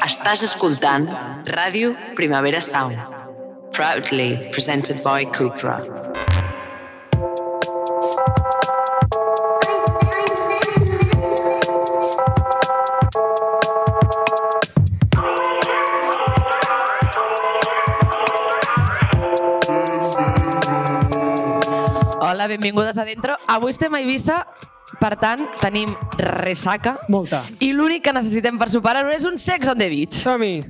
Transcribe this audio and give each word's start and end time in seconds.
Estàs 0.00 0.40
escoltant 0.46 1.04
Ràdio 1.44 1.90
Primavera 2.16 2.62
Sound. 2.64 2.96
Proudly 3.76 4.48
presented 4.50 5.02
by 5.04 5.26
Cupra. 5.28 5.76
Hola, 22.20 22.48
benvingudes 22.48 22.96
a 22.96 23.04
Dentro. 23.04 23.36
Avui 23.46 23.70
estem 23.70 23.94
a 23.94 24.00
Eivissa, 24.00 24.46
per 24.98 25.14
tant, 25.16 25.46
tenim 25.60 25.92
ressaca. 26.18 26.98
Molta. 27.08 27.44
I 27.60 27.72
l'únic 27.72 28.02
que 28.04 28.12
necessitem 28.16 28.58
per 28.58 28.70
superar-ho 28.72 29.10
és 29.14 29.24
un 29.28 29.38
sex 29.38 29.68
on 29.68 29.78
the 29.78 29.88
beach. 29.92 30.18
Som-hi. 30.24 30.64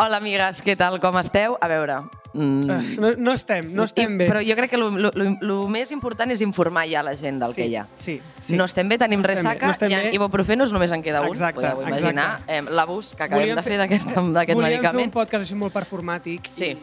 Hola, 0.00 0.16
amigues, 0.22 0.62
què 0.64 0.76
tal, 0.78 0.98
com 1.02 1.18
esteu? 1.20 1.58
A 1.60 1.68
veure... 1.68 2.00
Mm, 2.32 2.68
No, 3.02 3.08
no 3.18 3.32
estem, 3.34 3.72
no 3.74 3.82
estem 3.88 4.12
i- 4.14 4.18
bé. 4.20 4.26
Però 4.30 4.38
jo 4.46 4.54
crec 4.54 4.70
que 4.70 4.78
el 4.78 5.66
més 5.68 5.90
important 5.90 6.30
és 6.30 6.40
informar 6.46 6.84
ja 6.88 7.02
la 7.02 7.16
gent 7.18 7.40
del 7.42 7.50
sí, 7.50 7.56
que 7.58 7.66
hi 7.66 7.74
ha. 7.74 7.82
Sí, 7.98 8.20
sí. 8.40 8.54
No 8.54 8.68
estem 8.70 8.88
bé, 8.88 8.98
tenim 9.02 9.20
ressaca, 9.26 9.66
no 9.66 9.72
estem 9.74 9.90
i 9.90 10.14
ibuprofenos 10.14 10.70
només 10.72 10.92
en 10.94 11.02
queda 11.02 11.24
un, 11.26 11.34
Exacte, 11.34 11.58
podeu 11.58 11.82
imaginar. 11.82 12.38
Eh, 12.46 12.62
L'abús 12.70 13.16
que 13.16 13.24
acabem 13.26 13.42
Volíem 13.48 13.58
de 13.58 13.64
fer 13.66 13.80
d'aquest 13.82 14.14
d'aquest 14.14 14.54
Volíem 14.54 14.78
fer 14.78 14.78
medicament. 14.78 15.10
un 15.10 15.16
podcast 15.18 15.42
així 15.42 15.58
molt 15.58 15.74
performàtic. 15.74 16.46
Sí. 16.54 16.70
I 16.70 16.78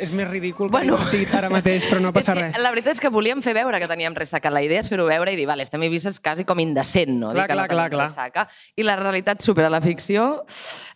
és 0.00 0.12
més 0.12 0.28
ridícul 0.30 0.68
Bueno. 0.70 0.96
que 0.96 1.04
divertit 1.10 1.34
ara 1.38 1.50
mateix, 1.50 1.86
però 1.90 2.00
no 2.00 2.12
passa 2.16 2.32
és 2.34 2.38
que, 2.38 2.44
res. 2.50 2.58
La 2.62 2.70
veritat 2.74 2.94
és 2.96 3.00
que 3.00 3.08
volíem 3.12 3.42
fer 3.42 3.54
veure 3.54 3.78
que 3.80 3.88
teníem 3.88 4.14
ressaca. 4.14 4.50
La 4.50 4.62
idea 4.62 4.80
és 4.80 4.88
fer-ho 4.92 5.06
veure 5.08 5.32
i 5.32 5.36
dir, 5.36 5.46
vale, 5.48 5.62
estem 5.66 5.80
a 5.80 5.88
Eivissa 5.88 6.10
és 6.12 6.20
quasi 6.20 6.44
com 6.44 6.58
indecent, 6.60 7.14
no? 7.18 7.32
Clar, 7.32 7.46
dir 7.46 7.48
que 7.48 7.54
clar, 7.56 7.68
no 7.68 7.74
clar, 7.74 7.88
clar. 7.90 8.08
Ressaca. 8.10 8.46
I 8.76 8.82
la 8.86 8.96
realitat 9.00 9.40
supera 9.42 9.70
la 9.72 9.80
ficció. 9.80 10.44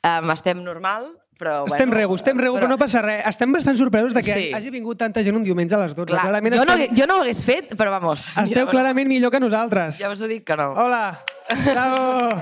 Um, 0.04 0.30
estem 0.34 0.62
normal, 0.64 1.08
però... 1.40 1.64
Estem 1.66 1.88
bueno, 1.88 1.96
rego, 1.96 2.14
estem 2.20 2.36
rego, 2.38 2.56
però... 2.60 2.68
no 2.68 2.76
passa 2.76 3.00
res. 3.04 3.22
Estem 3.30 3.52
bastant 3.52 3.78
sorpresos 3.80 4.12
de 4.12 4.22
que 4.22 4.34
Sí. 4.36 4.50
hagi 4.52 4.70
vingut 4.70 4.98
tanta 5.00 5.22
gent 5.24 5.36
un 5.36 5.44
diumenge 5.44 5.74
a 5.74 5.80
les 5.86 5.94
12. 5.96 6.10
Clar, 6.12 6.22
clarament 6.28 6.56
jo, 6.58 6.64
no, 6.68 6.76
estem, 6.76 6.96
jo 7.00 7.06
no 7.08 7.16
ho 7.18 7.22
hagués 7.24 7.44
fet, 7.46 7.74
però 7.76 7.90
vamos. 7.96 8.28
esteu 8.28 8.44
mira, 8.46 8.66
clarament 8.70 9.08
millor 9.08 9.32
que 9.32 9.40
nosaltres. 9.40 9.98
Ja 9.98 10.10
us 10.12 10.20
ho 10.20 10.28
dic 10.28 10.44
que 10.44 10.56
no. 10.60 10.72
Hola. 10.76 11.18
Bravo. 11.64 12.36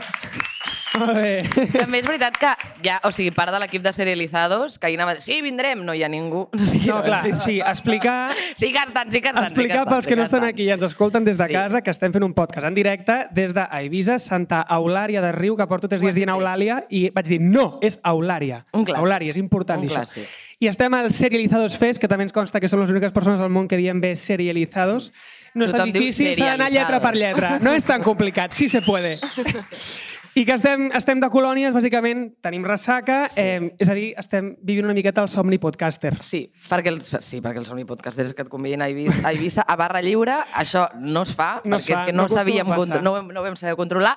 Molt 0.98 1.14
bé. 1.16 1.42
També 1.78 1.98
és 2.00 2.06
veritat 2.06 2.36
que 2.38 2.50
ja, 2.84 2.98
o 3.04 3.12
sigui, 3.14 3.30
part 3.36 3.52
de 3.54 3.58
l'equip 3.62 3.82
de 3.84 3.92
serializados, 3.92 4.78
que 4.78 4.86
ahir 4.88 4.98
anava 4.98 5.12
a 5.12 5.14
dir, 5.18 5.22
sí, 5.22 5.40
vindrem, 5.42 5.84
no 5.86 5.94
hi 5.94 6.02
ha 6.02 6.08
ningú. 6.08 6.48
O 6.52 6.58
sigui, 6.58 6.88
No, 6.88 7.02
clar, 7.04 7.24
sí, 7.40 7.60
explicar 7.60 8.32
Sí 8.56 8.72
que 8.72 8.78
estan, 8.78 9.12
sí 9.12 9.20
que 9.20 9.28
estan. 9.28 9.44
Explicar 9.44 9.78
sí 9.78 9.84
que 9.84 9.90
pels 9.94 10.06
que 10.06 10.16
no 10.16 10.24
estan, 10.24 10.44
aquí 10.44 10.64
i 10.64 10.70
ens 10.74 10.82
escolten 10.82 11.24
des 11.24 11.38
de 11.38 11.46
Sí. 11.46 11.52
casa 11.52 11.80
que 11.82 11.90
estem 11.90 12.12
fent 12.12 12.24
un 12.24 12.34
podcast 12.34 12.66
en 12.66 12.74
directe 12.74 13.26
des 13.30 13.52
d'Eivissa, 13.54 14.18
Santa 14.18 14.64
Eulària 14.68 15.20
de 15.22 15.32
Riu, 15.32 15.56
que 15.56 15.66
porto 15.66 15.88
tres 15.88 16.00
dies 16.00 16.14
dient. 16.14 16.30
Eulàlia, 16.30 16.84
i 16.90 17.08
vaig 17.14 17.26
dir, 17.28 17.40
no, 17.40 17.78
és 17.82 18.00
Eulària. 18.04 18.64
Un 18.72 18.84
clàssic. 18.84 19.02
Eulària, 19.04 19.30
és 19.30 19.36
important 19.40 19.80
Un 19.82 19.88
això. 19.88 20.02
clàssic. 20.02 20.28
I 20.60 20.66
estem 20.66 20.92
al 20.94 21.12
Serializados 21.14 21.76
Fest, 21.78 22.00
que 22.00 22.08
també 22.08 22.24
ens 22.24 22.32
consta 22.32 22.58
que 22.60 22.66
són 22.68 22.80
les 22.80 22.90
úniques 22.90 23.12
persones 23.12 23.40
al 23.40 23.48
món 23.50 23.68
que 23.68 23.76
diem 23.78 24.00
bé 24.00 24.16
serializados. 24.16 25.12
No 25.54 25.64
és 25.64 25.72
tan 25.72 25.92
difícil, 25.92 26.34
s'ha 26.36 26.56
d'anar 26.56 26.70
lletra 26.70 26.98
per 27.00 27.14
lletra. 27.14 27.58
No 27.62 27.72
és 27.72 27.84
tan 27.84 28.02
complicat, 28.02 28.52
sí 28.52 28.68
se 28.68 28.82
puede. 28.82 29.18
I 30.38 30.44
que 30.46 30.54
estem, 30.54 30.84
estem 30.94 31.18
de 31.18 31.26
colònies, 31.32 31.72
bàsicament, 31.74 32.28
tenim 32.44 32.62
ressaca, 32.62 33.24
Sí. 33.28 33.42
eh, 33.42 33.72
és 33.82 33.88
a 33.90 33.94
dir, 33.96 34.12
estem 34.20 34.52
vivint 34.62 34.84
una 34.86 34.94
miqueta 34.94 35.24
el 35.24 35.28
somni 35.32 35.58
podcaster. 35.58 36.12
Sí, 36.22 36.52
perquè 36.68 36.92
els, 36.92 37.08
sí, 37.26 37.40
perquè 37.42 37.58
els 37.58 37.66
somni 37.66 37.84
podcasters 37.88 38.34
que 38.38 38.44
et 38.46 38.48
convidin 38.52 38.82
a 38.82 38.86
Eivissa, 38.86 39.26
a, 39.26 39.32
Eivissa, 39.32 39.64
a 39.66 39.74
barra 39.74 40.00
lliure, 40.00 40.36
això 40.54 40.84
no 40.94 41.24
es 41.26 41.34
fa, 41.34 41.60
No 41.64 41.76
es 41.80 41.88
perquè 41.88 41.94
fa, 41.96 42.00
és 42.04 42.06
que 42.06 42.12
no 42.14 42.22
no, 42.22 42.28
sabíem, 42.28 42.68
no, 42.68 42.86
no 43.32 43.40
ho 43.40 43.42
vam 43.42 43.56
saber 43.58 43.74
controlar. 43.74 44.14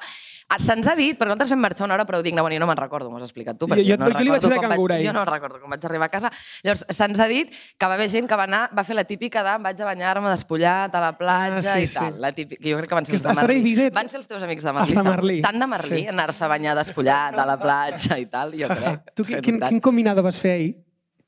Ah, 0.51 0.57
Se'ns 0.59 0.85
ha 0.91 0.95
dit, 0.99 1.15
perquè 1.15 1.29
nosaltres 1.31 1.49
fem 1.53 1.59
marxar 1.63 1.85
una 1.87 1.93
hora 1.95 2.03
prou 2.05 2.21
digna, 2.21 2.41
bueno, 2.43 2.57
jo 2.57 2.59
no 2.59 2.67
me'n 2.67 2.75
recordo, 2.75 3.09
m'ho 3.09 3.17
has 3.21 3.23
explicat 3.29 3.55
tu, 3.57 3.67
perquè 3.71 3.85
Jo- 3.87 3.95
jo- 3.95 3.97
no 4.01 4.09
jo 4.11 4.19
li 4.19 4.29
vaig 4.33 4.41
com 4.43 4.71
ahir. 4.91 5.05
Jo 5.07 5.13
no 5.15 5.23
recordo 5.23 5.61
com 5.61 5.69
vaig 5.71 5.85
arribar 5.87 6.07
a 6.07 6.11
casa. 6.11 6.31
Llavors, 6.61 6.83
se'ns 6.89 7.19
ha 7.23 7.27
dit 7.31 7.53
que 7.77 7.85
va 7.87 7.93
haver 7.95 8.09
gent 8.11 8.27
que 8.27 8.35
va 8.35 8.43
anar, 8.43 8.69
va 8.77 8.83
fer 8.83 8.95
la 8.97 9.05
típica 9.05 9.43
de 9.47 9.49
"Em 9.55 9.63
vaig 9.63 9.79
a 9.81 9.85
banyar-me 9.85 10.29
despullat 10.29 10.93
a 10.93 10.99
la 10.99 11.17
platja 11.17 11.73
Ah, 11.75 11.79
sí, 11.79 11.83
i 11.83 11.87
tal. 11.87 12.13
sí. 12.13 12.19
La 12.19 12.31
típica, 12.33 12.61
jo 12.69 12.77
crec 12.77 12.89
que 12.89 12.95
van 12.95 13.05
ser 13.05 13.15
els 13.15 13.23
de. 13.23 13.53
Eivissa. 13.53 13.89
Van 13.93 14.09
ser 14.09 14.17
els 14.19 14.27
teus 14.27 14.43
amics 14.43 14.63
de 14.63 14.69
Els 14.69 14.79
Merlí. 14.79 14.95
de 14.95 15.03
Merlí. 15.09 15.35
Estan 15.39 15.59
de 15.59 15.67
Merlí, 15.67 15.99
Sí. 16.01 16.07
anar-se 16.07 16.43
a 16.43 16.47
banyar 16.49 16.75
despullat 16.75 17.37
a 17.39 17.45
la 17.45 17.57
platja 17.57 18.19
i 18.19 18.25
tal, 18.25 18.51
jo 18.51 18.67
crec. 18.67 19.13
Tu 19.15 19.23
quin, 19.23 19.41
quin, 19.41 19.59
quin 19.59 19.79
combinado 19.79 20.21
vas 20.21 20.37
fer 20.37 20.51
ahir? 20.51 20.75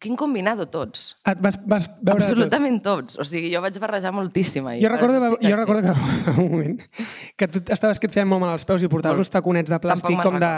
Quin 0.03 0.17
combinado 0.19 0.65
tots. 0.67 1.13
Et 1.23 1.39
vas, 1.39 1.55
vas 1.63 1.85
veure 1.87 2.19
de 2.19 2.25
tot? 2.25 2.33
Absolutament 2.33 2.79
tots. 2.83 3.15
O 3.21 3.23
sigui, 3.23 3.47
jo 3.53 3.61
vaig 3.63 3.77
barrejar 3.79 4.11
moltíssim 4.11 4.65
ahir. 4.67 4.81
Jo 4.83 4.89
recordo, 4.91 5.21
que, 5.39 5.47
jo 5.47 5.55
recordo 5.55 5.81
que 5.85 6.31
un 6.41 6.51
moment 6.51 6.81
que 7.39 7.47
tu 7.47 7.61
estaves 7.71 8.01
que 8.03 8.07
et 8.09 8.13
feien 8.13 8.27
molt 8.27 8.41
mal 8.43 8.51
als 8.57 8.65
peus 8.67 8.83
i 8.83 8.89
portaves 8.91 9.21
uns 9.23 9.31
taconets 9.31 9.71
de 9.71 9.79
plàstic 9.79 10.19
com 10.21 10.35
de, 10.41 10.49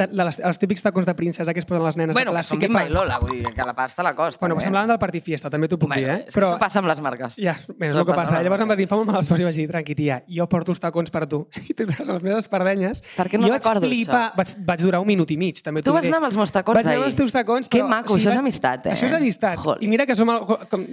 de, 0.00 0.06
de 0.08 0.24
les, 0.24 0.38
els 0.40 0.58
típics 0.62 0.80
tacons 0.86 1.04
de 1.04 1.14
princesa 1.18 1.52
que 1.52 1.60
es 1.60 1.66
posen 1.68 1.84
les 1.84 1.98
nenes 2.00 2.16
Bueno, 2.16 2.32
de 2.32 2.38
que 2.38 2.40
plàstic. 2.40 2.54
són 2.56 2.60
que 2.62 2.70
Bimba 2.72 2.80
fa- 2.80 2.88
i 2.88 2.94
Lola, 2.96 3.18
vull 3.20 3.36
dir 3.36 3.52
que 3.52 3.66
la 3.68 3.74
pasta 3.76 4.02
la 4.02 4.14
costa. 4.16 4.40
Bueno, 4.40 4.56
eh? 4.58 4.64
semblaven 4.64 4.88
del 4.94 4.98
Party 4.98 5.20
Fiesta, 5.20 5.50
també 5.52 5.68
t'ho 5.68 5.76
puc 5.78 5.92
Bueno, 5.92 6.00
dir, 6.00 6.10
eh? 6.14 6.24
que 6.32 6.40
això 6.40 6.56
passa 6.58 6.80
amb 6.80 6.88
les 6.88 7.00
marques. 7.04 7.36
Ja, 7.36 7.52
és 7.60 7.94
el 7.94 8.06
que 8.08 8.16
passa 8.16 8.40
Llavors 8.40 8.64
em 8.64 8.64
va 8.64 8.72
marques. 8.72 8.78
dir, 8.78 8.88
fa 8.88 8.96
molt 8.96 9.10
mal 9.12 9.20
als 9.20 9.28
peus 9.28 9.40
i 9.44 9.44
vaig 9.50 9.54
dir, 9.60 9.68
tranqui, 9.68 9.94
tia, 10.00 10.22
jo 10.26 10.48
porto 10.48 10.72
els 10.72 10.80
tacons 10.80 11.10
per 11.12 11.26
tu. 11.28 11.42
I 11.68 11.74
tu 11.76 11.84
les 11.84 12.22
meves 12.24 12.44
espardenyes. 12.46 13.04
Per 13.18 13.28
què 13.28 13.38
no 13.38 13.52
recordo 13.52 13.84
flipar, 13.86 14.30
això? 14.32 14.36
vaig, 14.40 14.56
vaig 14.72 14.80
durar 14.88 15.00
un 15.04 15.06
minut 15.12 15.30
i 15.30 15.36
mig, 15.36 15.60
també 15.62 15.82
Tu 15.84 15.90
t'ho 15.90 15.94
vas 15.94 16.02
diré. 16.08 16.14
anar 16.16 16.22
amb 16.24 16.30
els 16.32 16.40
meus 16.40 16.50
tacons 16.56 16.74
Vaig 16.80 16.86
anar 16.88 16.96
amb 17.02 17.10
els 17.12 17.16
teus 17.20 17.32
tacons, 17.36 17.68
Que 17.68 17.82
però... 17.84 17.88
maco, 17.92 18.16
això 18.16 18.32
és 18.32 18.40
amistat, 18.40 18.86
eh? 18.86 18.93
Això 18.94 19.08
és 19.10 19.14
amistat. 19.18 19.58
Joder. 19.60 19.82
I 19.84 19.88
mira 19.90 20.06
que 20.08 20.16
som 20.16 20.30
el, 20.32 20.40
com, 20.70 20.84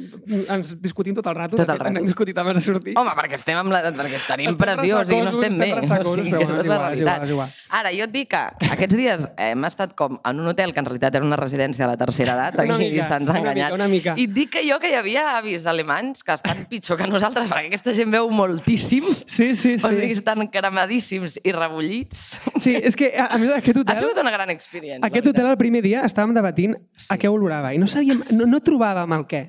ens 0.57 0.73
discutim 0.81 1.15
tot 1.17 1.27
el 1.31 1.35
rato. 1.37 1.57
Tot 1.59 1.69
el 1.69 1.79
rato. 1.79 1.93
Hem 2.01 2.05
discutit 2.09 2.37
abans 2.41 2.57
de 2.59 2.63
sortir. 2.65 2.95
Home, 2.99 3.13
perquè 3.17 3.37
estem 3.39 3.57
amb 3.61 3.71
la... 3.73 3.83
perquè 3.95 4.19
tenim 4.27 4.57
pressió, 4.59 4.99
o 4.99 5.05
sigui, 5.05 5.21
no 5.25 5.31
estem 5.35 5.57
bé. 5.61 5.69
o 5.77 6.15
sigui, 6.15 6.35
és 6.41 6.51
és 6.51 6.67
la 6.67 6.77
realitat. 6.81 6.99
igual, 6.99 7.23
és 7.23 7.33
igual. 7.35 7.55
Ara, 7.81 7.91
jo 7.95 8.05
et 8.09 8.13
dic 8.15 8.29
que 8.33 8.41
aquests 8.75 8.97
dies 8.99 9.27
hem 9.37 9.65
estat 9.69 9.95
com 9.97 10.17
en 10.27 10.39
un 10.43 10.47
hotel 10.51 10.73
que 10.73 10.79
en 10.83 10.89
realitat 10.89 11.15
era 11.21 11.25
una 11.25 11.37
residència 11.39 11.85
de 11.85 11.91
la 11.91 11.97
tercera 11.99 12.33
edat, 12.35 12.59
aquí 12.65 12.89
se'ns 13.01 13.11
ha 13.11 13.17
una 13.21 13.33
mica, 13.33 13.39
enganyat. 13.41 13.73
una 13.77 13.87
mica. 13.91 14.15
I 14.17 14.25
et 14.27 14.33
dic 14.35 14.51
que 14.57 14.63
jo 14.67 14.79
que 14.83 14.91
hi 14.91 14.95
havia 14.99 15.25
avis 15.37 15.65
alemanys 15.69 16.23
que 16.23 16.33
estan 16.35 16.65
pitjor 16.71 16.97
que 16.99 17.07
nosaltres, 17.07 17.47
perquè 17.51 17.69
aquesta 17.71 17.93
gent 17.97 18.11
veu 18.13 18.29
moltíssim, 18.31 19.03
Sí, 19.25 19.55
sí, 19.55 19.77
sí. 19.77 19.85
o 19.85 19.89
sigui, 19.93 20.11
estan 20.15 20.47
cremadíssims 20.51 21.39
i 21.43 21.51
rebullits. 21.55 22.39
Sí, 22.61 22.75
és 22.77 22.95
que, 22.97 23.11
a, 23.17 23.29
a 23.35 23.37
més, 23.41 23.49
aquest 23.57 23.77
Ha 23.77 23.81
hotel... 23.81 23.97
sigut 24.03 24.19
una 24.21 24.31
gran 24.33 24.49
experiència. 24.53 25.05
Aquest 25.07 25.27
hotel 25.31 25.47
el 25.51 25.57
primer 25.59 25.81
dia 25.85 26.03
estàvem 26.07 26.33
debatint 26.35 26.75
Sí. 27.01 27.07
a 27.13 27.17
què 27.17 27.29
olorava 27.31 27.71
i 27.73 27.79
no 27.81 27.87
sabíem, 27.91 28.23
no, 28.37 28.47
no 28.49 28.59
trobàvem 28.63 29.13
el 29.19 29.25
què. 29.29 29.43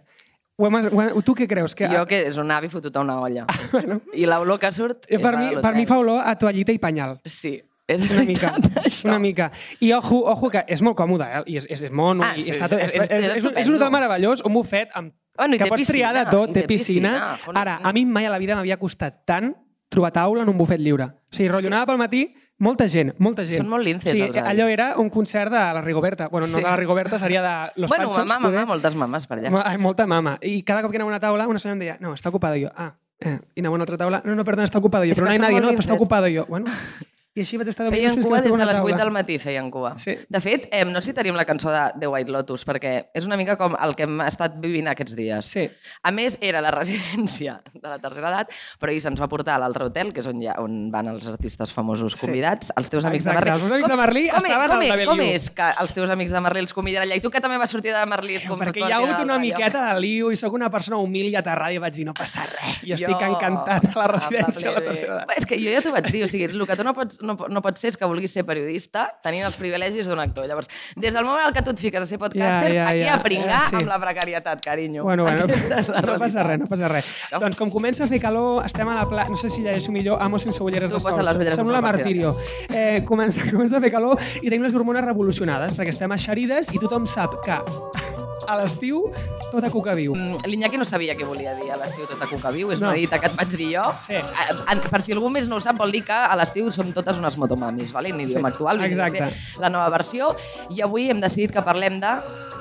Ho 0.60 0.66
hem, 0.68 0.74
ho 0.92 1.00
hem, 1.02 1.20
tu 1.24 1.34
què 1.34 1.46
creus? 1.48 1.74
Que, 1.74 1.88
Jo 1.90 2.04
que 2.06 2.18
és 2.28 2.36
un 2.38 2.50
avi 2.52 2.68
fotut 2.70 2.94
a 2.96 3.00
una 3.00 3.16
olla. 3.24 3.46
bueno, 3.72 4.00
I 4.14 4.26
l'olor 4.28 4.58
que 4.62 4.70
surt 4.74 5.06
eh, 5.08 5.18
per, 5.18 5.32
mi, 5.38 5.54
per 5.62 5.74
mi 5.74 5.86
fa 5.88 5.98
olor 6.02 6.20
a 6.22 6.34
toallita 6.38 6.74
i 6.74 6.78
penyal. 6.82 7.16
Sí, 7.24 7.56
és 7.88 8.04
Una 8.12 8.22
mica, 8.28 8.52
això. 8.84 9.08
una 9.08 9.18
mica. 9.18 9.50
I 9.80 9.92
ojo, 9.96 10.20
ojo 10.30 10.50
que 10.52 10.62
és 10.68 10.82
molt 10.84 10.96
còmode, 10.98 11.24
eh? 11.24 11.42
I 11.46 11.56
és, 11.62 11.66
és, 11.72 11.82
és 11.88 11.90
mono, 11.92 12.22
Ah, 12.26 12.36
i 12.36 12.44
sí, 12.44 12.52
està 12.54 12.68
sí, 12.68 12.76
tot, 12.76 12.84
és- 12.84 12.94
és, 12.94 13.10
és- 13.10 13.26
és, 13.40 13.50
és 13.64 13.68
un 13.72 13.74
hotel 13.80 13.90
meravellós, 13.90 14.44
un 14.46 14.52
bufet 14.54 14.92
amb, 14.94 15.14
Bueno, 15.36 15.56
i 15.56 15.58
que 15.58 15.66
pots 15.72 15.88
triar 15.88 16.12
de 16.12 16.26
piscina, 16.26 16.30
tot, 16.30 16.50
i 16.50 16.52
té 16.60 16.62
piscina. 16.68 17.12
piscina. 17.40 17.60
Ara, 17.60 17.78
a 17.82 17.92
mi 17.96 18.04
mai 18.04 18.26
a 18.28 18.30
la 18.30 18.38
vida 18.38 18.54
m'havia 18.54 18.76
costat 18.76 19.22
tant 19.24 19.54
trobar 19.88 20.12
taula 20.12 20.42
en 20.44 20.48
un 20.52 20.56
bufet 20.60 20.78
lliure. 20.80 21.04
O 21.04 21.32
sigui, 21.34 21.48
rotllo, 21.48 21.68
anava 21.72 21.86
pel 21.88 21.98
matí, 22.00 22.26
molta 22.62 22.86
gent, 22.88 23.12
molta 23.18 23.44
gent. 23.44 23.58
Són 23.64 23.68
molt 23.72 23.84
linces, 23.84 24.12
sigui, 24.14 24.28
els 24.28 24.36
avis. 24.38 24.48
allò 24.52 24.68
era 24.70 24.86
un 25.02 25.10
concert 25.10 25.50
de 25.52 25.58
la 25.58 25.82
Rigoberta. 25.82 26.28
Bueno, 26.28 26.46
no 26.46 26.54
Sí. 26.56 26.62
de 26.62 26.68
la 26.70 26.76
Rigoberta, 26.76 27.18
seria 27.18 27.42
de 27.42 27.54
Los 27.76 27.90
bueno, 27.90 28.04
Panchos. 28.10 28.26
mamà, 28.26 28.40
poder. 28.46 28.60
mamà, 28.60 28.66
moltes 28.72 28.94
mames 28.96 29.26
per 29.26 29.38
allà. 29.38 29.62
Ai, 29.66 29.78
Molta 29.78 30.06
mama. 30.06 30.38
I 30.40 30.62
cada 30.62 30.82
cop 30.82 30.90
que 30.90 30.96
anava 30.96 31.10
a 31.10 31.14
una 31.16 31.20
taula, 31.20 31.46
una 31.48 31.58
senyora 31.58 31.74
em 31.74 31.80
deia, 31.80 31.96
no, 32.00 32.14
està 32.14 32.28
ocupada. 32.30 32.56
Jo, 32.56 32.70
ah, 32.76 32.94
eh. 33.20 33.38
I 33.54 33.60
anava 33.60 33.74
a 33.74 33.76
una 33.76 33.82
altra 33.84 33.98
taula, 33.98 34.22
no, 34.24 34.34
no, 34.34 34.44
perdona, 34.44 34.64
està 34.64 34.78
ocupada. 34.78 35.04
Jo, 35.04 35.12
És 35.12 35.18
però 35.20 35.26
no 35.26 35.32
hi 35.32 35.36
ha 35.36 35.42
nadie, 35.42 35.60
no, 35.60 35.70
però 35.72 35.80
està 35.84 35.94
ocupada. 35.94 36.28
Jo, 36.32 36.46
bueno. 36.48 36.66
I 37.34 37.40
així 37.40 37.56
vaig 37.56 37.68
estar 37.72 37.86
de 37.86 37.92
Feien 37.94 38.18
cua 38.20 38.42
des 38.44 38.52
de 38.52 38.64
les 38.68 38.76
8 38.76 38.82
taula. 38.90 38.96
del 39.00 39.10
matí, 39.10 39.38
feien 39.40 39.70
cua. 39.72 39.94
Sí. 39.98 40.12
De 40.28 40.40
fet, 40.44 40.66
eh, 40.70 40.84
no 40.84 41.00
tenim 41.00 41.34
la 41.34 41.46
cançó 41.48 41.70
de 41.72 41.80
The 41.98 42.06
White 42.12 42.30
Lotus, 42.30 42.66
perquè 42.68 43.06
és 43.14 43.24
una 43.24 43.38
mica 43.40 43.56
com 43.56 43.72
el 43.80 43.94
que 43.96 44.02
hem 44.04 44.20
estat 44.20 44.58
vivint 44.60 44.86
aquests 44.88 45.14
dies. 45.16 45.46
Sí. 45.46 45.62
A 46.04 46.10
més, 46.12 46.36
era 46.42 46.60
la 46.60 46.70
residència 46.78 47.62
de 47.72 47.88
la 47.88 47.96
tercera 48.02 48.28
edat, 48.28 48.52
però 48.78 48.92
ahir 48.92 49.00
se'ns 49.00 49.18
va 49.22 49.28
portar 49.32 49.54
a 49.56 49.62
l'altre 49.64 49.86
hotel, 49.88 50.12
que 50.12 50.20
és 50.20 50.28
on, 50.28 50.42
ha, 50.44 50.58
on 50.60 50.90
van 50.92 51.08
els 51.08 51.26
artistes 51.32 51.72
famosos 51.72 52.12
Sí. 52.12 52.20
convidats, 52.26 52.70
els 52.76 52.90
teus 52.92 53.04
amics 53.08 53.24
Exacte, 53.24 53.40
de 53.40 53.48
Merlí. 53.48 53.54
els 53.54 53.62
meus 53.62 53.72
amics 53.72 53.88
de 53.88 53.96
Merlí 54.02 54.24
com, 54.28 54.36
estaven 54.44 54.68
com, 54.68 55.06
com 55.08 55.16
Bellviu. 55.16 55.34
és 55.34 55.48
que 55.56 55.70
els 55.80 55.94
teus 55.96 56.10
amics 56.10 56.32
de 56.36 56.40
Merlí 56.44 56.60
els 56.66 56.72
conviden 56.76 57.02
allà? 57.06 57.16
I 57.16 57.20
tu 57.24 57.30
que 57.30 57.40
també 57.40 57.56
vas 57.56 57.70
sortir 57.72 57.94
de 57.96 58.04
Merlí 58.12 58.42
com 58.46 58.60
Perquè 58.60 58.84
hi 58.84 58.92
ha 58.92 58.96
hagut 59.00 59.24
una 59.24 59.38
miqueta 59.38 59.86
de 59.94 60.00
liu 60.04 60.30
i 60.30 60.36
sóc 60.36 60.52
una 60.52 60.68
persona 60.70 60.98
humil 61.00 61.32
i 61.32 61.36
aterrada 61.40 61.72
i 61.72 61.78
vaig 61.80 61.94
dir, 61.96 62.04
no 62.04 62.12
passa 62.12 62.44
res. 62.44 62.82
Jo 62.84 62.94
estic 63.00 63.24
encantat 63.24 63.88
a 63.88 63.98
la 63.98 64.06
residència 64.12 64.68
de 64.68 64.74
la 64.76 64.84
tercera 64.84 65.16
edat. 65.22 65.32
És 65.38 65.46
que 65.48 65.56
jo 65.56 65.72
ja 65.72 65.80
t'ho 65.80 65.92
vaig 65.96 66.12
dir, 66.12 66.24
o 66.24 66.28
sigui, 66.28 66.44
el 66.52 66.66
que 66.68 66.76
tu 66.76 66.84
no 66.84 66.92
pots, 66.92 67.21
no, 67.22 67.36
no 67.48 67.62
pots 67.62 67.80
ser 67.80 67.92
que 67.98 68.06
vulguis 68.08 68.32
ser 68.34 68.44
periodista 68.48 69.06
tenint 69.22 69.44
els 69.46 69.56
privilegis 69.56 70.06
d'un 70.10 70.20
actor. 70.22 70.46
Llavors, 70.48 70.68
des 70.96 71.14
del 71.14 71.24
moment 71.24 71.48
en 71.48 71.54
què 71.56 71.62
tu 71.64 71.70
et 71.74 71.80
fiques 71.80 72.02
a 72.02 72.06
ser 72.06 72.18
podcaster, 72.18 72.72
Ja, 72.74 72.84
ja, 72.84 72.88
aquí 72.90 73.04
ja. 73.06 73.14
a 73.16 73.22
pringar 73.22 73.62
Eh, 73.62 73.68
sí. 73.70 73.76
amb 73.82 73.88
la 73.90 73.98
precarietat, 74.02 74.62
carinyo. 74.64 75.04
Bueno, 75.04 75.24
bueno, 75.24 75.46
la 75.88 76.00
no 76.02 76.18
passa 76.18 76.42
res, 76.42 76.58
no 76.60 76.66
passa 76.66 76.88
res. 76.88 77.12
No. 77.32 77.40
Doncs 77.46 77.56
com 77.58 77.70
comença 77.70 78.04
a 78.04 78.08
fer 78.10 78.20
calor, 78.20 78.64
estem 78.66 78.88
a 78.88 78.94
la 78.98 79.06
plaça, 79.08 79.30
no 79.30 79.36
sé 79.40 79.50
si 79.50 79.62
llegeixo 79.62 79.92
millor, 79.92 80.20
amo 80.22 80.38
sense 80.38 80.62
ulleres 80.62 80.90
de 80.90 80.98
sol. 81.00 81.14
Sembla 81.14 81.54
sol, 81.56 81.82
martirio. 81.82 82.34
Eh, 82.68 83.02
comença, 83.06 83.44
comença 83.52 83.78
a 83.78 83.80
fer 83.80 83.90
calor 83.92 84.20
i 84.42 84.46
tenim 84.48 84.62
les 84.66 84.74
hormones 84.74 85.04
revolucionades, 85.04 85.74
perquè 85.78 85.94
estem 85.94 86.12
eixerides 86.18 86.72
i 86.74 86.78
tothom 86.82 87.06
sap 87.06 87.38
que 87.44 88.21
a 88.48 88.56
l'estiu, 88.58 89.04
tota 89.50 89.70
cuca 89.70 89.94
viu. 89.94 90.14
Mm, 90.14 90.42
L'Iñaki 90.48 90.78
no 90.78 90.84
sabia 90.84 91.14
què 91.18 91.24
volia 91.26 91.54
dir 91.58 91.70
a 91.72 91.76
l'estiu 91.80 92.06
tota 92.08 92.26
cuca 92.26 92.50
viu, 92.50 92.70
és 92.72 92.80
No. 92.80 92.88
una 92.88 92.96
dita 92.96 93.18
que 93.18 93.26
et 93.26 93.36
vaig 93.36 93.48
dir 93.56 93.70
jo. 93.76 93.84
Sí. 94.06 94.14
Eh, 94.16 94.80
Per 94.92 95.00
si 95.02 95.12
algú 95.12 95.30
més 95.30 95.48
no 95.48 95.56
ho 95.56 95.60
sap, 95.60 95.76
vol 95.78 95.92
dir 95.92 96.04
que 96.04 96.12
a 96.12 96.34
l'estiu 96.36 96.70
som 96.70 96.92
totes 96.92 97.16
unes 97.18 97.36
motomamis, 97.38 97.92
vale? 97.92 98.10
en 98.10 98.20
idioma 98.20 98.48
Sí, 98.50 98.52
actual. 98.54 98.82
exacte. 98.84 99.32
La 99.60 99.68
nova 99.70 99.88
versió. 99.90 100.34
I 100.70 100.80
avui 100.82 101.08
hem 101.10 101.20
decidit 101.20 101.52
que 101.52 101.62
parlem 101.62 102.00
de 102.00 102.12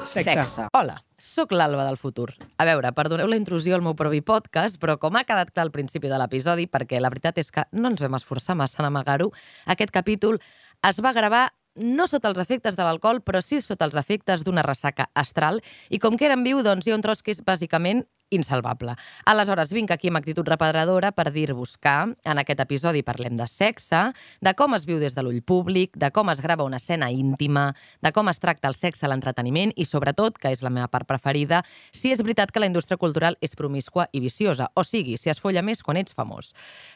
Sexe. 0.06 0.33
sexe. 0.33 0.68
Hola, 0.74 1.04
sóc 1.18 1.51
l'Alba 1.51 1.86
del 1.86 1.98
futur. 1.98 2.34
A 2.57 2.66
veure, 2.66 2.92
perdoneu 2.94 3.27
la 3.27 3.36
intrusió 3.38 3.75
al 3.75 3.81
meu 3.81 3.95
propi 3.95 4.22
podcast, 4.22 4.77
però 4.80 4.98
com 4.98 5.16
ha 5.16 5.24
quedat 5.24 5.51
clar 5.51 5.63
al 5.66 5.72
principi 5.72 6.07
de 6.07 6.18
l'episodi, 6.18 6.68
perquè 6.68 7.00
la 7.00 7.10
veritat 7.10 7.38
és 7.38 7.51
que 7.51 7.63
no 7.72 7.89
ens 7.89 8.01
vam 8.01 8.16
esforçar 8.16 8.56
massa 8.56 8.81
en 8.81 8.88
amagar-ho, 8.88 9.31
aquest 9.66 9.92
capítol 9.92 10.39
es 10.88 11.00
va 11.04 11.13
gravar 11.13 11.54
no 11.75 12.07
sota 12.07 12.29
els 12.31 12.39
efectes 12.41 12.75
de 12.77 12.83
l'alcohol, 12.83 13.21
però 13.23 13.41
sí 13.44 13.62
sota 13.62 13.85
els 13.88 13.95
efectes 14.00 14.44
d'una 14.44 14.63
ressaca 14.65 15.09
astral, 15.15 15.62
i 15.89 16.00
com 16.00 16.18
que 16.18 16.27
era 16.27 16.38
en 16.38 16.44
viu, 16.44 16.63
doncs 16.63 16.88
hi 16.88 16.91
ha 16.91 16.97
un 16.97 17.06
tros 17.06 17.23
que 17.23 17.31
és 17.35 17.44
bàsicament 17.45 18.06
insalvable. 18.31 18.95
Aleshores, 19.30 19.72
vinc 19.75 19.92
aquí 19.92 20.10
amb 20.10 20.18
actitud 20.22 20.48
repedradora 20.48 21.12
per 21.12 21.30
dir-vos 21.36 21.75
que 21.78 21.94
en 22.16 22.42
aquest 22.42 22.63
episodi 22.63 23.04
parlem 23.04 23.36
de 23.38 23.48
sexe, 23.51 24.00
de 24.42 24.54
com 24.57 24.74
es 24.75 24.88
viu 24.88 25.00
des 25.01 25.13
de 25.16 25.24
l'ull 25.24 25.42
públic, 25.44 25.98
de 26.00 26.10
com 26.16 26.31
es 26.31 26.42
grava 26.42 26.66
una 26.66 26.80
escena 26.80 27.12
íntima, 27.12 27.72
de 28.01 28.12
com 28.16 28.31
es 28.31 28.39
tracta 28.39 28.72
el 28.72 28.78
sexe 28.80 29.06
a 29.06 29.12
l'entreteniment 29.12 29.74
i, 29.75 29.86
sobretot, 29.86 30.39
que 30.39 30.54
és 30.56 30.63
la 30.63 30.72
meva 30.72 30.88
part 30.88 31.07
preferida, 31.10 31.62
si 31.92 32.13
és 32.16 32.24
veritat 32.24 32.51
que 32.51 32.63
la 32.63 32.69
indústria 32.72 32.98
cultural 32.98 33.38
és 33.42 33.56
promiscua 33.60 34.07
i 34.12 34.24
viciosa, 34.24 34.72
o 34.75 34.86
sigui, 34.88 35.18
si 35.19 35.30
es 35.30 35.42
folla 35.44 35.62
més 35.62 35.84
quan 35.84 36.00
ets 36.00 36.16
famós. 36.16 36.54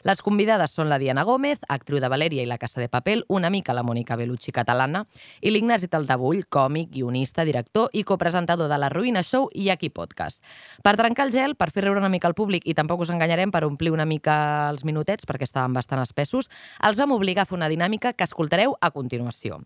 Les 0.08 0.24
convidades 0.24 0.72
són 0.72 0.88
la 0.88 0.98
Diana 0.98 1.26
Gómez, 1.28 1.60
actriu 1.68 2.00
de 2.00 2.08
Valeria 2.08 2.42
i 2.42 2.48
La 2.48 2.58
Casa 2.58 2.80
de 2.80 2.88
Papel, 2.88 3.24
una 3.28 3.50
mica 3.50 3.76
la 3.76 3.84
Mònica 3.84 4.16
Bellucci 4.16 4.54
catalana, 4.56 5.04
i 5.42 5.52
l'Ignasi 5.52 5.90
Taltabull, 5.92 6.46
còmic, 6.48 6.90
guionista, 6.96 7.44
director 7.44 7.92
i 7.92 8.04
copresentador 8.08 8.72
de 8.72 8.80
La 8.80 8.88
Ruïna 8.88 9.22
Show 9.22 9.50
i 9.52 9.68
Aquí 9.70 9.90
Podcast. 9.92 10.42
Per 10.82 10.96
trencar 10.96 11.25
el 11.26 11.34
gel, 11.34 11.56
per 11.58 11.70
fer 11.74 11.84
riure 11.84 12.00
una 12.00 12.12
mica 12.12 12.30
al 12.30 12.36
públic 12.38 12.66
i 12.66 12.74
tampoc 12.78 13.02
us 13.04 13.12
enganyarem 13.12 13.52
per 13.54 13.64
omplir 13.66 13.92
una 13.94 14.06
mica 14.08 14.36
els 14.70 14.86
minutets 14.86 15.28
perquè 15.28 15.48
estaven 15.48 15.76
bastant 15.76 16.02
espessos, 16.02 16.50
els 16.86 16.98
vam 17.02 17.14
obligar 17.18 17.44
a 17.44 17.50
fer 17.50 17.58
una 17.58 17.70
dinàmica 17.72 18.14
que 18.14 18.26
escoltareu 18.26 18.78
a 18.80 18.92
continuació. 18.94 19.60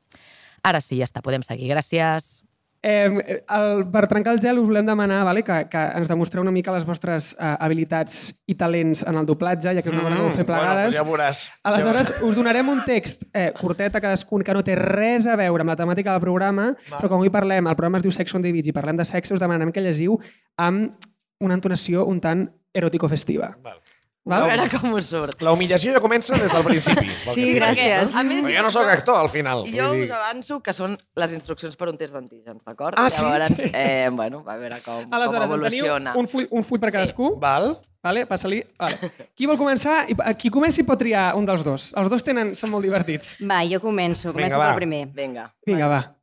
Ara 0.66 0.80
sí, 0.84 0.98
ja 1.00 1.08
està, 1.08 1.22
podem 1.24 1.44
seguir. 1.46 1.70
Gràcies. 1.72 2.40
Eh, 2.82 3.36
el, 3.52 3.82
per 3.92 4.06
trencar 4.08 4.32
el 4.32 4.38
gel 4.40 4.56
us 4.56 4.64
volem 4.64 4.86
demanar 4.88 5.18
vale, 5.28 5.42
que, 5.44 5.56
que 5.68 5.80
ens 5.98 6.08
demostreu 6.08 6.40
una 6.40 6.52
mica 6.54 6.72
les 6.72 6.86
vostres 6.88 7.34
eh, 7.34 7.50
habilitats 7.60 8.30
i 8.48 8.56
talents 8.56 9.02
en 9.04 9.18
el 9.20 9.28
doblatge, 9.28 9.74
ja 9.76 9.82
que 9.84 9.92
és 9.92 9.96
una 9.98 10.06
cosa 10.06 10.16
que 10.16 10.22
heu 10.24 10.30
fer 10.38 10.46
plegades. 10.48 10.70
Bueno, 10.72 10.86
pues 10.86 10.96
ja 10.96 11.04
veuràs. 11.04 11.42
Aleshores, 11.68 12.14
us 12.24 12.38
donarem 12.38 12.72
un 12.72 12.80
text 12.88 13.26
eh, 13.34 13.50
curtet 13.60 14.00
a 14.00 14.00
cadascun 14.00 14.46
que 14.46 14.56
no 14.56 14.64
té 14.64 14.78
res 14.80 15.28
a 15.28 15.36
veure 15.36 15.66
amb 15.66 15.74
la 15.74 15.76
temàtica 15.76 16.16
del 16.16 16.24
programa, 16.24 16.70
però 16.88 17.12
com 17.12 17.20
avui 17.20 17.32
parlem, 17.32 17.68
el 17.68 17.76
programa 17.76 18.00
es 18.00 18.08
diu 18.08 18.16
Sex 18.16 18.32
on 18.38 18.48
the 18.48 18.54
Beach 18.56 18.72
i 18.72 18.76
parlem 18.76 18.96
de 18.96 19.04
sexe, 19.04 19.36
us 19.36 19.44
demanem 19.44 19.76
que 19.76 19.84
llegiu 19.84 20.16
amb 20.56 20.96
una 21.40 21.54
entonació 21.54 22.04
un 22.06 22.20
tant 22.20 22.46
eròtico-festiva. 22.74 23.56
Val. 23.62 23.80
A 24.30 24.36
Val? 24.38 24.42
veure 24.50 24.66
com 24.78 24.92
us 24.94 25.06
surt. 25.08 25.40
La 25.42 25.50
humillació 25.56 25.94
ja 25.94 26.00
comença 26.04 26.36
des 26.38 26.52
del 26.52 26.62
principi. 26.62 27.08
Sí, 27.34 27.54
gràcies. 27.56 28.12
veient, 28.12 28.14
A 28.14 28.22
més, 28.22 28.44
Perquè 28.44 28.56
jo 28.58 28.62
no 28.62 28.70
sóc 28.70 28.86
actor, 28.92 29.16
al 29.16 29.30
final. 29.32 29.64
Jo 29.66 29.88
Vull 29.88 30.02
us 30.04 30.08
dir- 30.10 30.12
avanço 30.14 30.60
que 30.62 30.74
són 30.76 30.96
les 31.16 31.32
instruccions 31.32 31.74
per 31.74 31.88
un 31.88 31.96
test 31.98 32.12
d'antígens, 32.14 32.60
d'acord? 32.62 32.94
Ah, 33.00 33.08
sí? 33.10 33.24
Llavors, 33.24 33.56
Sí. 33.58 33.70
eh, 33.72 34.10
bueno, 34.12 34.44
a 34.46 34.56
veure 34.56 34.78
com, 34.84 35.08
Aleshores, 35.10 35.48
com 35.48 35.56
evoluciona. 35.56 36.12
un 36.16 36.28
full, 36.28 36.46
un 36.50 36.62
full 36.64 36.78
per 36.78 36.90
Sí. 36.90 36.96
cadascú. 36.98 37.38
Val? 37.40 37.80
Vale, 38.02 38.26
passa-li. 38.26 38.62
Vale. 38.78 38.98
Qui 39.34 39.46
vol 39.46 39.58
començar? 39.58 40.06
Eh, 40.08 40.34
Qui 40.36 40.48
comenci 40.50 40.84
pot 40.84 40.98
triar 40.98 41.34
un 41.36 41.44
dels 41.46 41.64
dos. 41.64 41.92
Els 41.96 42.08
dos 42.08 42.22
tenen, 42.22 42.54
són 42.54 42.70
molt 42.70 42.84
divertits. 42.84 43.36
Va, 43.40 43.64
jo 43.66 43.80
començo. 43.80 44.32
Vinga, 44.32 44.48
Començo 44.48 44.58
va. 44.58 44.68
pel 44.68 44.76
primer. 44.76 45.06
Vinga. 45.08 45.50
Vinga, 45.66 45.88
va. 45.88 46.16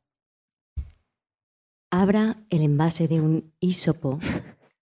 Abra 1.90 2.36
el 2.50 2.62
envase 2.62 3.08
de 3.08 3.20
un 3.20 3.52
hisopo 3.60 4.18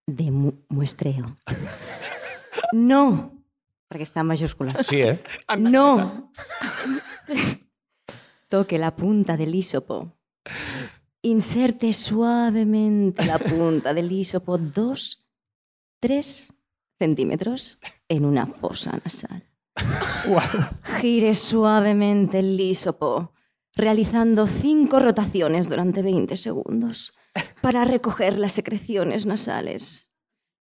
de 0.06 0.30
mu 0.30 0.52
muestreo. 0.70 1.36
No, 2.72 3.32
perquè 3.90 4.06
està 4.06 4.22
en 4.22 4.30
mayúscules. 4.30 4.78
Sí, 4.86 5.02
eh? 5.02 5.18
No. 5.58 6.30
Toque 8.48 8.78
la 8.78 8.94
punta 8.94 9.36
del 9.36 9.54
hisopo. 9.54 10.12
Inserte 11.22 11.92
suavemente 11.92 13.26
la 13.26 13.38
punta 13.38 13.92
del 13.92 14.10
hisopo 14.12 14.58
dos, 14.58 15.26
tres 15.98 16.54
centímetros 16.98 17.80
en 18.08 18.24
una 18.24 18.46
fosa 18.46 19.00
nasal. 19.02 19.42
Gire 21.00 21.34
suavemente 21.34 22.38
el 22.38 22.58
hisopo, 22.58 23.34
realizando 23.74 24.46
cinco 24.46 25.00
rotaciones 25.00 25.68
durante 25.68 26.02
20 26.02 26.36
segundos 26.36 27.12
para 27.60 27.84
recoger 27.84 28.38
las 28.38 28.52
secreciones 28.52 29.26
nasales. 29.26 30.10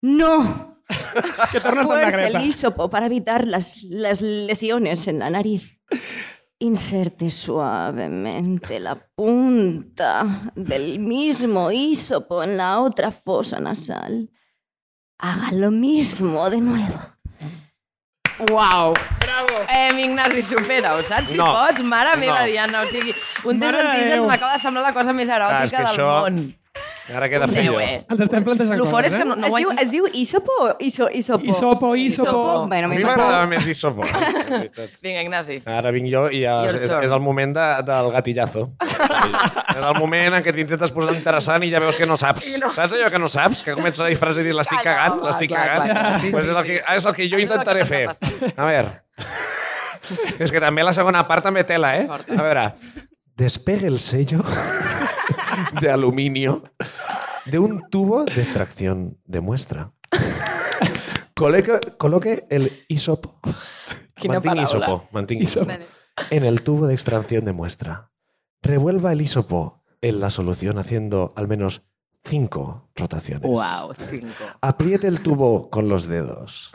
¡No! 0.01 0.83
Que 1.51 1.57
el 2.27 2.41
hisopo 2.41 2.89
para 2.89 3.05
evitar 3.05 3.47
las, 3.47 3.83
las 3.83 4.21
lesiones 4.21 5.07
en 5.07 5.19
la 5.19 5.29
nariz. 5.29 5.79
Inserte 6.59 7.29
suavemente 7.31 8.79
la 8.79 8.95
punta 9.15 10.51
del 10.55 10.99
mismo 10.99 11.71
hisopo 11.71 12.43
en 12.43 12.57
la 12.57 12.79
otra 12.79 13.09
fosa 13.11 13.59
nasal. 13.59 14.29
Haga 15.19 15.51
lo 15.53 15.71
mismo 15.71 16.49
de 16.49 16.61
nuevo. 16.61 16.99
Uau! 18.51 18.93
Bravo! 19.19 19.47
Eh, 19.69 20.01
Ignasi, 20.01 20.41
supera-ho, 20.41 21.03
saps? 21.03 21.29
Si 21.29 21.37
No. 21.37 21.45
pots, 21.45 21.83
mare 21.83 22.17
meva, 22.17 22.39
No. 22.41 22.45
Diana. 22.47 22.81
O 22.81 22.87
sigui, 22.87 23.13
un 23.45 23.59
test 23.59 23.71
Mare 23.71 23.77
de 23.77 23.83
d'antígens 23.83 24.15
Déu. 24.15 24.27
m'acaba 24.27 24.53
de 24.53 24.59
semblar 24.59 24.83
la 24.83 24.93
cosa 24.93 25.13
més 25.13 25.27
Clar, 25.29 25.37
eròtica 25.41 25.63
és 25.63 25.71
que 25.71 25.77
del 25.77 25.87
això- 25.87 26.21
món. 26.21 26.57
Ara 27.11 27.27
queda 27.27 27.47
feo. 27.47 27.79
eh? 27.81 28.05
Ens 28.07 28.21
estem 28.23 28.43
plantejant 28.45 28.77
Lo 28.79 28.85
fort 28.87 29.07
és 29.09 29.15
que 29.17 29.23
eh? 29.25 29.27
no, 29.27 29.35
no 29.35 29.49
es, 29.49 29.55
diu, 29.57 29.71
es 29.83 29.89
diu 29.91 30.05
hisopo 30.15 30.53
o 30.63 30.67
iso? 30.79 31.09
Isopo, 31.11 31.43
isopo. 31.43 31.89
Isopo. 31.95 32.67
Bueno, 32.69 32.87
A 32.87 32.91
mi 32.91 33.01
m'agradava 33.03 33.47
més 33.51 33.67
Isopo. 33.67 34.05
veritat. 34.51 34.93
Vinga, 35.03 35.23
Ignasi. 35.25 35.57
Ara 35.67 35.91
vinc 35.91 36.07
jo 36.13 36.21
i 36.31 36.43
ja 36.45 36.53
Your 36.69 36.77
és, 36.79 36.87
turn. 36.87 37.03
és 37.09 37.11
el 37.17 37.19
moment 37.25 37.55
de, 37.57 37.65
del 37.89 38.11
gatillazo. 38.15 38.63
és 39.75 39.81
el 39.81 39.99
moment 39.99 40.37
en 40.39 40.45
què 40.45 40.53
t'intentes 40.55 40.93
posar 40.95 41.17
interessant 41.17 41.65
i 41.67 41.71
ja 41.73 41.81
veus 41.83 41.99
que 41.99 42.07
no 42.07 42.15
saps. 42.21 42.47
I 42.53 42.61
no. 42.63 42.71
Saps 42.71 42.95
allò 42.95 43.11
que 43.11 43.19
no 43.25 43.27
saps? 43.31 43.65
Que 43.67 43.75
comença 43.75 44.05
a 44.05 44.09
dir 44.13 44.19
frases 44.21 44.45
i 44.45 44.47
dir 44.47 44.55
l'estic 44.55 44.79
no, 44.79 44.85
cagant, 44.87 45.19
l'estic 45.27 45.51
clar, 45.51 45.67
cagant. 45.67 45.91
clar, 45.91 46.07
clar. 46.07 46.19
Sí, 46.23 46.31
pues 46.31 46.45
sí, 46.47 46.51
és, 46.51 46.55
el 46.55 46.63
sí, 46.63 46.71
que, 46.71 46.79
sí. 46.79 46.95
és 46.95 47.05
el 47.11 47.19
que 47.19 47.27
jo 47.27 47.35
Això 47.35 47.35
és 47.35 47.35
el 47.35 47.37
que 47.37 47.45
intentaré 47.49 47.85
fer. 47.91 48.03
A 48.55 48.71
veure. 48.71 48.95
és 50.45 50.53
que 50.53 50.63
també 50.63 50.87
la 50.87 50.95
segona 50.95 51.25
part 51.27 51.43
també 51.49 51.65
tela, 51.67 51.97
eh? 51.99 52.07
A 52.07 52.43
veure. 52.45 52.69
Despegue 53.41 53.89
el 53.89 53.99
sello 53.99 54.45
de 55.79 55.91
aluminio 55.91 56.63
de 57.45 57.59
un 57.59 57.89
tubo 57.89 58.25
de 58.25 58.39
extracción 58.39 59.19
de 59.25 59.41
muestra. 59.41 59.93
Coloque, 61.35 61.79
coloque 61.97 62.45
el 62.49 62.71
hisopo. 62.87 63.39
Quina 64.15 64.35
Mantinc 64.35 64.55
paraula. 64.55 64.63
hisopo. 64.63 65.09
Hisopo. 65.29 65.71
En 66.29 66.45
el 66.45 66.61
tubo 66.61 66.87
de 66.87 66.93
extracción 66.93 67.45
de 67.45 67.53
muestra. 67.53 68.11
Revuelva 68.61 69.11
el 69.11 69.21
hisopo 69.21 69.83
en 70.01 70.19
la 70.19 70.29
solución 70.29 70.77
haciendo 70.77 71.29
al 71.35 71.47
menos 71.47 71.81
cinco 72.23 72.89
rotaciones. 72.95 73.49
Uau, 73.49 73.93
cinco. 74.09 74.27
Apriete 74.61 75.07
el 75.07 75.21
tubo 75.21 75.69
con 75.69 75.89
los 75.89 76.07
dedos. 76.07 76.71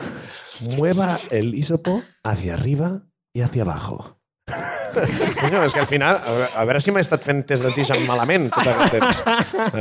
Mueva 0.77 1.17
el 1.31 1.55
hisopo 1.55 2.01
hacia 2.23 2.55
arriba 2.55 3.03
y 3.33 3.41
hacia 3.41 3.61
abajo. 3.61 4.16
Coño, 4.47 5.61
és 5.63 5.73
que 5.73 5.81
al 5.83 5.87
final, 5.89 6.17
a 6.17 6.31
veure, 6.31 6.49
a 6.55 6.65
veure 6.65 6.81
si 6.81 6.93
m'he 6.95 7.03
estat 7.03 7.25
fent 7.27 7.43
test 7.47 7.65
d'antigen 7.65 8.05
malament 8.07 8.47
tot 8.53 8.69
aquest 8.71 8.95
temps. 8.95 9.21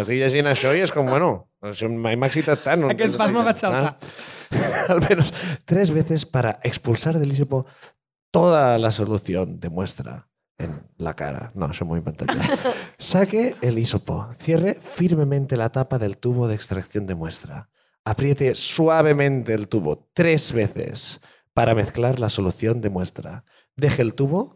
Estic 0.02 0.18
llegint 0.20 0.50
això 0.50 0.74
i 0.76 0.82
és 0.84 0.92
com, 0.92 1.08
bueno, 1.08 1.30
això 1.64 1.88
mai 1.88 2.18
m'ha 2.18 2.28
excitat 2.28 2.64
tant. 2.66 2.84
Aquest 2.92 3.16
pas 3.20 3.32
me'l 3.32 3.46
vaig 3.46 3.62
saltar. 3.62 3.94
Ah. 3.94 4.34
Al 4.92 5.00
menos 5.08 5.32
tres 5.64 5.90
veces 5.90 6.26
para 6.26 6.58
expulsar 6.62 7.18
del 7.18 7.32
hisopo 7.32 7.66
toda 8.30 8.78
la 8.78 8.90
solución 8.90 9.58
de 9.60 9.70
muestra 9.70 10.28
en 10.58 10.82
la 10.98 11.14
cara. 11.14 11.52
No, 11.54 11.70
eso 11.70 11.84
muy 11.84 11.98
inventat 11.98 12.32
yo. 12.32 12.40
Saque 12.98 13.56
el 13.60 13.78
hisopo. 13.78 14.28
Cierre 14.38 14.74
firmemente 14.74 15.56
la 15.56 15.70
tapa 15.70 15.98
del 15.98 16.18
tubo 16.18 16.48
de 16.48 16.54
extracción 16.54 17.06
de 17.06 17.14
muestra. 17.14 17.68
Apriete 18.04 18.54
suavemente 18.54 19.52
el 19.54 19.68
tubo 19.68 20.08
tres 20.12 20.52
veces 20.52 21.20
para 21.52 21.74
mezclar 21.74 22.20
la 22.20 22.28
solución 22.28 22.80
de 22.80 22.90
muestra. 22.90 23.44
Deje 23.74 24.02
el 24.02 24.14
tubo 24.14 24.55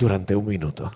durante 0.00 0.34
un 0.34 0.46
minuto. 0.46 0.90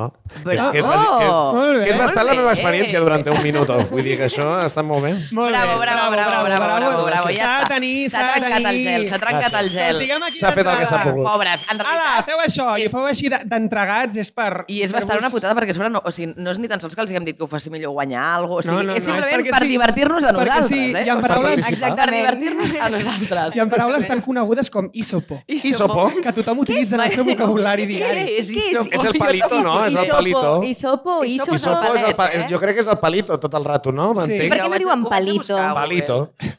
No? 0.00 0.06
Que 0.44 0.54
és, 0.54 0.60
que 0.72 0.78
és, 0.80 0.86
bàsic, 0.86 1.08
que 1.20 1.26
és, 1.28 1.84
que 1.84 1.90
és 1.92 1.98
bastant 2.00 2.26
la 2.30 2.34
meva 2.38 2.52
experiència 2.54 3.00
durant 3.02 3.26
un 3.34 3.42
minuto. 3.44 3.76
Vull 3.90 4.02
dir 4.06 4.16
que 4.16 4.26
això 4.30 4.46
està 4.64 4.82
molt 4.86 5.02
bé. 5.04 5.10
Molt 5.36 5.50
Bravo, 5.52 5.74
bé. 5.76 5.84
bravo, 5.84 6.10
bravo, 6.14 6.44
bravo, 6.46 6.66
bravo, 6.80 7.04
bravo, 7.10 7.28
ja 7.34 7.50
S'ha 7.60 7.76
de 7.76 7.80
està. 7.80 8.10
S'ha 8.10 8.22
trencat 8.32 8.68
el 8.70 8.78
gel, 8.86 9.06
s'ha 9.10 9.18
trencat 9.20 9.56
el 9.60 9.68
gel. 9.74 10.00
S'ha 10.38 10.52
fet 10.56 10.66
el 10.66 10.78
que 10.80 10.86
s'ha 10.88 11.02
pogut. 11.04 11.26
Pobres, 11.26 11.66
en 11.70 11.80
Ala, 11.80 11.90
realitat... 11.90 12.24
feu 12.30 12.38
això, 12.46 12.68
i 12.80 12.84
és- 12.86 12.94
feu 12.94 13.06
així 13.10 13.28
de- 13.32 13.42
d'entregats, 13.50 14.16
és 14.16 14.30
per... 14.32 14.64
I 14.68 14.80
és 14.86 14.92
bastant 14.94 15.18
una 15.20 15.30
putada 15.30 15.54
perquè 15.58 15.74
sobre 15.76 15.90
no, 15.90 16.00
o 16.04 16.12
sigui, 16.14 16.32
no 16.36 16.50
és 16.54 16.58
ni 16.62 16.68
tan 16.70 16.80
sols 16.80 16.94
que 16.96 17.02
els 17.04 17.10
haguem 17.12 17.24
dit 17.28 17.36
que 17.36 17.44
ho 17.44 17.50
faci 17.50 17.70
millor 17.70 17.92
guanyar 17.92 18.24
alguna 18.40 18.62
cosa. 18.62 18.72
O 18.72 18.78
sigui, 18.78 18.86
No, 18.86 18.92
no, 18.92 18.96
és 18.96 18.96
no, 18.96 18.96
és 18.96 19.04
simplement 19.04 19.36
perquè 19.40 19.50
per 19.52 19.62
sí. 19.66 19.68
divertir-nos 19.74 20.24
a 20.24 20.32
nosaltres. 20.32 20.68
sí, 20.70 20.80
eh? 20.80 20.90
O 20.90 21.04
sigui, 21.04 21.20
paraules- 21.26 21.68
Exacte, 21.70 22.00
per 22.00 22.10
divertir-nos 22.14 22.74
a 22.80 22.88
nosaltres. 22.96 23.56
Hi 23.56 23.60
ha 23.60 23.66
paraules 23.66 24.06
tan 24.08 24.20
conegudes 24.24 24.70
com 24.70 24.88
isopo, 24.94 25.42
Isopo. 25.46 26.10
que 26.22 26.32
tothom 26.32 26.58
utilitza 26.64 26.94
en 26.96 27.00
el 27.02 27.12
seu 27.12 27.24
vocabulari 27.24 27.86
diari. 27.86 28.20
És 28.40 28.48
Què 28.50 28.56
és 28.56 28.70
isopo? 28.70 28.90
És 28.94 29.04
el 29.04 29.18
palito, 29.18 29.60
no? 29.62 29.74
És 29.90 30.08
el 30.08 30.10
palito. 30.14 30.52
Isopo, 30.64 31.16
Isopo 31.24 31.24
isopo. 31.24 31.24
és 31.24 31.46
el 31.46 31.54
Isopo 31.54 31.94
és 31.94 32.02
el 32.02 32.14
pa... 32.14 32.24
palet, 32.24 32.44
eh? 32.44 32.48
Jo 32.50 32.60
crec 32.62 32.78
que 32.78 32.84
és 32.84 32.90
el 32.94 32.98
palito 33.02 33.38
tot 33.42 33.54
el 33.58 33.64
rato, 33.64 33.92
no? 33.92 34.10
M'entenc? 34.14 34.50
Per 34.54 34.60
què 34.60 34.68
no 34.70 34.80
diuen 34.84 35.04
palito? 35.10 35.56
buscar, 35.56 35.74
Palito. 35.74 36.18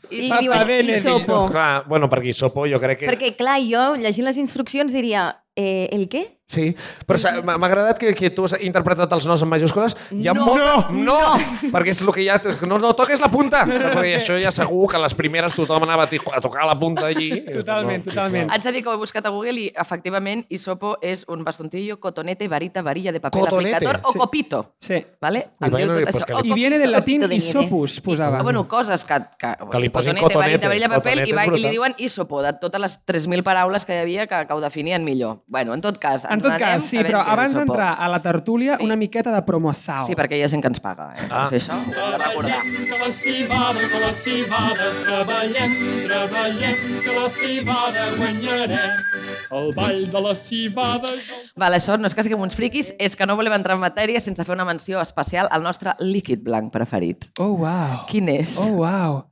I, 0.10 0.26
I 0.28 0.32
diuen 0.42 0.90
isopo. 0.96 1.46
Clar, 1.52 1.84
bueno, 1.88 2.10
perquè 2.12 2.34
Isopo 2.36 2.66
jo 2.68 2.80
crec 2.80 3.04
que... 3.04 3.12
Perquè, 3.12 3.34
clar, 3.40 3.60
jo, 3.64 3.96
llegint 4.02 4.28
les 4.28 4.42
instruccions, 4.42 4.94
diria... 4.94 5.30
Eh, 5.56 5.90
el 5.92 6.08
què? 6.08 6.38
Sí, 6.52 6.74
però 7.08 7.16
m'ha 7.48 7.54
m'ha 7.60 7.68
agradat 7.70 7.96
que, 8.00 8.10
que 8.16 8.28
tu 8.36 8.44
has 8.44 8.58
interpretat 8.60 9.12
els 9.16 9.24
nos 9.28 9.40
en 9.44 9.48
majúscules. 9.48 9.94
Hi 10.12 10.26
ha 10.28 10.34
No, 10.36 10.46
molt... 10.50 10.90
no, 10.92 11.16
no, 11.16 11.70
perquè 11.72 11.94
és 11.94 12.02
el 12.04 12.10
que 12.12 12.26
ja... 12.26 12.36
No, 12.68 12.76
no 12.80 12.90
toques 12.96 13.22
la 13.24 13.30
punta, 13.32 13.62
perquè 13.64 14.18
això 14.18 14.36
ja 14.40 14.52
segur 14.52 14.90
que 14.92 14.98
a 15.00 15.02
les 15.06 15.16
primeres 15.16 15.56
tothom 15.56 15.86
anava 15.88 16.10
a 16.10 16.42
tocar 16.44 16.66
la 16.68 16.76
punta 16.80 17.06
allí. 17.08 17.30
Totalment, 17.46 18.04
totalment. 18.04 18.52
Haig 18.52 18.66
de 18.68 18.74
dir 18.76 18.82
que 18.84 18.90
ho 18.92 18.96
he 18.98 19.00
buscat 19.00 19.26
a 19.28 19.32
Google 19.32 19.62
i, 19.62 19.70
efectivament, 19.80 20.44
isopo 20.52 20.98
és 21.02 21.24
un 21.32 21.46
bastontillo, 21.48 22.00
cotonete, 22.04 22.50
varita, 22.52 22.82
varilla 22.84 23.14
de 23.16 23.22
papel 23.24 23.46
Cotonete. 23.48 23.76
aplicador 23.80 24.02
o 24.04 24.12
Sí. 24.12 24.20
copito. 24.20 24.62
Sí. 24.82 25.00
Vale? 25.22 25.46
I 25.62 25.70
bueno, 25.72 25.94
tot 25.96 26.04
pues 26.12 26.16
això. 26.16 26.26
que 26.28 26.34
O 26.34 26.42
li- 26.42 26.52
I 26.52 26.54
viene 26.54 26.80
del 26.80 26.92
latín 26.92 27.22
de 27.30 27.36
isopus, 27.36 28.02
posava. 28.02 28.40
Ah, 28.40 28.44
bueno, 28.44 28.68
coses 28.68 29.06
que... 29.06 29.22
Que, 29.40 29.56
Que 29.72 29.80
li 29.80 29.88
posin 29.90 30.16
cotonete, 30.16 30.22
cotonete. 30.22 30.38
varita, 30.38 30.68
varilla, 30.68 30.90
papel, 30.90 31.20
Cotonete 31.24 31.30
i, 31.30 31.34
va, 31.34 31.46
i 31.48 31.62
li 31.64 31.70
diuen 31.78 31.96
isopo, 31.98 32.42
de 32.44 32.54
totes 32.60 32.82
les 32.82 33.00
3.000 33.06 33.42
paraules 33.44 33.86
que 33.86 33.96
hi 33.96 34.02
havia 34.04 34.28
que, 34.28 34.44
que 34.48 34.54
ho 34.54 34.60
definien 34.60 35.06
millor. 35.06 35.40
Bueno, 35.52 35.74
en 35.74 35.82
tot 35.84 35.98
cas, 36.00 36.24
En 36.24 36.38
ens 36.38 36.44
tot 36.46 36.54
n'anem 36.54 36.78
cas, 36.78 36.86
sí, 36.88 36.96
però 37.04 37.26
abans 37.28 37.52
d'entrar 37.52 37.90
a 38.00 38.08
la 38.08 38.22
tertúlia, 38.24 38.78
Sí. 38.78 38.86
una 38.86 38.96
miqueta 38.96 39.34
de 39.36 39.42
promoção. 39.44 40.06
Sí, 40.08 40.16
perquè 40.16 40.38
hi 40.40 40.44
ha 40.44 40.48
gent 40.48 40.62
que 40.64 40.70
ens 40.72 40.80
paga, 40.80 41.10
eh? 41.12 41.28
Ah. 41.30 41.50
Per 41.50 41.60
fer 41.60 41.60
això, 41.60 41.76
de 41.92 42.18
recordar. 42.22 42.62
Que 42.64 42.98
la 43.02 43.12
civada, 43.12 43.80
que 43.92 44.00
la 44.00 44.12
civada, 44.16 44.86
treballem, 45.04 45.74
treballem, 46.08 46.78
que 47.04 47.20
la 47.20 47.28
civada 47.28 48.06
guanyarem. 48.16 49.04
El 49.52 49.74
ball 49.76 50.10
de 50.10 50.22
la 50.22 50.36
civada... 50.36 51.08
jo 51.20 51.36
el 51.36 51.52
Val, 51.58 51.74
això 51.74 52.00
no 52.00 52.08
és 52.08 52.16
que 52.16 52.24
siguem 52.24 52.40
uns 52.40 52.56
friquis, 52.56 52.94
és 52.98 53.18
que 53.20 53.26
no 53.28 53.36
volem 53.36 53.52
entrar 53.52 53.76
en 53.76 53.82
matèria 53.84 54.22
sense 54.22 54.46
fer 54.46 54.56
una 54.56 54.64
menció 54.64 55.02
especial 55.02 55.50
al 55.52 55.64
nostre 55.64 55.98
líquid 56.00 56.42
blanc 56.48 56.72
preferit. 56.72 57.28
Oh, 57.40 57.58
wow. 57.60 58.06
Quin 58.08 58.30
és? 58.30 58.56
Oh, 58.58 58.72
wow. 58.86 59.26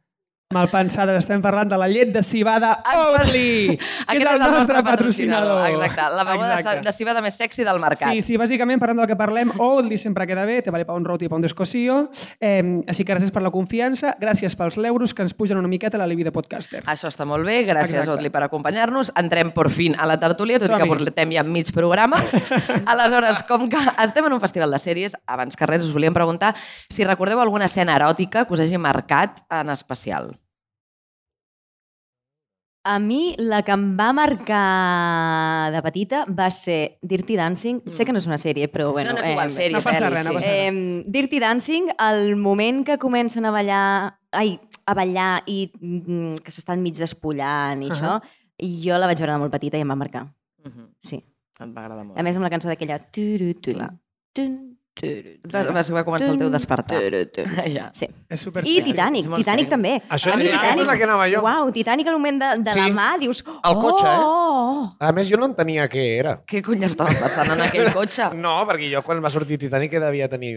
Malpensades, 0.49 1.19
estem 1.21 1.43
parlant 1.45 1.69
de 1.69 1.77
la 1.77 1.85
llet 1.85 2.09
de 2.09 2.23
cibada 2.25 2.71
Oatly, 2.97 3.75
que 3.77 4.15
és 4.15 4.15
Aquest 4.15 4.31
el 4.31 4.39
nostre 4.41 4.79
patrocinador. 4.81 5.59
Exacte, 5.75 6.05
la 6.17 6.23
beguda 6.25 6.47
de, 6.47 6.55
Exacte. 6.55 6.87
de 6.87 6.93
cibada 6.97 7.21
més 7.21 7.35
sexy 7.37 7.61
del 7.67 7.77
mercat. 7.77 8.09
Sí, 8.09 8.23
sí, 8.25 8.37
bàsicament, 8.41 8.81
parlant 8.81 9.03
del 9.03 9.11
que 9.11 9.17
parlem, 9.19 9.51
Oatly 9.61 9.99
sempre 10.01 10.25
queda 10.25 10.47
bé, 10.49 10.63
te 10.65 10.73
vale 10.73 10.87
pa 10.89 10.95
un 10.97 11.05
roti 11.05 11.27
i 11.27 11.29
pa 11.29 11.37
un 11.37 11.45
descosío. 11.45 11.99
Eh, 12.41 12.63
així 12.89 13.05
que 13.05 13.13
gràcies 13.13 13.29
per 13.29 13.43
la 13.45 13.51
confiança, 13.53 14.15
gràcies 14.17 14.57
pels 14.57 14.79
l'euros 14.81 15.13
que 15.13 15.21
ens 15.27 15.37
pugen 15.37 15.61
una 15.61 15.69
miqueta 15.69 16.01
a 16.01 16.01
la 16.01 16.09
Libi 16.09 16.25
de 16.25 16.33
podcaster. 16.33 16.81
Això 16.89 17.13
està 17.13 17.29
molt 17.29 17.45
bé, 17.45 17.59
gràcies 17.69 17.99
Exacte. 17.99 18.17
Otli 18.17 18.33
per 18.33 18.41
acompanyar-nos. 18.47 19.13
Entrem 19.21 19.53
per 19.53 19.67
fin 19.69 19.93
a 20.01 20.09
la 20.09 20.17
tertúlia, 20.17 20.57
tot 20.57 20.73
i 20.73 20.81
que 20.81 20.89
portem 20.89 21.37
ja 21.37 21.45
mig 21.45 21.69
programa. 21.77 22.23
Aleshores, 22.95 23.45
com 23.45 23.69
que 23.69 23.85
estem 24.01 24.25
en 24.25 24.39
un 24.39 24.41
festival 24.41 24.73
de 24.73 24.81
sèries, 24.81 25.13
abans 25.29 25.53
que 25.53 25.69
res 25.69 25.85
us 25.85 25.93
volíem 25.93 26.17
preguntar 26.17 26.55
si 26.89 27.05
recordeu 27.05 27.37
alguna 27.37 27.69
escena 27.69 28.01
eròtica 28.01 28.47
que 28.49 28.57
us 28.57 28.65
hagi 28.65 28.81
marcat 28.81 29.43
en 29.61 29.77
especial. 29.77 30.38
A 32.89 32.97
mi, 32.97 33.35
la 33.37 33.59
que 33.61 33.73
em 33.75 33.83
va 33.99 34.07
marcar 34.17 35.69
de 35.75 35.81
petita 35.85 36.23
va 36.25 36.47
ser 36.49 36.97
Dirty 37.05 37.35
Dancing. 37.37 37.83
Sé 37.93 38.05
que 38.07 38.15
no 38.15 38.17
és 38.17 38.25
una 38.25 38.39
sèrie, 38.41 38.65
però 38.73 38.87
bueno... 38.95 39.13
no, 39.13 39.19
no 39.19 39.27
és 39.27 39.35
igual, 39.35 39.51
eh, 39.51 39.57
sèrie, 39.59 39.75
no 39.75 39.81
passa 39.85 40.07
res, 40.07 40.25
no 40.25 40.33
passa 40.33 40.47
res. 40.47 40.71
Eh, 40.71 41.03
Dirty 41.05 41.41
Dancing, 41.43 41.91
el 42.07 42.33
moment 42.39 42.81
que 42.87 42.97
comencen 42.97 43.45
a 43.45 43.53
ballar... 43.53 43.83
Ai, 44.33 44.55
a 44.89 44.95
ballar 44.97 45.43
i 45.45 45.59
mm, 45.69 46.41
que 46.41 46.53
s'estan 46.53 46.81
mig 46.81 46.97
despullant 46.97 47.85
i 47.85 47.91
Ahà. 47.91 47.93
això, 47.93 48.15
i 48.65 48.71
jo 48.81 48.97
la 48.97 49.09
vaig 49.09 49.21
veure 49.21 49.37
de 49.37 49.43
molt 49.43 49.53
petita 49.53 49.77
i 49.77 49.85
em 49.85 49.93
va 49.93 49.99
marcar. 49.99 50.25
Mhm. 50.65 50.89
Sí. 51.05 51.21
Em 51.61 51.75
va 51.75 51.85
agradar 51.85 52.07
molt. 52.07 52.17
A 52.17 52.25
més, 52.25 52.41
amb 52.41 52.47
la 52.47 52.53
cançó 52.55 52.71
d'aquella... 52.71 52.97
turu, 53.13 53.53
Clar. 53.61 53.91
tun, 54.33 54.57
turu, 54.57 54.68
Va, 55.49 55.63
va, 55.71 55.83
va 55.83 56.03
començar 56.07 56.29
el 56.33 56.39
teu 56.41 56.49
despertar. 56.53 56.99
Ja. 57.69 57.89
Sí. 57.95 58.07
És 58.29 58.41
super 58.45 58.63
I 58.67 58.79
Titanic, 58.85 59.27
Titanic 59.39 59.69
també. 59.71 59.95
Això- 60.09 60.33
A 60.33 60.37
mi 60.37 60.47
aquesta 60.49 60.83
és 60.83 60.87
la 60.87 60.95
que 60.97 61.05
anava 61.07 61.27
jo. 61.31 61.41
Uau, 61.45 61.71
Titanic 61.73 62.07
al 62.07 62.17
moment 62.17 62.39
de, 62.41 62.49
de 62.63 62.73
Sí. 62.73 62.79
la 62.79 62.89
mà, 62.93 63.07
dius... 63.21 63.43
El 63.47 63.75
cotxe, 63.81 64.05
eh? 64.05 64.17
oh. 64.23 64.83
A 64.99 65.11
més, 65.15 65.29
jo 65.29 65.37
no 65.41 65.47
entenia 65.49 65.87
què 65.91 66.03
era. 66.19 66.35
Què 66.49 66.61
cony 66.65 66.83
estava 66.87 67.13
passant 67.21 67.51
en 67.55 67.61
aquell 67.67 67.91
cotxe? 67.95 68.29
No, 68.39 68.53
perquè 68.69 68.89
jo 68.91 69.01
quan 69.05 69.21
va 69.23 69.29
sortir 69.33 69.57
Titanic 69.61 69.91
que 69.95 69.99
devia 70.03 70.29
tenir... 70.31 70.53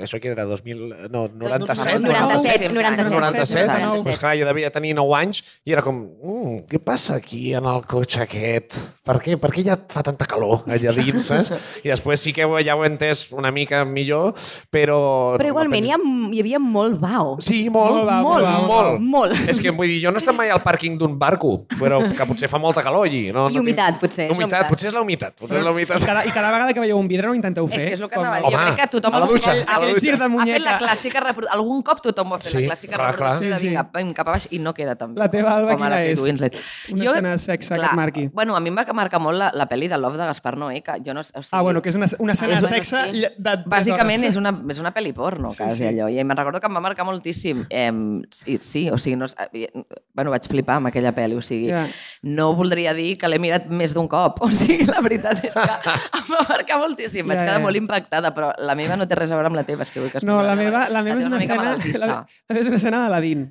Això 0.00 0.20
que 0.22 0.30
era 0.32 0.44
2000... 0.48 1.10
No, 1.12 1.26
97. 1.28 1.98
97, 2.04 2.68
no? 2.70 2.80
97. 2.80 3.14
97, 3.14 3.66
97. 3.66 4.02
pues 4.04 4.18
clar, 4.18 4.34
jo 4.40 4.46
devia 4.48 4.70
tenir 4.74 4.94
9 4.98 5.14
anys 5.20 5.42
i 5.66 5.74
era 5.74 5.82
com, 5.84 5.98
mm, 6.00 6.56
què 6.70 6.80
passa 6.84 7.16
aquí 7.20 7.52
en 7.58 7.66
el 7.70 7.84
cotxe 7.90 8.22
aquest? 8.24 8.76
Per 9.06 9.16
què, 9.22 9.36
per 9.40 9.50
què 9.54 9.64
ja 9.66 9.76
fa 9.90 10.02
tanta 10.06 10.26
calor 10.30 10.64
allà 10.70 10.94
dins, 10.96 11.26
saps? 11.30 11.50
I 11.84 11.90
després 11.92 12.22
sí 12.22 12.32
que 12.36 12.46
ja 12.64 12.76
ho 12.76 12.84
he 12.84 12.90
entès 12.90 13.26
una 13.36 13.50
mica 13.54 13.69
millor, 13.84 14.34
però... 14.70 15.36
Però 15.38 15.48
igualment 15.52 15.84
hi, 15.86 15.92
ha, 15.94 15.98
hi 16.32 16.40
havia 16.42 16.58
molt 16.62 16.98
bau. 17.00 17.36
Sí, 17.40 17.68
molt, 17.70 17.90
Molt 18.00 18.08
va, 18.08 18.18
molt, 18.22 18.44
molt, 18.46 18.66
molt. 18.66 19.00
molt. 19.00 19.48
És 19.50 19.60
que 19.60 19.70
vull 19.70 19.88
dir, 19.88 20.00
jo 20.04 20.10
no 20.12 20.18
he 20.18 20.22
estat 20.22 20.36
mai 20.36 20.50
al 20.50 20.62
pàrquing 20.62 20.98
d'un 21.00 21.16
barco, 21.18 21.64
però 21.78 22.00
que 22.10 22.26
potser 22.26 22.48
fa 22.50 22.58
molta 22.58 22.82
calor 22.82 23.06
allí. 23.06 23.30
No, 23.32 23.48
I 23.48 23.54
no 23.54 23.60
humitat, 23.64 23.94
tinc- 23.96 24.00
potser, 24.00 24.26
Humitat, 24.30 24.44
humitat. 24.44 24.68
potser 24.70 24.88
és 24.88 24.94
la 24.94 25.00
humitat. 25.02 25.34
Potser 25.40 25.56
és 25.58 25.64
la 25.64 25.70
I 25.70 25.72
humitat. 25.74 26.04
cada, 26.04 26.24
I 26.26 26.30
cada 26.30 26.50
vegada 26.52 26.72
que 26.74 26.80
veieu 26.80 26.98
un 26.98 27.08
vidre 27.08 27.26
no 27.26 27.32
ho 27.32 27.38
intenteu 27.38 27.66
fer. 27.68 27.78
És 27.80 27.86
que 27.86 27.94
és 27.94 28.00
el 28.00 28.08
que 28.08 28.14
com- 28.16 28.24
anava 28.24 28.36
a 28.36 28.40
dir. 28.40 28.50
Jo 28.50 28.56
Home, 28.60 28.66
crec 28.66 28.80
que 28.80 28.88
tothom 28.96 29.14
a 29.14 29.20
la 29.20 29.26
dutxa, 29.26 29.54
cop 29.54 29.68
a 29.68 29.72
la 29.72 29.76
ha 29.76 29.80
fet- 29.80 29.94
dutxa. 29.94 30.04
Gir 30.10 30.18
de 30.18 30.24
ha 30.24 30.44
fet 30.44 30.62
la 30.62 30.78
clàssica 30.78 31.20
reproducció. 31.24 31.54
Algun 31.60 31.82
cop 31.82 32.00
tothom 32.02 32.32
ho 32.32 32.34
ha 32.34 32.38
fet, 32.38 32.50
Sí, 32.52 32.58
la 32.66 32.74
clàssica 32.74 32.94
clar, 32.96 33.14
clar. 33.16 33.30
reproducció 33.34 33.56
Sí, 33.56 33.60
sí. 33.60 33.68
de 33.68 33.74
cap, 33.74 33.96
a 33.96 34.30
baix 34.32 34.48
i 34.50 34.58
no 34.58 34.74
queda 34.74 34.94
tan 34.96 35.14
bé. 35.14 35.20
La 35.20 35.30
teva, 35.30 35.56
Alba, 35.56 35.72
com 35.76 35.82
quina 35.82 36.02
és? 36.04 36.20
Winslet. 36.20 36.56
Una 36.92 37.04
escena 37.04 37.30
de 37.30 37.38
sexe 37.38 37.74
que 37.76 37.84
et 37.84 37.92
marqui. 37.92 38.28
Bueno, 38.32 38.56
a 38.56 38.60
mi 38.60 38.68
em 38.70 38.76
va 38.76 38.84
marcar 38.92 39.20
molt 39.20 39.36
la, 39.38 39.50
la 39.54 39.68
pel·li 39.68 39.88
de 39.88 39.98
Love 39.98 40.16
de 40.18 40.24
Gaspar 40.26 40.56
Noé, 40.56 40.82
que 40.82 40.92
jo 41.04 41.14
no... 41.14 41.20
O 41.20 41.24
sigui, 41.24 41.48
Ah, 41.52 41.62
bueno, 41.62 41.82
que 41.82 41.88
és 41.90 41.96
una, 41.96 42.06
una 42.18 42.32
escena 42.32 42.60
de 42.60 42.66
sí. 42.84 43.20
de, 43.20 43.32
de 43.36 43.56
Bàsicament 43.66 44.24
és 44.28 44.36
una, 44.36 44.52
és 44.70 44.78
una 44.82 44.92
pel·li 44.94 45.12
porno, 45.16 45.52
quasi, 45.56 45.82
sí. 45.82 45.86
allò. 45.88 46.08
I 46.12 46.22
me'n 46.24 46.36
recordo 46.38 46.60
que 46.60 46.68
em 46.70 46.76
va 46.76 46.82
marcar 46.84 47.06
moltíssim. 47.08 47.64
Eh, 47.70 47.90
sí, 48.30 48.58
sí, 48.60 48.84
o 48.90 48.98
sigui, 48.98 49.16
no, 49.16 49.26
eh, 49.26 49.68
bueno, 50.14 50.30
vaig 50.30 50.46
flipar 50.48 50.76
amb 50.80 50.90
aquella 50.92 51.14
pel·li, 51.16 51.36
o 51.38 51.42
sigui, 51.42 51.70
Ja. 51.70 51.86
no 52.22 52.54
voldria 52.54 52.94
dir 52.94 53.16
que 53.18 53.28
l'he 53.28 53.38
mirat 53.38 53.68
més 53.68 53.94
d'un 53.94 54.08
cop. 54.08 54.40
O 54.50 54.52
sigui, 54.52 54.84
la 54.86 55.00
veritat 55.00 55.44
és 55.44 55.54
que 55.54 55.94
em 56.20 56.32
va 56.34 56.44
marcar 56.48 56.78
moltíssim. 56.80 57.26
Vaig 57.26 57.38
Ja, 57.38 57.44
quedar 57.46 57.58
ja. 57.60 57.64
molt 57.64 57.76
impactada, 57.76 58.34
però 58.34 58.52
la 58.58 58.74
meva 58.74 58.96
no 58.96 59.06
té 59.08 59.14
res 59.18 59.30
a 59.30 59.38
veure 59.38 59.48
amb 59.52 59.56
la 59.56 59.64
teva. 59.64 59.82
És 59.82 59.90
que 59.94 60.00
vull 60.00 60.10
que 60.10 60.18
es 60.18 60.24
No, 60.26 60.40
la 60.42 60.50
la 60.50 60.56
meva, 60.58 60.88
la 60.90 61.02
meva 61.06 61.20
és 61.20 61.26
una 61.26 61.38
mica 61.38 61.54
escena... 61.54 62.06
La, 62.06 62.20
la 62.26 62.54
meva 62.54 62.60
és 62.60 62.66
una 62.66 62.76
escena 62.76 63.02
d'Aladín. 63.04 63.46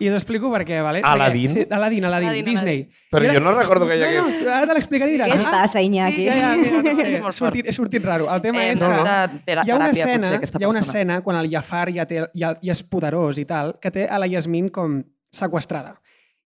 I 0.00 0.08
us 0.08 0.14
explico 0.16 0.48
per 0.50 0.62
què, 0.64 0.78
vale? 0.80 1.02
Aladín? 1.04 1.50
Perquè, 1.50 1.66
sí, 1.66 1.74
Aladín, 1.76 2.04
Aladín, 2.08 2.28
Aladín, 2.30 2.46
Disney. 2.46 2.78
Però 3.12 3.34
jo 3.34 3.40
no 3.44 3.52
recordo 3.52 3.86
que 3.86 3.98
hi 3.98 4.04
hagués... 4.06 4.28
No, 4.30 4.46
no, 4.46 4.52
ara 4.54 4.68
te 4.70 4.76
l'explicaré 4.78 5.12
i 5.12 5.16
diràs. 5.18 5.28
Què 5.28 5.36
et 5.36 5.46
ah, 5.46 5.52
passa, 5.52 5.82
Iñaki? 5.84 6.22
Sí, 6.24 6.28
ja, 6.28 6.52
sí, 6.54 6.62
mira, 6.62 6.80
no 6.82 6.94
sí, 6.94 6.96
sé, 6.96 7.08
he 7.10 7.20
molt 7.20 7.36
sortit, 7.36 7.68
he 7.68 7.74
sortit 7.76 8.06
raro. 8.08 8.30
El 8.32 8.40
tema 8.44 8.62
Eh, 8.62 8.70
és 8.72 8.80
no, 8.80 8.88
que 8.88 9.02
no. 9.02 9.64
hi 9.66 9.70
ha 9.70 9.76
una 9.76 9.90
escena, 9.90 10.30
potser, 10.38 10.60
hi 10.60 10.64
ha 10.64 10.70
una 10.72 10.80
escena 10.80 11.20
quan 11.26 11.36
el 11.42 11.50
Jafar 11.52 11.84
ja, 11.92 12.06
té, 12.08 12.22
ja, 12.32 12.54
ja 12.62 12.72
és 12.72 12.82
poderós 12.82 13.38
i 13.42 13.44
tal, 13.44 13.74
que 13.82 13.92
té 13.92 14.06
a 14.08 14.18
la 14.22 14.30
Yasmin 14.32 14.72
com 14.72 15.02
sequestrada. 15.32 15.98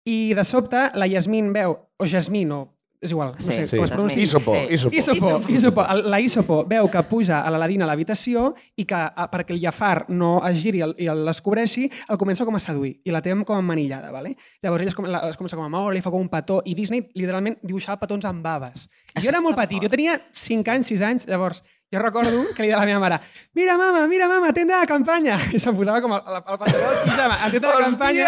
I 0.06 0.34
de 0.38 0.46
sobte 0.46 0.92
la 0.94 1.10
Yasmin 1.10 1.50
veu, 1.54 1.74
o 1.98 2.08
Jasmine, 2.08 2.54
o 2.54 2.62
és 3.02 3.12
igual, 3.12 3.32
no 3.34 3.40
Sí, 3.40 3.52
sé 3.52 3.66
Sí. 3.68 3.76
com 3.78 3.84
es 3.86 3.92
pronuncia. 3.92 4.22
Isopo, 4.22 4.54
Sí. 4.54 4.74
isopo. 4.74 4.96
Isopo, 4.96 5.42
Isopo, 5.50 5.82
la 6.06 6.20
Isopo 6.22 6.66
veu 6.70 6.88
que 6.90 7.02
puja 7.04 7.42
a 7.42 7.50
l'Aladín 7.50 7.82
a 7.82 7.88
l'habitació 7.88 8.54
i 8.78 8.86
que 8.86 8.96
perquè 8.96 9.52
el 9.56 9.60
Jafar 9.60 10.06
no 10.10 10.46
es 10.48 10.62
giri 10.62 10.84
i 10.98 11.08
el- 11.08 11.26
descobreixi, 11.26 11.90
el 12.10 12.18
comença 12.18 12.46
com 12.46 12.56
a 12.56 12.60
seduir 12.60 13.02
i 13.04 13.10
la 13.12 13.22
té 13.22 13.34
com 13.44 13.58
emmanillada. 13.58 14.12
Vale? 14.12 14.36
Llavors 14.62 14.82
ella 14.82 14.90
es, 14.90 14.96
com, 14.96 15.06
la, 15.06 15.28
es 15.30 15.36
comença 15.38 15.56
com 15.56 15.66
a 15.66 15.70
moure, 15.70 15.96
li 15.96 16.02
fa 16.02 16.12
com 16.12 16.22
un 16.22 16.30
petó 16.30 16.62
i 16.64 16.76
Disney 16.76 17.10
literalment 17.16 17.58
dibuixava 17.64 18.00
petons 18.00 18.24
amb 18.26 18.44
baves. 18.44 18.88
I 19.18 19.22
jo 19.22 19.30
era 19.30 19.42
molt 19.42 19.56
petit, 19.58 19.82
jo 19.82 19.90
tenia 19.90 20.22
5 20.32 20.68
anys, 20.70 20.88
6 20.88 21.02
anys, 21.02 21.28
llavors 21.28 21.64
jo 21.92 22.00
recordo 22.00 22.46
que 22.56 22.64
li 22.64 22.70
deia 22.70 22.78
a 22.78 22.80
la 22.80 22.86
meva 22.88 23.00
mare 23.04 23.18
mira 23.54 23.76
mama, 23.78 24.08
mira 24.08 24.28
mama, 24.32 24.54
tenda 24.56 24.80
de 24.80 24.88
campanya 24.88 25.38
i 25.52 25.60
se'm 25.60 25.76
posava 25.76 26.00
com 26.02 26.14
el, 26.16 26.22
el, 26.26 26.36
el 26.40 26.44
pantaló 26.58 26.92
del 26.92 27.02
pijama 27.10 27.36
en 27.46 27.52
tenda 27.52 27.68
de 27.68 27.74
Hòstia! 27.74 27.86
campanya 27.90 28.28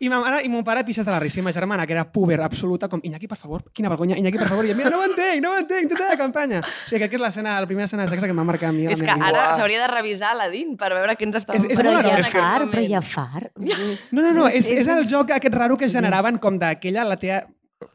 i 0.00 0.08
ma 0.08 0.20
mare 0.20 0.40
i 0.42 0.48
mon 0.48 0.64
pare 0.64 0.82
pixat 0.84 1.04
de 1.04 1.12
la 1.12 1.18
risa 1.20 1.38
i 1.40 1.42
ma 1.44 1.52
germana, 1.52 1.86
que 1.86 1.92
era 1.92 2.04
puber 2.10 2.40
absoluta, 2.40 2.88
com 2.88 3.00
Iñaki, 3.04 3.28
per 3.28 3.36
favor, 3.38 3.62
quina 3.72 3.88
vergonya, 3.92 4.16
Iñaki, 4.18 4.38
per 4.38 4.48
favor, 4.48 4.64
i 4.64 4.70
jo, 4.72 4.76
mira, 4.78 4.90
no 4.90 4.98
ho 4.98 5.04
entenc, 5.04 5.42
no 5.44 5.52
ho 5.52 5.58
entenc, 5.60 5.92
tenda 5.92 6.08
de 6.10 6.16
campanya. 6.18 6.58
O 6.64 6.88
sigui, 6.88 7.06
que 7.08 7.14
és 7.16 7.22
l'escena, 7.22 7.60
la 7.60 7.66
primera 7.68 7.84
escena 7.84 8.02
de 8.02 8.08
sexe 8.10 8.24
que 8.26 8.32
em 8.34 8.38
va 8.40 8.44
marcar 8.48 8.70
a 8.70 8.72
mi. 8.72 8.86
a 8.86 8.90
la 8.90 8.96
És 8.96 9.02
que 9.04 9.12
vida. 9.14 9.28
ara 9.28 9.44
s'hauria 9.54 9.82
de 9.84 9.88
revisar 9.92 10.32
l'Adin 10.36 10.74
per 10.80 10.90
veure 10.96 11.14
què 11.20 11.28
ens 11.28 11.36
està... 11.42 11.54
És- 11.54 11.68
és 11.70 11.78
Però 11.78 11.92
molt 11.92 12.06
ja 12.08 12.16
raro, 12.16 12.30
far, 12.32 12.66
però 12.72 12.82
ja 12.88 13.00
far. 13.02 13.50
No, 14.10 14.22
no, 14.22 14.32
no, 14.32 14.48
és, 14.48 14.64
Sí, 14.66 14.74
és 14.80 14.86
sí. 14.86 14.90
el 14.92 15.06
joc 15.06 15.30
aquest 15.36 15.54
raro 15.54 15.76
que 15.76 15.84
es 15.86 15.92
generaven 15.92 16.38
com 16.38 16.58
d'aquella, 16.58 17.04
la 17.04 17.16
teva... 17.16 17.44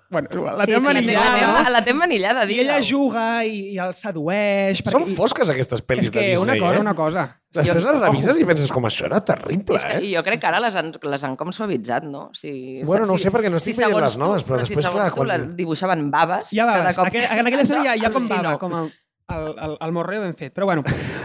Bueno, 0.09 0.29
la 0.55 0.65
Sí, 0.65 0.71
teva 0.71 0.79
sí, 0.79 0.85
La 0.85 0.93
manillada, 0.93 1.37
teva, 1.39 1.69
la 1.69 1.81
teva 1.83 1.97
manillada, 1.99 2.45
I 2.49 2.59
ella 2.61 2.77
juga 2.81 3.43
i, 3.45 3.73
i 3.73 3.77
el 3.77 3.93
sedueix. 3.93 4.81
Són 4.87 5.03
i- 5.09 5.15
fosques 5.17 5.49
aquestes 5.49 5.83
pel·lis 5.85 6.07
És 6.07 6.11
que 6.11 6.19
de 6.19 6.27
Disney, 6.35 6.43
una 6.43 6.57
cosa, 6.59 6.77
eh? 6.77 6.81
una 6.81 6.93
cosa. 6.95 7.25
Després 7.57 7.83
Jo- 7.83 7.91
les 7.91 8.01
revises 8.01 8.37
i 8.39 8.45
penses 8.45 8.71
com 8.71 8.83
això 8.85 9.05
era 9.07 9.19
terrible, 9.25 9.75
És 9.77 9.83
que, 9.83 9.97
eh? 9.97 10.03
I 10.05 10.13
jo 10.15 10.23
crec 10.23 10.39
que 10.41 10.47
ara 10.47 10.59
les 10.63 10.75
han, 10.75 10.91
les 11.01 11.23
han 11.23 11.35
com 11.35 11.51
suavitzat, 11.51 12.03
no? 12.03 12.27
O 12.29 12.33
sigui, 12.33 12.83
Bueno, 12.83 13.05
no 13.05 13.13
ho 13.13 13.17
sé, 13.17 13.31
perquè 13.31 13.49
no 13.51 13.57
estic 13.57 13.75
veient 13.77 13.89
segons 13.91 14.03
les 14.03 14.17
noves, 14.17 14.45
però 14.45 14.59
si 14.61 14.67
després, 14.67 14.85
segons 14.85 15.01
clar, 15.01 15.09
tu 15.11 15.15
quan- 15.23 15.27
les 15.33 15.55
dibuixaven 15.57 16.09
baves... 16.11 16.53
Baves. 16.53 16.77
cada 16.77 16.93
cop 16.93 17.13
en 17.15 17.47
aquella 17.47 17.63
escena 17.63 17.83
hi 17.83 17.87
ha, 17.87 17.95
hi 17.97 18.05
ha 18.05 18.11
com 18.11 18.23
al·lucino. 18.23 18.43
bava, 18.43 18.57
com 18.59 18.71
el, 18.83 18.91
el, 19.27 19.55
el, 19.59 19.77
el 19.81 19.91
morreo 19.91 20.21
ben 20.21 20.35
fet. 20.35 20.53
Però 20.53 20.65
bueno, 20.65 20.83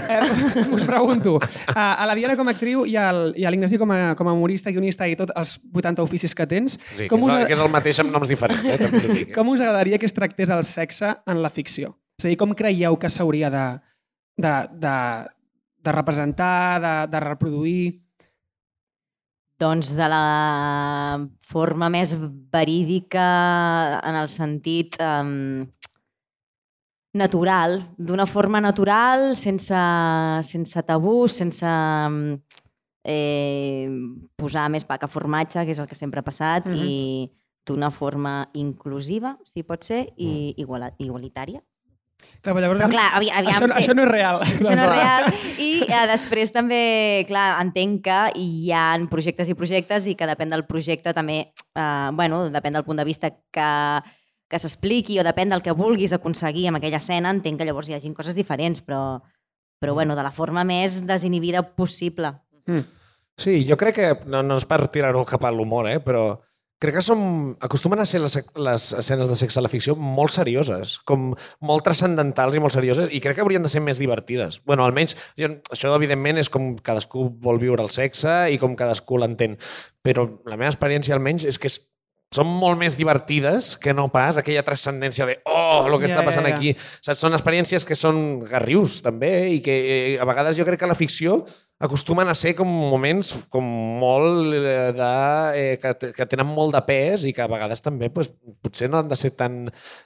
eh, 0.09 0.21
us 0.73 0.85
pregunto, 0.85 1.39
a, 1.75 1.95
a 1.95 2.07
la 2.07 2.15
Diana 2.15 2.37
com 2.37 2.49
a 2.49 2.55
actriu 2.57 2.85
i, 2.89 2.97
al, 2.99 3.33
i 3.39 3.47
a 3.47 3.53
l'Ignasi 3.53 3.79
com, 3.81 3.93
a, 3.95 4.15
com 4.19 4.29
a 4.29 4.35
humorista, 4.35 4.73
guionista 4.75 5.09
i 5.09 5.17
tots 5.19 5.35
els 5.39 5.57
80 5.73 6.05
oficis 6.05 6.35
que 6.35 6.47
tens, 6.51 6.79
Sí, 6.91 7.07
que, 7.07 7.11
com, 7.13 7.25
és, 7.29 7.45
us, 7.45 7.49
que 7.51 7.57
és 7.57 7.65
el 7.65 7.73
mateix 7.73 8.03
amb 8.03 8.15
noms 8.15 8.33
diferents, 8.33 8.67
eh? 8.67 8.79
També 8.83 9.27
com 9.37 9.53
us 9.55 9.63
agradaria 9.63 10.01
que 10.03 10.09
es 10.11 10.17
tractés 10.17 10.51
el 10.51 10.65
sexe 10.69 11.15
en 11.27 11.43
la 11.45 11.51
ficció? 11.51 11.97
És 12.19 12.27
a 12.27 12.33
dir, 12.33 12.39
com 12.41 12.55
creieu 12.59 12.99
que 13.01 13.11
s'hauria 13.11 13.51
de, 13.53 13.67
de, 14.37 14.55
de, 14.83 14.97
de 15.83 15.99
representar, 16.01 16.81
de, 16.83 16.97
de 17.13 17.29
reproduir... 17.29 17.83
Doncs 19.63 19.93
de 19.95 20.07
la 20.11 21.23
forma 21.47 21.87
més 21.93 22.17
verídica 22.19 23.23
en 24.03 24.17
el 24.19 24.27
sentit 24.27 24.97
um, 24.99 25.69
natural, 27.13 27.91
d'una 27.99 28.27
forma 28.27 28.61
natural, 28.61 29.35
sense, 29.37 29.75
sense 30.49 30.83
tabús, 30.89 31.33
sense 31.37 31.67
um, 31.67 32.39
eh, 33.05 33.89
posar 34.37 34.69
més 34.73 34.87
pa 34.89 34.99
que 34.99 35.11
formatge, 35.11 35.65
que 35.67 35.75
és 35.75 35.83
el 35.83 35.89
que 35.91 35.99
sempre 35.99 36.21
ha 36.21 36.25
passat, 36.27 36.67
Mhm. 36.67 36.75
i 36.77 37.33
d'una 37.67 37.91
forma 37.91 38.49
inclusiva, 38.55 39.37
si 39.45 39.63
pot 39.63 39.85
ser, 39.85 40.09
i 40.17 40.55
iguala, 40.57 40.95
igualitària. 40.99 41.63
Clar, 42.43 42.55
però 42.57 42.61
llavors, 42.61 42.81
Però 42.81 42.91
clar, 42.91 43.11
avi, 43.15 43.29
aviam... 43.31 43.53
això, 43.55 43.69
sí. 43.71 43.79
això 43.83 43.95
no 43.95 44.03
és 44.03 44.09
real. 44.11 44.41
Això 44.43 44.75
no 44.75 44.83
és 44.83 44.91
real. 44.91 45.25
I 45.59 45.83
eh, 45.87 46.07
després 46.11 46.51
també, 46.51 47.25
clar, 47.29 47.61
entenc 47.63 48.03
que 48.03 48.19
hi 48.41 48.73
ha 48.73 48.99
projectes 49.11 49.49
i 49.49 49.55
projectes 49.55 50.07
i 50.11 50.17
que 50.19 50.27
depèn 50.27 50.51
del 50.51 50.65
projecte 50.67 51.13
també, 51.15 51.53
eh, 51.55 52.11
bueno, 52.15 52.49
depèn 52.51 52.73
del 52.73 52.85
punt 52.85 52.99
de 52.99 53.05
vista 53.07 53.31
que, 53.31 54.03
que 54.53 54.61
s'expliqui 54.61 55.17
o 55.21 55.25
depèn 55.25 55.53
del 55.53 55.65
que 55.65 55.73
vulguis 55.77 56.13
aconseguir 56.13 56.69
amb 56.69 56.79
aquella 56.79 57.01
escena, 57.01 57.33
entenc 57.33 57.59
que 57.59 57.67
llavors 57.69 57.89
hi 57.89 57.97
hagin 57.97 58.13
coses 58.15 58.37
diferents, 58.37 58.85
però, 58.85 59.23
però 59.81 59.97
bueno, 59.97 60.17
de 60.19 60.25
la 60.27 60.35
forma 60.35 60.67
més 60.69 61.01
desinhibida 61.09 61.65
possible. 61.73 62.35
Mm. 62.69 62.85
Sí, 63.41 63.63
jo 63.67 63.79
crec 63.81 63.97
que, 63.97 64.09
no, 64.29 64.43
no 64.45 64.61
és 64.61 64.69
per 64.69 64.85
tirar-ho 64.93 65.25
cap 65.27 65.49
a 65.49 65.51
l'humor, 65.55 65.89
eh, 65.89 66.01
però 66.05 66.27
crec 66.83 66.97
que 66.99 67.05
som, 67.05 67.23
acostumen 67.63 68.03
a 68.03 68.07
ser 68.07 68.21
les, 68.21 68.35
les 68.59 68.89
escenes 68.99 69.31
de 69.31 69.37
sexe 69.39 69.61
a 69.61 69.63
la 69.63 69.71
ficció 69.71 69.95
molt 69.95 70.35
serioses, 70.35 70.97
com 71.07 71.31
molt 71.63 71.87
transcendentals 71.87 72.59
i 72.59 72.63
molt 72.63 72.75
serioses, 72.75 73.09
i 73.15 73.23
crec 73.23 73.39
que 73.39 73.45
haurien 73.45 73.63
de 73.63 73.71
ser 73.71 73.81
més 73.87 74.03
divertides. 74.03 74.61
bueno, 74.67 74.85
almenys, 74.85 75.15
jo, 75.39 75.49
això 75.71 75.95
evidentment 75.95 76.43
és 76.43 76.51
com 76.51 76.75
cadascú 76.77 77.29
vol 77.41 77.63
viure 77.63 77.87
el 77.87 77.93
sexe 77.95 78.35
i 78.51 78.59
com 78.59 78.75
cadascú 78.77 79.21
l'entén, 79.23 79.57
però 80.03 80.27
la 80.45 80.59
meva 80.59 80.75
experiència 80.75 81.15
almenys 81.15 81.47
és 81.47 81.59
que 81.59 81.71
és, 81.71 81.79
són 82.33 82.49
molt 82.49 82.81
més 82.81 82.97
divertides 82.97 83.75
que 83.81 83.93
no 83.95 84.09
pas 84.13 84.39
aquella 84.41 84.65
transcendència 84.67 85.27
de 85.29 85.39
oh, 85.45 85.85
el 85.87 85.99
que 86.01 86.09
Ja, 86.09 86.15
està 86.15 86.23
ja, 86.23 86.29
passant 86.31 86.49
ja. 86.49 86.55
aquí. 86.57 86.73
Saps? 87.01 87.21
Són 87.21 87.37
experiències 87.37 87.85
que 87.89 87.99
són 87.99 88.41
garrius, 88.49 89.03
també, 89.05 89.33
i 89.59 89.61
que 89.65 89.77
eh, 89.83 90.17
a 90.21 90.25
vegades 90.29 90.57
jo 90.57 90.65
crec 90.69 90.81
que 90.81 90.89
la 90.91 90.97
ficció 90.99 91.43
acostumen 91.83 92.29
a 92.31 92.35
ser 92.39 92.53
com 92.55 92.69
moments 92.71 93.33
com 93.51 93.67
molt 93.99 94.53
eh, 94.55 94.93
de, 94.95 95.09
eh, 95.59 95.73
que, 95.83 96.13
que 96.15 96.27
tenen 96.31 96.47
molt 96.47 96.77
de 96.77 96.83
pes 96.87 97.25
i 97.27 97.33
que 97.35 97.43
a 97.43 97.49
vegades 97.51 97.83
també 97.83 98.07
pues, 98.15 98.31
potser 98.63 98.87
no 98.89 99.01
han 99.01 99.11
de 99.11 99.19
ser 99.19 99.33
tan... 99.35 99.65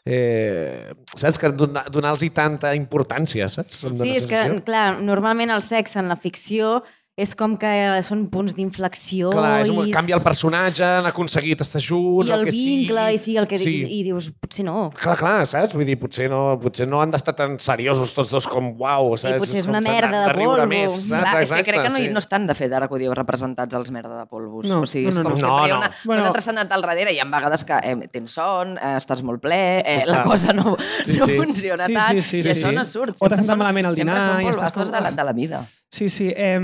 Eh, 0.08 0.94
saps? 1.14 1.38
Que 1.42 1.52
donar- 1.52 1.86
donar-los 1.92 2.24
tanta 2.32 2.72
importància, 2.74 3.50
saps? 3.52 3.84
Em 3.90 4.00
Sí, 4.00 4.14
és 4.16 4.28
que, 4.30 4.40
clar, 4.64 5.02
normalment 5.04 5.52
el 5.52 5.60
sexe 5.62 6.00
en 6.00 6.08
la 6.08 6.16
ficció 6.16 6.80
és 7.16 7.32
com 7.34 7.54
que 7.56 7.68
són 8.04 8.26
punts 8.28 8.52
d'inflexió 8.52 9.30
Clar, 9.32 9.62
és 9.62 9.70
un, 9.72 9.86
i, 9.88 9.92
canvia 9.94 10.18
el 10.18 10.22
personatge, 10.24 10.84
han 10.84 11.06
aconseguit 11.08 11.62
estar 11.64 11.80
junts, 11.80 12.28
i 12.28 12.32
el, 12.34 12.42
el 12.42 12.44
que 12.44 12.52
vincle, 12.52 13.04
sigui. 13.06 13.14
i 13.14 13.18
sí, 13.22 13.36
el 13.40 13.46
que 13.48 13.56
Sí. 13.56 13.72
i, 13.72 13.86
i 13.96 14.02
dius, 14.04 14.26
potser 14.36 14.66
no. 14.66 14.90
Clar, 14.92 15.14
clar, 15.16 15.46
saps? 15.48 15.72
Vull 15.72 15.86
dir, 15.88 15.96
potser 15.98 16.26
no, 16.28 16.58
potser 16.60 16.84
no 16.86 17.00
han 17.00 17.14
d'estar 17.14 17.32
tan 17.38 17.54
seriosos 17.58 18.12
tots 18.12 18.28
dos 18.34 18.44
com 18.52 18.68
uau, 18.76 19.14
saps? 19.16 19.38
potser 19.40 19.62
és 19.62 19.64
Com 19.64 19.72
una 19.72 19.80
s'han 19.80 19.94
merda 19.96 20.20
de 20.26 20.34
polvo. 20.36 20.66
Més, 20.68 20.92
saps? 21.08 21.30
Clar, 21.30 21.42
és 21.46 21.54
que 21.56 21.62
crec 21.70 21.82
que 21.86 21.88
no, 21.94 21.96
sí. 22.02 22.10
no 22.12 22.20
estan, 22.20 22.46
de 22.46 22.54
fet, 22.58 22.72
ara 22.76 22.86
que 22.86 22.98
ho 22.98 23.00
diu, 23.00 23.14
representats 23.16 23.74
els 23.80 23.90
merda 23.96 24.18
de 24.20 24.26
polvos. 24.28 24.68
No, 24.68 24.82
o 24.84 24.86
sigui, 24.86 25.06
no, 25.08 25.14
és 25.14 25.16
no, 25.16 25.24
com 25.24 25.32
no. 25.32 25.38
sempre 25.40 25.56
hi 25.56 25.70
ha 25.70 25.72
No, 25.72 25.80
una, 25.80 25.88
no. 25.88 25.94
Bueno. 26.04 26.22
cosa 26.26 26.32
transcendental 26.36 26.82
darrere. 26.84 27.14
Hi 27.16 27.20
ha 27.24 27.24
vegades 27.32 27.64
que 27.64 27.80
eh, 27.80 27.96
tens 28.12 28.36
son, 28.36 28.76
eh, 28.76 28.92
estàs 29.00 29.24
molt 29.24 29.40
ple, 29.40 29.62
eh, 29.80 30.02
la 30.04 30.20
cosa 30.28 30.52
no, 30.52 30.76
Sí, 31.02 31.16
no 31.16 31.24
sí. 31.32 31.40
funciona 31.40 31.86
Sí, 31.88 31.94
tant, 31.96 32.20
sí, 32.20 32.28
sí, 32.28 32.38
i 32.38 32.42
sí, 32.42 32.52
això 32.52 32.68
sí. 32.68 32.74
no 32.76 32.84
surt. 32.84 33.16
O 33.22 33.28
t'has 33.30 33.40
Sempre 33.40 33.54
són- 33.54 33.64
malament 33.64 33.86
al 33.88 33.96
sempre 33.96 34.12
dinar 34.12 34.28
són 34.34 34.42
i 34.44 34.50
estàs 34.52 34.56
polvazos 34.76 34.90
com- 34.90 34.92
de 34.98 35.00
la, 35.08 35.10
de 35.16 35.24
la 35.24 35.32
vida. 35.32 35.64
Sí, 35.96 36.08
sí. 36.12 36.32
Eh, 36.36 36.60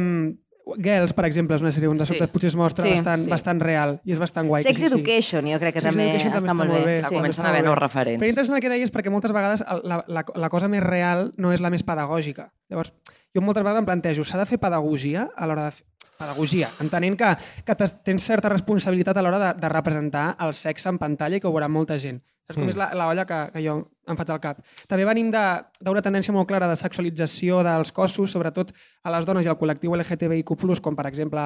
Girls, 0.78 1.10
per 1.12 1.24
exemple, 1.26 1.56
és 1.58 1.62
una 1.64 1.72
sèrie 1.74 1.88
on 1.90 1.98
de 1.98 2.04
Sí. 2.06 2.12
sobte 2.14 2.28
potser 2.30 2.46
es 2.52 2.54
mostra 2.56 2.84
Sí, 2.86 2.92
bastant, 2.94 3.24
sí. 3.24 3.30
bastant 3.32 3.60
real 3.60 3.96
i 4.06 4.12
és 4.14 4.18
bastant 4.22 4.46
guai. 4.46 4.62
Sex 4.62 4.78
sí, 4.78 4.86
sí. 4.86 4.94
Education, 4.94 5.48
jo 5.50 5.58
crec 5.58 5.74
que 5.74 5.80
Sex 5.82 5.90
també 5.90 6.04
Education 6.12 6.36
està, 6.38 6.54
molt 6.54 6.70
bé. 6.70 6.98
Clar, 7.00 7.08
sí, 7.08 7.14
comencen 7.16 7.42
està 7.42 7.48
a 7.48 7.50
haver 7.50 7.64
nous 7.66 7.74
bé. 7.74 7.80
referents. 7.80 8.20
Però 8.22 8.28
interessant 8.30 8.56
el 8.56 8.62
que 8.62 8.70
deies 8.70 8.92
perquè 8.94 9.10
moltes 9.10 9.32
vegades 9.34 9.64
la, 9.82 10.04
la, 10.06 10.24
la 10.44 10.48
cosa 10.54 10.68
més 10.70 10.84
real 10.84 11.32
no 11.36 11.50
és 11.52 11.60
la 11.60 11.68
més 11.74 11.82
pedagògica. 11.82 12.52
Llavors, 12.70 12.92
jo 13.34 13.42
moltes 13.42 13.64
vegades 13.64 13.80
em 13.82 13.88
plantejo, 13.90 14.22
s'ha 14.24 14.38
de 14.38 14.46
fer 14.46 14.60
pedagogia 14.62 15.26
a 15.34 15.46
l'hora 15.50 15.64
de 15.66 15.72
fer 15.80 15.86
pedagogia, 16.22 16.68
entenent 16.78 17.16
que, 17.18 17.36
que 17.66 17.74
tens 18.04 18.22
certa 18.22 18.48
responsabilitat 18.48 19.16
a 19.16 19.22
l'hora 19.22 19.38
de, 19.42 19.60
de 19.60 19.68
representar 19.68 20.36
el 20.38 20.54
sexe 20.54 20.88
en 20.88 20.98
pantalla 21.02 21.36
i 21.36 21.40
que 21.42 21.48
ho 21.48 21.52
veurà 21.52 21.66
molta 21.68 21.98
gent. 21.98 22.22
Saps 22.48 22.58
com 22.58 22.64
Mm. 22.66 22.70
és 22.70 22.76
la, 22.76 22.88
la 22.98 23.08
olla 23.08 23.24
que, 23.24 23.38
que 23.54 23.62
jo 23.64 23.76
em 24.08 24.16
faig 24.18 24.30
al 24.34 24.40
cap. 24.42 24.58
També 24.90 25.04
venim 25.06 25.30
d'una 25.30 26.02
tendència 26.02 26.34
molt 26.34 26.48
clara 26.48 26.66
de 26.68 26.76
sexualització 26.76 27.62
dels 27.62 27.92
cossos, 27.94 28.32
sobretot 28.32 28.72
a 29.04 29.12
les 29.14 29.24
dones 29.24 29.46
i 29.46 29.48
al 29.48 29.58
col·lectiu 29.60 29.94
LGTBIQ+, 29.94 30.56
com 30.82 30.96
per 30.98 31.06
exemple 31.06 31.40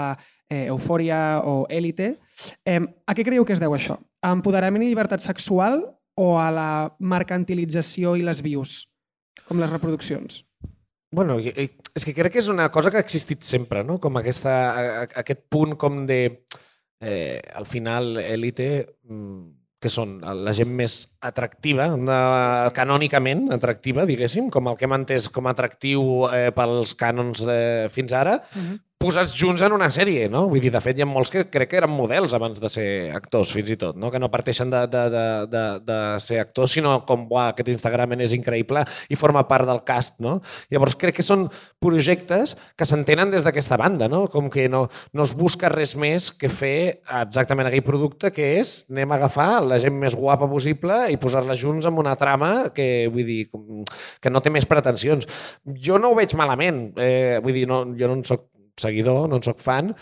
eh, 0.48 0.66
Eufòria 0.66 1.42
o 1.44 1.66
Élite. 1.68 2.14
Eh, 2.64 2.80
a 2.80 3.14
què 3.14 3.24
creieu 3.24 3.44
que 3.44 3.52
es 3.52 3.60
deu 3.60 3.76
això? 3.76 3.98
A 4.22 4.32
empoderament 4.32 4.82
i 4.82 4.88
llibertat 4.88 5.20
sexual 5.20 5.82
o 6.16 6.38
a 6.40 6.50
la 6.50 6.70
mercantilització 6.98 8.16
i 8.16 8.24
les 8.24 8.40
vius, 8.42 8.86
com 9.46 9.60
les 9.60 9.70
reproduccions? 9.70 10.42
Bueno, 11.12 11.36
és 11.38 12.04
que 12.04 12.12
crec 12.16 12.32
que 12.34 12.40
és 12.40 12.48
una 12.48 12.70
cosa 12.72 12.90
que 12.90 12.98
ha 12.98 13.04
existit 13.04 13.44
sempre, 13.46 13.84
no? 13.84 14.00
Com 14.00 14.16
aquesta, 14.16 14.56
aquest 15.04 15.44
punt 15.52 15.76
com 15.76 16.06
de... 16.08 16.46
Eh, 16.98 17.42
al 17.52 17.66
final, 17.68 18.16
élite, 18.16 18.96
mm, 19.04 19.55
que 19.82 19.90
són 19.92 20.16
la 20.24 20.54
gent 20.56 20.72
més 20.72 20.94
atractiva, 21.20 21.90
de, 22.00 22.18
canònicament 22.76 23.46
atractiva, 23.54 24.06
diguéssim, 24.08 24.48
com 24.50 24.70
el 24.70 24.78
que 24.78 24.88
hem 24.88 24.96
entès 24.96 25.28
com 25.32 25.46
a 25.46 25.52
atractiu 25.52 26.26
eh, 26.30 26.48
pels 26.56 26.94
cànons 26.98 27.44
de, 27.44 27.60
fins 27.92 28.16
ara, 28.16 28.38
posats 29.06 29.30
junts 29.38 29.62
en 29.62 29.74
una 29.76 29.86
sèrie, 29.94 30.26
no? 30.32 30.46
Vull 30.50 30.62
dir, 30.64 30.72
de 30.74 30.80
fet, 30.82 30.98
hi 30.98 31.04
ha 31.04 31.08
molts 31.08 31.30
que 31.30 31.44
crec 31.52 31.70
que 31.70 31.78
eren 31.78 31.92
models 31.92 32.34
abans 32.34 32.58
de 32.62 32.70
ser 32.72 32.86
actors, 33.14 33.52
fins 33.54 33.70
i 33.70 33.76
tot, 33.78 33.98
no? 34.00 34.10
Que 34.10 34.18
no 34.22 34.30
parteixen 34.32 34.72
de, 34.72 34.82
de, 34.90 35.02
de, 35.12 35.24
de, 35.52 35.64
de 35.86 35.98
ser 36.22 36.40
actors, 36.42 36.74
sinó 36.74 36.96
com, 37.06 37.26
uah, 37.30 37.50
aquest 37.52 37.70
Instagram 37.76 38.16
és 38.16 38.34
increïble 38.34 38.82
i 39.12 39.18
forma 39.18 39.44
part 39.46 39.68
del 39.68 39.82
cast, 39.86 40.18
no? 40.24 40.38
Llavors, 40.72 40.96
crec 40.98 41.18
que 41.20 41.26
són 41.26 41.46
projectes 41.82 42.56
que 42.78 42.88
s'entenen 42.88 43.30
des 43.30 43.46
d'aquesta 43.46 43.78
banda, 43.78 44.10
no? 44.10 44.24
Com 44.32 44.50
que 44.50 44.66
no, 44.72 44.86
no 45.14 45.26
es 45.26 45.34
busca 45.36 45.70
res 45.72 45.94
més 46.00 46.32
que 46.34 46.50
fer 46.50 47.02
exactament 47.20 47.70
aquell 47.70 47.86
producte 47.86 48.32
que 48.34 48.56
és 48.58 48.74
anem 48.90 49.14
a 49.14 49.20
agafar 49.20 49.48
la 49.66 49.78
gent 49.82 49.94
més 50.00 50.16
guapa 50.18 50.48
possible 50.50 51.04
i 51.12 51.20
posar-la 51.22 51.58
junts 51.58 51.86
amb 51.86 52.02
una 52.02 52.16
trama 52.18 52.72
que, 52.74 53.06
vull 53.12 53.28
dir, 53.28 53.40
que 54.22 54.32
no 54.32 54.42
té 54.42 54.50
més 54.50 54.66
pretensions. 54.66 55.30
Jo 55.86 56.00
no 56.02 56.10
ho 56.10 56.18
veig 56.18 56.34
malament, 56.38 56.88
eh, 56.98 57.38
vull 57.44 57.54
dir, 57.54 57.66
no, 57.70 57.84
jo 57.94 58.10
no 58.10 58.18
en 58.18 58.26
soc 58.26 58.48
seguidor, 58.80 59.28
no 59.28 59.40
en 59.40 59.46
soc 59.46 59.62
fan, 59.62 59.94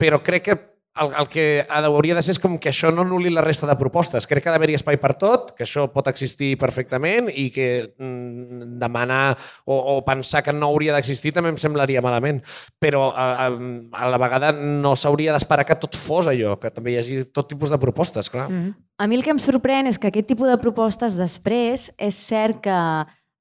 però 0.00 0.22
crec 0.22 0.48
que 0.48 0.56
el, 1.00 1.12
el 1.18 1.28
que 1.28 1.66
hauria 1.68 2.14
de 2.14 2.22
ser 2.22 2.34
és 2.36 2.40
com 2.42 2.54
que 2.60 2.70
això 2.70 2.90
no 2.94 3.02
anul·li 3.02 3.32
la 3.34 3.42
resta 3.42 3.66
de 3.66 3.74
propostes. 3.78 4.28
Crec 4.30 4.44
que 4.44 4.50
ha 4.50 4.54
d'haver-hi 4.54 4.76
espai 4.78 4.98
per 5.02 5.14
tot, 5.18 5.50
que 5.56 5.64
això 5.66 5.88
pot 5.90 6.06
existir 6.10 6.52
perfectament 6.60 7.30
i 7.30 7.48
que 7.54 7.66
mm, 7.98 8.76
demanar 8.78 9.34
o, 9.66 9.74
o 9.74 9.96
pensar 10.06 10.44
que 10.46 10.54
no 10.54 10.70
hauria 10.70 10.94
d'existir 10.94 11.34
també 11.34 11.50
em 11.50 11.58
semblaria 11.60 12.02
malament. 12.04 12.38
Però 12.78 13.08
a, 13.10 13.26
a, 13.46 13.48
a 13.50 14.10
la 14.12 14.20
vegada 14.22 14.52
no 14.54 14.94
s'hauria 14.94 15.34
d'esperar 15.34 15.66
que 15.66 15.78
tot 15.82 15.98
fos 15.98 16.30
allò, 16.30 16.54
que 16.62 16.70
també 16.74 16.94
hi 16.94 17.00
hagi 17.02 17.18
tot 17.34 17.50
tipus 17.50 17.74
de 17.74 17.80
propostes, 17.82 18.30
clar. 18.30 18.48
Mm 18.50 18.60
-hmm. 18.60 18.74
A 18.98 19.06
mi 19.08 19.16
el 19.16 19.24
que 19.24 19.30
em 19.30 19.42
sorprèn 19.42 19.88
és 19.88 19.98
que 19.98 20.08
aquest 20.08 20.28
tipus 20.28 20.48
de 20.48 20.58
propostes 20.58 21.16
després 21.18 21.90
és 21.98 22.14
cert 22.14 22.60
que 22.62 22.78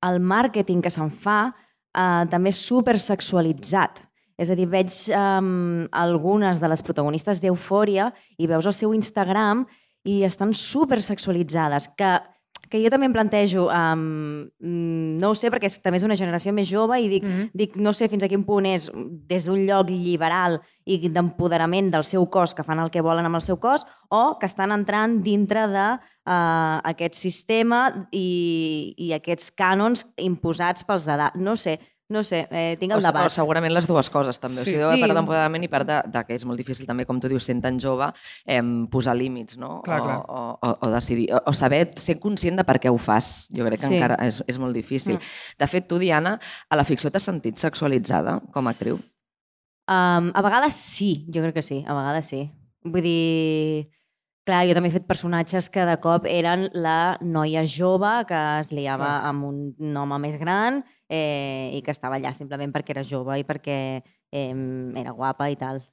el 0.02 0.20
màrqueting 0.20 0.82
que 0.82 0.90
se'n 0.90 1.12
fa 1.12 1.54
eh, 1.94 2.26
també 2.30 2.50
és 2.50 2.66
supersexualitzat. 2.66 4.02
És 4.38 4.50
a 4.50 4.58
dir, 4.58 4.68
veig 4.70 4.90
um, 5.14 5.86
algunes 5.94 6.62
de 6.62 6.70
les 6.72 6.82
protagonistes 6.86 7.42
d'Eufòria 7.42 8.12
i 8.38 8.50
veus 8.50 8.66
el 8.66 8.74
seu 8.74 8.94
Instagram 8.94 9.66
i 10.04 10.24
estan 10.28 10.54
supersexualitzades, 10.58 11.88
que, 11.96 12.10
que 12.70 12.82
jo 12.82 12.90
també 12.92 13.06
em 13.08 13.14
plantejo, 13.14 13.68
um, 13.70 14.48
no 15.22 15.30
ho 15.30 15.38
sé, 15.38 15.52
perquè 15.54 15.70
també 15.84 16.00
és 16.00 16.06
una 16.08 16.18
generació 16.18 16.52
més 16.56 16.68
jove 16.68 16.98
i 17.00 17.08
dic, 17.12 17.24
Mm 17.24 17.32
-hmm. 17.32 17.50
dic 17.54 17.76
no 17.78 17.94
sé 17.94 18.10
fins 18.10 18.24
a 18.24 18.28
quin 18.28 18.44
punt 18.44 18.66
és 18.66 18.90
des 19.30 19.46
d'un 19.46 19.66
lloc 19.66 19.90
liberal 19.90 20.60
i 20.86 20.98
d'empoderament 21.10 21.92
del 21.92 22.04
seu 22.04 22.26
cos, 22.30 22.54
que 22.54 22.64
fan 22.64 22.80
el 22.80 22.90
que 22.90 23.02
volen 23.02 23.26
amb 23.26 23.36
el 23.36 23.42
seu 23.42 23.58
cos, 23.58 23.86
o 24.10 24.38
que 24.40 24.48
estan 24.48 24.72
entrant 24.72 25.24
dintre 25.24 25.68
de 25.68 26.00
uh, 26.26 26.80
aquest 26.84 27.14
sistema 27.14 28.08
i, 28.12 28.94
i 28.98 29.14
aquests 29.14 29.52
cànons 29.56 30.06
imposats 30.18 30.84
pels 30.84 31.06
d'edat. 31.06 31.36
No 31.36 31.56
sé, 31.56 31.80
no 32.14 32.22
sé, 32.24 32.44
eh, 32.52 32.78
tinc 32.80 32.94
el 32.94 33.00
O, 33.00 33.02
debat. 33.04 33.26
o 33.26 33.34
segurament 33.34 33.74
les 33.74 33.88
dues 33.90 34.10
coses, 34.14 34.38
també. 34.40 34.62
Sí. 34.64 34.76
O 34.78 34.92
sigui, 34.92 35.02
Sí. 35.02 35.02
part 35.04 35.18
d'empoderament 35.18 35.64
i 35.66 35.68
part 35.74 35.88
de, 35.90 35.98
de 36.14 36.24
que 36.28 36.36
és 36.38 36.46
molt 36.46 36.58
difícil 36.62 36.86
també, 36.88 37.06
com 37.10 37.20
tu 37.20 37.28
dius, 37.28 37.44
sent 37.44 37.62
tan 37.66 37.80
jove, 37.82 38.12
eh, 38.46 38.62
posar 38.92 39.16
límits, 39.18 39.58
no? 39.58 39.82
Clar, 39.84 40.00
o, 40.00 40.04
clar. 40.06 40.20
O, 40.30 40.60
o, 40.62 40.78
o 40.88 40.92
decidir, 40.94 41.28
o, 41.34 41.42
o 41.50 41.54
saber 41.54 41.90
ser 41.98 42.20
conscient 42.22 42.56
de 42.62 42.64
per 42.64 42.78
què 42.80 42.94
ho 42.94 42.98
fas. 43.02 43.50
Jo 43.52 43.66
crec 43.66 43.80
que 43.82 43.88
Sí. 43.88 43.96
encara 43.98 44.16
és, 44.26 44.44
és 44.48 44.58
molt 44.62 44.74
difícil. 44.78 45.16
Mm. 45.16 45.58
De 45.60 45.68
fet, 45.68 45.88
tu, 45.90 45.98
Diana, 46.00 46.38
a 46.70 46.76
la 46.78 46.86
ficció 46.86 47.10
t'has 47.12 47.24
sentit 47.28 47.58
sexualitzada 47.58 48.40
com 48.54 48.68
a 48.68 48.72
actriu? 48.78 49.00
Um, 49.90 50.30
a 50.34 50.42
vegades 50.42 50.74
sí, 50.80 51.26
jo 51.34 51.42
crec 51.44 51.56
que 51.56 51.62
sí, 51.66 51.84
a 51.86 51.94
vegades 51.94 52.26
sí. 52.32 52.46
Vull 52.86 53.02
dir, 53.04 53.90
clar, 54.48 54.62
jo 54.68 54.74
també 54.78 54.88
he 54.88 54.94
fet 54.96 55.06
personatges 55.08 55.70
que 55.72 55.84
de 55.88 55.98
cop 56.04 56.26
eren 56.28 56.70
la 56.74 57.18
noia 57.20 57.66
jove 57.68 58.12
que 58.28 58.40
es 58.62 58.72
liava 58.72 59.06
Clar. 59.20 59.30
amb 59.30 59.44
un 59.50 59.98
home 59.98 60.20
més 60.20 60.38
gran 60.40 60.84
eh, 61.10 61.72
i 61.78 61.82
que 61.82 61.92
estava 61.92 62.18
allà 62.20 62.34
simplement 62.34 62.72
perquè 62.74 62.96
era 62.96 63.04
jove 63.04 63.40
i 63.40 63.46
perquè 63.48 63.78
eh, 64.32 64.54
era 64.96 65.12
guapa 65.12 65.50
i 65.50 65.58
tal. 65.60 65.84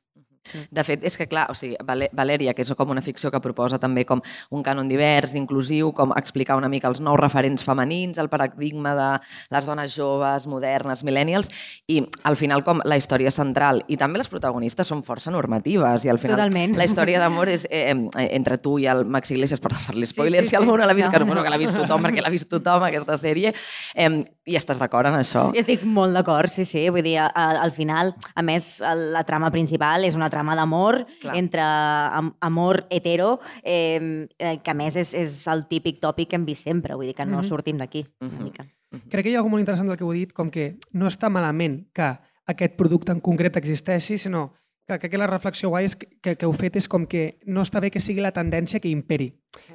De 0.70 0.82
fet, 0.84 1.04
és 1.04 1.16
que 1.18 1.26
clar, 1.30 1.46
o 1.52 1.54
sigui, 1.54 1.76
Valèria, 1.84 2.54
que 2.56 2.64
és 2.64 2.72
com 2.76 2.90
una 2.90 3.02
ficció 3.04 3.30
que 3.30 3.40
proposa 3.44 3.78
també 3.78 4.06
com 4.08 4.22
un 4.50 4.64
cànon 4.64 4.88
divers, 4.88 5.34
inclusiu, 5.38 5.92
com 5.96 6.14
explicar 6.16 6.56
una 6.58 6.70
mica 6.72 6.88
els 6.88 7.00
nous 7.04 7.18
referents 7.20 7.64
femenins, 7.66 8.18
el 8.18 8.30
paradigma 8.32 8.94
de 8.96 9.08
les 9.52 9.68
dones 9.68 9.94
joves, 9.94 10.46
modernes, 10.50 11.04
millennials, 11.04 11.50
i 11.86 12.00
al 12.24 12.38
final 12.40 12.64
com 12.64 12.80
la 12.88 12.96
història 12.98 13.30
central 13.30 13.82
i 13.88 13.98
també 14.00 14.18
les 14.22 14.30
protagonistes 14.32 14.88
són 14.90 15.04
força 15.06 15.30
normatives 15.30 16.04
i 16.06 16.10
al 16.10 16.18
final 16.18 16.38
Totalment. 16.38 16.76
la 16.78 16.88
història 16.88 17.20
d'amor 17.22 17.52
és 17.52 17.66
eh, 17.70 17.92
eh, 17.92 18.28
entre 18.36 18.58
tu 18.58 18.78
i 18.80 18.88
el 18.90 19.04
Max 19.04 19.30
Iglesias, 19.30 19.60
per 19.60 19.74
fer-li 19.76 20.08
spoilers, 20.08 20.48
sí, 20.48 20.54
si 20.54 20.58
algú 20.58 20.74
sí. 20.74 20.80
no 20.80 20.86
l'ha 20.88 20.96
vist, 20.96 21.10
No, 21.10 21.12
que, 21.12 21.24
bueno, 21.24 21.40
no. 21.40 21.44
que 21.44 21.50
l'ha 21.50 21.58
vist 21.58 21.74
tothom, 21.74 22.04
perquè 22.06 22.22
l'ha 22.22 22.30
vist 22.32 22.48
tothom, 22.50 22.84
aquesta 22.86 23.16
sèrie, 23.18 23.52
eh, 23.94 24.10
i 24.50 24.56
estàs 24.58 24.78
d'acord 24.80 25.10
en 25.10 25.18
això? 25.20 25.48
Jo 25.54 25.60
estic 25.62 25.82
molt 25.84 26.14
d'acord, 26.16 26.50
sí, 26.52 26.64
sí. 26.68 26.86
Vull 26.92 27.04
dir, 27.06 27.16
al, 27.20 27.58
al 27.60 27.72
final, 27.74 28.14
a 28.34 28.44
més, 28.46 28.72
la 29.14 29.24
trama 29.28 29.50
principal 29.54 30.06
és 30.06 30.16
una 30.18 30.29
trama 30.30 30.54
d'amor, 30.56 31.04
entre 31.34 31.60
am, 31.62 32.34
amor 32.40 32.86
hetero, 32.90 33.38
eh, 33.62 34.28
que 34.38 34.70
a 34.70 34.74
més 34.74 34.96
és, 34.96 35.12
és 35.14 35.46
el 35.48 35.66
típic 35.68 36.00
tòpic 36.00 36.28
que 36.30 36.36
hem 36.36 36.46
vist 36.46 36.64
sempre, 36.64 36.94
vull 36.94 37.06
dir 37.10 37.14
que 37.14 37.26
no 37.26 37.38
Mhm. 37.38 37.44
sortim 37.48 37.76
d'aquí, 37.78 38.06
una 38.20 38.30
Mhm. 38.30 38.42
mica. 38.44 38.66
Crec 39.08 39.22
que 39.24 39.30
hi 39.30 39.34
ha 39.34 39.38
alguna 39.38 39.52
molt 39.52 39.60
interessant 39.62 39.88
del 39.88 39.96
que 39.96 40.04
heu 40.04 40.12
dit, 40.12 40.32
com 40.32 40.50
que 40.50 40.76
no 40.92 41.06
està 41.06 41.28
malament 41.30 41.86
que 41.92 42.18
aquest 42.46 42.74
producte 42.76 43.12
en 43.12 43.20
concret 43.20 43.56
existeixi, 43.56 44.18
sinó 44.18 44.52
que, 44.88 44.98
que, 44.98 45.08
que 45.08 45.18
la 45.18 45.28
reflexió 45.28 45.68
guai 45.68 45.84
és 45.84 45.94
que, 45.94 46.08
que, 46.20 46.34
que 46.36 46.44
heu 46.46 46.52
fet 46.52 46.74
és 46.76 46.88
com 46.88 47.06
que 47.06 47.38
no 47.46 47.62
està 47.62 47.78
bé 47.80 47.90
que 47.92 48.00
sigui 48.00 48.20
la 48.20 48.32
tendència 48.32 48.80
que 48.80 48.88
imperi 48.90 49.28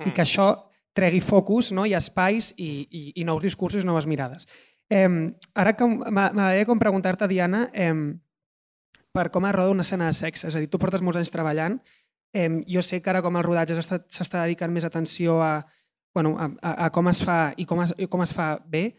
i 0.06 0.12
que 0.12 0.22
això 0.22 0.66
tregui 0.94 1.22
focus 1.22 1.72
no? 1.72 1.86
i 1.86 1.94
espais 1.94 2.54
i, 2.58 2.88
i, 2.92 3.14
i 3.22 3.24
nous 3.24 3.42
discursos 3.42 3.84
i 3.84 3.88
noves 3.88 4.06
mirades. 4.06 4.46
Eh, 4.90 5.08
ara 5.56 5.74
que 5.74 5.86
m'a- 5.88 6.32
m'agradaria 6.34 6.66
com 6.66 6.78
preguntar-te, 6.78 7.28
Diana, 7.28 7.70
eh, 7.74 7.94
per 9.16 9.30
com 9.32 9.48
es 9.48 9.56
roda 9.56 9.72
una 9.72 9.86
escena 9.88 10.10
de 10.12 10.18
sexe. 10.18 10.50
És 10.50 10.56
a 10.56 10.62
dir, 10.62 10.70
tu 10.70 10.82
portes 10.82 11.04
molts 11.06 11.22
anys 11.22 11.32
treballant. 11.34 11.80
Eh, 12.36 12.50
jo 12.68 12.84
sé 12.84 13.00
que 13.02 13.12
ara 13.14 13.24
com 13.24 13.38
el 13.40 13.46
rodatge 13.48 13.80
s'està 13.80 14.44
dedicant 14.44 14.74
més 14.76 14.84
atenció 14.84 15.40
a, 15.42 15.66
bueno, 16.14 16.36
a, 16.38 16.50
a, 16.60 16.74
a 16.88 16.92
com 16.92 17.08
es 17.12 17.24
fa 17.24 17.54
i 17.58 17.66
com 17.68 17.84
es, 17.86 17.96
com 18.12 18.24
es 18.26 18.34
fa 18.36 18.56
bé. 18.60 18.90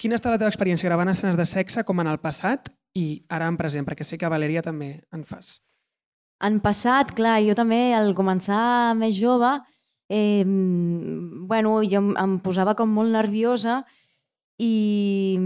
Quina 0.00 0.16
ha 0.16 0.18
estat 0.18 0.34
la 0.34 0.40
teva 0.40 0.50
experiència 0.50 0.88
gravant 0.88 1.12
escenes 1.12 1.38
de 1.38 1.46
sexe 1.46 1.84
com 1.86 2.02
en 2.02 2.10
el 2.10 2.18
passat 2.22 2.72
i 2.98 3.22
ara 3.30 3.46
en 3.46 3.58
present? 3.60 3.86
Perquè 3.86 4.06
sé 4.06 4.18
que 4.18 4.26
a 4.26 4.32
Valeria 4.32 4.64
també 4.66 4.96
en 5.14 5.22
fas. 5.28 5.60
En 6.42 6.58
passat, 6.58 7.12
clar, 7.14 7.36
jo 7.46 7.54
també 7.54 7.92
al 7.94 8.16
començar 8.18 8.96
més 8.98 9.14
jove, 9.14 9.52
eh, 10.10 10.42
bueno, 10.42 11.76
jo 11.86 12.02
em 12.18 12.38
posava 12.42 12.74
com 12.74 12.90
molt 12.90 13.14
nerviosa 13.14 13.84
i, 14.58 15.38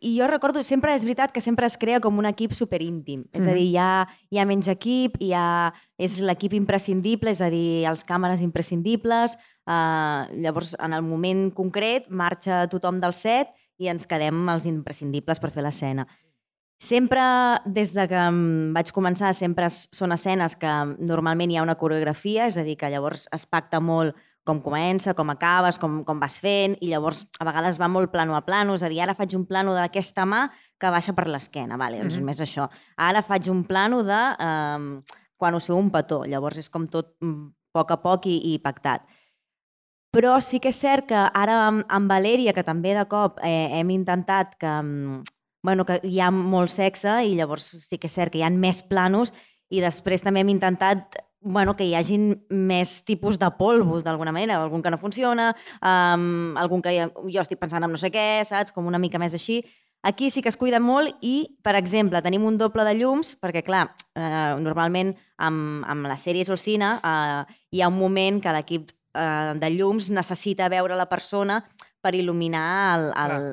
i 0.00 0.16
jo 0.18 0.26
recordo, 0.30 0.62
sempre 0.62 0.94
és 0.94 1.04
veritat 1.04 1.32
que 1.32 1.40
sempre 1.40 1.66
es 1.66 1.76
crea 1.76 2.00
com 2.00 2.18
un 2.18 2.26
equip 2.28 2.52
superíntim. 2.54 3.24
És 3.32 3.44
a 3.44 3.50
Mhm. 3.50 3.54
dir, 3.56 3.66
hi 3.66 3.76
ha, 3.76 4.08
hi 4.30 4.38
ha 4.38 4.46
menys 4.46 4.68
equip, 4.68 5.16
hi 5.20 5.32
ha, 5.32 5.72
és 5.98 6.20
l'equip 6.20 6.52
imprescindible, 6.52 7.30
és 7.30 7.40
a 7.40 7.50
dir, 7.50 7.84
els 7.86 8.04
càmeres 8.04 8.40
imprescindibles. 8.40 9.36
Uh, 9.66 10.26
llavors, 10.42 10.74
en 10.78 10.92
el 10.92 11.02
moment 11.02 11.52
concret, 11.54 12.08
marxa 12.10 12.66
tothom 12.68 13.00
del 13.00 13.12
set 13.14 13.48
i 13.78 13.86
ens 13.88 14.06
quedem 14.06 14.48
els 14.48 14.66
imprescindibles 14.66 15.38
per 15.38 15.50
fer 15.50 15.62
l'escena. 15.62 16.06
Sempre, 16.82 17.20
des 17.64 17.92
de 17.94 18.08
que 18.08 18.18
em 18.18 18.72
vaig 18.74 18.90
començar, 18.90 19.32
sempre 19.34 19.68
són 19.70 20.10
escenes 20.10 20.56
que 20.56 20.96
normalment 20.98 21.48
hi 21.50 21.56
ha 21.56 21.62
una 21.62 21.76
coreografia, 21.76 22.46
és 22.46 22.56
a 22.56 22.64
dir, 22.64 22.76
que 22.76 22.90
llavors 22.90 23.28
es 23.30 23.46
pacta 23.46 23.78
molt 23.78 24.16
com 24.44 24.60
comença, 24.60 25.14
com 25.14 25.30
acabes, 25.30 25.78
com, 25.78 26.00
com 26.04 26.18
vas 26.18 26.38
fent, 26.42 26.76
i 26.82 26.88
llavors 26.90 27.24
a 27.38 27.44
vegades 27.46 27.78
va 27.78 27.88
molt 27.88 28.10
plano 28.10 28.34
a 28.34 28.42
plano, 28.42 28.74
és 28.74 28.82
a 28.82 28.88
dir, 28.90 29.00
ara 29.00 29.14
faig 29.14 29.36
un 29.38 29.44
plano 29.46 29.74
d'aquesta 29.76 30.24
mà 30.26 30.48
que 30.80 30.90
baixa 30.90 31.12
per 31.14 31.28
l'esquena, 31.30 31.76
vale, 31.78 32.00
doncs 32.00 32.16
Mhm. 32.16 32.24
més 32.24 32.40
això. 32.40 32.68
Ara 32.96 33.22
faig 33.22 33.48
un 33.50 33.62
plano 33.64 34.02
de 34.02 34.20
eh, 34.38 35.02
quan 35.36 35.54
us 35.54 35.66
feu 35.66 35.76
un 35.78 35.90
petó, 35.90 36.24
llavors 36.26 36.58
és 36.58 36.68
com 36.70 36.88
tot 36.88 37.14
mm, 37.20 37.46
a 37.74 37.78
poc 37.78 37.90
a 37.90 37.96
poc 38.02 38.26
i, 38.26 38.54
i 38.54 38.58
pactat. 38.58 39.02
Però 40.12 40.40
sí 40.44 40.60
que 40.60 40.68
és 40.68 40.76
cert 40.76 41.06
que 41.08 41.14
ara 41.16 41.68
amb, 41.68 41.84
amb 41.88 42.10
Valèria, 42.10 42.52
que 42.52 42.62
també 42.62 42.92
de 42.94 43.06
cop 43.08 43.38
eh, 43.42 43.70
hem 43.78 43.90
intentat 43.90 44.56
que, 44.60 44.68
mm, 44.68 45.22
bueno, 45.64 45.86
que 45.86 46.00
hi 46.04 46.20
ha 46.20 46.30
molt 46.30 46.68
sexe 46.68 47.22
i 47.24 47.34
llavors 47.38 47.70
sí 47.88 47.96
que 47.98 48.08
és 48.10 48.12
cert 48.12 48.32
que 48.32 48.38
hi 48.38 48.42
ha 48.42 48.50
més 48.50 48.82
planos 48.82 49.32
i 49.70 49.80
després 49.80 50.20
també 50.20 50.40
hem 50.40 50.50
intentat 50.52 51.16
bueno, 51.42 51.74
que 51.76 51.84
hi 51.84 51.94
hagin 51.98 52.32
més 52.48 53.00
tipus 53.04 53.38
de 53.38 53.50
polvo, 53.58 54.00
d'alguna 54.02 54.32
manera, 54.32 54.60
algun 54.62 54.82
que 54.82 54.90
no 54.90 54.98
funciona, 55.02 55.50
um, 55.82 56.56
algun 56.56 56.82
que 56.82 56.94
jo 57.02 57.42
estic 57.42 57.60
pensant 57.60 57.84
en 57.84 57.92
no 57.92 58.00
sé 58.00 58.12
què, 58.14 58.44
saps? 58.48 58.72
Com 58.72 58.86
una 58.86 59.00
mica 59.02 59.20
més 59.22 59.34
així. 59.34 59.60
Aquí 60.02 60.30
sí 60.30 60.42
que 60.42 60.50
es 60.50 60.58
cuida 60.58 60.80
molt 60.82 61.14
i, 61.22 61.58
per 61.62 61.76
exemple, 61.78 62.22
tenim 62.22 62.42
un 62.46 62.56
doble 62.58 62.82
de 62.88 62.96
llums, 62.98 63.36
perquè, 63.38 63.62
clar, 63.62 63.84
eh, 64.18 64.56
normalment 64.58 65.12
amb, 65.38 65.84
amb 65.86 66.10
les 66.10 66.24
sèries 66.26 66.50
o 66.50 66.56
el 66.56 66.58
cine 66.58 66.96
eh, 66.98 67.54
hi 67.70 67.82
ha 67.82 67.90
un 67.90 68.00
moment 68.00 68.40
que 68.42 68.54
l'equip 68.56 68.90
eh, 68.90 69.52
de 69.62 69.70
llums 69.70 70.10
necessita 70.10 70.70
veure 70.72 70.98
la 70.98 71.06
persona 71.06 71.60
per 72.02 72.16
il·luminar 72.18 72.98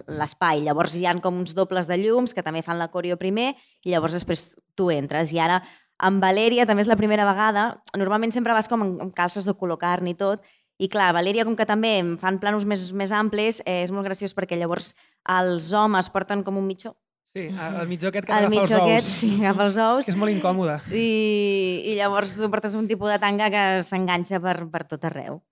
l'espai. 0.10 0.64
Llavors 0.66 0.96
hi 0.98 1.06
han 1.06 1.22
com 1.22 1.38
uns 1.38 1.54
dobles 1.54 1.86
de 1.86 2.00
llums 2.02 2.34
que 2.34 2.42
també 2.42 2.64
fan 2.66 2.82
la 2.82 2.90
coreo 2.90 3.20
primer 3.22 3.52
i 3.86 3.94
llavors 3.94 4.18
després 4.18 4.56
tu 4.74 4.90
entres. 4.90 5.30
I 5.36 5.44
ara 5.46 5.60
amb 6.00 6.24
Valèria 6.24 6.66
també 6.70 6.86
és 6.86 6.90
la 6.92 6.98
primera 7.00 7.26
vegada. 7.28 7.68
Normalment 7.98 8.32
sempre 8.36 8.56
vas 8.56 8.70
com 8.72 8.86
amb, 8.86 9.14
calces 9.16 9.46
de 9.48 9.54
color 9.54 9.80
carn 9.82 10.08
i 10.08 10.16
tot. 10.16 10.42
I 10.80 10.88
clar, 10.88 11.12
Valèria, 11.14 11.44
com 11.44 11.58
que 11.60 11.68
també 11.68 11.98
em 12.00 12.14
fan 12.18 12.40
planos 12.40 12.64
més, 12.64 12.88
més 12.96 13.12
amplis, 13.12 13.60
eh, 13.66 13.82
és 13.84 13.92
molt 13.92 14.08
graciós 14.08 14.32
perquè 14.36 14.56
llavors 14.56 14.94
els 15.28 15.74
homes 15.76 16.08
porten 16.10 16.44
com 16.48 16.56
un 16.58 16.68
mitjó. 16.68 16.94
Sí, 17.36 17.44
el 17.52 17.88
mitjó 17.88 18.10
aquest 18.10 18.26
que 18.26 18.34
El 18.34 18.48
agafa 18.48 18.62
els 18.64 18.72
ous. 18.72 18.80
aquest, 18.82 19.10
sí, 19.20 19.28
agafa 19.44 19.66
els 19.68 19.76
ous. 19.78 20.08
Que 20.08 20.14
és 20.16 20.18
molt 20.18 20.32
incòmode. 20.34 20.80
I, 20.96 21.84
I 21.92 21.98
llavors 22.00 22.32
tu 22.34 22.48
portes 22.50 22.74
un 22.80 22.88
tipus 22.90 23.12
de 23.12 23.20
tanga 23.22 23.52
que 23.54 23.66
s'enganxa 23.86 24.40
per, 24.42 24.56
per 24.72 24.88
tot 24.90 25.04
arreu. 25.06 25.44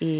I, 0.00 0.10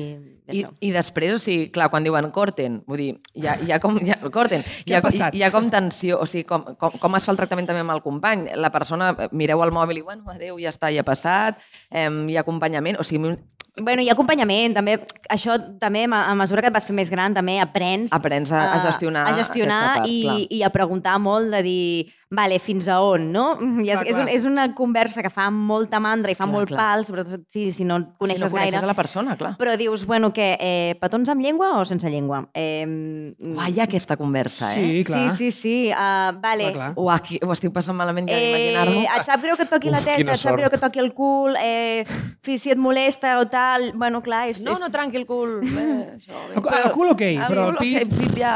I. 0.51 0.63
I 0.89 0.91
després, 0.95 1.35
o 1.37 1.41
sigui, 1.43 1.69
clar, 1.75 1.89
quan 1.93 2.07
diuen 2.07 2.31
corten, 2.35 2.81
vull 2.89 3.03
dir, 3.03 3.11
hi 3.39 3.47
ha, 3.47 3.59
hi 3.63 3.75
ha 3.75 3.81
com... 3.83 3.99
Hi 4.03 4.15
ha, 4.15 4.19
corten, 4.35 4.65
hi 4.85 4.95
Què 4.95 4.99
ha, 4.99 5.29
ha 5.47 5.53
com 5.55 5.69
tensió, 5.73 6.19
o 6.23 6.27
sigui, 6.31 6.47
com, 6.49 6.65
com, 6.81 6.97
com 6.99 7.19
es 7.19 7.29
fa 7.29 7.35
el 7.35 7.41
tractament 7.41 7.69
també 7.69 7.85
amb 7.85 7.95
el 7.95 8.03
company? 8.05 8.49
La 8.59 8.73
persona, 8.75 9.13
eh, 9.15 9.29
mireu 9.37 9.63
el 9.65 9.75
mòbil 9.75 10.03
i, 10.03 10.07
bueno, 10.07 10.27
adeu, 10.35 10.59
ja 10.63 10.73
està, 10.75 10.93
ja 10.95 11.05
ha 11.05 11.09
passat, 11.09 11.63
eh, 11.91 12.09
hi 12.09 12.37
ha 12.39 12.45
acompanyament, 12.47 12.99
o 12.99 13.07
sigui, 13.07 13.37
Bueno, 13.79 14.03
ha 14.03 14.13
acompanyament, 14.13 14.75
també. 14.75 14.97
Això 15.31 15.55
també, 15.79 16.05
a 16.11 16.35
mesura 16.35 16.63
que 16.65 16.71
et 16.71 16.75
vas 16.75 16.87
fer 16.89 16.97
més 16.97 17.11
gran, 17.13 17.35
també 17.37 17.59
aprens... 17.63 18.13
aprens 18.17 18.51
a, 18.51 18.65
a 18.75 18.81
gestionar, 18.89 19.27
a 19.29 19.35
gestionar 19.37 19.83
part, 20.01 20.09
i, 20.11 20.17
clar. 20.25 20.39
i 20.51 20.63
a 20.67 20.71
preguntar 20.75 21.19
molt 21.23 21.55
de 21.55 21.63
dir, 21.63 21.85
vale, 22.31 22.59
fins 22.61 22.89
a 22.93 22.99
on, 23.01 23.31
no? 23.33 23.45
I 23.81 23.89
és, 23.89 24.01
Clar, 24.03 24.07
és, 24.11 24.17
un, 24.21 24.29
és 24.29 24.45
una 24.45 24.67
conversa 24.77 25.23
que 25.25 25.31
fa 25.33 25.47
molta 25.51 25.97
mandra 26.01 26.31
i 26.31 26.37
fa 26.37 26.45
Clar, 26.45 26.53
molt 26.53 26.69
clar. 26.69 26.79
pal, 26.81 27.05
sobretot 27.09 27.47
si, 27.53 27.71
si 27.73 27.87
no 27.89 27.97
et 28.03 28.09
si 28.11 28.19
coneixes, 28.21 28.43
no 28.45 28.51
coneixes 28.53 28.75
gaire. 28.75 28.85
a 28.85 28.91
la 28.91 28.95
persona, 28.99 29.37
clar. 29.41 29.55
Però 29.61 29.77
dius, 29.81 30.05
bueno, 30.07 30.29
què, 30.37 30.49
eh, 30.61 30.97
petons 31.01 31.29
amb 31.33 31.41
llengua 31.41 31.71
o 31.81 31.85
sense 31.89 32.11
llengua? 32.13 32.43
Eh, 32.53 32.85
ha 33.57 33.69
aquesta 33.87 34.17
conversa, 34.21 34.75
eh? 34.77 34.83
Sí, 34.99 35.05
clar. 35.05 35.31
sí, 35.31 35.51
sí, 35.51 35.53
sí. 35.53 35.77
Uh, 35.89 36.37
vale. 36.43 36.73
Clar, 36.73 36.75
clar. 36.75 36.93
Uah, 37.01 37.17
aquí, 37.17 37.41
ho 37.43 37.53
estic 37.57 37.73
passant 37.73 37.97
malament 37.97 38.29
ja 38.29 38.37
Eh, 38.37 38.45
d'imaginar-m'ho. 38.45 39.07
et 39.19 39.25
sap 39.27 39.43
greu 39.43 39.57
que 39.57 39.63
et 39.65 39.71
toqui 39.71 39.91
la 39.91 39.99
Uf, 39.99 40.05
quina 40.05 40.19
teta, 40.19 40.33
et 40.37 40.43
sap 40.45 40.57
greu 40.57 40.69
que 40.69 40.77
et 40.77 40.85
toqui 40.85 40.99
el 41.01 41.13
cul, 41.15 41.57
eh, 41.63 42.05
si, 42.45 42.59
si 42.59 42.71
et 42.71 42.79
molesta 42.79 43.39
o 43.41 43.47
tal, 43.49 43.93
bueno, 43.95 44.21
clar, 44.23 44.49
és... 44.53 44.63
No, 44.65 44.73
és... 44.77 44.81
no, 44.85 44.91
tranqui 44.93 45.17
el 45.17 45.27
cul. 45.27 45.61
Bé, 45.65 45.89
això. 46.19 46.45
El, 46.53 46.61
el 46.85 46.93
cul 46.93 47.09
ok, 47.17 47.25
però 47.49 47.71
el 47.73 47.77
pit... 47.81 48.03
El 48.05 48.09
pit 48.13 48.37
ja... 48.39 48.55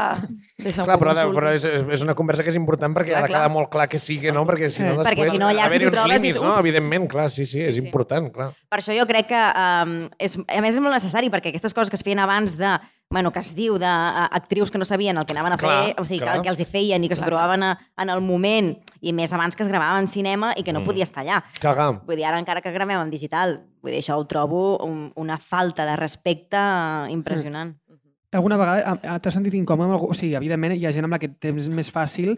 Deixa'm 0.55 0.85
Clar, 0.85 0.99
que 0.99 1.03
però, 1.05 1.13
però 1.33 1.51
és, 1.51 1.63
és- 1.65 2.01
una 2.05 2.13
conversa 2.13 2.43
que 2.43 2.49
és 2.49 2.55
important 2.55 2.93
perquè 2.93 3.09
Clar, 3.09 3.23
ha 3.23 3.25
de 3.25 3.27
clar. 3.31 3.39
quedar 3.41 3.51
molt 3.51 3.69
clar 3.73 3.87
que 3.89 3.97
sí 3.97 4.19
que 4.21 4.31
no, 4.31 4.45
perquè 4.45 4.69
si 4.69 4.83
no 4.83 4.91
Eh. 4.93 4.97
després... 4.97 5.17
Perquè 5.17 5.31
si 5.31 5.39
no, 5.41 5.47
allà 5.49 5.67
si 5.67 5.79
t'ho 5.79 5.89
trobes, 5.91 6.13
límits, 6.13 6.41
no? 6.41 6.59
Evidentment, 6.59 7.07
clar, 7.09 7.29
sí, 7.29 7.43
sí, 7.45 7.59
és 7.61 7.73
Sí, 7.75 7.81
sí. 7.81 7.87
important, 7.87 8.31
clar. 8.31 8.51
Per 8.69 8.79
això 8.79 8.93
jo 8.97 9.07
crec 9.09 9.27
que, 9.33 9.41
um, 9.57 10.09
és, 10.19 10.37
a 10.37 10.61
més, 10.61 10.75
és 10.75 10.79
molt 10.81 10.93
necessari, 10.93 11.31
perquè 11.33 11.49
aquestes 11.49 11.73
coses 11.73 11.89
que 11.89 11.95
es 11.97 12.03
feien 12.03 12.19
abans 12.19 12.55
de 12.57 12.77
bueno, 13.13 13.29
que 13.31 13.37
es 13.43 13.51
diu 13.53 13.75
d'actrius 13.77 14.71
que 14.71 14.79
no 14.79 14.85
sabien 14.85 15.15
el 15.17 15.25
que 15.27 15.33
anaven 15.33 15.53
a 15.53 15.57
fer, 15.57 15.69
Clar, 15.69 16.01
o 16.01 16.05
sigui, 16.05 16.17
que, 16.17 16.25
clar. 16.25 16.37
el 16.37 16.41
que 16.41 16.49
els 16.49 16.59
hi 16.59 16.65
feien 16.65 17.03
i 17.03 17.09
que 17.09 17.15
s'ho 17.15 17.25
trobaven 17.27 17.61
a, 17.61 17.77
en 18.01 18.09
el 18.09 18.21
moment, 18.25 18.71
i 19.05 19.13
més 19.13 19.31
abans 19.33 19.55
que 19.55 19.61
es 19.61 19.69
gravava 19.69 19.99
en 20.01 20.07
cinema 20.07 20.53
i 20.57 20.63
que 20.63 20.73
no 20.73 20.79
Mm. 20.81 20.85
podia 20.87 21.03
estar 21.03 21.21
allà. 21.23 21.43
Cagar. 21.61 22.01
Vull 22.07 22.15
dir, 22.17 22.25
ara 22.25 22.39
encara 22.39 22.61
que 22.61 22.71
gravem 22.71 22.99
en 23.03 23.11
digital, 23.11 23.59
vull 23.83 23.91
dir, 23.91 23.99
això 24.01 24.17
ho 24.17 24.25
trobo 24.25 24.79
un, 24.83 25.11
una 25.15 25.37
falta 25.37 25.85
de 25.85 25.95
respecte 25.95 26.57
eh, 26.57 27.11
impressionant. 27.11 27.75
Alguna 28.33 28.57
vegada 28.57 29.19
t'has 29.19 29.33
sentit 29.37 29.53
incòmode? 29.53 29.89
amb 29.89 29.97
algú? 29.99 30.09
O 30.11 30.17
sigui, 30.17 30.35
evidentment 30.39 30.75
hi 30.77 30.85
ha 30.85 30.91
gent 30.95 31.05
amb 31.07 31.13
la 31.15 31.19
que 31.21 31.29
tens 31.29 31.69
més 31.69 31.91
fàcil 31.93 32.33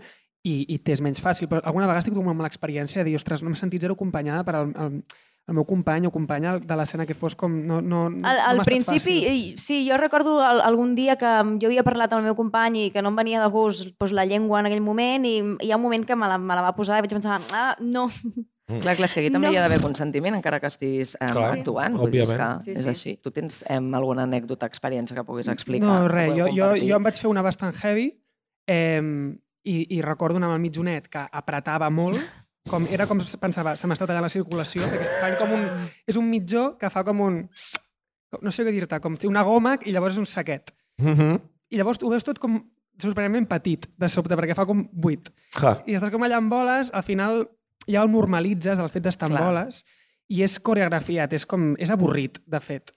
i, 0.46 0.56
i 0.76 0.78
tens 0.80 1.02
menys 1.02 1.22
fàcil, 1.24 1.48
però 1.50 1.62
alguna 1.64 1.88
vegada 1.88 2.04
estic 2.04 2.18
amb 2.22 2.42
l'experiència 2.46 3.02
de 3.04 3.10
dir, 3.10 3.16
ostres, 3.18 3.42
no 3.42 3.50
m'he 3.50 3.58
sentit 3.60 3.82
zero 3.82 3.96
acompanyada 3.98 4.44
per 4.46 4.56
el, 4.60 4.74
el, 4.78 5.00
el 5.48 5.54
meu 5.58 5.66
company 5.66 6.06
o 6.06 6.12
companya 6.14 6.58
de 6.60 6.76
l'escena 6.78 7.06
que 7.06 7.14
fos 7.18 7.34
com... 7.36 7.54
No, 7.66 7.80
no, 7.82 8.10
no 8.10 8.28
Al, 8.28 8.40
al 8.52 8.62
principi, 8.66 9.16
fàcil. 9.22 9.26
i- 9.32 9.58
sí, 9.58 9.80
jo 9.90 9.98
recordo 9.98 10.40
al, 10.46 10.62
algun 10.62 10.94
dia 10.96 11.16
que 11.18 11.32
jo 11.62 11.70
havia 11.70 11.84
parlat 11.86 12.14
amb 12.14 12.22
el 12.22 12.30
meu 12.30 12.36
company 12.38 12.86
i 12.88 12.92
que 12.94 13.02
no 13.02 13.10
em 13.14 13.16
venia 13.22 13.42
de 13.42 13.50
gust 13.54 13.96
doncs, 14.00 14.14
la 14.14 14.26
llengua 14.26 14.60
en 14.62 14.70
aquell 14.70 14.82
moment 14.86 15.26
i 15.26 15.36
hi 15.66 15.72
ha 15.72 15.78
un 15.78 15.86
moment 15.86 16.06
que 16.06 16.16
me 16.18 16.28
la, 16.30 16.38
me 16.38 16.54
la 16.58 16.62
va 16.66 16.76
posar 16.78 17.00
i 17.00 17.06
vaig 17.06 17.14
pensar, 17.18 17.40
ah, 17.54 17.76
no, 17.82 18.08
Clar, 18.68 18.96
clar, 18.98 19.06
és 19.06 19.14
que 19.14 19.20
aquí 19.22 19.30
també 19.30 19.46
No. 19.48 19.54
hi 19.54 19.58
ha 19.58 19.62
d'haver 19.62 19.78
consentiment, 19.82 20.34
encara 20.36 20.60
que 20.60 20.68
estiguis 20.72 21.12
eh, 21.20 21.28
Clar, 21.32 21.52
actuant. 21.60 21.98
Vull 22.00 22.10
dir, 22.12 22.24
és, 22.24 22.32
que 22.32 22.48
Sí, 22.66 22.72
és 22.72 22.80
sí. 22.82 22.90
així. 22.90 23.12
Tu 23.22 23.32
tens 23.32 23.60
eh, 23.68 23.76
alguna 23.78 24.24
anècdota, 24.26 24.66
experiència 24.66 25.14
que 25.16 25.24
puguis 25.24 25.48
explicar? 25.48 25.86
No, 25.86 26.08
res, 26.08 26.32
jo, 26.34 26.48
jo, 26.50 26.72
jo 26.82 26.96
em 26.98 27.04
vaig 27.06 27.20
fer 27.22 27.30
una 27.30 27.44
bastant 27.46 27.76
heavy 27.84 28.08
eh, 28.68 29.02
i, 29.64 29.76
i 29.98 30.02
recordo 30.02 30.38
anar 30.38 30.50
amb 30.50 30.58
el 30.58 30.64
mitjonet 30.66 31.08
que 31.14 31.28
apretava 31.32 31.90
molt, 31.94 32.18
com, 32.70 32.88
era 32.90 33.06
com 33.06 33.22
pensava, 33.40 33.76
se 33.78 33.86
m'està 33.86 34.08
tallant 34.10 34.26
la 34.26 34.30
circulació, 34.34 34.82
perquè 34.90 35.10
fan 35.22 35.36
com 35.38 35.52
un, 35.60 35.66
és 36.10 36.18
un 36.18 36.26
mitjó 36.30 36.72
que 36.82 36.90
fa 36.90 37.04
com 37.06 37.22
un... 37.22 37.44
No 38.42 38.52
sé 38.52 38.66
què 38.66 38.72
dir-te, 38.74 38.98
com 39.00 39.14
una 39.30 39.44
goma 39.48 39.76
i 39.86 39.94
llavors 39.94 40.16
és 40.18 40.24
un 40.24 40.26
saquet. 40.26 40.74
Mhm. 40.98 41.38
I 41.70 41.78
llavors 41.78 42.02
ho 42.02 42.10
veus 42.10 42.24
tot 42.26 42.40
com 42.42 42.58
sorprenentment 43.02 43.46
petit, 43.48 43.86
de 43.98 44.10
sobte, 44.10 44.36
perquè 44.36 44.56
fa 44.58 44.66
com 44.66 44.82
buit. 44.92 45.30
Ja. 45.60 45.78
I 45.86 45.96
estàs 46.00 46.10
com 46.12 46.24
allà 46.26 46.38
amb 46.42 46.50
boles, 46.52 46.90
al 46.94 47.04
final 47.04 47.46
ja 47.92 48.04
ho 48.04 48.12
normalitzes, 48.12 48.82
el 48.82 48.92
fet 48.94 49.08
d'estar 49.08 49.30
amb 49.30 49.40
boles, 49.40 49.84
i 50.32 50.42
és 50.46 50.60
coreografiat, 50.60 51.34
és 51.38 51.46
com... 51.50 51.74
és 51.82 51.92
avorrit, 51.94 52.40
de 52.46 52.62
fet. 52.64 52.94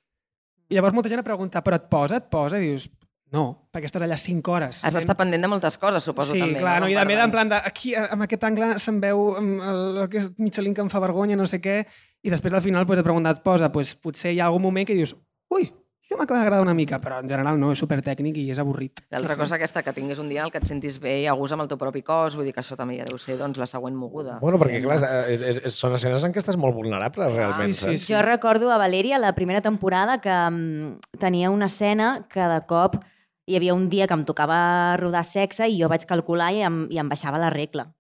I 0.69 0.77
llavors 0.77 0.97
molta 0.97 1.11
gent 1.13 1.23
et 1.23 1.27
pregunta, 1.27 1.63
però 1.65 1.79
et 1.81 1.89
posa, 1.93 2.21
et 2.21 2.29
posa? 2.33 2.61
I 2.61 2.71
dius, 2.71 2.89
no, 3.33 3.45
perquè 3.73 3.89
estàs 3.91 4.05
allà 4.05 4.17
5 4.21 4.53
hores. 4.53 4.81
Has 4.89 4.97
d'estar 4.97 5.17
pendent 5.19 5.45
de 5.45 5.51
moltes 5.53 5.77
coses, 5.81 6.05
suposo, 6.05 6.33
sí, 6.33 6.41
també. 6.41 6.63
clar, 6.63 6.79
no, 6.81 6.89
i 6.89 6.97
Per 6.97 7.03
també 7.03 7.19
en 7.21 7.35
plan 7.35 7.51
de, 7.51 7.59
aquí, 7.71 7.93
amb 7.99 8.25
aquest 8.25 8.47
angle 8.49 8.71
se'm 8.81 9.01
veu 9.05 9.25
amb 9.41 9.65
el, 9.73 9.83
el 10.05 10.09
que 10.13 10.23
és 10.23 10.31
Michelin 10.41 10.77
que 10.77 10.85
em 10.85 10.93
fa 10.93 11.03
vergonya, 11.05 11.37
no 11.37 11.49
sé 11.49 11.61
què, 11.65 11.83
i 12.25 12.33
després 12.33 12.57
al 12.57 12.65
final 12.65 12.89
pues, 12.89 13.01
et 13.01 13.09
pregunta, 13.09 13.35
et 13.37 13.45
posa, 13.45 13.69
pues, 13.73 13.93
potser 14.01 14.33
hi 14.33 14.41
ha 14.41 14.49
algun 14.49 14.65
moment 14.65 14.89
que 14.89 14.97
dius, 14.97 15.13
ui, 15.53 15.69
això 16.09 16.17
m'acaba 16.17 16.41
d'agradar 16.41 16.65
una 16.65 16.73
mica, 16.73 16.97
però 17.05 17.19
en 17.21 17.29
general 17.29 17.59
no, 17.61 17.69
és 17.75 17.81
supertècnic 17.83 18.39
i 18.41 18.47
és 18.49 18.59
avorrit. 18.63 19.03
L'altra 19.13 19.35
cosa 19.37 19.59
aquesta, 19.59 19.83
que 19.85 19.93
tinguis 19.93 20.19
un 20.23 20.31
dia 20.33 20.41
en 20.41 20.47
el 20.49 20.53
que 20.55 20.63
et 20.63 20.65
sentis 20.65 20.97
bé 21.03 21.19
i 21.21 21.27
a 21.29 21.35
gust 21.37 21.53
amb 21.53 21.67
el 21.67 21.69
teu 21.69 21.77
propi 21.77 22.01
cos, 22.01 22.33
vull 22.39 22.49
dir 22.49 22.55
que 22.57 22.63
això 22.63 22.79
també 22.81 22.97
ja 22.97 23.05
deu 23.05 23.19
ser 23.21 23.37
doncs, 23.37 23.61
la 23.61 23.67
següent 23.69 23.93
moguda. 23.93 24.39
Bueno, 24.41 24.57
perquè 24.57 24.81
clar, 24.81 24.97
és, 25.29 25.43
és, 25.45 25.61
és, 25.69 25.77
són 25.77 25.99
escenes 25.99 26.25
en 26.25 26.33
què 26.33 26.41
estàs 26.41 26.57
molt 26.57 26.73
vulnerable, 26.79 27.29
realment. 27.35 27.75
sí, 27.77 27.83
sí, 27.83 27.99
saps? 27.99 28.07
Jo 28.09 28.23
recordo 28.25 28.73
a 28.73 28.79
Valèria, 28.81 29.21
la 29.21 29.35
primera 29.37 29.61
temporada, 29.61 30.17
que 30.25 30.33
mm, 30.33 31.19
tenia 31.21 31.51
una 31.53 31.69
escena 31.69 32.25
que 32.33 32.41
de 32.41 32.63
cop 32.65 32.97
hi 33.45 33.57
havia 33.61 33.77
un 33.77 33.91
dia 33.93 34.07
que 34.09 34.17
em 34.17 34.25
tocava 34.25 34.97
rodar 34.97 35.27
sexe 35.29 35.69
i 35.69 35.77
jo 35.77 35.93
vaig 35.93 36.09
calcular 36.09 36.55
i 36.57 36.65
em, 36.65 36.87
i 36.89 37.03
em 37.05 37.13
baixava 37.13 37.41
la 37.41 37.53
regla. 37.53 37.91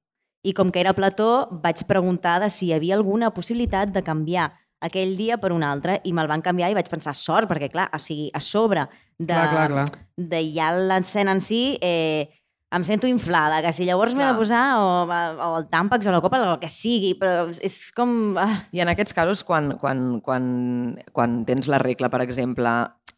I 0.48 0.54
com 0.56 0.72
que 0.72 0.80
era 0.80 0.96
plató, 0.96 1.48
vaig 1.60 1.84
preguntar 1.84 2.38
de 2.40 2.48
si 2.48 2.70
hi 2.70 2.72
havia 2.72 2.96
alguna 2.96 3.34
possibilitat 3.36 3.92
de 3.92 4.04
canviar 4.06 4.54
aquell 4.80 5.16
dia 5.18 5.38
per 5.42 5.50
un 5.52 5.64
altre 5.66 6.00
i 6.04 6.12
me'l 6.14 6.28
van 6.30 6.42
canviar 6.44 6.70
i 6.70 6.76
vaig 6.78 6.88
pensar 6.90 7.14
sort, 7.18 7.48
perquè 7.50 7.70
clar, 7.72 7.88
o 7.94 7.98
sigui, 7.98 8.28
a 8.34 8.40
sobre 8.40 8.86
de, 9.18 9.32
Clar, 9.32 9.48
clar, 9.50 9.68
clar. 9.72 9.86
de 10.16 10.42
ja 10.54 10.72
l'escena 10.76 11.32
en 11.34 11.40
si, 11.42 11.78
eh, 11.82 12.28
em 12.70 12.84
sento 12.84 13.08
inflada, 13.08 13.62
que 13.64 13.72
si 13.72 13.86
llavors 13.88 14.12
m'he 14.14 14.26
de 14.26 14.36
posar 14.36 14.62
o, 14.78 14.88
o 15.08 15.48
el 15.56 15.66
tàmpax 15.72 16.06
o 16.06 16.12
la 16.12 16.20
copa, 16.20 16.38
o 16.44 16.52
el 16.52 16.60
que 16.60 16.68
sigui, 16.68 17.14
però 17.18 17.48
és 17.64 17.78
com... 17.96 18.36
Ah, 18.38 18.64
I 18.76 18.82
en 18.84 18.92
aquests 18.92 19.16
casos, 19.16 19.42
quan, 19.42 19.72
quan, 19.80 20.20
quan, 20.20 20.98
quan 21.16 21.38
tens 21.48 21.66
la 21.72 21.80
regla, 21.80 22.10
per 22.12 22.20
exemple, 22.26 22.68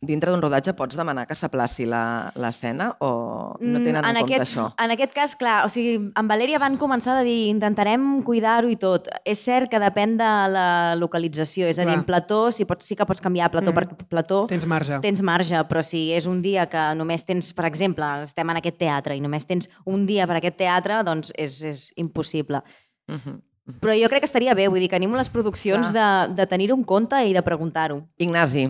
dintre 0.01 0.31
d'un 0.33 0.41
rodatge 0.41 0.73
pots 0.73 0.97
demanar 0.97 1.27
que 1.29 1.35
s'aplaci 1.37 1.85
la- 1.85 2.33
l'escena 2.35 2.97
o 3.01 3.55
no 3.61 3.79
Mm, 3.79 3.85
tenen 3.85 3.97
en, 4.05 4.17
compte 4.17 4.35
aquest, 4.35 4.57
això? 4.57 4.75
En 4.83 4.91
aquest 4.91 5.13
cas, 5.13 5.37
clar, 5.37 5.65
o 5.67 5.69
sigui, 5.69 6.11
amb 6.15 6.31
Valèria 6.31 6.59
van 6.59 6.79
començar 6.79 7.19
a 7.19 7.23
dir 7.23 7.49
intentarem 7.51 8.23
cuidar-ho 8.25 8.71
i 8.71 8.77
tot. 8.77 9.09
És 9.27 9.39
cert 9.45 9.69
que 9.71 9.79
depèn 9.79 10.17
de 10.17 10.31
la 10.49 10.95
localització, 10.97 11.67
és 11.69 11.79
a 11.79 11.83
dir, 11.83 11.91
Clar. 11.93 11.99
en 11.99 12.05
plató 12.07 12.51
sí, 12.51 12.65
pots, 12.65 12.87
sí 12.87 12.97
que 12.97 13.05
pots 13.05 13.21
canviar 13.21 13.51
plató 13.51 13.73
Mhm. 13.73 13.75
per 13.75 14.07
plató, 14.09 14.47
Tens 14.47 14.65
marge. 14.67 15.01
tens 15.01 15.21
marge, 15.21 15.55
però 15.69 15.83
si 15.83 16.13
és 16.13 16.27
un 16.27 16.41
dia 16.41 16.67
que 16.67 16.95
només 16.95 17.23
tens, 17.27 17.53
per 17.53 17.67
exemple, 17.67 18.25
estem 18.25 18.49
en 18.49 18.57
aquest 18.57 18.79
teatre 18.79 19.15
i 19.15 19.21
només 19.21 19.45
tens 19.47 19.69
un 19.85 20.07
dia 20.07 20.27
per 20.27 20.37
aquest 20.37 20.57
teatre, 20.57 21.05
doncs 21.05 21.31
és, 21.37 21.63
és 21.63 21.93
impossible. 21.97 22.63
Uh 23.07 23.15
-huh. 23.17 23.41
Però 23.81 23.93
jo 24.03 24.09
crec 24.09 24.21
que 24.21 24.27
estaria 24.27 24.55
bé, 24.55 24.67
vull 24.67 24.81
dir 24.81 24.89
que 24.89 24.97
animo 24.97 25.17
les 25.17 25.29
produccions 25.29 25.93
de, 25.93 26.29
de 26.35 26.47
tenir-ho 26.47 26.75
en 26.75 26.85
compte 26.85 27.15
i 27.29 27.33
de 27.35 27.43
preguntar-ho. 27.43 28.09
Ignasi, 28.17 28.69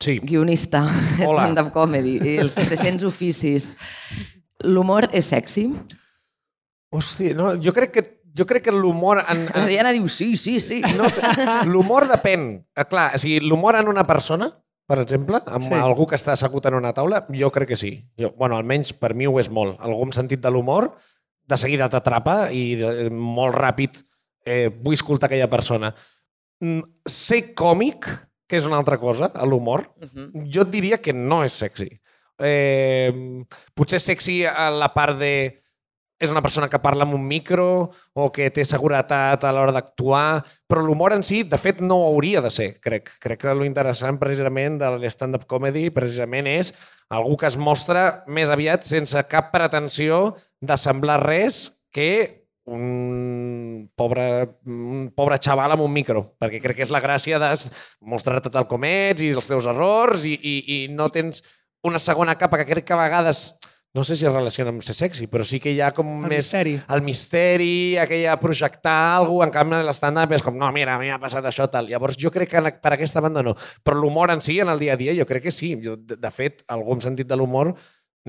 Sí. 0.00 0.18
guionista, 0.22 0.84
stand-up 1.26 1.72
comedy, 1.74 2.18
i 2.22 2.36
els 2.38 2.54
300 2.54 3.02
oficis. 3.08 3.72
L'humor 4.62 5.08
és 5.14 5.26
sexy? 5.32 5.68
Hòstia, 6.94 7.34
no, 7.36 7.50
jo 7.60 7.72
crec 7.76 7.92
que, 7.92 8.04
jo 8.38 8.46
crec 8.48 8.64
que 8.68 8.72
l'humor... 8.74 9.20
En, 9.28 9.44
La 9.50 9.64
en, 9.64 9.68
Diana 9.68 9.90
diu 9.92 10.06
sí, 10.08 10.36
sí, 10.40 10.56
sí. 10.62 10.78
no 10.96 11.10
sé, 11.12 11.26
l'humor 11.68 12.06
depèn. 12.08 12.48
Eh, 12.78 12.86
Clar, 12.88 13.10
o 13.18 13.20
sigui, 13.20 13.42
l'humor 13.44 13.76
en 13.80 13.90
una 13.90 14.06
persona, 14.08 14.48
per 14.88 15.00
exemple, 15.02 15.42
amb 15.44 15.66
Sí. 15.68 15.74
algú 15.76 16.06
que 16.08 16.16
està 16.16 16.32
assegut 16.32 16.64
en 16.70 16.78
una 16.78 16.94
taula, 16.96 17.26
jo 17.34 17.50
crec 17.52 17.74
que 17.74 17.76
sí. 17.76 17.92
Jo, 18.16 18.30
bueno, 18.38 18.56
almenys 18.56 18.94
per 18.96 19.12
mi 19.18 19.26
ho 19.28 19.34
és 19.42 19.50
molt. 19.52 19.76
Algú 19.84 20.06
amb 20.06 20.16
sentit 20.16 20.40
de 20.40 20.50
l'humor, 20.54 20.92
de 21.48 21.56
seguida 21.60 21.90
t'atrapa 21.92 22.48
i 22.52 22.76
de, 22.80 23.10
molt 23.10 23.54
ràpid 23.56 23.98
eh, 24.46 24.68
vull 24.72 24.96
escoltar 24.96 25.28
aquella 25.28 25.50
persona. 25.52 25.92
Mm, 26.64 26.80
Ser 27.04 27.52
còmic, 27.58 28.08
que 28.48 28.56
és 28.56 28.66
una 28.66 28.78
altra 28.80 28.98
cosa, 28.98 29.30
l'humor, 29.44 29.90
Uh 30.00 30.08
-huh. 30.08 30.52
jo 30.52 30.62
et 30.62 30.70
diria 30.70 30.98
que 30.98 31.12
no 31.12 31.44
és 31.44 31.52
sexy. 31.52 32.00
Eh, 32.38 33.12
potser 33.74 34.00
sexy 34.00 34.44
a 34.46 34.70
la 34.70 34.94
part 34.94 35.18
de 35.18 35.60
és 36.18 36.32
una 36.34 36.42
persona 36.42 36.68
que 36.68 36.80
parla 36.82 37.06
amb 37.06 37.14
un 37.14 37.24
micro 37.26 37.90
o 38.14 38.26
que 38.34 38.50
té 38.50 38.64
seguretat 38.66 39.44
a 39.44 39.52
l'hora 39.54 39.72
d'actuar, 39.72 40.42
però 40.66 40.82
l'humor 40.82 41.14
en 41.14 41.22
si, 41.22 41.44
de 41.46 41.58
fet, 41.58 41.80
no 41.80 42.00
hauria 42.08 42.42
de 42.42 42.50
ser, 42.50 42.80
crec. 42.82 43.12
Crec 43.22 43.40
que 43.44 43.54
lo 43.54 43.64
interessant 43.64 44.18
precisament 44.18 44.80
de 44.80 44.90
l'stand-up 44.98 45.46
comedy 45.46 45.88
precisament 45.94 46.50
és 46.50 46.74
algú 47.08 47.36
que 47.38 47.46
es 47.46 47.56
mostra 47.56 48.24
més 48.26 48.50
aviat 48.50 48.82
sense 48.82 49.22
cap 49.30 49.52
pretensió 49.54 50.36
de 50.60 50.76
semblar 50.76 51.22
res 51.22 51.84
que 51.94 52.37
un 52.74 53.88
pobre, 53.96 54.26
un 54.66 55.08
pobre 55.16 55.38
xaval 55.42 55.74
amb 55.74 55.84
un 55.86 55.94
micro, 55.94 56.24
perquè 56.40 56.60
crec 56.62 56.80
que 56.80 56.86
és 56.86 56.92
la 56.94 57.02
gràcia 57.04 57.40
de 57.42 57.52
mostrar-te 58.00 58.52
tal 58.52 58.68
com 58.70 58.84
ets 58.88 59.24
i 59.24 59.32
els 59.32 59.48
teus 59.48 59.68
errors 59.70 60.26
i, 60.28 60.36
i, 60.36 60.54
i 60.76 60.78
no 60.92 61.08
tens 61.14 61.42
una 61.86 62.00
segona 62.02 62.36
capa 62.38 62.60
que 62.60 62.68
crec 62.68 62.88
que 62.88 62.96
a 62.96 63.02
vegades 63.02 63.58
no 63.94 64.04
sé 64.04 64.16
si 64.16 64.26
es 64.28 64.32
relaciona 64.32 64.68
amb 64.70 64.84
ser 64.84 64.94
sexy, 64.94 65.26
però 65.32 65.46
sí 65.48 65.58
que 65.64 65.72
hi 65.72 65.80
ha 65.80 65.88
com 65.96 66.10
El 66.12 66.28
més 66.28 66.44
misteri. 66.44 66.74
el 66.94 67.02
misteri, 67.02 67.70
aquella 67.98 68.36
projectar 68.38 69.16
alguna 69.16 69.48
en 69.48 69.54
canvi 69.54 69.80
l'estàndard 69.86 70.34
és 70.36 70.44
com, 70.44 70.58
no, 70.60 70.68
mira, 70.76 70.94
a 70.94 71.00
mi 71.00 71.08
m'ha 71.08 71.18
passat 71.22 71.46
això, 71.48 71.66
tal. 71.72 71.88
Llavors 71.88 72.18
jo 72.20 72.30
crec 72.30 72.52
que 72.52 72.62
per 72.84 72.92
aquesta 72.94 73.22
banda 73.24 73.42
no. 73.42 73.56
Però 73.82 73.96
l'humor 73.96 74.30
en 74.34 74.44
si, 74.44 74.58
en 74.60 74.68
el 74.68 74.78
dia 74.78 74.92
a 74.92 75.00
dia, 75.00 75.16
jo 75.16 75.26
crec 75.26 75.48
que 75.48 75.54
sí. 75.54 75.72
Jo, 75.82 75.96
de, 75.96 76.30
fet, 76.34 76.62
amb 76.68 77.02
sentit 77.02 77.26
de 77.26 77.40
l'humor, 77.40 77.72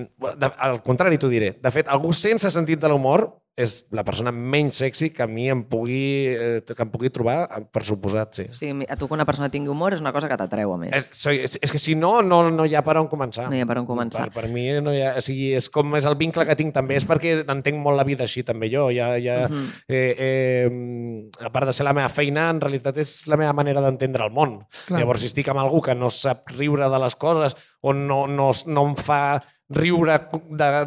de, 0.08 0.52
al 0.58 0.82
contrari 0.86 1.18
t'ho 1.18 1.30
diré, 1.32 1.54
de 1.62 1.72
fet, 1.72 1.88
algú 1.92 2.14
sense 2.14 2.50
sentit 2.54 2.80
de 2.80 2.88
l'humor 2.92 3.28
és 3.60 3.74
la 3.92 4.06
persona 4.08 4.32
menys 4.32 4.78
sexy 4.80 5.10
que 5.12 5.24
a 5.26 5.28
mi 5.28 5.50
em 5.52 5.66
pugui, 5.68 6.30
eh, 6.32 6.62
que 6.64 6.80
em 6.86 6.88
pugui 6.94 7.10
trobar, 7.12 7.42
per 7.76 7.82
suposat, 7.84 8.38
sí. 8.38 8.46
O 8.48 8.56
sigui, 8.56 8.86
a 8.88 8.96
tu 8.96 9.10
que 9.10 9.18
una 9.18 9.26
persona 9.28 9.50
tingui 9.52 9.68
humor 9.68 9.92
és 9.98 10.00
una 10.00 10.14
cosa 10.16 10.30
que 10.32 10.38
t'atreu, 10.40 10.72
a 10.72 10.78
més. 10.80 10.94
És, 10.96 11.10
soy- 11.20 11.42
és, 11.44 11.58
és 11.62 11.74
que 11.74 11.82
si 11.84 11.92
no, 12.00 12.22
no, 12.24 12.38
no 12.56 12.64
hi 12.64 12.78
ha 12.80 12.84
per 12.88 12.96
on 13.02 13.10
començar. 13.12 13.50
No 13.52 13.58
hi 13.58 13.60
ha 13.60 13.68
per 13.68 13.76
on 13.82 13.88
començar. 13.90 14.30
Per, 14.30 14.32
per 14.46 14.48
mi 14.54 14.64
no 14.80 14.94
hi 14.96 15.02
ha... 15.04 15.10
O 15.20 15.24
sigui, 15.26 15.50
és 15.60 15.68
com 15.76 15.92
és 16.00 16.08
el 16.08 16.16
vincle 16.16 16.46
que 16.48 16.56
tinc 16.56 16.72
també, 16.78 16.96
és 17.02 17.08
perquè 17.10 17.34
entenc 17.52 17.82
molt 17.84 18.00
la 18.00 18.08
vida 18.08 18.24
així 18.24 18.46
també 18.48 18.72
jo. 18.72 18.88
Ja, 18.96 19.10
ja, 19.20 19.42
Mhm. 19.50 19.68
eh, 19.90 20.16
eh, 20.64 21.46
a 21.46 21.50
part 21.52 21.68
de 21.68 21.74
ser 21.76 21.84
la 21.84 21.94
meva 21.98 22.08
feina, 22.08 22.48
en 22.54 22.62
realitat 22.64 22.98
és 23.04 23.28
la 23.28 23.36
meva 23.36 23.52
manera 23.54 23.82
d'entendre 23.84 24.24
el 24.24 24.32
món. 24.32 24.60
Clar. 24.88 25.02
Llavors, 25.02 25.20
si 25.26 25.28
estic 25.34 25.50
amb 25.52 25.60
algú 25.60 25.82
que 25.84 25.96
no 26.00 26.10
sap 26.10 26.48
riure 26.56 26.88
de 26.90 27.00
les 27.04 27.16
coses 27.20 27.58
o 27.82 27.92
no, 27.94 28.26
no, 28.28 28.52
no 28.68 28.88
em 28.88 28.96
fa 28.96 29.42
riure 29.70 30.18
de, 30.32 30.40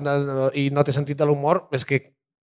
de, 0.02 0.16
de, 0.26 0.50
i 0.58 0.70
no 0.70 0.82
té 0.84 0.92
sentit 0.92 1.18
de 1.18 1.26
l'humor, 1.28 1.68
és 1.72 1.84
que 1.84 2.02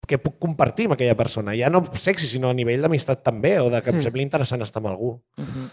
que 0.10 0.18
puc 0.18 0.40
compartir 0.42 0.88
amb 0.88 0.96
aquella 0.96 1.14
persona. 1.14 1.54
Ja 1.54 1.70
no 1.70 1.84
sexy, 1.94 2.26
sinó 2.26 2.50
a 2.50 2.56
nivell 2.58 2.82
d'amistat 2.82 3.20
també, 3.22 3.60
o 3.62 3.70
de 3.70 3.78
que 3.84 3.92
em 3.92 3.98
Mm. 3.98 4.02
sembli 4.02 4.24
interessant 4.24 4.64
estar 4.66 4.80
amb 4.82 4.88
algú. 4.90 5.22
Uh 5.38 5.44
-huh. 5.46 5.70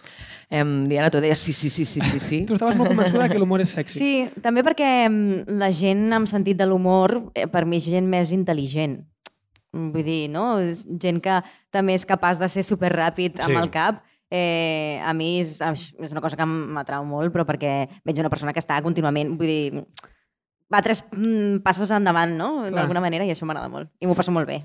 em, 0.50 0.88
Diana, 0.90 1.08
tu 1.10 1.20
deies 1.20 1.38
sí, 1.38 1.54
sí, 1.54 1.70
sí, 1.70 1.86
sí, 1.86 2.00
sí, 2.02 2.18
sí. 2.20 2.44
Tu 2.44 2.52
estaves 2.52 2.76
molt 2.76 2.90
convençuda 2.90 3.30
que 3.30 3.38
l'humor 3.38 3.62
és 3.62 3.70
sexy. 3.70 3.98
Sí, 3.98 4.30
també 4.42 4.62
perquè 4.62 5.08
mm, 5.08 5.56
la 5.56 5.72
gent 5.72 6.12
amb 6.12 6.26
sentit 6.26 6.56
de 6.58 6.66
l'humor, 6.66 7.30
eh, 7.34 7.46
per 7.46 7.64
mi 7.64 7.78
és 7.78 7.84
gent 7.86 8.06
més 8.06 8.30
intel·ligent. 8.30 9.06
Mm, 9.72 9.92
Vull 9.92 10.04
dir, 10.04 10.28
no? 10.28 10.58
És 10.60 10.86
gent 11.00 11.20
que 11.22 11.42
també 11.70 11.94
és 11.94 12.04
capaç 12.04 12.38
de 12.38 12.48
ser 12.48 12.62
superràpid 12.62 13.40
amb 13.40 13.54
Sí. 13.54 13.62
el 13.62 13.70
cap. 13.70 14.02
Eh, 14.30 15.00
a 15.02 15.14
mi 15.14 15.40
és, 15.40 15.60
és 15.62 16.12
una 16.12 16.20
cosa 16.20 16.36
que 16.36 16.44
m'atrau 16.44 17.04
molt, 17.06 17.32
però 17.32 17.46
perquè 17.46 17.88
veig 18.04 18.18
una 18.18 18.28
persona 18.28 18.52
que 18.52 18.60
està 18.60 18.82
contínuament, 18.82 19.38
vull 19.38 19.46
dir, 19.46 19.86
va 20.72 20.82
tres 20.82 21.04
mm, 21.12 21.58
passes 21.62 21.90
endavant, 21.90 22.36
no? 22.36 22.70
D'alguna 22.70 23.00
manera, 23.00 23.24
i 23.24 23.30
això 23.30 23.46
m'agrada 23.46 23.68
molt. 23.68 23.90
I 24.00 24.06
m'ho 24.06 24.14
passo 24.18 24.32
molt 24.32 24.46
bé. 24.48 24.64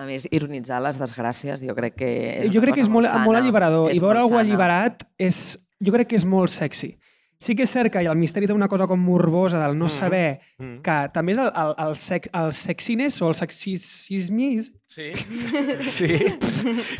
A 0.00 0.06
més, 0.06 0.26
ironitzar 0.30 0.80
les 0.80 0.96
desgràcies, 0.98 1.60
jo 1.66 1.74
crec 1.76 1.94
que... 1.94 2.10
És 2.46 2.52
jo 2.54 2.60
crec 2.62 2.74
que 2.78 2.80
és 2.80 2.88
molt, 2.88 3.06
sana. 3.10 3.24
molt 3.26 3.36
alliberador. 3.36 3.90
És 3.90 3.96
I 3.96 4.00
veure 4.00 4.14
molt 4.20 4.24
algú 4.24 4.36
sana. 4.38 4.46
alliberat 4.46 5.02
és, 5.18 5.58
jo 5.84 5.92
crec 5.92 6.08
que 6.08 6.16
és 6.16 6.24
molt 6.24 6.48
sexy. 6.48 6.96
Sí 7.40 7.54
que 7.56 7.64
és 7.64 7.70
cert 7.72 7.88
que 7.92 7.98
el 8.04 8.16
misteri 8.20 8.46
té 8.46 8.52
una 8.52 8.68
cosa 8.68 8.86
com 8.86 9.00
morbosa 9.00 9.58
del 9.62 9.76
no 9.78 9.86
Mhm. 9.86 9.90
saber 9.90 10.40
Mm. 10.58 10.80
que 10.82 10.96
també 11.12 11.32
és 11.32 11.38
el, 11.38 11.50
el, 11.56 11.74
el, 11.88 11.96
sex, 11.96 12.28
el 12.32 12.52
sexiness 12.52 13.20
o 13.22 13.28
el 13.30 13.34
sexismis 13.34 14.72
Sí. 14.86 15.12
sí. 15.84 16.08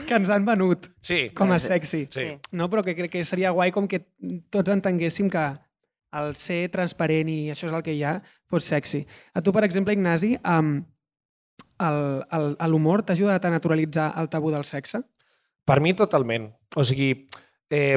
que 0.06 0.14
ens 0.14 0.30
han 0.30 0.44
venut 0.46 0.86
Sí. 1.00 1.30
com 1.34 1.52
a 1.52 1.58
Sí. 1.58 1.66
sexy. 1.66 2.06
Sí. 2.10 2.38
No? 2.52 2.68
Però 2.70 2.82
que 2.84 2.94
crec 2.96 3.10
que 3.10 3.24
seria 3.24 3.50
guai 3.50 3.70
com 3.70 3.86
que 3.88 4.06
tots 4.50 4.70
entenguéssim 4.70 5.28
que 5.30 5.58
el 6.12 6.34
ser 6.36 6.68
transparent 6.72 7.28
i 7.30 7.50
això 7.52 7.68
és 7.68 7.72
el 7.72 7.82
que 7.86 7.94
hi 7.94 8.02
ha, 8.02 8.16
fos 8.50 8.64
sexy. 8.64 9.04
A 9.34 9.42
tu, 9.42 9.52
per 9.52 9.64
exemple, 9.64 9.92
Ignasi, 9.94 10.36
um, 10.44 10.80
l'humor 12.68 13.02
t'ha 13.02 13.14
ajudat 13.16 13.44
a 13.46 13.50
naturalitzar 13.54 14.12
el 14.20 14.28
tabú 14.28 14.50
del 14.52 14.64
sexe? 14.68 15.02
Per 15.64 15.78
mi, 15.80 15.94
totalment. 15.94 16.50
O 16.76 16.82
sigui, 16.84 17.12
eh, 17.70 17.96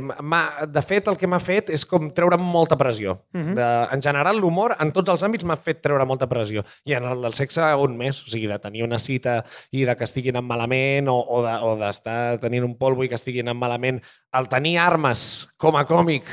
de 0.70 0.82
fet, 0.86 1.08
el 1.10 1.18
que 1.18 1.28
m'ha 1.28 1.40
fet 1.42 1.72
és 1.74 1.84
com 1.90 2.12
treure'm 2.14 2.42
molta 2.42 2.78
pressió. 2.78 3.18
Uh 3.34 3.40
-huh. 3.42 3.54
de, 3.56 3.96
en 3.96 4.02
general, 4.02 4.38
l'humor, 4.40 4.76
en 4.80 4.92
tots 4.92 5.10
els 5.10 5.24
àmbits, 5.24 5.44
m'ha 5.44 5.58
fet 5.58 5.82
treure 5.82 6.06
molta 6.06 6.28
pressió. 6.28 6.64
I 6.86 6.94
en 6.94 7.04
el 7.04 7.22
del 7.22 7.34
sexe, 7.34 7.62
un 7.76 7.98
més. 7.98 8.24
O 8.24 8.28
sigui, 8.28 8.48
de 8.48 8.60
tenir 8.60 8.84
una 8.84 9.00
cita 9.00 9.44
i 9.72 9.86
de 9.86 9.96
que 9.96 10.04
estiguin 10.04 10.36
en 10.36 10.46
malament 10.46 11.08
o, 11.08 11.16
o 11.20 11.42
de- 11.44 11.60
o 11.64 11.76
d'estar 11.76 12.40
tenint 12.40 12.64
un 12.64 12.78
polvo 12.78 13.04
i 13.04 13.10
que 13.10 13.16
estiguin 13.16 13.48
en 13.48 13.58
malament. 13.58 14.02
El 14.32 14.48
tenir 14.48 14.78
armes 14.78 15.48
com 15.58 15.76
a 15.76 15.86
còmic 15.86 16.24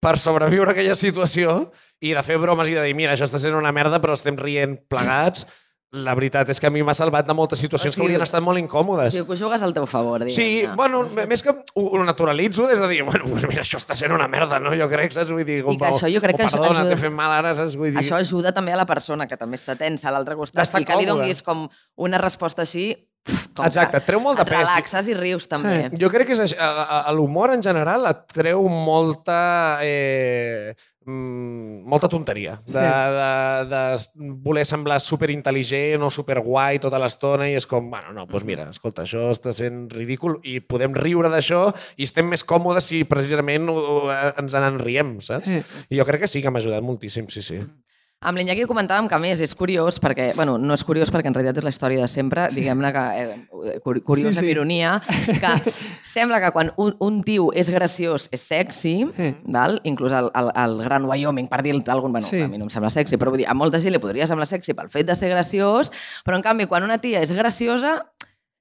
per 0.00 0.18
sobreviure 0.18 0.70
a 0.70 0.72
aquella 0.76 0.94
situació 0.94 1.70
i 2.04 2.12
de 2.14 2.22
fer 2.22 2.36
bromes 2.38 2.68
i 2.68 2.74
de 2.76 2.82
dir, 2.84 2.94
mira, 2.94 3.14
això 3.16 3.24
està 3.24 3.38
sent 3.40 3.54
una 3.56 3.72
merda, 3.72 4.00
però 4.02 4.12
estem 4.14 4.36
rient 4.36 4.76
plegats, 4.88 5.46
la 5.96 6.12
veritat 6.18 6.48
és 6.50 6.58
que 6.60 6.66
a 6.66 6.70
mi 6.70 6.82
m'ha 6.84 6.92
salvat 6.98 7.24
de 7.28 7.32
moltes 7.32 7.60
situacions 7.62 7.94
O 7.94 7.94
sigui, 7.94 8.02
que 8.02 8.06
haurien 8.10 8.22
estat 8.26 8.42
molt 8.42 8.58
O 8.58 8.60
incòmodes. 8.60 9.12
sigui, 9.14 9.24
que 9.24 9.32
ho 9.32 9.36
jugues 9.38 9.62
al 9.62 9.72
teu 9.72 9.86
favor, 9.88 10.24
diguem 10.26 10.34
Sí, 10.36 10.66
bueno, 10.76 11.04
més 11.30 11.42
que 11.46 11.54
ho, 11.54 11.84
ho 11.86 12.02
naturalitzo 12.04 12.66
des 12.68 12.80
de 12.82 12.88
dir, 12.90 13.02
bueno, 13.06 13.24
pues 13.30 13.46
mira, 13.48 13.62
això 13.62 13.78
està 13.80 13.94
sent 13.96 14.12
una 14.12 14.26
merda, 14.28 14.58
no? 14.60 14.74
Jo 14.76 14.88
crec, 14.90 15.14
saps? 15.14 15.30
Vull 15.32 15.46
dir, 15.46 15.62
I 15.62 15.78
que 15.78 15.86
això 15.88 16.10
jo 16.12 16.20
crec 16.20 16.34
o, 16.34 16.38
que 16.42 16.44
això 16.50 16.58
perdona, 16.60 16.80
ajuda- 16.82 16.90
t'he 16.96 17.00
fet 17.06 17.14
mal 17.16 17.32
ara, 17.38 17.54
saps? 17.56 17.76
Vull 17.80 17.94
dir, 17.94 18.02
Això 18.02 18.18
ajuda 18.18 18.52
també 18.52 18.74
a 18.74 18.80
la 18.82 18.84
persona 18.86 19.26
que 19.30 19.38
també 19.40 19.56
està 19.56 19.76
tensa 19.78 20.10
a 20.10 20.12
l'altre 20.12 20.36
costat 20.36 20.74
i 20.80 20.84
que 20.84 20.96
li 21.00 21.06
donis 21.08 21.40
com 21.46 21.68
una 21.96 22.18
resposta 22.18 22.66
així... 22.66 22.90
Com 23.56 23.64
Exacte, 23.66 23.96
et 23.98 24.04
treu 24.06 24.20
molt 24.20 24.36
de 24.38 24.44
et 24.44 24.50
pes. 24.52 24.58
relaxes 24.68 25.08
i 25.08 25.14
rius 25.16 25.46
també. 25.48 25.88
Jo 25.98 26.10
crec 26.12 26.28
que 26.28 26.36
és, 26.44 26.52
l'humor 27.16 27.54
en 27.56 27.62
general 27.64 28.04
et 28.10 28.26
treu 28.34 28.66
molta... 28.70 29.78
Eh, 29.82 30.74
mm, 31.06 31.86
molta 31.88 32.08
tonteria. 32.12 32.58
De, 32.66 32.72
Sí. 32.72 32.82
de, 32.82 33.30
de 33.70 34.34
voler 34.44 34.64
semblar 34.68 34.98
superintel·ligent 35.00 36.02
o 36.02 36.10
superguai 36.10 36.78
tota 36.82 36.98
l'estona 37.02 37.48
i 37.48 37.54
és 37.56 37.66
com, 37.66 37.88
bueno, 37.90 38.12
no, 38.12 38.26
doncs 38.26 38.44
mira, 38.44 38.68
escolta, 38.74 39.02
això 39.06 39.30
està 39.32 39.52
sent 39.56 39.86
ridícul 39.94 40.38
i 40.44 40.60
podem 40.60 40.94
riure 40.94 41.30
d'això 41.32 41.68
i 41.96 42.06
estem 42.06 42.28
més 42.28 42.44
còmodes 42.44 42.84
si 42.92 43.04
precisament 43.08 43.70
ens 44.36 44.54
en 44.54 44.78
riem, 44.82 45.16
saps? 45.20 45.46
Sí. 45.50 45.62
I 45.90 45.98
jo 46.00 46.04
crec 46.08 46.26
que 46.26 46.30
sí 46.30 46.42
que 46.42 46.50
m'ha 46.50 46.62
ajudat 46.62 46.82
moltíssim, 46.84 47.28
sí, 47.32 47.42
sí. 47.42 47.62
Amb 48.26 48.38
l'Iñaki 48.40 48.64
ho 48.64 48.68
comentàvem 48.68 49.06
que, 49.06 49.14
a 49.14 49.20
més, 49.22 49.38
és 49.44 49.52
curiós 49.54 50.00
perquè... 50.02 50.32
Bueno, 50.34 50.56
no 50.58 50.74
és 50.74 50.82
curiós 50.82 51.12
perquè 51.14 51.30
en 51.30 51.36
realitat 51.36 51.60
és 51.60 51.66
la 51.66 51.70
història 51.70 52.00
de 52.02 52.08
sempre, 52.10 52.48
diguem-ne 52.50 52.90
que... 52.92 53.04
Eh, 53.22 53.76
curi- 53.84 54.02
curiosa 54.02 54.32
Sí, 54.32 54.34
sí. 54.34 54.40
sí, 54.40 54.46
sí. 54.46 54.50
ironia, 54.56 54.96
que 55.40 55.72
sembla 56.16 56.40
que 56.42 56.50
quan 56.50 56.72
un, 56.82 56.96
un 57.06 57.20
tio 57.22 57.52
és 57.54 57.70
graciós 57.70 58.28
és 58.34 58.42
sexy, 58.42 58.96
Sí. 59.16 59.30
val? 59.46 59.78
inclús 59.84 60.10
el, 60.12 60.30
el, 60.34 60.50
el 60.64 60.76
Gran 60.82 61.06
Wyoming, 61.06 61.46
per 61.48 61.62
dir-te 61.62 61.90
algun... 61.94 62.10
Bueno, 62.12 62.26
Sí. 62.26 62.36
sí. 62.40 62.42
a 62.42 62.48
mi 62.50 62.58
no 62.58 62.66
em 62.66 62.70
sembla 62.74 62.90
sexy, 62.90 63.16
però 63.16 63.30
vull 63.30 63.44
dir, 63.44 63.46
a 63.46 63.54
molta 63.54 63.78
gent 63.78 63.94
li 63.94 64.02
podria 64.02 64.26
semblar 64.26 64.48
sexy 64.50 64.74
pel 64.74 64.90
fet 64.90 65.06
de 65.06 65.14
ser 65.14 65.30
graciós, 65.30 65.92
però 66.26 66.34
en 66.40 66.42
canvi, 66.42 66.66
quan 66.66 66.82
una 66.82 66.98
tia 66.98 67.22
és 67.22 67.30
graciosa, 67.30 68.00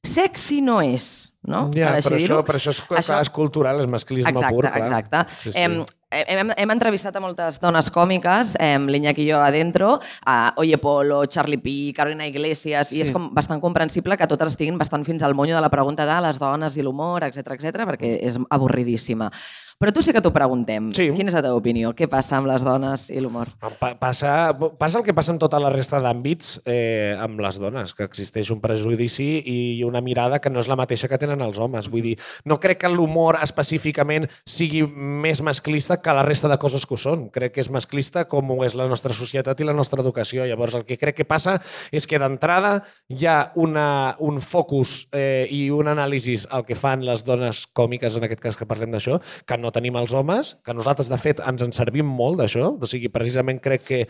sexy 0.06 0.62
no 0.62 0.80
és, 0.86 1.32
no? 1.50 1.66
Ja, 1.74 1.94
Per 1.96 2.04
però, 2.06 2.18
això, 2.20 2.40
però 2.46 2.60
això 2.60 2.70
és, 2.74 2.82
Això- 3.02 3.20
és 3.22 3.30
cultural, 3.34 3.80
és 3.82 3.88
masclisme 3.90 4.30
Exacte, 4.30 4.54
pur, 4.54 4.66
clar. 4.68 4.82
exacte. 4.84 5.24
Sí, 5.34 5.52
sí. 5.52 5.58
Hem, 5.60 5.80
hem, 6.16 6.52
hem 6.56 6.74
entrevistat 6.74 7.16
a 7.16 7.24
moltes 7.24 7.60
dones 7.62 7.90
còmiques, 7.94 8.56
hem 8.62 8.88
l'Iñaki 8.92 9.26
i 9.26 9.30
jo 9.32 9.42
adentro, 9.44 9.96
a 10.26 10.54
Oye 10.62 10.80
Polo, 10.82 11.26
Charlie 11.28 11.60
P, 11.62 11.94
Carolina 11.96 12.28
Iglesias, 12.28 12.90
sí. 12.90 13.00
i 13.00 13.06
és 13.06 13.12
com 13.16 13.30
bastant 13.36 13.62
comprensible 13.64 14.18
que 14.18 14.30
totes 14.32 14.54
estiguin 14.56 14.80
bastant 14.80 15.06
fins 15.08 15.24
al 15.24 15.36
monyo 15.36 15.56
de 15.56 15.64
la 15.64 15.72
pregunta 15.74 16.08
de 16.08 16.18
les 16.28 16.40
dones 16.42 16.78
i 16.78 16.86
l'humor, 16.86 17.28
etc 17.28 17.58
etc 17.58 17.86
perquè 17.92 18.16
és 18.24 18.40
avorridíssima. 18.50 19.32
Però 19.76 19.92
tu 19.92 20.00
sí 20.00 20.14
que 20.16 20.22
t'ho 20.24 20.32
preguntem. 20.32 20.86
Sí. 20.96 21.10
Quina 21.12 21.28
és 21.28 21.36
la 21.36 21.42
teva 21.44 21.58
opinió? 21.60 21.90
Què 21.92 22.08
passa 22.08 22.38
amb 22.38 22.48
les 22.48 22.64
dones 22.64 23.10
i 23.12 23.20
l'humor? 23.20 23.50
Pa 23.60 23.90
passa, 24.00 24.54
passa 24.80 25.02
el 25.02 25.04
que 25.04 25.14
passa 25.16 25.34
en 25.34 25.40
tota 25.42 25.60
la 25.60 25.68
resta 25.74 26.00
d'àmbits 26.00 26.62
eh, 26.64 27.12
amb 27.20 27.42
les 27.44 27.58
dones, 27.60 27.92
que 27.92 28.08
existeix 28.08 28.54
un 28.56 28.62
prejudici 28.64 29.28
i 29.44 29.84
una 29.84 30.00
mirada 30.00 30.40
que 30.40 30.48
no 30.50 30.62
és 30.64 30.70
la 30.72 30.78
mateixa 30.80 31.10
que 31.12 31.20
tenen 31.20 31.44
els 31.44 31.60
homes. 31.60 31.90
Vull 31.92 32.08
dir, 32.08 32.14
no 32.48 32.56
crec 32.64 32.86
que 32.86 32.92
l'humor 32.94 33.36
específicament 33.44 34.30
sigui 34.48 34.86
més 34.88 35.44
masclista 35.44 36.00
que 36.00 36.16
la 36.16 36.24
resta 36.24 36.48
de 36.48 36.60
coses 36.62 36.88
que 36.88 36.96
ho 36.96 37.02
són. 37.02 37.28
Crec 37.36 37.58
que 37.58 37.66
és 37.66 37.72
masclista 37.74 38.24
com 38.32 38.56
ho 38.56 38.58
és 38.64 38.80
la 38.80 38.88
nostra 38.88 39.12
societat 39.12 39.60
i 39.60 39.68
la 39.68 39.76
nostra 39.76 40.00
educació. 40.00 40.48
Llavors, 40.48 40.80
el 40.80 40.88
que 40.88 40.96
crec 41.02 41.20
que 41.20 41.28
passa 41.28 41.58
és 41.92 42.08
que 42.08 42.22
d'entrada 42.22 42.78
hi 43.12 43.28
ha 43.28 43.38
una, 43.60 44.16
un 44.24 44.40
focus 44.40 45.02
eh, 45.12 45.52
i 45.52 45.68
un 45.68 45.92
anàlisi 45.92 46.40
al 46.56 46.64
que 46.64 46.80
fan 46.80 47.04
les 47.04 47.28
dones 47.28 47.66
còmiques, 47.76 48.16
en 48.16 48.32
aquest 48.32 48.48
cas 48.48 48.56
que 48.56 48.72
parlem 48.72 48.96
d'això, 48.96 49.20
que 49.44 49.60
no 49.60 49.65
tenim 49.74 49.96
els 50.00 50.14
homes, 50.14 50.56
que 50.66 50.74
nosaltres, 50.76 51.10
de 51.12 51.20
fet, 51.22 51.42
ens 51.46 51.64
en 51.66 51.74
servim 51.76 52.10
molt 52.10 52.42
d'això. 52.42 52.74
O 52.76 52.90
sigui, 52.90 53.12
precisament 53.14 53.62
crec 53.64 53.86
que 53.88 54.02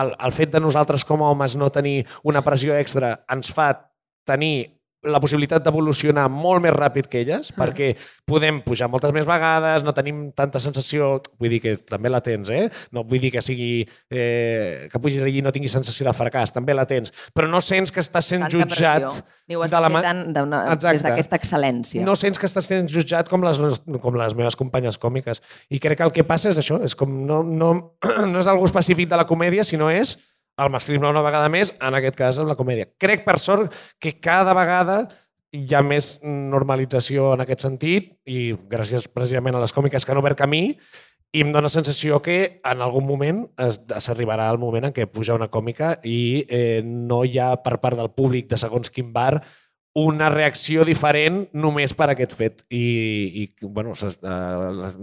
el, 0.00 0.14
el 0.14 0.34
fet 0.34 0.52
de 0.54 0.62
nosaltres 0.62 1.04
com 1.06 1.22
a 1.22 1.30
homes 1.32 1.56
no 1.56 1.70
tenir 1.72 2.04
una 2.24 2.42
pressió 2.46 2.76
extra 2.78 3.16
ens 3.30 3.52
fa 3.54 3.72
tenir 4.28 4.80
la 5.04 5.20
possibilitat 5.20 5.62
d'evolucionar 5.64 6.26
molt 6.32 6.62
més 6.64 6.72
ràpid 6.74 7.08
que 7.12 7.20
elles, 7.22 7.52
Ah. 7.52 7.58
perquè 7.60 7.92
podem 8.26 8.62
pujar 8.64 8.88
moltes 8.88 9.12
més 9.12 9.26
vegades, 9.28 9.82
no 9.84 9.92
tenim 9.92 10.30
tanta 10.32 10.58
sensació... 10.58 11.20
Vull 11.38 11.50
dir 11.50 11.60
que 11.60 11.74
també 11.84 12.08
la 12.10 12.20
tens, 12.24 12.48
eh? 12.50 12.70
No 12.92 13.04
vull 13.04 13.20
dir 13.20 13.30
que 13.34 13.42
sigui... 13.44 13.86
Eh, 14.10 14.88
que 14.90 14.98
pugis 15.02 15.22
allí 15.22 15.38
i 15.38 15.44
no 15.44 15.52
tinguis 15.52 15.72
sensació 15.76 16.06
de 16.08 16.14
fracàs, 16.16 16.52
també 16.54 16.74
la 16.74 16.86
tens. 16.88 17.12
Però 17.34 17.48
no 17.50 17.60
sents 17.60 17.92
que 17.92 18.00
estàs 18.00 18.24
sent 18.32 18.46
Tanta 18.46 18.56
jutjat... 18.56 19.04
pressió. 19.08 19.24
Ni 19.48 19.56
ho 19.58 19.62
has 19.62 19.70
de 19.70 19.80
la 19.80 19.90
Exacte. 20.72 20.92
des 20.94 21.02
d'aquesta 21.04 21.36
excel·lència. 21.36 22.04
no 22.04 22.14
sents 22.16 22.38
que 22.40 22.46
estàs 22.48 22.64
sent 22.70 22.88
jutjat 22.88 23.28
com 23.28 23.42
les, 23.44 23.58
com 24.00 24.16
les 24.16 24.34
meves 24.34 24.56
companyes 24.56 24.96
còmiques. 24.98 25.42
I 25.68 25.78
crec 25.78 25.98
que 26.00 26.06
el 26.08 26.12
que 26.16 26.24
passa 26.24 26.48
és 26.48 26.58
això, 26.58 26.80
és 26.82 26.94
com 26.96 27.10
no, 27.26 27.42
no, 27.44 27.72
no 28.32 28.38
és 28.40 28.46
algú 28.48 28.64
específic 28.64 29.10
de 29.10 29.20
la 29.20 29.26
comèdia, 29.28 29.64
sinó 29.68 29.90
és 29.92 30.16
el 30.60 30.70
masclisme 30.70 31.10
una 31.10 31.24
vegada 31.24 31.50
més, 31.50 31.72
en 31.82 31.98
aquest 31.98 32.18
cas 32.18 32.38
amb 32.38 32.50
la 32.52 32.58
comèdia. 32.58 32.88
Crec, 33.00 33.24
per 33.26 33.38
sort, 33.42 33.74
que 34.00 34.16
cada 34.22 34.54
vegada 34.56 35.02
hi 35.54 35.66
ha 35.74 35.82
més 35.86 36.18
normalització 36.24 37.32
en 37.34 37.44
aquest 37.44 37.62
sentit 37.66 38.14
i 38.26 38.54
gràcies 38.70 39.06
precisament 39.10 39.54
a 39.54 39.62
les 39.62 39.74
còmiques 39.74 40.04
que 40.04 40.14
han 40.14 40.22
obert 40.22 40.38
camí 40.40 40.64
i 41.34 41.42
em 41.42 41.50
dóna 41.50 41.66
la 41.66 41.72
sensació 41.72 42.20
que 42.22 42.38
en 42.62 42.82
algun 42.82 43.06
moment 43.06 43.44
s'arribarà 43.58 44.48
el 44.52 44.58
moment 44.62 44.88
en 44.88 44.94
què 44.94 45.06
puja 45.10 45.34
una 45.34 45.50
còmica 45.50 45.96
i 46.06 46.44
eh, 46.46 46.82
no 46.84 47.22
hi 47.26 47.38
ha 47.42 47.52
per 47.62 47.78
part 47.82 47.98
del 47.98 48.10
públic 48.14 48.50
de 48.50 48.58
segons 48.58 48.90
quin 48.94 49.12
bar 49.14 49.42
una 49.94 50.26
reacció 50.28 50.82
diferent 50.84 51.44
només 51.54 51.92
per 51.94 52.08
aquest 52.10 52.32
fet. 52.34 52.64
I, 52.74 52.80
i 53.44 53.44
bueno, 53.62 53.92
eh, 53.94 54.08
les, 54.80 54.96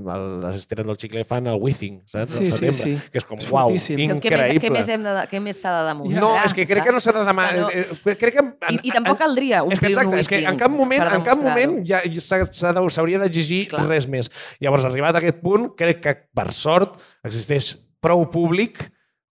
les 0.43 0.57
Esteres 0.59 0.85
del 0.85 0.97
Xicle 0.99 1.23
fan 1.23 1.47
el 1.47 1.55
Withing, 1.63 2.01
saps? 2.11 2.33
Sí, 2.35 2.43
Al 2.43 2.45
sí, 2.49 2.51
setembre, 2.57 2.73
sí. 2.99 3.11
Que 3.13 3.21
és 3.21 3.27
com, 3.29 3.39
És 3.39 3.47
uau, 3.47 3.69
fortíssim. 3.71 3.95
Més, 4.01 4.11
increïble. 4.17 4.59
què 4.65 4.73
més, 4.75 4.89
hem 4.91 5.05
de, 5.07 5.13
què 5.31 5.41
més 5.45 5.61
s'ha 5.63 5.71
de 5.77 5.85
demostrar? 5.93 6.25
No, 6.25 6.33
és 6.43 6.55
que 6.57 6.67
crec 6.67 6.83
que 6.89 6.95
no 6.97 6.99
s'ha 6.99 7.15
de 7.15 7.23
demanar... 7.31 7.53
Que 7.55 7.61
no. 7.61 7.69
eh, 7.71 7.85
eh, 8.11 8.17
Crec 8.25 8.35
que... 8.35 8.45
I, 8.75 8.79
I 8.83 8.95
tampoc 8.97 9.21
caldria 9.23 9.63
és 9.63 9.63
que 9.63 9.73
omplir 9.79 9.93
exacte, 9.95 10.11
un 10.11 10.19
és 10.25 10.31
que 10.35 10.41
en 10.51 10.59
cap 10.59 10.75
moment, 10.75 11.07
en 11.21 11.23
cap 11.31 11.39
moment 11.39 11.77
ja 11.87 12.03
s'ha- 12.19 12.43
s'ha 12.51 12.73
de- 12.75 12.87
s'hauria 12.91 13.23
d'exigir 13.23 13.61
res 13.87 14.09
més. 14.11 14.27
Llavors, 14.59 14.83
arribat 14.91 15.15
a 15.15 15.23
aquest 15.23 15.39
punt, 15.39 15.69
crec 15.79 16.03
que, 16.03 16.17
per 16.35 16.49
sort, 16.51 16.99
existeix 17.23 17.77
prou 18.03 18.27
públic 18.33 18.83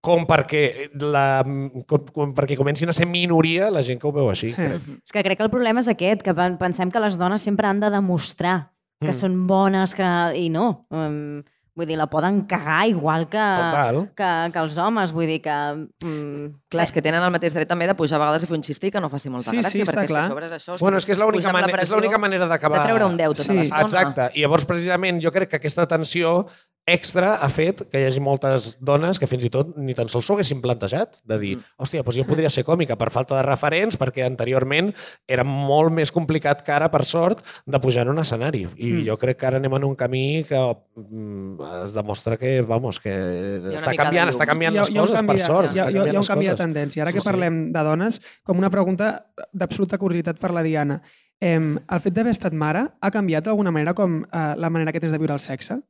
com 0.04 0.26
perquè, 0.28 0.90
la, 1.00 1.40
com, 1.88 2.04
com 2.12 2.34
perquè 2.36 2.58
comencin 2.60 2.92
a 2.92 2.96
ser 2.96 3.06
minoria 3.08 3.70
la 3.72 3.80
gent 3.86 3.98
que 4.02 4.06
ho 4.10 4.12
veu 4.12 4.28
així. 4.30 4.52
crec. 4.52 4.84
És 5.06 5.14
que 5.14 5.22
crec 5.24 5.38
que 5.40 5.46
el 5.48 5.52
problema 5.52 5.80
és 5.80 5.88
aquest, 5.88 6.20
que 6.26 6.34
pen- 6.36 6.58
pensem 6.60 6.92
que 6.92 7.00
les 7.02 7.16
dones 7.20 7.42
sempre 7.42 7.66
han 7.70 7.80
de 7.80 7.90
demostrar 7.94 8.70
que 9.00 9.10
Mm. 9.10 9.18
són 9.18 9.32
bones 9.48 9.92
que... 9.96 10.06
i 10.38 10.46
no. 10.52 10.86
Um, 10.94 11.42
vull 11.76 11.88
dir, 11.90 11.96
la 11.98 12.06
poden 12.08 12.42
cagar 12.48 12.84
igual 12.88 13.24
que, 13.28 13.42
Total. 13.58 13.96
que, 14.16 14.28
que 14.54 14.60
els 14.62 14.76
homes. 14.78 15.10
Vull 15.12 15.26
dir 15.26 15.40
que... 15.44 15.56
Um, 16.06 16.52
Clar, 16.74 16.84
és 16.88 16.92
que 16.92 17.02
tenen 17.06 17.22
el 17.22 17.30
mateix 17.34 17.54
dret 17.54 17.70
també 17.70 17.86
de 17.86 17.94
pujar 17.94 18.18
a 18.18 18.24
vegades 18.26 18.44
i 18.44 18.50
fer 18.50 18.58
un 18.58 18.66
xistí 18.66 18.90
que 18.90 19.00
no 19.00 19.08
faci 19.12 19.30
molta 19.32 19.50
Sí, 19.54 19.56
gràcia, 19.62 19.70
sí, 19.70 19.86
perquè 19.88 20.04
és 20.04 20.12
clar. 20.12 20.26
que 20.26 20.26
a 20.26 20.34
sobre 20.34 20.46
és 20.50 20.58
això. 20.58 20.78
Bueno, 20.82 20.98
és 20.98 21.06
que 21.06 21.12
és 21.16 21.22
l'única 21.22 21.52
manera, 21.54 21.82
és 21.82 21.90
l'única 21.94 22.18
manera 22.18 22.46
d'acabar... 22.50 22.82
De 22.82 22.90
treure 22.92 23.06
un 23.06 23.16
10 23.16 23.28
tota 23.38 23.48
Sí. 23.52 23.58
l'estona. 23.62 23.82
Exacte. 23.88 24.30
I 24.34 24.42
llavors, 24.42 24.66
precisament, 24.66 25.22
jo 25.22 25.30
crec 25.32 25.48
que 25.54 25.56
aquesta 25.62 25.86
tensió 25.86 26.44
extra 26.86 27.36
ha 27.40 27.48
fet 27.48 27.78
que 27.88 27.96
hi 27.96 28.04
hagi 28.04 28.20
moltes 28.20 28.74
dones 28.84 29.16
que 29.18 29.24
fins 29.26 29.46
i 29.46 29.48
tot 29.48 29.70
ni 29.80 29.94
tan 29.96 30.10
sols 30.12 30.26
s'ho 30.28 30.34
haguessin 30.34 30.58
plantejat, 30.60 31.14
de 31.24 31.38
dir, 31.40 31.52
hòstia, 31.80 32.02
doncs 32.04 32.18
jo 32.18 32.26
podria 32.28 32.50
ser 32.52 32.60
còmica 32.62 32.98
per 33.00 33.08
falta 33.08 33.38
de 33.38 33.42
referents, 33.46 33.96
perquè 33.96 34.26
anteriorment 34.26 34.90
era 35.26 35.46
molt 35.48 35.94
més 35.96 36.12
complicat 36.12 36.60
que 36.60 36.74
ara, 36.76 36.90
per 36.92 37.06
sort, 37.08 37.40
de 37.64 37.80
pujar 37.80 38.04
en 38.04 38.10
un 38.12 38.18
escenari. 38.20 38.66
I 38.76 38.90
Mm. 38.92 39.04
jo 39.06 39.16
crec 39.16 39.38
que 39.38 39.46
ara 39.46 39.56
anem 39.56 39.72
en 39.78 39.84
un 39.84 39.94
camí 39.96 40.44
que 40.44 40.60
mm, 40.94 41.56
es 41.86 41.94
demostra 41.94 42.36
que, 42.36 42.60
vamos, 42.60 43.00
que 43.00 43.08
està 43.72 43.90
de 43.92 43.96
canviant, 43.96 44.28
està 44.28 44.44
canviant 44.44 44.74
les 44.74 44.90
coses, 44.90 45.16
canvi 45.16 45.26
per 45.26 45.36
de- 45.38 45.42
sort. 45.42 45.74
Hi 45.74 45.78
ha, 45.80 45.90
hi 45.90 46.16
un 46.16 46.22
canvi 46.22 46.48
de. 46.48 46.63
Tendència. 46.64 47.04
Ara 47.04 47.12
Sí, 47.12 47.18
que 47.18 47.24
sí. 47.24 47.28
parlem 47.30 47.60
de 47.72 47.84
dones, 47.86 48.20
com 48.42 48.58
una 48.58 48.70
pregunta 48.72 49.12
d'absoluta 49.52 49.98
curiositat 50.00 50.40
per 50.40 50.50
la 50.56 50.64
Diana. 50.66 51.00
Eh, 51.40 51.58
el 51.58 52.00
fet 52.00 52.14
d'haver 52.14 52.32
estat 52.34 52.54
mare 52.54 52.86
ha 53.00 53.10
canviat 53.14 53.44
d'alguna 53.44 53.72
manera 53.74 53.94
com 53.94 54.22
eh, 54.24 54.54
la 54.56 54.70
manera 54.70 54.92
que 54.92 55.00
tens 55.02 55.12
de 55.12 55.18
viure 55.20 55.34
el 55.36 55.42
sexe? 55.44 55.80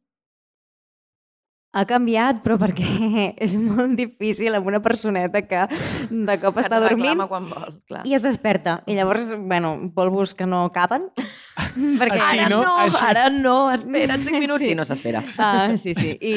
Ha 1.75 1.83
canviat, 1.91 2.39
però 2.45 2.55
perquè 2.61 3.35
és 3.45 3.57
molt 3.59 3.97
difícil 3.99 4.55
amb 4.55 4.69
una 4.71 4.81
personeta 4.85 5.43
que 5.43 5.65
de 6.11 6.37
cop 6.43 6.55
Que 6.55 6.63
està 6.65 6.79
dormint 6.83 7.21
quan 7.29 7.49
vol, 7.51 7.75
clar. 7.91 8.05
i 8.07 8.15
es 8.15 8.23
desperta. 8.23 8.79
I 8.87 8.95
llavors, 8.95 9.33
bueno, 9.37 9.75
polvos 9.95 10.35
que 10.39 10.47
no 10.47 10.69
caben. 10.75 11.09
perquè 12.01 12.21
Així, 12.21 12.39
Ara 12.39 12.49
no? 12.53 12.61
no, 12.63 12.77
Així. 12.85 13.01
ara 13.09 13.27
no, 13.35 13.57
espera't 13.75 14.23
5 14.23 14.39
minuts. 14.43 14.63
Sí. 14.65 14.71
Sí, 14.71 14.79
no 14.79 14.85
s'espera. 14.87 15.25
Ah, 15.39 15.75
sí, 15.77 15.93
sí. 15.99 16.15
I, 16.21 16.37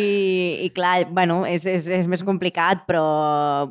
i 0.66 0.72
clar, 0.76 1.06
bueno, 1.14 1.44
és, 1.48 1.66
és, 1.70 1.88
és 2.02 2.10
més 2.10 2.24
complicat, 2.26 2.84
però 2.90 3.06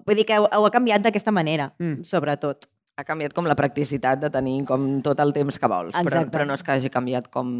vull 0.06 0.16
dir 0.22 0.24
que 0.28 0.38
ho, 0.40 0.46
ho 0.46 0.64
ha 0.66 0.72
canviat 0.74 1.02
d'aquesta 1.04 1.34
manera, 1.34 1.72
Mm. 1.82 2.04
sobretot. 2.08 2.64
Ha 2.96 3.04
canviat 3.04 3.34
com 3.36 3.44
la 3.44 3.54
practicitat 3.58 4.22
de 4.22 4.30
tenir 4.32 4.62
com 4.64 4.86
tot 5.04 5.18
el 5.20 5.34
temps 5.36 5.58
que 5.60 5.68
vols, 5.68 5.92
però, 6.06 6.22
però 6.32 6.46
no 6.48 6.54
és 6.56 6.62
que 6.64 6.72
hagi 6.72 6.88
canviat 6.88 7.26
com 7.28 7.58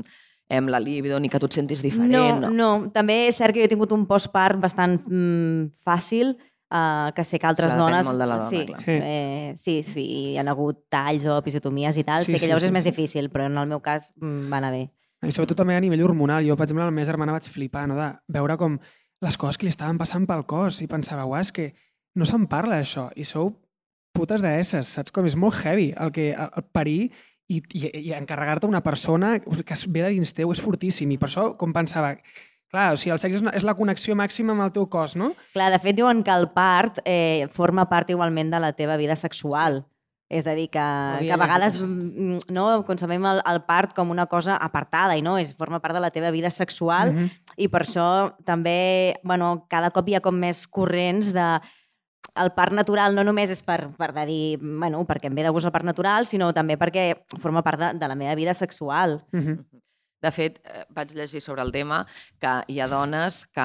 em, 0.49 0.69
la 0.71 0.81
libido 0.81 1.19
ni 1.21 1.29
que 1.29 1.41
tu 1.43 1.49
et 1.51 1.57
sentis 1.59 1.83
diferent. 1.83 2.13
No, 2.13 2.51
no, 2.51 2.91
també 2.95 3.27
és 3.29 3.39
cert 3.39 3.55
que 3.55 3.63
jo 3.63 3.67
he 3.67 3.73
tingut 3.73 3.93
un 3.97 4.07
postpart 4.07 4.61
bastant 4.63 4.99
mm, 5.03 5.73
fàcil, 5.87 6.37
uh, 6.71 7.13
que 7.17 7.25
sé 7.25 7.41
que 7.43 7.49
altres 7.49 7.75
Clar, 7.75 7.81
depèn 7.81 7.97
dones... 7.97 8.11
molt 8.11 8.23
de 8.23 8.29
la 8.29 8.39
dona, 8.41 8.51
sí, 8.51 8.63
clar. 8.69 8.83
Sí. 8.85 8.99
eh, 8.99 9.55
sí, 9.63 9.79
sí, 9.87 10.05
hi 10.33 10.37
ha 10.39 10.47
hagut 10.51 10.85
talls 10.93 11.27
o 11.27 11.39
episiotomies 11.39 11.99
i 11.99 12.05
tal, 12.07 12.25
Sí, 12.25 12.33
sé 12.33 12.39
que 12.39 12.47
sí, 12.47 12.53
llavors 12.53 12.67
sí, 12.67 12.71
és 12.71 12.77
més 12.79 12.87
sí. 12.87 12.93
difícil, 12.95 13.31
però 13.33 13.51
en 13.51 13.59
el 13.59 13.67
meu 13.75 13.83
cas 13.83 14.13
mm, 14.21 14.47
va 14.53 14.63
anar 14.63 14.73
bé. 14.75 14.87
I 15.27 15.33
sobretot 15.33 15.59
també 15.59 15.75
a 15.75 15.83
nivell 15.83 16.05
hormonal. 16.05 16.45
Jo, 16.47 16.55
per 16.59 16.67
exemple, 16.67 16.85
amb 16.85 16.93
la 16.93 16.99
meva 17.01 17.09
germana 17.09 17.35
vaig 17.35 17.49
flipar, 17.51 17.87
no? 17.89 17.97
de 17.99 18.11
veure 18.37 18.59
com 18.61 18.77
les 19.25 19.39
coses 19.41 19.57
que 19.57 19.67
li 19.67 19.73
estaven 19.73 19.99
passant 19.99 20.27
pel 20.29 20.45
cos 20.47 20.83
i 20.85 20.89
pensava, 20.91 21.25
uah, 21.27 21.41
és 21.41 21.51
que 21.57 21.71
no 22.17 22.29
se'n 22.29 22.45
parla 22.51 22.79
d'això 22.79 23.09
i 23.17 23.25
sou 23.25 23.55
putes 24.17 24.45
d'esses, 24.45 24.89
saps 24.97 25.13
com? 25.13 25.27
És 25.29 25.37
molt 25.37 25.57
heavy 25.65 25.91
el 25.97 26.13
que 26.13 26.31
el, 26.33 26.53
el 26.61 26.67
parir 26.73 27.01
i, 27.49 27.63
i, 27.79 27.81
i 28.09 28.13
encarregar-te 28.17 28.67
una 28.67 28.83
persona 28.83 29.39
que 29.39 29.75
es 29.75 29.87
ve 29.87 30.03
de 30.03 30.13
dins 30.17 30.33
teu 30.35 30.51
és 30.53 30.61
fortíssim 30.63 31.11
i 31.15 31.19
per 31.19 31.29
això 31.31 31.53
com 31.59 31.73
pensava 31.73 32.17
clar, 32.71 32.93
o 32.93 32.97
sigui, 32.99 33.13
el 33.15 33.21
sexe 33.23 33.39
és, 33.39 33.45
una, 33.45 33.53
és 33.55 33.65
la 33.67 33.77
connexió 33.79 34.17
màxima 34.19 34.53
amb 34.53 34.67
el 34.67 34.73
teu 34.75 34.89
cos, 34.91 35.15
no? 35.17 35.31
Clar, 35.55 35.71
de 35.73 35.79
fet 35.83 35.97
diuen 35.97 36.25
que 36.27 36.35
el 36.35 36.49
part 36.55 36.99
eh, 37.05 37.47
forma 37.55 37.87
part 37.89 38.11
igualment 38.11 38.51
de 38.51 38.61
la 38.61 38.73
teva 38.75 38.99
vida 38.99 39.17
sexual. 39.17 39.85
És 40.29 40.49
a 40.51 40.57
dir, 40.59 40.67
que, 40.75 40.83
havia 40.83 41.37
que 41.37 41.37
a 41.37 41.39
vegades 41.39 41.77
mm, 41.85 42.49
no, 42.51 42.83
concebem 42.85 43.23
el, 43.31 43.41
el 43.47 43.61
part 43.63 43.93
com 43.95 44.11
una 44.11 44.25
cosa 44.27 44.57
apartada 44.59 45.15
i 45.15 45.23
no, 45.23 45.37
és, 45.39 45.53
forma 45.55 45.79
part 45.79 45.95
de 45.95 46.03
la 46.03 46.11
teva 46.11 46.33
vida 46.35 46.51
sexual 46.51 47.13
Mhm. 47.15 47.31
i 47.57 47.69
per 47.71 47.85
això 47.85 48.35
també, 48.45 49.21
bueno, 49.23 49.69
cada 49.71 49.93
cop 49.95 50.09
hi 50.09 50.17
ha 50.19 50.21
com 50.21 50.35
més 50.35 50.67
corrents 50.67 51.31
de 51.33 51.47
el 52.37 52.53
part 52.57 52.75
natural 52.77 53.15
no 53.17 53.25
només 53.27 53.51
és 53.53 53.63
per, 53.67 53.79
per 53.97 54.13
de 54.17 54.27
dir, 54.29 54.59
bueno, 54.61 55.03
perquè 55.09 55.31
em 55.31 55.37
ve 55.37 55.45
de 55.47 55.53
gust 55.55 55.69
el 55.69 55.75
part 55.75 55.87
natural, 55.89 56.27
sinó 56.29 56.53
també 56.57 56.77
perquè 56.81 57.09
forma 57.43 57.65
part 57.67 57.81
de, 57.81 57.93
de 58.01 58.09
la 58.09 58.19
meva 58.19 58.37
vida 58.39 58.55
sexual. 58.55 59.21
Mhm. 59.33 59.65
De 60.23 60.31
fet, 60.33 60.61
eh, 60.65 60.85
vaig 60.97 61.11
llegir 61.15 61.41
sobre 61.45 61.63
el 61.63 61.71
tema 61.71 62.01
que 62.41 62.53
hi 62.73 62.81
ha 62.81 62.89
dones 62.89 63.45
que 63.53 63.61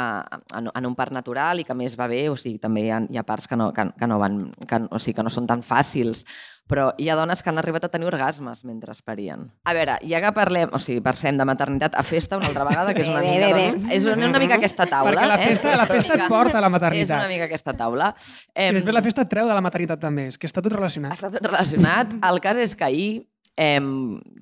en, 0.57 0.67
en 0.75 0.85
un 0.85 0.95
part 0.99 1.13
natural 1.15 1.61
i 1.61 1.63
que 1.63 1.73
més 1.73 1.95
va 1.97 2.07
bé, 2.11 2.25
o 2.29 2.35
sigui, 2.37 2.59
també 2.59 2.83
hi 2.85 2.89
ha, 2.91 2.99
hi 3.09 3.17
ha 3.17 3.23
parts 3.23 3.47
que 3.47 3.55
no, 3.55 3.71
que, 3.73 3.85
que 3.97 4.07
no 4.07 4.19
van, 4.19 4.51
que, 4.67 4.81
o 4.91 4.99
sigui, 4.99 5.15
que 5.15 5.23
no 5.23 5.31
són 5.31 5.47
tan 5.47 5.63
fàcils, 5.63 6.25
però 6.71 6.89
hi 7.01 7.07
ha 7.11 7.15
dones 7.15 7.41
que 7.43 7.49
han 7.49 7.57
arribat 7.59 7.83
a 7.87 7.89
tenir 7.91 8.07
orgasmes 8.07 8.61
mentre 8.67 8.91
esperien. 8.93 9.47
A 9.67 9.73
veure, 9.75 9.95
ja 10.07 10.21
que 10.23 10.31
parlem, 10.35 10.69
o 10.75 10.79
sigui, 10.83 11.01
passem 11.03 11.39
de 11.39 11.47
maternitat 11.47 11.95
a 11.99 12.03
festa 12.03 12.37
una 12.39 12.47
altra 12.51 12.67
vegada, 12.67 12.93
que 12.93 13.01
és 13.03 13.09
una 13.11 13.23
Bé, 13.23 13.31
mica, 13.31 13.47
bé, 13.47 13.53
bé. 13.53 13.65
doncs, 13.71 13.91
és 13.95 14.05
una, 14.11 14.27
una 14.29 14.39
mica 14.43 14.55
aquesta 14.59 14.85
taula. 14.91 15.11
Perquè 15.15 15.27
la 15.31 15.39
eh? 15.39 15.47
festa, 15.47 15.67
la 15.71 15.73
És 15.73 15.89
una 15.89 15.99
festa 16.01 16.19
et 16.19 16.27
porta 16.29 16.57
a 16.59 16.61
la 16.61 16.67
És 16.67 16.69
una 16.69 16.77
maternitat. 16.77 17.27
mica 17.31 17.47
aquesta 17.49 17.73
taula. 17.79 18.13
I 18.53 18.67
Em, 18.67 18.75
després 18.75 18.93
la 18.95 19.01
festa 19.07 19.25
et 19.25 19.29
treu 19.33 19.47
de 19.47 19.55
la 19.57 19.61
maternitat 19.65 19.99
també, 20.03 20.27
és 20.27 20.37
que 20.37 20.47
està 20.51 20.61
tot 20.63 20.71
relacionat. 20.75 21.15
està 21.15 21.31
tot 21.31 21.43
relacionat. 21.47 22.13
El 22.31 22.39
cas 22.43 22.57
és 22.57 22.75
que 22.75 22.83
ahir, 22.87 23.11
eh, 23.57 23.79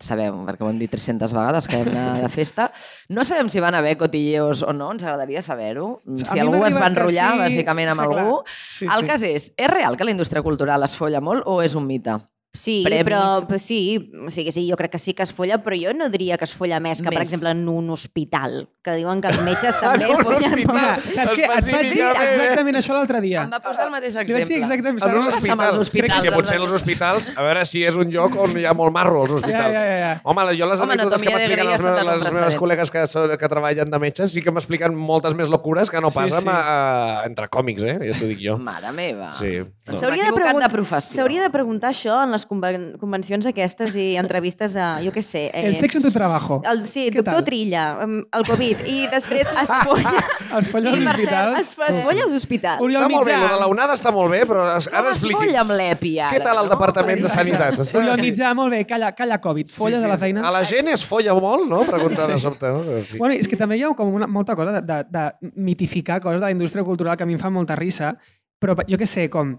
sabem, 0.04 0.44
perquè 0.48 0.66
ho 0.66 0.72
hem 0.72 0.80
dit 0.82 0.92
300 0.92 1.34
vegades, 1.36 1.68
que 1.70 1.80
vam 1.82 1.92
anar 1.94 2.24
de 2.24 2.32
festa, 2.34 2.70
no 3.10 3.26
sabem 3.28 3.50
si 3.50 3.62
van 3.64 3.78
haver 3.78 3.98
cotilleos 4.00 4.64
o 4.64 4.74
no, 4.74 4.92
ens 4.94 5.04
agradaria 5.04 5.44
saber-ho. 5.46 6.02
Si 6.24 6.40
algú 6.40 6.64
es 6.68 6.78
va 6.78 6.90
enrotllar, 6.92 7.32
sí, 7.34 7.44
bàsicament, 7.46 7.94
amb 7.94 8.06
algú. 8.08 8.42
Sí, 8.48 8.88
el 8.88 9.06
sí. 9.06 9.12
cas 9.12 9.26
és, 9.28 9.52
és 9.58 9.72
real 9.72 9.98
que 9.98 10.08
la 10.08 10.16
indústria 10.16 10.46
cultural 10.46 10.84
es 10.88 10.98
folla 11.00 11.22
molt 11.22 11.48
o 11.50 11.62
és 11.66 11.76
un 11.76 11.88
mite? 11.90 12.20
Sí, 12.52 12.82
Premis. 12.84 13.06
però 13.06 13.46
però 13.46 13.60
sí, 13.62 14.10
o 14.26 14.32
sigui, 14.34 14.52
sí, 14.52 14.64
jo 14.68 14.76
crec 14.76 14.92
que 14.94 14.98
sí 14.98 15.14
que 15.14 15.22
es 15.22 15.32
folla, 15.32 15.60
però 15.62 15.76
jo 15.78 15.94
no 15.94 16.08
diria 16.10 16.36
que 16.36 16.46
es 16.46 16.54
folla 16.58 16.80
més 16.82 16.98
que, 16.98 17.06
per 17.06 17.20
Més. 17.20 17.28
exemple, 17.28 17.52
en 17.52 17.68
un 17.70 17.92
hospital, 17.94 18.68
que 18.82 18.96
diuen 18.98 19.22
que 19.22 19.28
els 19.30 19.42
metges 19.46 19.78
també 19.84 20.08
En 20.10 20.24
follen 20.26 20.48
hospital. 20.50 21.00
saps 21.04 21.34
què? 21.38 21.44
Et 21.46 21.70
vaig 21.70 21.92
dir 21.94 22.02
exactament 22.02 22.80
això 22.82 22.96
l'altre 22.98 23.22
dia. 23.22 23.44
Em 23.44 23.54
va 23.54 23.60
posar 23.62 23.86
el 23.86 23.92
mateix 23.94 24.16
exemple. 24.18 24.58
exactament 24.58 24.98
En 24.98 25.14
un 25.14 25.30
amb 25.30 25.62
els 25.62 25.78
hospitals, 25.78 26.24
Que 26.26 26.32
potser 26.34 26.58
els 26.58 26.72
hospitals, 26.74 27.30
a 27.38 27.44
veure 27.46 27.66
si 27.70 27.84
és 27.86 27.96
un 27.96 28.10
lloc 28.10 28.36
on 28.42 28.58
hi 28.58 28.66
ha 28.66 28.74
molt 28.74 28.92
marro, 28.98 29.22
els 29.28 29.34
hospitals. 29.38 29.78
ja, 29.78 29.86
ja, 29.86 30.00
ja. 30.00 30.22
Home, 30.24 30.48
jo 30.58 30.66
les 30.74 30.82
Home, 30.82 30.94
anècdotes 30.98 31.22
que 31.22 31.30
m'expliquen 31.30 31.70
les, 31.70 31.84
meves, 31.86 32.24
les 32.24 32.34
meves 32.34 32.58
col·legues 32.58 32.90
que, 32.92 33.06
so- 33.08 33.28
que 33.38 33.48
treballen 33.48 33.92
de 33.94 34.00
metges 34.00 34.34
sí 34.34 34.42
que 34.42 34.50
m'expliquen 34.52 34.96
moltes 34.98 35.36
més 35.38 35.50
locures 35.54 35.88
que 35.94 36.02
no 36.02 36.10
Sí, 36.10 36.18
pas 36.18 36.32
sí. 36.34 36.36
amb, 36.42 36.50
eh, 36.50 37.28
entre 37.30 37.48
còmics, 37.48 37.84
eh? 37.84 37.98
Ja 38.10 38.18
t'ho 38.18 38.26
dic 38.26 38.42
jo. 38.42 38.58
Mare 38.58 38.92
meva. 38.92 39.30
Sí. 39.30 39.60
No. 39.88 39.98
S'hauria 39.98 40.26
de, 40.26 40.34
pregun- 40.34 40.62
de 40.66 40.70
professió. 40.70 41.30
de 41.30 41.50
preguntar 41.54 41.92
això 41.94 42.24
en 42.24 42.32
les 42.32 42.39
conven 42.46 42.98
convencions 43.00 43.46
aquestes 43.50 43.96
i 43.96 44.16
entrevistes 44.20 44.76
a, 44.76 45.00
jo 45.04 45.12
què 45.16 45.22
sé... 45.26 45.48
Eh, 45.54 45.66
El 45.68 45.76
sexo 45.76 45.98
en 46.00 46.04
tu 46.04 46.12
trabajo. 46.12 46.62
el, 46.70 46.86
sí, 46.88 47.08
Què 47.10 47.18
doctor 47.20 47.40
tal? 47.42 47.44
Trilla, 47.46 47.84
el 48.06 48.46
Covid, 48.48 48.86
i 48.88 49.08
després 49.12 49.48
es 49.48 49.72
folla... 49.88 50.14
Els 50.60 50.70
folles 50.70 50.94
I 50.96 51.02
als 51.02 51.10
hospitals. 51.16 51.60
es, 51.60 51.72
es 51.90 52.02
folla 52.06 52.24
als 52.24 52.34
hospitals. 52.34 52.82
Oriol 52.82 53.04
Està 53.04 53.12
molt 53.16 53.28
bé, 53.28 53.36
de 53.40 53.60
la 53.64 53.68
onada 53.68 53.94
està 54.00 54.12
molt 54.16 54.32
bé, 54.32 54.44
però 54.50 54.66
es- 54.78 54.88
ara 54.92 55.10
es 55.10 55.18
expliqui'ns. 55.18 55.44
folla 55.46 55.62
amb 55.66 55.76
l'EPI, 55.80 56.14
ara, 56.20 56.32
Què 56.38 56.44
tal 56.44 56.58
el 56.64 56.70
no? 56.70 56.74
Departament 56.76 57.22
de 57.26 57.30
Sanitat? 57.30 57.80
Està, 57.80 57.98
Oriol 58.02 58.16
sí. 58.20 58.28
Mitjà, 58.30 58.54
molt 58.58 58.72
bé, 58.74 58.84
calla, 58.90 59.12
calla 59.18 59.40
Covid. 59.42 59.70
Folles 59.70 60.00
Sí, 60.00 60.06
a 60.06 60.08
la 60.14 60.18
sí. 60.18 60.22
feina. 60.28 60.48
A 60.48 60.52
la 60.52 60.64
gent 60.66 60.88
es 60.94 61.06
folla 61.06 61.34
molt, 61.38 61.68
no? 61.70 61.84
Pregunta 61.88 62.28
de 62.28 62.40
sobte, 62.40 62.68
no? 62.68 62.84
Sí. 63.04 63.18
Bueno, 63.18 63.36
és 63.36 63.48
que 63.48 63.58
també 63.58 63.78
hi 63.78 63.84
ha 63.84 63.94
com 63.96 64.14
una, 64.14 64.28
molta 64.28 64.56
cosa 64.56 64.80
de, 64.80 64.82
de, 64.82 65.04
de 65.10 65.52
mitificar 65.56 66.20
coses 66.22 66.40
de 66.42 66.46
la 66.48 66.52
indústria 66.52 66.84
cultural 66.84 67.16
que 67.18 67.24
a 67.24 67.26
mi 67.30 67.34
em 67.38 67.40
fa 67.42 67.50
molta 67.54 67.76
risa, 67.76 68.16
però 68.60 68.76
jo 68.88 68.98
què 69.00 69.06
sé, 69.08 69.30
com 69.32 69.54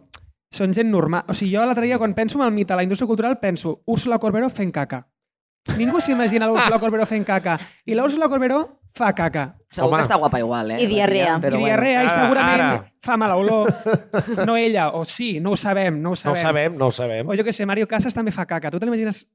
són 0.51 0.73
gent 0.75 0.91
normal. 0.91 1.25
O 1.31 1.35
sigui, 1.35 1.55
jo 1.55 1.63
l'altre 1.65 1.87
dia, 1.87 1.99
quan 1.99 2.15
penso 2.15 2.39
en 2.41 2.45
el 2.47 2.53
mite 2.53 2.73
de 2.73 2.77
la 2.77 2.83
indústria 2.83 3.07
cultural, 3.07 3.39
penso 3.39 3.83
Úrsula 3.87 4.19
Corberó 4.19 4.51
fent 4.51 4.73
caca. 4.75 5.07
Ningú 5.77 6.01
s'imagina 6.01 6.47
l'Úrsula 6.49 6.79
Corberó 6.81 7.07
fent 7.07 7.25
caca. 7.25 7.59
I 7.87 7.95
l'Úrsula 7.95 8.29
Corberó 8.29 8.81
fa 8.97 9.13
caca. 9.15 9.55
Segur 9.71 9.89
Home. 9.89 9.99
que 10.01 10.07
està 10.09 10.17
guapa 10.19 10.39
igual, 10.41 10.73
eh? 10.73 10.81
I 10.83 10.87
diarrea. 10.91 11.35
la 11.39 11.41
tia, 11.41 11.59
I 11.61 11.65
diarrea, 11.65 12.03
i 12.03 12.07
Ara, 12.07 12.15
segurament 12.17 12.61
ara. 12.65 12.85
fa 13.03 13.17
mala 13.17 13.37
olor. 13.37 13.69
No 14.47 14.57
ella, 14.57 14.89
o 14.91 15.05
sí, 15.05 15.39
no 15.39 15.53
ho 15.53 15.57
sabem, 15.57 16.01
no 16.03 16.11
ho 16.11 16.11
No 16.11 16.13
ho 16.15 16.17
sabem. 16.17 16.43
sabem, 16.43 16.75
no 16.77 16.87
ho 16.87 16.91
sabem. 16.91 17.29
O 17.29 17.37
jo 17.37 17.45
què 17.47 17.53
sé, 17.53 17.67
Mario 17.67 17.87
Casas 17.87 18.15
també 18.17 18.33
fa 18.33 18.47
caca. 18.47 18.71
Tu 18.73 18.81
te 18.81 18.87
l'imagines 18.89 19.29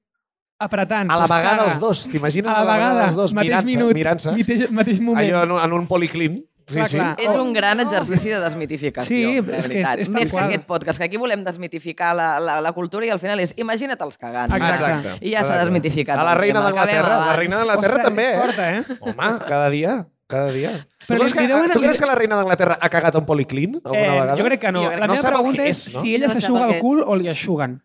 apretant. 0.60 1.10
A 1.12 1.16
la 1.22 1.28
vegada 1.28 1.66
els 1.70 1.80
dos, 1.80 2.04
t'imagines 2.10 2.52
A 2.54 2.64
la 2.66 2.74
vegada, 2.74 3.06
els 3.06 3.16
dos 3.16 3.34
mateix 3.34 3.52
mirant-se, 3.54 3.78
minut, 3.78 3.94
mirant-se. 3.94 4.32
mateix, 4.36 4.72
mateix 4.72 5.00
moment. 5.00 5.24
Allò 5.30 5.44
en, 5.46 5.52
un- 5.56 5.62
en 5.64 5.74
un 5.80 5.88
policlin. 5.88 6.42
Sí, 6.68 6.74
Clar, 6.76 6.88
sí. 6.88 6.98
clar. 6.98 7.16
És 7.22 7.36
un 7.36 7.54
gran 7.54 7.80
exercici 7.80 8.30
de 8.30 8.40
desmitificació, 8.40 9.06
Sí, 9.06 9.40
de 9.40 9.40
és 9.40 9.44
que 9.46 9.54
és- 9.56 9.68
veritat. 9.68 10.00
és 10.00 10.10
Més 10.10 10.32
que 10.32 10.40
aquest 10.40 10.64
podcast, 10.66 10.98
que 10.98 11.06
aquí 11.06 11.18
volem 11.18 11.44
desmitificar 11.44 12.16
la, 12.16 12.40
la, 12.40 12.60
la 12.60 12.72
cultura 12.74 13.06
i 13.06 13.10
al 13.12 13.20
final 13.20 13.40
és 13.40 13.54
imagina't-els 13.56 14.18
cagant. 14.18 14.52
Exacte. 14.52 15.18
I 15.22 15.32
ja 15.32 15.44
s'ha 15.44 15.54
Exacte. 15.54 15.66
desmitificat. 15.66 16.18
A 16.18 16.24
la 16.24 16.34
reina 16.34 16.60
tema, 16.64 16.70
acabem 16.70 16.96
d'Anglaterra, 16.96 17.26
la 17.28 17.36
reina 17.36 17.58
d'Anglaterra 17.58 17.94
Ostres, 17.94 18.08
també, 18.08 18.30
és 18.30 18.34
eh? 18.34 18.42
forta, 18.42 18.70
eh? 18.72 18.84
Home, 19.02 19.40
cada 19.48 19.70
dia, 19.70 20.08
cada 20.28 20.52
dia. 20.52 20.72
Tu, 21.06 21.14
Però 21.14 21.20
creus 21.20 21.36
li- 21.36 21.38
que, 21.40 21.48
deuen- 21.54 21.72
tu 21.72 21.80
creus 21.82 22.00
que 22.00 22.06
la 22.08 22.16
reina 22.16 22.36
d'Anglaterra 22.36 22.78
ha 22.82 22.90
cagat 22.90 23.16
un 23.16 23.26
policlin 23.28 23.76
alguna 23.84 24.02
Eh, 24.08 24.10
vegada? 24.10 24.36
jo 24.38 24.44
crec 24.46 24.60
que 24.62 24.72
no. 24.72 24.82
Jo 24.82 24.88
crec 24.90 25.00
La 25.02 25.08
no 25.08 25.14
meva 25.14 25.30
pregunta 25.30 25.64
és, 25.68 25.88
és, 25.88 25.94
no? 25.94 26.02
si 26.02 26.16
ella 26.16 26.28
No 26.28 26.34
s'aixuga 26.34 26.66
el 26.66 26.80
cul 26.80 27.04
o 27.06 27.16
li 27.16 27.28
aixuguen. 27.30 27.84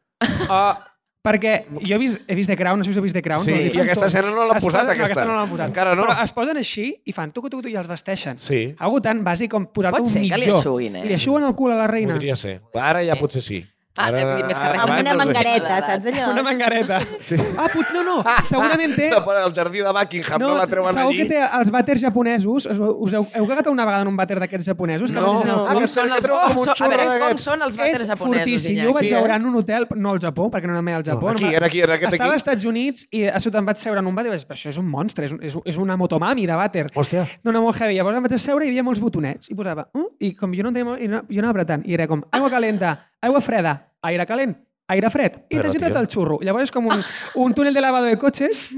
Ah, 0.49 0.87
Perquè 1.23 1.67
jo 1.85 1.97
he 1.97 1.99
vist, 2.01 2.23
he 2.27 2.35
vist 2.35 2.49
The 2.49 2.57
Crown, 2.57 2.79
no 2.81 2.85
sé 2.85 2.95
si 2.95 2.99
heu 2.99 3.03
vist 3.05 3.13
The 3.13 3.21
Crown. 3.21 3.43
Sí, 3.45 3.53
i 3.53 3.81
aquesta 3.83 4.07
tot. 4.07 4.09
escena 4.09 4.31
no 4.33 4.47
l'han 4.49 4.57
posat, 4.57 4.87
posen- 4.87 4.91
aquesta. 4.95 4.95
No, 4.97 5.05
aquesta 5.05 5.25
no 5.29 5.35
l'han 5.37 5.51
posat. 5.51 5.69
Encara 5.69 5.95
no. 5.95 6.07
Però 6.09 6.15
es 6.25 6.33
posen 6.33 6.57
així 6.57 6.87
i 7.05 7.13
fan 7.13 7.31
tucu, 7.33 7.51
tucu, 7.53 7.61
tucu, 7.67 7.75
i 7.75 7.77
els 7.77 7.89
vesteixen. 7.91 8.39
sí, 8.39 8.75
Algo 8.79 9.03
tan 9.05 9.21
bàsic 9.23 9.51
com 9.53 9.67
posar-te 9.67 9.99
Pot 9.99 10.07
un 10.07 10.13
ser 10.15 10.23
que 10.23 10.39
li 10.39 10.47
mitjó. 10.47 10.57
eixuguin, 10.57 10.97
eh? 10.97 11.05
Li 11.05 11.13
eixuguen 11.19 11.45
el 11.45 11.55
cul 11.55 11.73
a 11.73 11.77
la 11.77 11.87
reina. 11.87 12.15
podria 12.15 12.37
ser. 12.37 12.63
Ara 12.73 13.05
ja 13.05 13.17
potser 13.17 13.43
sí. 13.43 13.61
Ah, 13.99 14.07
Ara, 14.07 14.21
eh, 14.23 14.45
més 14.47 14.57
que 14.57 14.69
res. 14.71 14.79
Amb 14.81 14.93
una 14.95 15.13
no 15.13 15.19
mangareta, 15.19 15.81
saps 15.83 16.07
allò? 16.07 16.27
Una 16.33 16.43
mangareta. 16.47 17.01
Sí. 17.21 17.35
Ah, 17.59 17.67
put, 17.73 17.89
no, 17.93 18.05
no, 18.07 18.15
segurament 18.47 18.95
té... 18.95 19.09
No, 19.11 19.19
però 19.27 19.41
el 19.49 19.53
jardí 19.53 19.83
de 19.83 19.91
Buckingham 19.93 20.41
no, 20.41 20.51
la 20.57 20.67
treuen 20.71 20.95
segur 20.95 21.09
allí. 21.11 21.17
que 21.19 21.27
té 21.33 21.41
els 21.59 21.73
vàters 21.75 22.01
japonesos. 22.07 22.69
Us, 22.71 22.79
us 22.79 23.17
heu, 23.19 23.27
heu 23.35 23.49
cagat 23.51 23.67
una 23.73 23.85
vegada 23.85 24.07
en 24.07 24.13
un 24.13 24.17
vàter 24.17 24.39
d'aquests 24.41 24.71
japonesos? 24.71 25.11
Que 25.11 25.19
No, 25.21 25.43
no. 25.45 25.57
Ah, 25.67 25.75
que 25.75 25.89
són 25.91 26.07
els, 26.15 26.25
com 26.31 26.63
són, 26.65 26.87
a 26.87 26.89
veure, 26.95 27.19
com 27.25 27.43
són 27.43 27.67
els 27.67 27.77
vàters 27.77 28.05
és 28.07 28.09
japonesos, 28.13 28.45
fortíssim. 28.47 28.77
Iñaki? 28.79 28.87
Jo 28.87 28.95
vaig 28.95 29.09
Sí, 29.11 29.15
veure 29.19 29.33
eh? 29.35 29.41
en 29.43 29.47
un 29.51 29.57
hotel, 29.61 29.89
no 29.97 30.15
al 30.15 30.23
Japó, 30.23 30.49
perquè 30.55 30.71
no 30.71 30.77
anem 30.79 30.85
mai 30.93 30.95
al 31.01 31.05
Japó. 31.11 31.27
No, 31.27 31.35
aquí, 31.35 31.51
era 31.61 31.67
aquí, 31.67 31.81
era 31.83 31.99
aquest 31.99 32.13
Estava 32.15 32.31
aquí. 32.31 32.39
als 32.39 32.45
Estats 32.47 32.65
Units 32.71 33.07
i 33.11 33.27
a 33.27 33.41
sota 33.43 33.59
em 33.59 33.67
vaig 33.67 33.77
seure 33.83 33.99
en 34.01 34.07
un 34.07 34.15
vàter 34.17 34.31
i 34.31 34.37
vaig 34.37 34.41
dir, 34.47 34.49
"Però 34.49 34.57
això 34.57 34.71
és 34.71 34.79
un 34.79 34.87
monstre, 34.89 35.27
és, 35.27 35.35
és, 35.43 35.59
és 35.65 35.77
una 35.83 35.97
motomami 35.99 36.47
de 36.47 36.55
vàter. 36.55 36.87
Hòstia. 36.95 37.27
No, 37.45 37.51
no, 37.53 37.63
molt 37.67 37.77
heavy. 37.83 37.97
Llavors 37.99 38.17
em 38.17 38.23
vaig 38.23 38.39
seure 38.39 38.65
i 38.65 38.69
hi 38.69 38.71
havia 38.71 38.83
molts 38.87 39.01
botonets 39.03 39.51
i 39.51 39.55
posava, 39.55 39.89
uh, 39.95 40.07
i 40.21 40.33
com 40.37 40.55
jo 40.55 40.63
no 40.63 40.69
en 40.71 40.75
tenia 40.75 40.85
molt, 40.95 41.01
no- 41.11 41.25
jo 41.29 41.39
anava 41.43 41.51
apretant, 41.59 41.83
i 41.85 41.95
era 41.95 42.07
com, 42.07 42.23
aigua 42.33 42.49
calenta, 42.51 42.97
aigua 43.23 43.41
freda, 43.41 43.75
aire 44.03 44.27
calent, 44.27 44.55
aire 44.89 45.11
fred, 45.11 45.37
i 45.51 45.57
t'has 45.59 45.77
tio. 45.77 45.99
el 46.01 46.09
xurro. 46.09 46.39
Llavors 46.43 46.65
és 46.69 46.73
com 46.75 46.87
un, 46.91 47.03
un 47.45 47.55
túnel 47.55 47.75
de 47.75 47.81
lavado 47.81 48.07
de 48.07 48.17
cotxes 48.19 48.71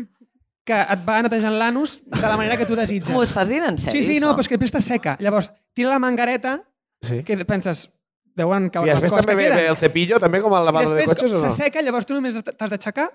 que 0.64 0.76
et 0.78 1.00
va 1.08 1.20
netejant 1.22 1.56
l'anus 1.58 2.00
de 2.06 2.20
la 2.22 2.36
manera 2.36 2.56
que 2.56 2.66
tu 2.66 2.76
desitges. 2.78 3.10
M'ho 3.14 3.22
estàs 3.24 3.48
dient 3.50 3.64
en 3.66 3.78
sèrio, 3.78 4.00
Sí, 4.00 4.02
sí, 4.06 4.20
no, 4.20 4.28
això? 4.30 4.36
però 4.36 4.44
és 4.44 4.48
que 4.52 4.58
després 4.58 4.72
està 4.74 4.82
seca. 4.94 5.16
Llavors, 5.20 5.50
tira 5.74 5.90
la 5.90 5.98
mangareta, 5.98 6.60
Sí. 7.02 7.22
que 7.24 7.36
penses, 7.44 7.88
deuen 8.36 8.66
I 8.66 8.70
caure 8.70 8.92
les 8.92 9.00
després 9.02 9.24
també 9.26 9.34
ve, 9.34 9.48
ve 9.56 9.66
el 9.68 9.76
cepillo, 9.76 10.20
també 10.22 10.40
com 10.40 10.52
el 10.54 10.62
I 10.62 10.66
lavado 10.66 10.90
de 10.94 11.00
després 11.00 11.08
cotxes 11.18 11.32
o 11.32 11.42
no? 11.42 11.48
s'asseca, 11.50 11.82
llavors 11.82 12.06
tu 12.06 12.14
només 12.14 12.34
t'has 12.44 12.70
d'aixecar. 12.70 13.08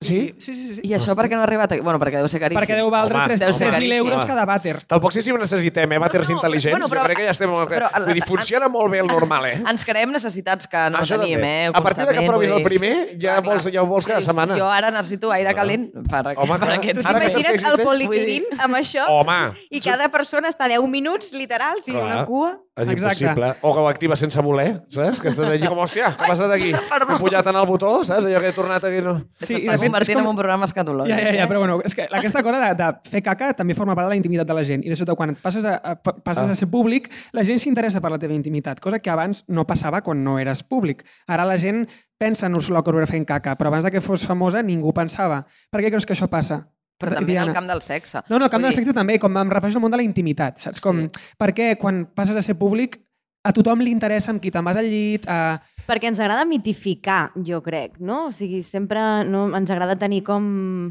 Sí? 0.00 0.32
Sí, 0.38 0.54
sí, 0.54 0.74
sí. 0.76 0.80
I 0.86 0.92
això 0.94 1.10
per 1.18 1.24
què 1.26 1.34
no 1.34 1.40
ha 1.42 1.46
arribat? 1.48 1.72
A... 1.74 1.76
Bueno, 1.82 1.98
perquè 1.98 2.20
deu 2.22 2.28
ser 2.30 2.38
caríssim. 2.38 2.60
Perquè 2.62 2.76
deu 2.78 2.86
valdre 2.92 3.18
Home, 3.18 3.32
3 3.32 3.40
deu 3.42 3.52
ser 3.56 3.66
3.000 3.66 3.74
caríssim. 3.74 3.96
euros 3.98 4.24
cada 4.28 4.44
vàter. 4.46 4.76
Tampoc 4.86 5.10
sé 5.10 5.22
si 5.26 5.32
ho 5.34 5.38
necessitem, 5.40 5.90
eh, 5.92 5.98
vàters 5.98 6.28
No, 6.30 6.36
no, 6.36 6.38
intel·ligents. 6.38 6.70
bueno, 6.70 6.86
però- 6.86 7.00
jo 7.02 7.06
crec 7.08 7.18
que 7.18 7.24
ja 7.26 7.32
estem... 7.34 7.50
però- 7.50 7.88
Vull 8.04 8.14
dir, 8.14 8.22
funciona 8.22 8.68
molt 8.70 8.92
bé 8.92 9.00
el 9.02 9.08
normal, 9.10 9.46
eh? 9.46 9.56
Ens 9.68 9.84
creem 9.84 10.12
necessitats 10.14 10.68
que 10.70 10.84
no 10.94 10.98
Això 11.02 11.18
tenim, 11.18 11.34
també. 11.40 11.50
eh? 11.66 11.70
A 11.74 11.82
partir 11.82 12.06
de 12.06 12.14
que 12.14 12.26
provis 12.28 12.50
el 12.54 12.62
primer, 12.62 12.92
ja, 13.18 13.40
vols, 13.40 13.66
ja 13.74 13.82
ho 13.82 13.86
vols 13.90 14.06
cada 14.06 14.20
setmana. 14.20 14.54
Jo 14.56 14.70
ara 14.70 14.92
necessito 14.94 15.32
aire 15.34 15.52
calent 15.52 15.90
per, 16.08 16.22
Home, 16.36 16.58
per 16.62 16.70
aquest 16.78 16.94
Tu 16.94 17.02
t'imagines 17.02 17.64
el 17.64 17.82
policlín 17.82 18.44
amb 18.60 18.76
això? 18.78 19.02
Home, 19.10 19.40
I 19.68 19.80
cada 19.80 20.08
persona 20.14 20.46
està 20.48 20.68
10 20.70 20.86
minuts, 20.88 21.32
literals, 21.34 21.88
i 21.88 21.96
una 21.98 22.22
cua... 22.24 22.54
És 22.78 22.88
Exacte. 22.88 23.24
impossible. 23.24 23.48
O 23.62 23.72
que 23.74 23.80
ho 23.80 23.88
activa 23.88 24.16
sense 24.16 24.40
voler, 24.40 24.84
saps? 24.88 25.20
Que 25.20 25.28
estàs 25.32 25.48
allí 25.50 25.66
com, 25.66 25.78
hòstia, 25.82 26.12
què 26.16 26.24
ha 26.24 26.28
passat 26.30 26.50
aquí? 26.54 26.70
He 27.12 27.18
pujat 27.18 27.46
en 27.50 27.56
el 27.58 27.66
botó, 27.66 28.04
saps? 28.04 28.24
Allò 28.28 28.40
que 28.40 28.48
he 28.48 28.52
tornat 28.52 28.84
aquí, 28.84 29.00
no? 29.02 29.16
Sí, 29.40 29.54
S'està 29.56 29.74
fet, 29.76 29.88
convertint 29.88 30.18
com- 30.20 30.24
en 30.24 30.30
un 30.30 30.36
programa 30.38 30.64
escatològic. 30.68 31.10
Ja, 31.12 31.20
ja, 31.26 31.32
ja, 31.34 31.44
eh? 31.44 31.48
però 31.50 31.58
bueno, 31.64 31.80
és 31.84 31.94
que 31.94 32.06
aquesta 32.06 32.42
cosa 32.46 32.60
de, 32.68 32.74
de 32.78 32.88
fer 33.10 33.22
caca 33.26 33.52
també 33.58 33.74
forma 33.74 33.94
part 33.98 34.06
de 34.06 34.14
la 34.14 34.20
intimitat 34.20 34.46
de 34.46 34.54
la 34.54 34.64
gent. 34.64 34.86
I 34.86 34.88
de 34.88 34.96
sota, 34.96 35.14
quan 35.18 35.34
passes 35.42 35.64
a, 35.64 35.74
a, 35.82 35.96
pa- 35.96 36.14
passes 36.22 36.46
Ah. 36.48 36.52
a 36.52 36.54
ser 36.54 36.70
públic, 36.70 37.10
la 37.32 37.42
gent 37.44 37.58
s'interessa 37.58 38.00
per 38.00 38.10
la 38.14 38.18
teva 38.22 38.34
intimitat, 38.34 38.78
cosa 38.80 39.00
que 39.02 39.10
abans 39.10 39.44
no 39.48 39.66
passava 39.66 40.00
quan 40.02 40.22
no 40.22 40.38
eres 40.38 40.62
públic. 40.62 41.02
Ara 41.26 41.44
la 41.44 41.58
gent 41.58 41.86
pensa 42.18 42.46
en 42.46 42.54
Ursula 42.54 42.82
Corberó 42.82 43.06
fent 43.06 43.24
caca, 43.26 43.56
però 43.58 43.68
abans 43.68 43.84
de 43.84 43.90
que 43.90 44.00
fos 44.00 44.24
famosa 44.26 44.62
ningú 44.62 44.92
pensava. 44.94 45.44
Per 45.70 45.80
què 45.82 45.90
creus 45.90 46.06
que 46.06 46.14
això 46.14 46.28
passa? 46.28 46.68
Però 46.98 47.14
també 47.14 47.32
en 47.32 47.36
Diana? 47.36 47.52
el 47.52 47.54
camp 47.54 47.68
del 47.70 47.82
sexe. 47.82 48.22
No, 48.28 48.38
no, 48.38 48.46
el 48.46 48.50
camp 48.50 48.60
Vull 48.62 48.68
del 48.68 48.76
dir, 48.76 48.82
sexe 48.82 48.94
també, 48.96 49.18
com 49.22 49.36
em 49.38 49.50
refereixo 49.54 49.78
al 49.78 49.84
món 49.86 49.94
de 49.94 50.00
la 50.00 50.06
intimitat, 50.06 50.58
saps? 50.58 50.80
Com, 50.82 51.04
Sí. 51.06 51.34
Perquè 51.38 51.76
quan 51.78 52.06
passes 52.14 52.36
a 52.36 52.42
ser 52.42 52.56
públic, 52.58 52.98
a 53.44 53.52
tothom 53.54 53.80
li 53.80 53.92
interessa 53.94 54.32
amb 54.32 54.42
qui 54.42 54.50
te'n 54.50 54.64
vas 54.66 54.76
al 54.76 54.88
llit, 54.90 55.28
a... 55.30 55.60
Perquè 55.88 56.10
ens 56.10 56.18
agrada 56.20 56.44
mitificar, 56.44 57.30
jo 57.46 57.62
crec, 57.64 57.96
no? 57.98 58.26
O 58.28 58.32
sigui, 58.32 58.62
sempre 58.66 59.00
no, 59.24 59.46
ens 59.56 59.70
agrada 59.70 59.96
tenir 59.96 60.24
com... 60.26 60.90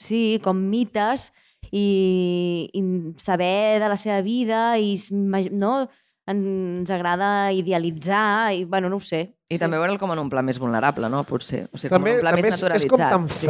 Sí, 0.00 0.40
com 0.40 0.56
mites 0.56 1.30
i, 1.72 2.70
i 2.72 2.80
saber 3.20 3.80
de 3.82 3.88
la 3.88 3.98
seva 4.00 4.22
vida 4.24 4.78
i 4.80 4.94
no? 5.52 5.88
ens 6.30 6.90
agrada 6.94 7.50
idealitzar 7.52 8.54
i, 8.54 8.64
bueno, 8.64 8.88
no 8.88 8.96
ho 8.96 9.04
sé. 9.04 9.24
I 9.50 9.58
també 9.58 9.80
veure'l 9.80 9.98
com 9.98 10.12
en 10.14 10.22
un 10.22 10.30
pla 10.30 10.44
més 10.46 10.60
vulnerable, 10.62 11.10
no? 11.10 11.24
Potser. 11.26 11.64
O 11.74 11.80
sigui, 11.80 11.90
També, 11.92 12.14
com 12.14 12.20
en 12.20 12.20
un 12.20 12.22
pla 12.22 12.34
també 12.36 12.46
més 12.46 12.54
és, 12.54 12.60
és 12.60 12.62
naturalitzat. 12.62 12.92
com 12.94 13.26
tan 13.26 13.28
sí. 13.28 13.46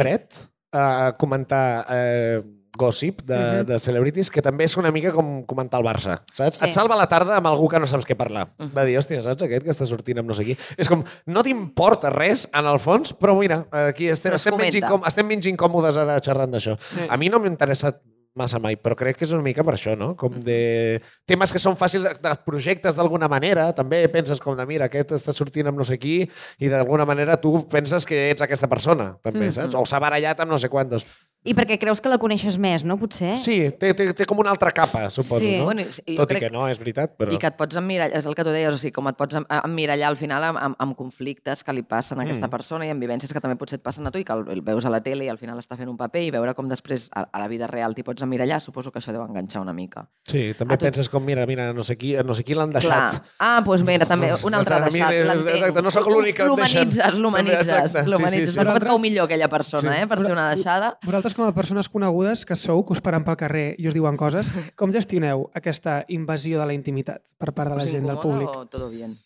A 0.71 1.15
comentar 1.17 1.85
eh, 1.89 2.41
gossip 2.77 3.21
de, 3.23 3.33
uh 3.35 3.37
Mhm. 3.37 3.59
-huh. 3.61 3.65
de 3.65 3.79
celebrities 3.79 4.31
que 4.31 4.41
també 4.41 4.63
és 4.63 4.77
una 4.77 4.91
mica 4.91 5.11
com 5.11 5.43
comentar 5.45 5.79
el 5.81 5.85
Barça, 5.85 6.21
saps? 6.31 6.57
Sí. 6.57 6.65
Et 6.65 6.71
salva 6.71 6.95
la 6.95 7.05
tarda 7.07 7.35
amb 7.35 7.47
algú 7.47 7.67
que 7.67 7.77
no 7.79 7.85
saps 7.85 8.05
què 8.07 8.15
parlar. 8.15 8.47
Va 8.75 8.85
dir, 8.85 8.97
hòstia, 8.97 9.21
saps 9.21 9.43
aquest 9.43 9.63
que 9.63 9.69
està 9.71 9.85
sortint 9.85 10.17
amb 10.19 10.27
no 10.29 10.33
sé 10.33 10.45
qui? 10.45 10.57
És 10.77 10.87
com, 10.87 11.03
no 11.25 11.43
t'importa 11.43 12.09
res, 12.09 12.47
en 12.53 12.65
el 12.65 12.79
fons, 12.79 13.13
però 13.13 13.37
mira, 13.37 13.65
aquí 13.71 14.07
estem, 14.07 14.31
Però 14.31 14.35
es 14.35 14.41
estem, 14.47 14.57
menys, 14.57 14.75
comenta. 14.75 14.87
incòm 14.87 15.07
estem 15.07 15.27
menys 15.27 15.45
incòmodes 15.45 15.97
ara 15.97 16.19
xerrant 16.19 16.51
d'això. 16.53 16.77
A 17.09 17.17
mi 17.17 17.27
no 17.29 17.39
m'ha 17.39 17.47
interessat 17.47 18.01
massa 18.35 18.59
mai, 18.63 18.77
però 18.79 18.95
crec 18.95 19.17
que 19.19 19.25
és 19.25 19.31
una 19.35 19.43
mica 19.43 19.63
per 19.67 19.73
això, 19.75 19.95
no? 19.99 20.13
Com 20.15 20.37
de 20.39 21.01
temes 21.27 21.51
que 21.51 21.59
són 21.59 21.75
fàcils, 21.75 22.03
de, 22.05 22.13
de 22.23 22.35
projectes 22.47 22.95
d'alguna 22.95 23.27
manera, 23.31 23.73
també 23.75 24.05
penses 24.13 24.39
com 24.39 24.55
de, 24.55 24.65
mira, 24.69 24.87
aquest 24.87 25.11
està 25.17 25.33
sortint 25.35 25.67
amb 25.67 25.77
no 25.81 25.83
sé 25.87 25.97
qui, 25.99 26.21
i 26.59 26.69
d'alguna 26.71 27.05
manera 27.05 27.35
tu 27.41 27.67
penses 27.71 28.05
que 28.07 28.29
ets 28.31 28.41
aquesta 28.45 28.69
persona, 28.71 29.17
també, 29.21 29.47
Mhm. 29.49 29.51
saps? 29.57 29.75
O 29.75 29.83
s'ha 29.85 29.99
barallat 29.99 30.39
amb 30.39 30.51
no 30.51 30.57
sé 30.57 30.69
quantos. 30.69 31.05
I 31.43 31.55
perquè 31.57 31.79
creus 31.81 31.99
que 31.99 32.09
la 32.11 32.19
coneixes 32.21 32.59
més, 32.61 32.83
no? 32.85 32.99
Potser? 33.01 33.31
Sí, 33.41 33.55
té, 33.79 33.95
té, 33.97 34.11
té 34.13 34.25
com 34.29 34.37
una 34.43 34.51
altra 34.51 34.69
capa, 34.69 35.09
suposo, 35.09 35.39
Sí. 35.41 35.55
no? 35.57 35.65
Bueno, 35.65 35.81
i- 36.05 36.15
Tot 36.15 36.29
i 36.29 36.35
crec- 36.35 36.39
que 36.39 36.49
no, 36.53 36.67
és 36.69 36.77
veritat, 36.77 37.15
però... 37.17 37.33
I 37.33 37.39
que 37.41 37.47
et 37.47 37.55
pots 37.57 37.75
emmirallar, 37.75 38.15
és 38.19 38.25
el 38.29 38.35
que 38.35 38.43
tu 38.45 38.51
deies, 38.53 38.69
o 38.69 38.77
sigui, 38.77 38.91
com 38.93 39.07
et 39.09 39.17
pots 39.17 39.33
em- 39.39 39.45
emmirallar 39.49 40.09
al 40.09 40.17
final 40.17 40.43
amb, 40.43 40.59
amb, 40.61 40.75
amb 40.77 40.95
conflictes 40.95 41.63
que 41.63 41.73
li 41.73 41.81
passen 41.81 42.19
a 42.19 42.23
aquesta 42.27 42.45
Mm. 42.45 42.51
persona 42.51 42.85
i 42.85 42.91
amb 42.91 43.01
vivències 43.01 43.33
que 43.33 43.41
també 43.41 43.55
potser 43.57 43.79
et 43.79 43.81
passen 43.83 44.05
a 44.05 44.11
tu 44.11 44.19
i 44.19 44.23
que 44.23 44.33
el, 44.33 44.45
el 44.51 44.61
veus 44.61 44.85
a 44.85 44.91
la 44.91 45.01
tele 45.01 45.25
i 45.25 45.29
al 45.29 45.39
final 45.39 45.57
està 45.57 45.75
fent 45.75 45.89
un 45.89 45.97
paper 45.97 46.21
i 46.21 46.29
veure 46.29 46.53
com 46.53 46.69
després 46.69 47.09
a, 47.15 47.21
a 47.33 47.39
la 47.39 47.47
vida 47.47 47.65
real 47.65 47.95
t'hi 47.95 48.03
pots 48.03 48.21
emmirallar, 48.21 48.61
suposo 48.61 48.91
que 48.91 48.99
això 48.99 49.11
deu 49.11 49.23
enganxar 49.25 49.61
una 49.63 49.73
mica. 49.73 50.05
Sí, 50.27 50.53
també 50.53 50.75
A 50.75 50.77
tu- 50.77 50.85
penses 50.85 51.09
com, 51.09 51.25
mira, 51.25 51.47
mira, 51.47 51.73
no 51.73 51.81
sé 51.83 51.97
qui, 51.97 52.13
no 52.23 52.35
sé 52.35 52.43
qui 52.43 52.53
l'han 52.53 52.69
deixat. 52.69 52.91
Clar. 53.17 53.23
Ah, 53.39 53.61
doncs 53.65 53.81
mira, 53.81 54.05
també, 54.05 54.29
un 54.43 54.53
altre 54.53 54.77
mi, 54.91 54.99
deixat, 54.99 55.47
exacte, 55.57 55.81
no 55.81 55.89
sóc 55.89 56.05
l'únic 56.07 56.35
que 56.35 56.43
em 56.43 56.55
deixen. 56.55 56.85
L'humanitzes, 56.85 57.17
l'humanitzes, 57.17 57.91
sí, 57.91 57.97
l'humanitzes. 58.05 58.53
sí, 58.53 58.53
sí. 58.53 58.57
Cau 58.61 58.65
Nosaltres- 58.75 59.01
millor 59.01 59.25
aquella 59.25 59.49
persona, 59.49 59.95
Sí. 59.95 60.01
eh, 60.03 60.07
per 60.07 60.21
ser 60.21 60.31
una 60.33 60.49
deixada. 60.53 60.97
Vosaltres, 61.03 61.30
com 61.37 61.45
a 61.47 61.53
persones 61.55 61.89
conegudes 61.89 62.45
que 62.45 62.55
sou, 62.55 62.83
que 62.85 62.93
us 62.95 63.01
paren 63.03 63.25
pel 63.27 63.37
carrer 63.39 63.65
i 63.79 63.87
us 63.89 63.95
diuen 63.95 64.17
coses, 64.19 64.49
com 64.79 64.93
gestioneu 64.93 65.49
aquesta 65.57 66.01
invasió 66.09 66.61
de 66.61 66.69
la 66.69 66.77
intimitat 66.77 67.23
per 67.37 67.53
part 67.53 67.73
de 67.73 67.77
la 67.79 67.85
gent, 67.87 68.07
del 68.07 68.19
públic? 68.21 68.49
O 68.49 68.65
todo 68.71 68.89
bien? 68.89 69.17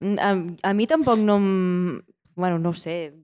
Mm, 0.00 0.18
A, 0.20 0.70
a 0.70 0.74
mi 0.74 0.86
tampoc 0.86 1.18
no... 1.18 1.38
Bueno, 2.34 2.58
no 2.58 2.70
ho 2.70 2.74
sé. 2.74 3.14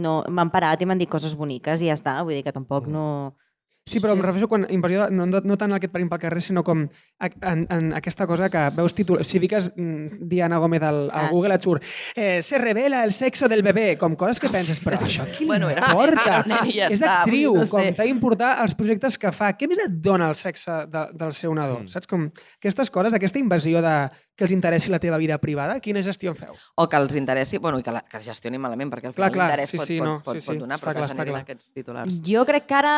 No, 0.00 0.22
m'han 0.28 0.50
parat 0.50 0.80
i 0.80 0.86
m'han 0.88 0.98
dit 0.98 1.10
coses 1.10 1.34
boniques 1.36 1.82
i 1.82 1.90
ja 1.90 1.96
està. 1.98 2.16
Vull 2.24 2.38
dir 2.38 2.44
que 2.46 2.54
tampoc 2.54 2.88
no... 2.88 3.36
Sí, 3.84 3.98
però 3.98 4.12
em 4.14 4.20
refereixo 4.22 4.46
quan 4.46 4.62
invasió, 4.70 5.08
de- 5.08 5.10
no, 5.10 5.24
no, 5.26 5.40
no 5.42 5.56
tant 5.58 5.72
el 5.74 5.80
que 5.82 5.88
et 5.88 5.92
parin 5.92 6.06
pel 6.08 6.20
carrer, 6.22 6.38
sinó 6.40 6.62
com 6.62 6.84
a- 7.18 7.30
en, 7.50 7.64
en 7.68 7.88
aquesta 7.98 8.28
cosa 8.30 8.46
que 8.48 8.60
veus 8.76 8.94
títol... 8.94 9.24
Si 9.26 9.40
fiques 9.42 9.72
mm, 9.74 10.20
Diana 10.30 10.58
Gómez 10.62 10.84
al, 10.86 11.00
al 11.10 11.26
Ah, 11.26 11.30
Google 11.32 11.56
et 11.58 11.66
surt 11.66 11.82
eh, 12.14 12.38
se 12.46 12.58
revela 12.62 13.02
el 13.02 13.10
sexo 13.12 13.48
del 13.50 13.64
bebè, 13.66 13.96
com 13.98 14.14
coses 14.14 14.38
que 14.38 14.48
penses, 14.54 14.78
però 14.84 15.00
això 15.02 15.26
qui 15.34 15.48
Bueno, 15.50 15.68
era- 15.68 15.88
importa? 15.90 16.38
era 16.46 16.60
ja 16.70 16.86
És 16.94 17.02
actriu, 17.02 17.56
no 17.58 17.66
com 17.66 17.90
t'ha 17.98 18.06
d'importar 18.06 18.52
els 18.62 18.76
projectes 18.78 19.18
que 19.18 19.32
fa. 19.34 19.50
Què 19.58 19.66
més 19.66 19.82
et 19.82 19.98
dona 19.98 20.30
el 20.30 20.38
sexe 20.38 20.84
de, 20.86 21.08
del 21.18 21.34
seu 21.34 21.50
nadó? 21.52 21.80
Mm. 21.82 21.90
Saps 21.90 22.06
com 22.06 22.28
aquestes 22.62 22.88
coses, 22.94 23.18
aquesta 23.18 23.42
invasió 23.42 23.82
de 23.82 23.96
que 24.36 24.46
els 24.46 24.52
interessi 24.54 24.90
la 24.90 24.98
teva 24.98 25.18
vida 25.20 25.36
privada, 25.38 25.78
quina 25.80 26.00
gestió 26.02 26.32
en 26.32 26.38
feu? 26.38 26.54
O 26.80 26.88
que 26.88 26.96
els 26.96 27.16
interessi, 27.16 27.58
bueno, 27.58 27.78
i 27.78 27.84
que, 27.84 27.92
la, 27.92 28.00
que 28.00 28.16
es 28.18 28.24
gestioni 28.26 28.58
malament, 28.58 28.90
perquè 28.90 29.10
al 29.10 29.16
final 29.16 29.34
clar, 29.34 29.48
l'interès 29.50 29.70
sí, 29.70 29.80
pot, 29.80 29.86
sí, 29.90 29.98
pot, 29.98 30.08
no, 30.08 30.14
pot, 30.24 30.38
sí, 30.38 30.46
pot 30.46 30.56
sí, 30.56 30.60
donar, 30.62 30.78
està 30.78 30.86
però 30.86 30.94
clar, 30.96 31.08
que 31.08 31.14
generin 31.16 31.40
aquests 31.42 31.68
titulars. 31.76 32.22
Jo 32.26 32.46
crec 32.48 32.66
que 32.70 32.78
ara 32.78 32.94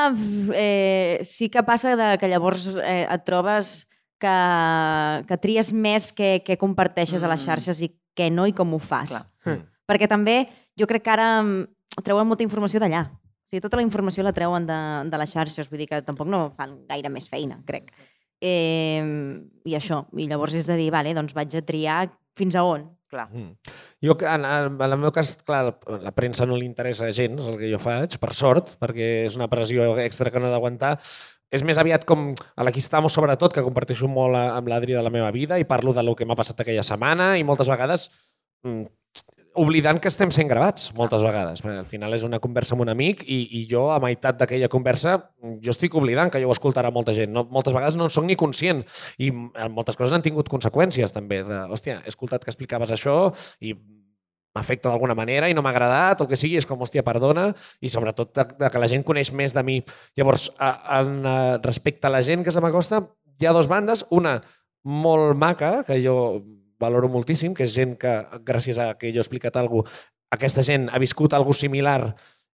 eh, 0.54 1.18
sí 1.26 1.50
que 1.50 1.64
passa 1.66 1.96
de 1.98 2.12
que 2.22 2.30
llavors 2.30 2.68
eh, 2.76 3.02
et 3.10 3.26
trobes 3.26 3.74
que, 4.22 4.36
que 5.28 5.40
tries 5.42 5.72
més 5.74 6.12
què, 6.16 6.38
què 6.44 6.56
comparteixes 6.60 7.22
a 7.22 7.28
les 7.32 7.42
Mm. 7.42 7.46
xarxes 7.50 7.82
i 7.82 7.90
què 8.14 8.30
no 8.30 8.46
i 8.46 8.54
com 8.54 8.72
ho 8.74 8.78
fas. 8.78 9.10
Clar. 9.10 9.26
Mm. 9.44 9.66
Perquè 9.90 10.08
també 10.08 10.38
jo 10.78 10.86
crec 10.86 11.02
que 11.04 11.12
ara 11.12 11.42
mm, 11.42 12.02
treuen 12.06 12.26
molta 12.30 12.46
informació 12.46 12.80
d'allà. 12.80 13.04
O 13.10 13.50
sigui, 13.50 13.60
tota 13.60 13.76
la 13.76 13.84
informació 13.84 14.24
la 14.24 14.32
treuen 14.32 14.66
de, 14.66 14.80
de 15.10 15.18
les 15.20 15.30
xarxes, 15.34 15.68
vull 15.70 15.82
dir 15.82 15.90
que 15.90 16.00
tampoc 16.02 16.30
no 16.30 16.46
fan 16.56 16.78
gaire 16.88 17.10
més 17.12 17.28
feina, 17.28 17.58
crec. 17.66 17.92
Eh, 18.44 19.00
I 19.64 19.76
això, 19.78 20.02
i 20.20 20.26
llavors 20.28 20.54
és 20.58 20.66
de 20.68 20.76
dir, 20.76 20.90
vale, 20.92 21.14
doncs 21.16 21.32
vaig 21.36 21.54
a 21.56 21.62
triar 21.64 22.02
fins 22.36 22.56
a 22.58 22.64
on. 22.68 22.90
Clar. 23.14 23.28
Mm. 23.30 23.52
Jo, 24.02 24.16
en, 24.26 24.44
en, 24.44 24.74
el 24.82 24.96
meu 24.98 25.12
cas, 25.14 25.36
clar, 25.46 25.76
la 26.02 26.10
premsa 26.12 26.44
no 26.50 26.56
li 26.58 26.66
interessa 26.66 27.12
gens 27.14 27.46
el 27.46 27.56
que 27.60 27.70
jo 27.70 27.78
faig, 27.78 28.18
per 28.20 28.32
sort, 28.34 28.74
perquè 28.82 29.06
és 29.28 29.36
una 29.38 29.46
pressió 29.48 29.86
extra 30.02 30.32
que 30.34 30.42
no 30.42 30.50
he 30.50 30.52
d'aguantar. 30.52 30.96
És 31.54 31.62
més 31.62 31.78
aviat 31.78 32.02
com 32.08 32.32
a 32.34 32.66
l'Aquistamo, 32.66 33.08
sobretot, 33.12 33.54
que 33.54 33.62
comparteixo 33.62 34.08
molt 34.10 34.34
a- 34.34 34.56
amb 34.56 34.68
l'Adri 34.68 34.96
de 34.96 35.02
la 35.06 35.12
meva 35.14 35.30
vida 35.30 35.60
i 35.62 35.64
parlo 35.68 35.94
de 35.94 36.02
lo 36.02 36.16
que 36.18 36.26
m'ha 36.26 36.34
passat 36.36 36.60
aquella 36.64 36.82
setmana 36.82 37.36
i 37.38 37.44
moltes 37.46 37.70
vegades 37.70 38.08
mm, 38.66 38.82
oblidant 39.60 40.00
que 40.02 40.10
estem 40.10 40.30
sent 40.34 40.48
gravats, 40.50 40.90
moltes 40.96 41.22
vegades. 41.24 41.62
Perquè 41.64 41.80
al 41.82 41.88
final 41.88 42.14
és 42.16 42.24
una 42.26 42.40
conversa 42.42 42.74
amb 42.76 42.84
un 42.84 42.92
amic 42.92 43.24
i, 43.24 43.40
i 43.60 43.64
jo, 43.70 43.86
a 43.94 43.98
meitat 44.02 44.38
d'aquella 44.40 44.70
conversa, 44.72 45.16
jo 45.62 45.74
estic 45.74 45.94
oblidant 45.98 46.32
que 46.32 46.42
jo 46.42 46.50
ho 46.50 46.54
escoltarà 46.54 46.90
molta 46.94 47.14
gent. 47.16 47.32
No, 47.34 47.46
moltes 47.54 47.76
vegades 47.76 47.98
no 47.98 48.08
en 48.08 48.14
soc 48.14 48.26
ni 48.28 48.36
conscient 48.38 48.82
i 49.22 49.30
moltes 49.32 49.98
coses 49.98 50.14
han 50.16 50.24
tingut 50.24 50.50
conseqüències 50.52 51.14
també. 51.14 51.42
De, 51.46 51.60
hòstia, 51.70 52.00
he 52.02 52.12
escoltat 52.12 52.44
que 52.44 52.52
explicaves 52.52 52.94
això 52.94 53.18
i 53.64 53.74
m'afecta 54.54 54.90
d'alguna 54.90 55.16
manera 55.18 55.48
i 55.50 55.54
no 55.54 55.62
m'ha 55.66 55.72
agradat, 55.74 56.20
o 56.20 56.26
el 56.26 56.30
que 56.30 56.38
sigui, 56.38 56.58
és 56.60 56.66
com, 56.66 56.80
hòstia, 56.80 57.02
perdona, 57.06 57.48
i 57.82 57.90
sobretot 57.90 58.34
de, 58.38 58.46
de 58.60 58.70
que 58.70 58.82
la 58.82 58.90
gent 58.90 59.02
coneix 59.06 59.32
més 59.34 59.54
de 59.54 59.64
mi. 59.66 59.80
Llavors, 60.18 60.48
a, 60.62 60.74
en, 61.00 61.16
eh, 61.26 61.56
respecte 61.64 62.06
a 62.06 62.14
la 62.14 62.22
gent 62.22 62.46
que 62.46 62.54
se 62.54 62.62
m'acosta, 62.62 63.02
hi 63.40 63.48
ha 63.48 63.54
dues 63.56 63.70
bandes, 63.70 64.06
una 64.14 64.38
molt 64.84 65.34
maca, 65.40 65.80
que 65.86 65.98
jo 66.04 66.16
valoro 66.80 67.08
moltíssim, 67.08 67.54
que 67.54 67.64
és 67.64 67.74
gent 67.74 67.96
que, 68.00 68.14
gràcies 68.46 68.78
a 68.78 68.92
que 68.98 69.12
jo 69.12 69.22
he 69.22 69.24
explicat 69.24 69.56
alguna 69.56 69.88
cosa, 69.88 70.04
aquesta 70.34 70.64
gent 70.66 70.88
ha 70.90 70.98
viscut 70.98 71.34
alguna 71.34 71.54
similar 71.54 72.14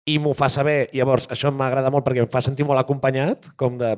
i 0.05 0.19
m'ho 0.21 0.35
fa 0.37 0.51
saber, 0.53 0.91
i 0.93 1.01
llavors 1.01 1.25
això 1.33 1.49
m'agrada 1.55 1.89
molt 1.93 2.05
perquè 2.05 2.25
em 2.25 2.31
fa 2.31 2.43
sentir 2.45 2.67
molt 2.69 2.81
acompanyat, 2.81 3.49
com 3.61 3.79
de... 3.81 3.95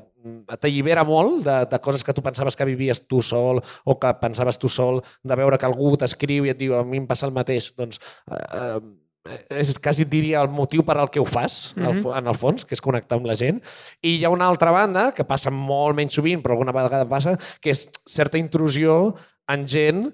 t'allibera 0.55 1.03
molt 1.07 1.41
de, 1.47 1.57
de 1.71 1.81
coses 1.83 2.07
que 2.07 2.15
tu 2.15 2.23
pensaves 2.23 2.55
que 2.57 2.69
vivies 2.69 3.03
tu 3.11 3.23
sol 3.27 3.59
o 3.85 3.97
que 3.99 4.13
pensaves 4.21 4.61
tu 4.63 4.71
sol, 4.71 5.03
de 5.27 5.39
veure 5.39 5.59
que 5.59 5.67
algú 5.67 5.97
t'escriu 5.99 6.47
i 6.47 6.55
et 6.55 6.61
diu 6.63 6.77
a 6.79 6.85
mi 6.87 7.03
em 7.03 7.11
passa 7.11 7.27
el 7.27 7.35
mateix, 7.35 7.73
doncs 7.75 7.99
eh, 8.31 8.39
eh, 8.39 9.59
és 9.59 9.75
quasi 9.83 10.07
diria 10.07 10.45
el 10.45 10.53
motiu 10.55 10.85
per 10.87 10.95
al 11.01 11.11
que 11.11 11.19
ho 11.19 11.27
fas, 11.27 11.75
mm. 11.75 11.83
-hmm. 11.83 12.19
en 12.19 12.27
el 12.27 12.39
fons, 12.39 12.65
que 12.65 12.75
és 12.75 12.81
connectar 12.81 13.19
amb 13.19 13.27
la 13.27 13.35
gent. 13.35 13.63
I 14.03 14.19
hi 14.19 14.25
ha 14.25 14.31
una 14.31 14.47
altra 14.47 14.71
banda, 14.71 15.11
que 15.13 15.25
passa 15.25 15.51
molt 15.51 15.97
menys 15.97 16.15
sovint, 16.15 16.43
però 16.43 16.53
alguna 16.53 16.73
vegada 16.73 17.09
passa, 17.09 17.37
que 17.61 17.71
és 17.71 17.89
certa 18.07 18.39
intrusió 18.39 19.17
en 19.53 19.67
gent 19.69 20.07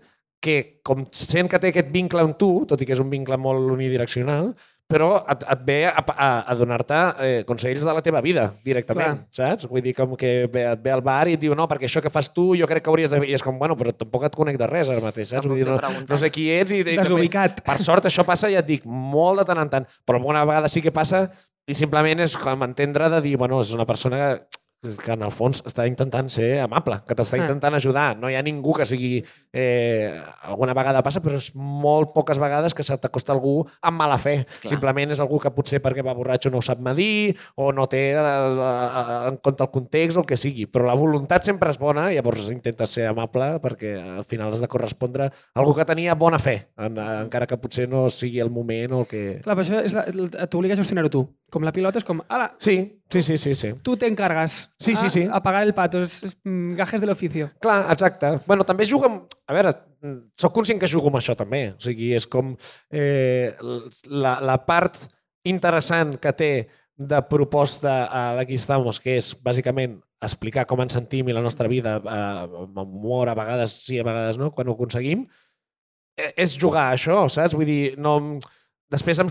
que, 0.42 0.80
com 0.82 1.04
sent 1.14 1.48
que 1.48 1.58
té 1.62 1.70
aquest 1.70 1.90
vincle 1.94 2.20
amb 2.24 2.34
tu, 2.38 2.64
tot 2.66 2.80
i 2.82 2.86
que 2.88 2.92
és 2.96 3.00
un 3.02 3.10
vincle 3.12 3.36
molt 3.38 3.70
unidireccional, 3.70 4.52
però 4.92 5.22
et, 5.30 5.44
et 5.48 5.60
ve 5.64 5.76
a, 5.88 6.02
a, 6.02 6.26
a 6.50 6.54
donar-te 6.58 6.96
eh, 7.24 7.44
consells 7.48 7.80
de 7.86 7.92
la 7.96 8.02
teva 8.04 8.20
vida 8.20 8.48
directament, 8.66 9.22
saps? 9.32 9.64
Vull 9.70 9.80
dir, 9.86 9.94
com 9.96 10.16
que 10.20 10.32
ve, 10.52 10.66
et 10.68 10.82
ve 10.84 10.92
al 10.92 11.00
bar 11.06 11.30
i 11.30 11.36
et 11.38 11.40
diu 11.40 11.54
no, 11.56 11.64
perquè 11.70 11.86
això 11.88 12.02
que 12.04 12.10
fas 12.12 12.28
tu 12.34 12.50
jo 12.58 12.66
crec 12.68 12.82
que 12.84 12.90
hauries 12.92 13.14
de. 13.14 13.22
I 13.24 13.32
és 13.38 13.44
com, 13.46 13.56
bueno, 13.60 13.76
però 13.78 13.94
tampoc 13.96 14.26
et 14.28 14.36
conec 14.36 14.58
de 14.60 14.68
res 14.68 14.90
ara 14.92 15.00
mateix, 15.00 15.30
saps? 15.32 15.46
Vull 15.48 15.62
dir, 15.62 15.68
no, 15.70 15.78
no 16.10 16.18
sé 16.20 16.28
qui 16.34 16.50
ets 16.52 16.74
i... 16.74 16.82
i 16.82 16.84
també- 16.90 17.06
Desubicat. 17.06 17.62
per 17.64 17.78
sort, 17.80 18.10
això 18.10 18.26
passa, 18.28 18.50
ja 18.52 18.60
et 18.60 18.68
dic, 18.68 18.84
molt 18.84 19.40
de 19.40 19.46
tant 19.48 19.62
en 19.62 19.70
tant, 19.72 19.88
però 20.04 20.20
alguna 20.20 20.44
vegada 20.44 20.68
sí 20.68 20.82
que 20.84 20.92
passa 20.92 21.22
i 21.70 21.78
simplement 21.78 22.20
és 22.26 22.34
com 22.36 22.66
entendre 22.66 23.08
de 23.14 23.22
dir, 23.24 23.36
bueno, 23.40 23.62
és 23.64 23.72
una 23.72 23.86
persona 23.88 24.18
que, 24.18 24.60
que 24.82 25.12
en 25.14 25.22
el 25.22 25.30
fons 25.30 25.60
està 25.62 25.84
intentant 25.86 26.26
ser 26.32 26.56
amable, 26.64 26.96
que 27.06 27.14
t'està 27.14 27.38
Ah. 27.38 27.44
intentant 27.44 27.74
ajudar. 27.78 28.16
No 28.18 28.28
hi 28.28 28.34
ha 28.34 28.42
ningú 28.42 28.74
que 28.74 28.84
sigui... 28.84 29.24
Eh, 29.52 30.20
alguna 30.42 30.74
vegada 30.74 31.02
passa, 31.02 31.20
però 31.22 31.36
és 31.36 31.52
molt 31.54 32.12
poques 32.12 32.38
vegades 32.38 32.74
que 32.74 32.82
se 32.82 32.96
t'acosta 32.98 33.32
algú 33.32 33.66
amb 33.80 33.98
mala 33.98 34.18
fe. 34.18 34.44
Clar. 34.44 34.70
Simplement 34.72 35.12
és 35.12 35.20
algú 35.20 35.38
que 35.38 35.50
potser 35.54 35.80
perquè 35.80 36.02
va 36.02 36.14
borratxo 36.14 36.50
no 36.50 36.58
ho 36.58 36.62
sap 36.62 36.80
medir 36.80 37.36
o 37.54 37.70
no 37.70 37.86
té 37.86 38.16
en 38.16 39.36
compte 39.36 39.62
el 39.62 39.70
context 39.70 40.16
o 40.16 40.20
el 40.22 40.26
que 40.26 40.36
sigui. 40.36 40.66
Però 40.66 40.86
la 40.86 40.94
voluntat 40.98 41.44
sempre 41.44 41.70
és 41.70 41.78
bona, 41.78 42.10
llavors 42.10 42.50
intentes 42.50 42.90
ser 42.90 43.06
amable 43.06 43.60
perquè 43.62 43.94
al 44.18 44.24
final 44.24 44.50
has 44.52 44.60
de 44.60 44.68
correspondre 44.72 45.28
a 45.30 45.60
algú 45.60 45.76
que 45.76 45.84
tenia 45.84 46.14
bona 46.18 46.40
fe, 46.42 46.68
en, 46.76 46.98
encara 46.98 47.46
que 47.46 47.56
potser 47.60 47.88
no 47.88 48.08
sigui 48.10 48.40
el 48.40 48.50
moment 48.50 48.92
o 48.92 49.00
el 49.04 49.06
que... 49.06 49.22
Clar, 49.44 49.56
però 49.58 49.82
això 49.84 50.48
t'obliga 50.48 50.74
a 50.74 50.82
gestionar-ho 50.82 51.12
tu. 51.12 51.22
Com 51.52 51.66
la 51.66 51.72
pilota 51.76 52.00
és 52.00 52.04
com, 52.08 52.22
ala, 52.32 52.46
Sí, 52.62 52.76
sí, 53.12 53.20
sí, 53.20 53.36
sí, 53.36 53.52
sí. 53.54 53.72
tu 53.84 53.92
t'encargues 54.00 54.54
Sí, 54.80 54.94
sí, 54.96 55.10
sí. 55.12 55.26
a 55.30 55.42
pagar 55.44 55.62
el 55.66 55.74
pato. 55.76 56.00
És, 56.00 56.22
és 56.24 56.36
mm, 56.44 56.74
gajes 56.78 57.00
de 57.02 57.06
l'oficio. 57.10 57.50
Clar, 57.60 57.82
exacte. 57.92 58.38
Bueno, 58.46 58.64
també 58.64 58.86
jugo 58.88 59.04
amb... 59.10 59.34
A 59.46 59.52
veure, 59.58 59.74
sóc 60.40 60.54
conscient 60.56 60.80
que 60.80 60.88
jugo 60.88 61.10
amb 61.12 61.18
això 61.20 61.36
també. 61.36 61.66
O 61.76 61.82
sigui, 61.84 62.14
és 62.16 62.24
com 62.26 62.54
eh, 62.90 63.52
la, 64.08 64.38
la 64.40 64.56
part 64.64 64.96
interessant 65.44 66.16
que 66.22 66.32
té 66.38 66.50
de 67.02 67.20
proposta 67.28 67.92
a 68.06 68.24
l'Aquí 68.38 68.56
estamos, 68.56 69.00
que 69.02 69.18
és 69.18 69.32
bàsicament 69.42 69.98
explicar 70.22 70.64
com 70.70 70.80
ens 70.84 70.94
sentim 70.94 71.28
i 71.28 71.34
la 71.34 71.42
nostra 71.42 71.66
vida 71.68 71.96
eh, 71.98 72.16
amb 72.64 72.78
humor, 72.86 73.28
a 73.32 73.34
vegades 73.36 73.74
sí, 73.84 73.98
a 73.98 74.04
vegades 74.06 74.38
no, 74.38 74.52
quan 74.54 74.68
ho 74.70 74.76
aconseguim, 74.76 75.24
eh, 76.16 76.32
és 76.46 76.56
jugar 76.56 76.88
a 76.88 76.96
això, 76.96 77.24
saps? 77.28 77.56
Vull 77.58 77.68
dir, 77.68 77.82
no... 78.00 78.16
Després 78.92 79.22
em- 79.22 79.30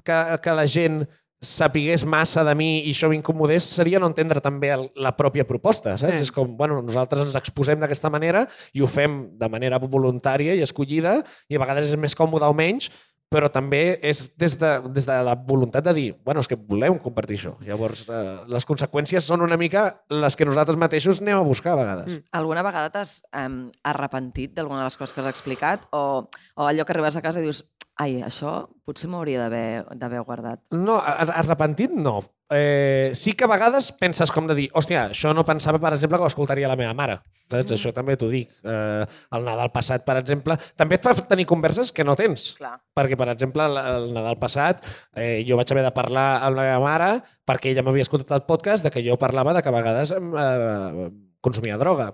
que, 0.00 0.14
que 0.40 0.52
la 0.56 0.64
gent 0.64 1.02
sapigués 1.42 2.06
massa 2.06 2.44
de 2.46 2.54
mi 2.54 2.70
i 2.86 2.92
això 2.94 3.10
m'incomodés 3.10 3.66
seria 3.76 4.00
no 4.00 4.08
entendre 4.08 4.40
també 4.40 4.70
el, 4.72 4.86
la 4.94 5.12
pròpia 5.18 5.44
proposta, 5.48 5.96
saps? 5.98 6.20
Eh. 6.20 6.26
És 6.28 6.32
com, 6.34 6.56
bueno, 6.56 6.78
nosaltres 6.86 7.26
ens 7.26 7.38
exposem 7.38 7.82
d'aquesta 7.82 8.10
manera 8.14 8.46
i 8.72 8.82
ho 8.82 8.88
fem 8.90 9.24
de 9.38 9.48
manera 9.50 9.80
voluntària 9.82 10.54
i 10.54 10.62
escollida 10.62 11.18
i 11.50 11.58
a 11.58 11.62
vegades 11.64 11.90
és 11.90 11.98
més 11.98 12.14
còmode 12.16 12.46
o 12.46 12.54
menys, 12.56 12.92
però 13.32 13.48
també 13.52 13.96
és 14.04 14.20
des 14.38 14.54
de, 14.60 14.70
des 14.92 15.06
de 15.08 15.16
la 15.24 15.34
voluntat 15.48 15.84
de 15.86 15.94
dir, 15.96 16.06
bueno, 16.24 16.42
és 16.44 16.48
que 16.50 16.58
volem 16.58 16.98
compartir 17.02 17.38
això. 17.38 17.54
Llavors, 17.64 18.04
eh, 18.12 18.22
les 18.52 18.66
conseqüències 18.68 19.24
són 19.24 19.44
una 19.44 19.56
mica 19.60 19.86
les 20.12 20.36
que 20.36 20.46
nosaltres 20.48 20.78
mateixos 20.80 21.22
anem 21.22 21.40
a 21.40 21.46
buscar 21.46 21.72
a 21.72 21.80
vegades. 21.80 22.18
Mm. 22.18 22.28
Alguna 22.42 22.64
vegada 22.66 22.92
t'has 22.92 23.16
um, 23.32 23.64
arrepentit 23.88 24.54
d'alguna 24.56 24.82
de 24.82 24.90
les 24.90 24.98
coses 25.00 25.14
que 25.14 25.24
has 25.24 25.30
explicat? 25.32 25.88
O, 25.96 26.28
o 26.28 26.68
allò 26.68 26.86
que 26.86 26.94
arribes 26.94 27.16
a 27.16 27.24
casa 27.24 27.40
i 27.40 27.46
dius 27.48 27.64
ai, 28.00 28.20
això 28.24 28.62
potser 28.86 29.08
m'hauria 29.10 29.48
d'haver 29.48 30.22
guardat. 30.26 30.62
No, 30.74 30.98
arrepentit 31.02 31.92
no. 31.94 32.20
Eh, 32.52 33.12
sí 33.16 33.32
que 33.32 33.46
a 33.46 33.48
vegades 33.48 33.92
penses 33.96 34.30
com 34.32 34.48
de 34.48 34.56
dir, 34.56 34.66
hòstia, 34.76 35.06
això 35.14 35.32
no 35.32 35.44
pensava, 35.48 35.80
per 35.80 35.94
exemple, 35.96 36.18
que 36.18 36.26
ho 36.26 36.32
escoltaria 36.32 36.68
la 36.68 36.76
meva 36.76 36.92
mare. 36.96 37.20
Saps? 37.46 37.70
Mm. 37.70 37.76
Això 37.76 37.92
també 37.96 38.16
t'ho 38.20 38.28
dic. 38.32 38.50
Eh, 38.64 39.04
el 39.36 39.46
Nadal 39.46 39.72
passat, 39.72 40.04
per 40.04 40.18
exemple, 40.20 40.58
també 40.76 40.98
et 40.98 41.06
fa 41.06 41.14
tenir 41.28 41.46
converses 41.48 41.92
que 41.92 42.04
no 42.04 42.16
tens. 42.18 42.52
Clar. 42.60 42.74
Perquè, 42.96 43.16
per 43.20 43.30
exemple, 43.32 43.68
el 43.68 44.10
Nadal 44.16 44.40
passat 44.40 44.84
eh, 45.14 45.44
jo 45.48 45.56
vaig 45.60 45.72
haver 45.72 45.86
de 45.88 45.94
parlar 45.96 46.26
amb 46.42 46.58
la 46.58 46.68
meva 46.68 46.82
mare 46.84 47.12
perquè 47.48 47.72
ella 47.72 47.84
m'havia 47.86 48.04
escoltat 48.06 48.36
el 48.36 48.46
podcast 48.48 48.84
de 48.86 48.92
que 48.92 49.04
jo 49.04 49.18
parlava 49.20 49.56
de 49.56 49.62
que 49.64 49.72
a 49.72 49.78
vegades 49.78 50.12
eh, 50.16 51.08
consumia 51.40 51.80
droga. 51.80 52.12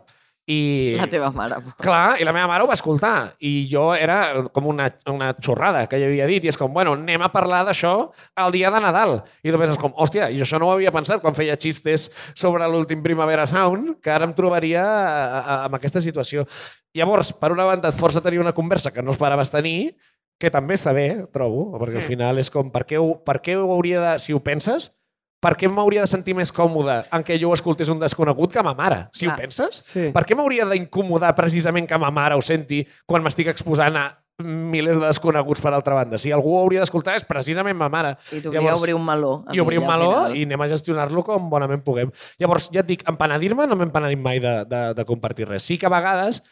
I... 0.49 0.96
La 0.96 1.07
teva 1.12 1.28
mare. 1.36 1.59
Clar, 1.76 2.16
i 2.20 2.24
la 2.24 2.32
meva 2.32 2.49
mare 2.49 2.64
ho 2.64 2.68
va 2.70 2.76
escoltar. 2.78 3.34
I 3.44 3.68
jo 3.68 3.90
era 3.92 4.46
com 4.55 4.70
una, 4.70 4.86
una 5.12 5.34
xorrada 5.44 5.84
que 5.90 6.01
jo 6.01 6.09
havia 6.09 6.28
dit. 6.30 6.46
I 6.46 6.53
és 6.53 6.57
com, 6.57 6.72
bueno, 6.72 6.94
anem 6.96 7.24
a 7.24 7.28
parlar 7.34 7.61
d'això 7.68 7.92
el 8.40 8.55
dia 8.57 8.72
de 8.72 8.80
Nadal. 8.80 9.18
I 9.44 9.53
tu 9.53 9.61
penses 9.61 9.80
com, 9.80 9.92
hòstia, 9.92 10.30
i 10.32 10.40
això 10.40 10.61
no 10.61 10.70
ho 10.70 10.76
havia 10.78 10.94
pensat 10.94 11.20
quan 11.24 11.36
feia 11.36 11.59
xistes 11.61 12.09
sobre 12.32 12.68
l'últim 12.72 13.05
Primavera 13.05 13.44
Sound, 13.51 13.99
que 14.01 14.14
ara 14.14 14.24
em 14.24 14.32
trobaria 14.36 14.86
a, 14.88 15.09
a, 15.38 15.59
amb 15.66 15.76
aquesta 15.76 16.01
situació. 16.01 16.46
Llavors, 16.96 17.34
per 17.36 17.53
una 17.53 17.68
banda, 17.68 17.92
et 17.92 18.01
força 18.01 18.24
tenir 18.24 18.40
una 18.40 18.57
conversa 18.57 18.94
que 18.94 19.05
no 19.05 19.12
esperaves 19.12 19.53
tenir, 19.53 19.92
que 20.40 20.49
també 20.55 20.78
està 20.78 20.94
bé, 20.96 21.09
trobo, 21.34 21.74
perquè 21.76 22.01
al 22.01 22.07
final 22.07 22.40
és 22.40 22.49
com, 22.55 22.70
per 22.72 22.86
què, 22.88 22.96
ho, 22.96 23.18
per 23.26 23.40
què 23.44 23.59
ho 23.59 23.68
hauria 23.74 24.01
de... 24.01 24.12
Si 24.22 24.32
ho 24.32 24.40
penses, 24.40 24.92
per 25.43 25.55
què 25.59 25.70
m'hauria 25.70 26.03
de 26.03 26.11
sentir 26.11 26.34
més 26.34 26.51
còmode 26.55 27.01
en 27.14 27.24
què 27.26 27.39
jo 27.41 27.53
ho 27.53 27.57
escoltés 27.57 27.91
un 27.93 28.01
desconegut 28.03 28.53
que 28.55 28.62
ma 28.66 28.74
mare? 28.78 29.05
Si 29.14 29.26
Clar. 29.26 29.36
ho 29.36 29.43
penses? 29.43 29.82
Sí. 29.86 30.09
Per 30.14 30.24
què 30.26 30.36
m'hauria 30.39 30.66
d'incomodar 30.70 31.34
precisament 31.39 31.86
que 31.89 31.99
ma 32.01 32.11
mare 32.14 32.39
ho 32.39 32.43
senti 32.43 32.82
quan 33.07 33.22
m'estic 33.22 33.53
exposant 33.55 33.99
a 34.01 34.09
milers 34.43 34.99
de 34.99 35.07
desconeguts 35.07 35.62
per 35.62 35.72
altra 35.74 35.97
banda? 35.99 36.18
Si 36.18 36.34
algú 36.34 36.57
ho 36.57 36.61
hauria 36.64 36.82
d'escoltar 36.82 37.16
és 37.18 37.26
precisament 37.26 37.78
ma 37.78 37.91
mare. 37.93 38.16
I 38.34 38.43
tu 38.43 38.53
Llavors, 38.55 38.82
obrir 38.82 38.95
un 38.99 39.07
meló. 39.07 39.32
I 39.55 39.62
obrir 39.62 39.80
un 39.82 39.86
meló 39.86 40.12
i 40.34 40.45
anem 40.47 40.66
a 40.66 40.70
gestionar-lo 40.74 41.22
com 41.26 41.51
bonament 41.51 41.82
puguem. 41.86 42.11
Llavors, 42.39 42.70
ja 42.74 42.82
et 42.82 42.91
dic, 42.91 43.07
empenedir-me 43.11 43.66
no 43.66 43.78
m'he 43.78 43.86
empenedim 43.86 44.22
mai 44.22 44.43
de, 44.43 44.61
de, 44.70 44.84
de 44.99 45.07
compartir 45.07 45.51
res. 45.51 45.66
Sí 45.66 45.78
que 45.78 45.86
a 45.86 45.95
vegades 45.95 46.43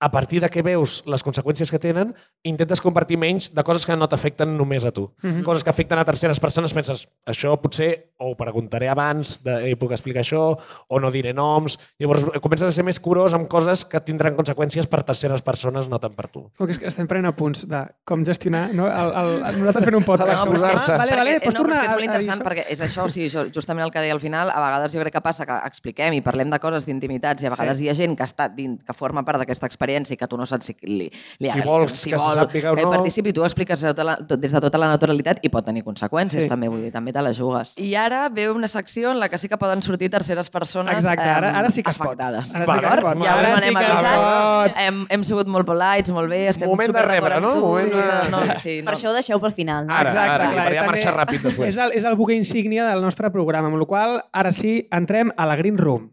a 0.00 0.10
partir 0.10 0.40
de 0.42 0.48
que 0.50 0.60
veus 0.62 1.02
les 1.06 1.22
conseqüències 1.24 1.70
que 1.70 1.78
tenen, 1.78 2.14
intentes 2.42 2.80
compartir 2.82 3.16
menys 3.16 3.52
de 3.54 3.62
coses 3.64 3.86
que 3.86 3.96
no 3.96 4.08
t'afecten 4.10 4.56
només 4.58 4.84
a 4.84 4.90
tu. 4.92 5.06
Mhm. 5.22 5.42
Coses 5.46 5.64
que 5.64 5.70
afecten 5.70 5.98
a 5.98 6.04
terceres 6.04 6.40
persones, 6.40 6.74
penses, 6.74 7.08
això 7.26 7.54
potser 7.60 8.10
o 8.18 8.32
ho 8.32 8.36
preguntaré 8.36 8.88
abans, 8.88 9.42
de, 9.42 9.70
eh, 9.70 9.76
puc 9.76 9.92
explicar 9.92 10.20
això, 10.22 10.58
o 10.88 11.00
no 11.00 11.10
diré 11.10 11.32
noms. 11.32 11.78
Llavors 11.98 12.24
comences 12.42 12.68
a 12.68 12.72
ser 12.72 12.84
més 12.84 12.98
curós 13.00 13.32
amb 13.34 13.48
coses 13.48 13.84
que 13.84 14.00
tindran 14.00 14.36
conseqüències 14.36 14.86
per 14.86 15.02
terceres 15.04 15.42
persones, 15.42 15.88
no 15.88 15.98
tant 15.98 16.14
per 16.14 16.28
tu. 16.28 16.50
Com 16.58 16.66
que 16.66 16.72
és 16.72 16.78
que 16.78 16.86
estem 16.88 17.06
prenent 17.06 17.32
apunts 17.32 17.66
de 17.68 17.84
com 18.04 18.24
gestionar, 18.24 18.72
no? 18.74 18.86
El, 18.86 19.12
el, 19.14 19.58
nosaltres 19.60 19.84
fent 19.84 19.96
un 19.96 20.04
podcast. 20.04 20.44
No. 20.44 20.52
Ah, 20.64 20.96
vale, 20.98 21.16
vale, 21.16 21.38
perquè, 21.38 21.44
pots 21.44 21.54
no, 21.54 21.60
però 21.60 21.64
tornar 21.64 21.76
és 21.76 21.80
que 21.80 21.84
és 21.84 21.90
a- 21.90 21.94
molt 21.94 22.02
a 22.02 22.04
interessant 22.04 22.40
això? 22.40 22.48
perquè 22.50 22.64
és 22.68 22.80
això, 22.80 23.04
o 23.04 23.08
sigui, 23.08 23.28
justament 23.54 23.84
el 23.86 23.92
que 23.92 24.00
deia 24.00 24.12
al 24.12 24.20
final, 24.20 24.50
a 24.50 24.58
vegades 24.60 24.92
jo 24.92 25.00
crec 25.00 25.12
que 25.14 25.20
passa 25.20 25.46
que 25.46 25.58
expliquem 25.66 26.14
i 26.14 26.20
parlem 26.20 26.50
de 26.50 26.58
coses 26.58 26.84
d'intimitats 26.86 27.42
i 27.42 27.46
a 27.46 27.50
vegades 27.50 27.78
Sí. 27.78 27.84
hi 27.84 27.88
ha 27.90 27.94
gent 27.94 28.16
que, 28.16 28.24
està 28.24 28.48
dins, 28.54 28.82
que 28.84 28.92
forma 28.92 29.24
part 29.24 29.38
d'aquesta 29.38 29.66
experiència 29.66 29.83
i 29.90 30.16
que 30.16 30.26
tu 30.26 30.36
no 30.36 30.46
saps 30.46 30.64
si 30.66 30.76
li, 30.82 31.10
li 31.38 31.50
Si 31.50 31.60
vols 31.60 31.92
que 31.92 31.96
se 31.96 32.16
sàpiga 32.18 32.72
o 32.72 32.74
que 32.76 32.82
no. 32.82 32.90
participi, 32.90 33.32
tu 33.32 33.42
ho 33.42 33.44
expliques 33.44 33.80
de 33.80 33.88
tota 33.94 34.04
la, 34.04 34.16
tot- 34.16 34.40
des 34.40 34.52
de 34.52 34.60
tota 34.60 34.78
la 34.78 34.88
naturalitat 34.88 35.38
i 35.42 35.48
pot 35.48 35.64
tenir 35.64 35.82
conseqüències 35.84 36.42
Sí. 36.44 36.48
també, 36.48 36.68
vull 36.68 36.82
dir, 36.82 36.92
també 36.92 37.12
te 37.12 37.22
la 37.22 37.32
jugues. 37.34 37.74
I 37.78 37.94
ara 37.94 38.28
ve 38.28 38.50
una 38.50 38.68
secció 38.68 39.10
en 39.12 39.18
la 39.20 39.28
que 39.28 39.38
sí 39.38 39.48
que 39.48 39.56
poden 39.58 39.82
sortir 39.82 40.10
terceres 40.10 40.50
persones 40.50 40.96
Exacte, 40.96 41.22
ara- 41.22 41.58
ara 41.58 41.70
sí 41.70 41.82
que 41.82 41.90
es 41.90 41.98
pot. 41.98 42.06
afectades. 42.08 42.54
Ara 42.54 42.64
sí 42.66 42.72
que 42.80 42.86
es 42.86 43.00
pot. 43.02 43.22
Ja 43.24 43.34
Ara 43.38 43.54
us 43.54 43.60
sí 43.60 43.68
anem 43.68 43.74
que 43.74 43.84
es 43.84 43.90
avisant. 43.98 44.16
pot. 44.22 44.76
Hem, 44.80 45.06
hem 45.10 45.24
sigut 45.24 45.46
molt 45.48 45.66
polits, 45.66 46.10
molt 46.10 46.28
bé, 46.30 46.48
estem 46.48 46.68
Moment 46.68 46.92
de 46.92 47.02
rebre, 47.02 47.40
no? 47.40 47.52
tu, 47.54 47.60
Moment 47.60 47.92
de- 47.92 48.02
sí, 48.02 48.30
no, 48.30 48.56
sí, 48.56 48.78
no. 48.82 48.84
Per 48.90 48.94
això 48.94 49.10
ho 49.10 49.12
deixeu 49.12 49.40
pel 49.40 49.52
final. 49.52 49.86
No? 49.86 49.94
Ara, 49.94 50.10
ara, 50.10 50.50
clar, 50.50 50.64
per 50.66 50.74
ja 50.74 50.82
marxar 50.86 51.14
ràpid 51.16 51.40
després. 51.42 51.68
És 51.68 51.76
el, 51.76 51.92
és 51.92 52.04
el 52.04 52.14
buque 52.16 52.34
insígnia 52.34 52.86
del 52.86 53.02
nostre 53.02 53.30
programa, 53.30 53.68
amb 53.68 53.78
la 53.78 53.86
qual 53.86 54.22
ara 54.32 54.52
sí, 54.52 54.86
entrem 54.90 55.30
a 55.36 55.46
la 55.46 55.56
Green 55.56 55.78
Room. 55.78 56.10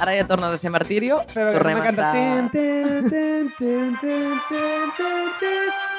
Ara 0.00 0.14
ja 0.16 0.24
tornes 0.24 0.54
a 0.54 0.58
ser 0.58 0.70
Martirio, 0.72 1.20
Fem- 1.28 1.52
tornem 1.52 1.76
fem 1.76 1.82
a 1.84 1.88
estar... 1.92 2.12
Ten, 2.14 2.48
ten, 2.48 3.08
ten, 3.10 3.50
ten, 3.58 3.96
ten, 4.00 4.40
ten, 4.48 4.90
ten, 4.96 5.30
ten. 5.40 5.89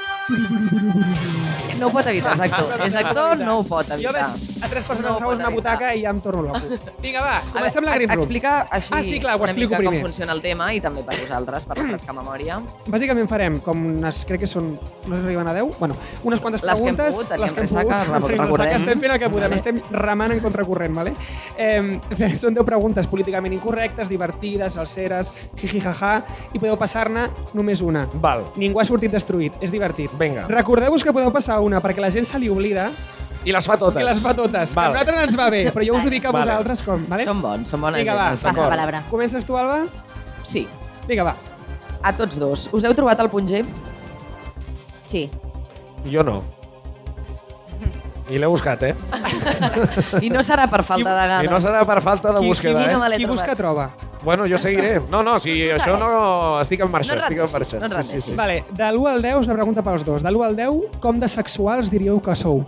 No 1.80 1.88
ho 1.88 1.91
pot 1.91 2.05
evitar, 2.11 2.36
és 2.36 2.41
actor. 2.45 2.82
És 2.86 2.95
actor, 2.99 3.39
no 3.41 3.55
ho 3.59 3.63
pot 3.65 3.88
Jo 3.89 3.95
evitar. 4.11 4.28
veig 4.30 4.63
a 4.63 4.67
tres 4.69 4.84
persones 4.86 5.11
No 5.11 5.17
pot 5.19 5.39
una 5.39 5.49
butaca 5.49 5.93
i 5.97 6.03
ja 6.03 6.11
em 6.13 6.19
torno 6.22 6.43
loco. 6.43 6.59
Vinga, 7.01 7.22
va, 7.26 7.39
comencem 7.51 7.84
la 7.88 7.95
Green 7.95 8.09
Room. 8.11 8.19
Explica 8.22 8.51
així 8.69 8.93
Ah, 8.93 9.01
sí, 9.03 9.19
clar, 9.19 9.36
ho 9.36 9.41
una 9.41 9.49
explico 9.51 9.69
mica 9.72 9.78
primer. 9.80 10.01
com 10.01 10.07
funciona 10.11 10.34
el 10.34 10.41
tema 10.43 10.67
i 10.76 10.82
també 10.82 11.01
per 11.03 11.17
vosaltres, 11.19 11.65
per 11.65 11.78
refrescar 11.80 12.13
memòria. 12.15 12.59
Bàsicament 12.86 13.28
farem 13.32 13.59
com 13.65 13.86
unes, 13.95 14.24
crec 14.30 14.41
que 14.41 14.47
són, 14.47 14.76
no 15.07 15.15
sé 15.15 15.22
si 15.22 15.26
arriben 15.28 15.47
a 15.47 15.53
10, 15.53 15.80
bueno, 15.80 15.95
unes 16.24 16.39
quantes 16.39 16.61
Les 16.63 16.82
que 16.82 16.88
hem 16.89 16.95
preguntes. 16.95 17.15
pogut, 17.26 17.39
les 17.39 17.53
que 17.53 17.59
hem 17.61 17.67
pogut, 17.67 17.89
tenim 17.89 18.13
recordem. 18.13 18.47
ressaca, 18.51 18.76
Estem 18.78 18.99
fent 19.01 19.11
el 19.13 19.19
que 19.19 19.30
podem, 19.30 19.49
Vale. 19.49 19.55
estem 19.55 19.82
remant 19.91 20.32
en 20.32 20.39
contracorrent, 20.39 20.95
vale? 20.95 21.13
Eh, 21.57 21.99
són 22.36 22.53
10 22.53 22.63
preguntes 22.65 23.07
políticament 23.07 23.53
incorrectes, 23.53 24.07
divertides, 24.09 24.74
salseres, 24.74 25.32
jiji, 25.55 25.82
jaja, 25.82 26.24
i 26.53 26.59
podeu 26.59 26.78
passar-ne 26.78 27.28
només 27.53 27.82
una. 27.82 28.07
Val. 28.13 28.45
Ningú 28.55 28.80
ha 28.80 28.86
sortit 28.86 29.11
destruït, 29.11 29.53
és 29.61 29.72
divertit. 29.72 30.11
Vinga. 30.20 30.45
Recordeu-vos 30.47 31.03
que 31.03 31.14
podeu 31.14 31.32
passar 31.32 31.59
una 31.64 31.80
perquè 31.82 32.01
la 32.03 32.09
gent 32.12 32.26
se 32.28 32.39
li 32.39 32.49
oblida 32.49 32.89
I 33.45 33.51
les 33.55 33.66
fa 33.66 33.78
totes. 33.78 34.01
i 34.01 34.05
les 34.05 34.20
fa 34.22 34.34
totes. 34.38 34.74
Val. 34.76 34.91
Que 34.93 34.99
a 34.99 35.03
nosaltres 35.03 35.28
ens 35.30 35.38
va 35.39 35.49
bé, 35.49 35.62
però 35.74 35.86
jo 35.88 35.95
us 35.97 36.05
ho 36.05 36.09
dic 36.14 36.26
a 36.26 36.32
Vale. 36.32 36.51
vosaltres 36.51 36.82
com, 36.86 37.05
vale? 37.09 37.24
Som 37.26 37.41
bons, 37.41 37.70
som 37.70 37.82
bona 37.82 37.97
Vinga, 37.97 38.14
gent. 38.14 38.43
va, 38.43 38.49
final. 38.51 38.70
palabra. 38.70 39.03
Comences 39.09 39.45
tu, 39.45 39.57
Alba? 39.57 39.86
Sí, 40.43 40.68
Vinga, 41.07 41.24
va. 41.24 41.36
a 42.03 42.14
tots 42.18 42.38
dos. 42.39 42.70
Us 42.74 42.84
heu 42.84 42.93
trobat 42.97 43.20
el 43.20 43.30
punt 43.30 43.47
G? 43.49 43.64
Sí. 45.07 45.30
Jo 46.05 46.24
no. 46.24 46.41
I 48.32 48.38
l'he 48.39 48.47
buscat, 48.47 48.84
eh? 48.84 48.95
I 50.26 50.30
no 50.32 50.39
serà 50.45 50.68
per 50.72 50.84
falta 50.88 51.12
de 51.18 51.28
gana. 51.28 51.43
I 51.43 51.49
no 51.51 51.57
serà 51.59 51.82
per 51.86 51.99
falta 52.01 52.30
de 52.32 52.39
Qui, 52.39 52.45
qui, 52.45 52.47
búsqueda, 52.49 52.80
no 52.80 52.93
eh? 52.93 52.97
me 52.97 53.09
l'he 53.09 53.18
qui 53.18 53.26
busca 53.28 53.55
troba. 53.55 53.89
Bueno, 54.24 54.45
jo 54.47 54.57
seguiré. 54.57 54.99
No, 55.09 55.24
no, 55.24 55.39
si 55.39 55.55
això 55.74 55.95
no... 55.97 56.59
Estic 56.61 56.82
en 56.86 56.91
marxa, 56.91 57.15
No 57.15 57.22
estic 57.26 57.39
en 57.41 57.51
marxa. 57.51 57.80
no 57.80 58.03
sí, 58.03 58.03
sí, 58.03 58.22
sí. 58.22 58.36
Vale, 58.38 58.63
de 58.69 58.84
l'1 58.91 59.07
al 59.09 59.22
10 59.22 59.39
és 59.41 59.47
una 59.49 59.55
pregunta 59.57 59.82
pels 59.82 60.05
dos. 60.05 60.22
De 60.22 60.30
l'1 60.30 60.45
al 60.45 60.55
10, 60.55 60.99
com 61.01 61.19
de 61.19 61.28
sexuals 61.28 61.89
diríeu 61.89 62.22
que 62.22 62.36
sou? 62.36 62.61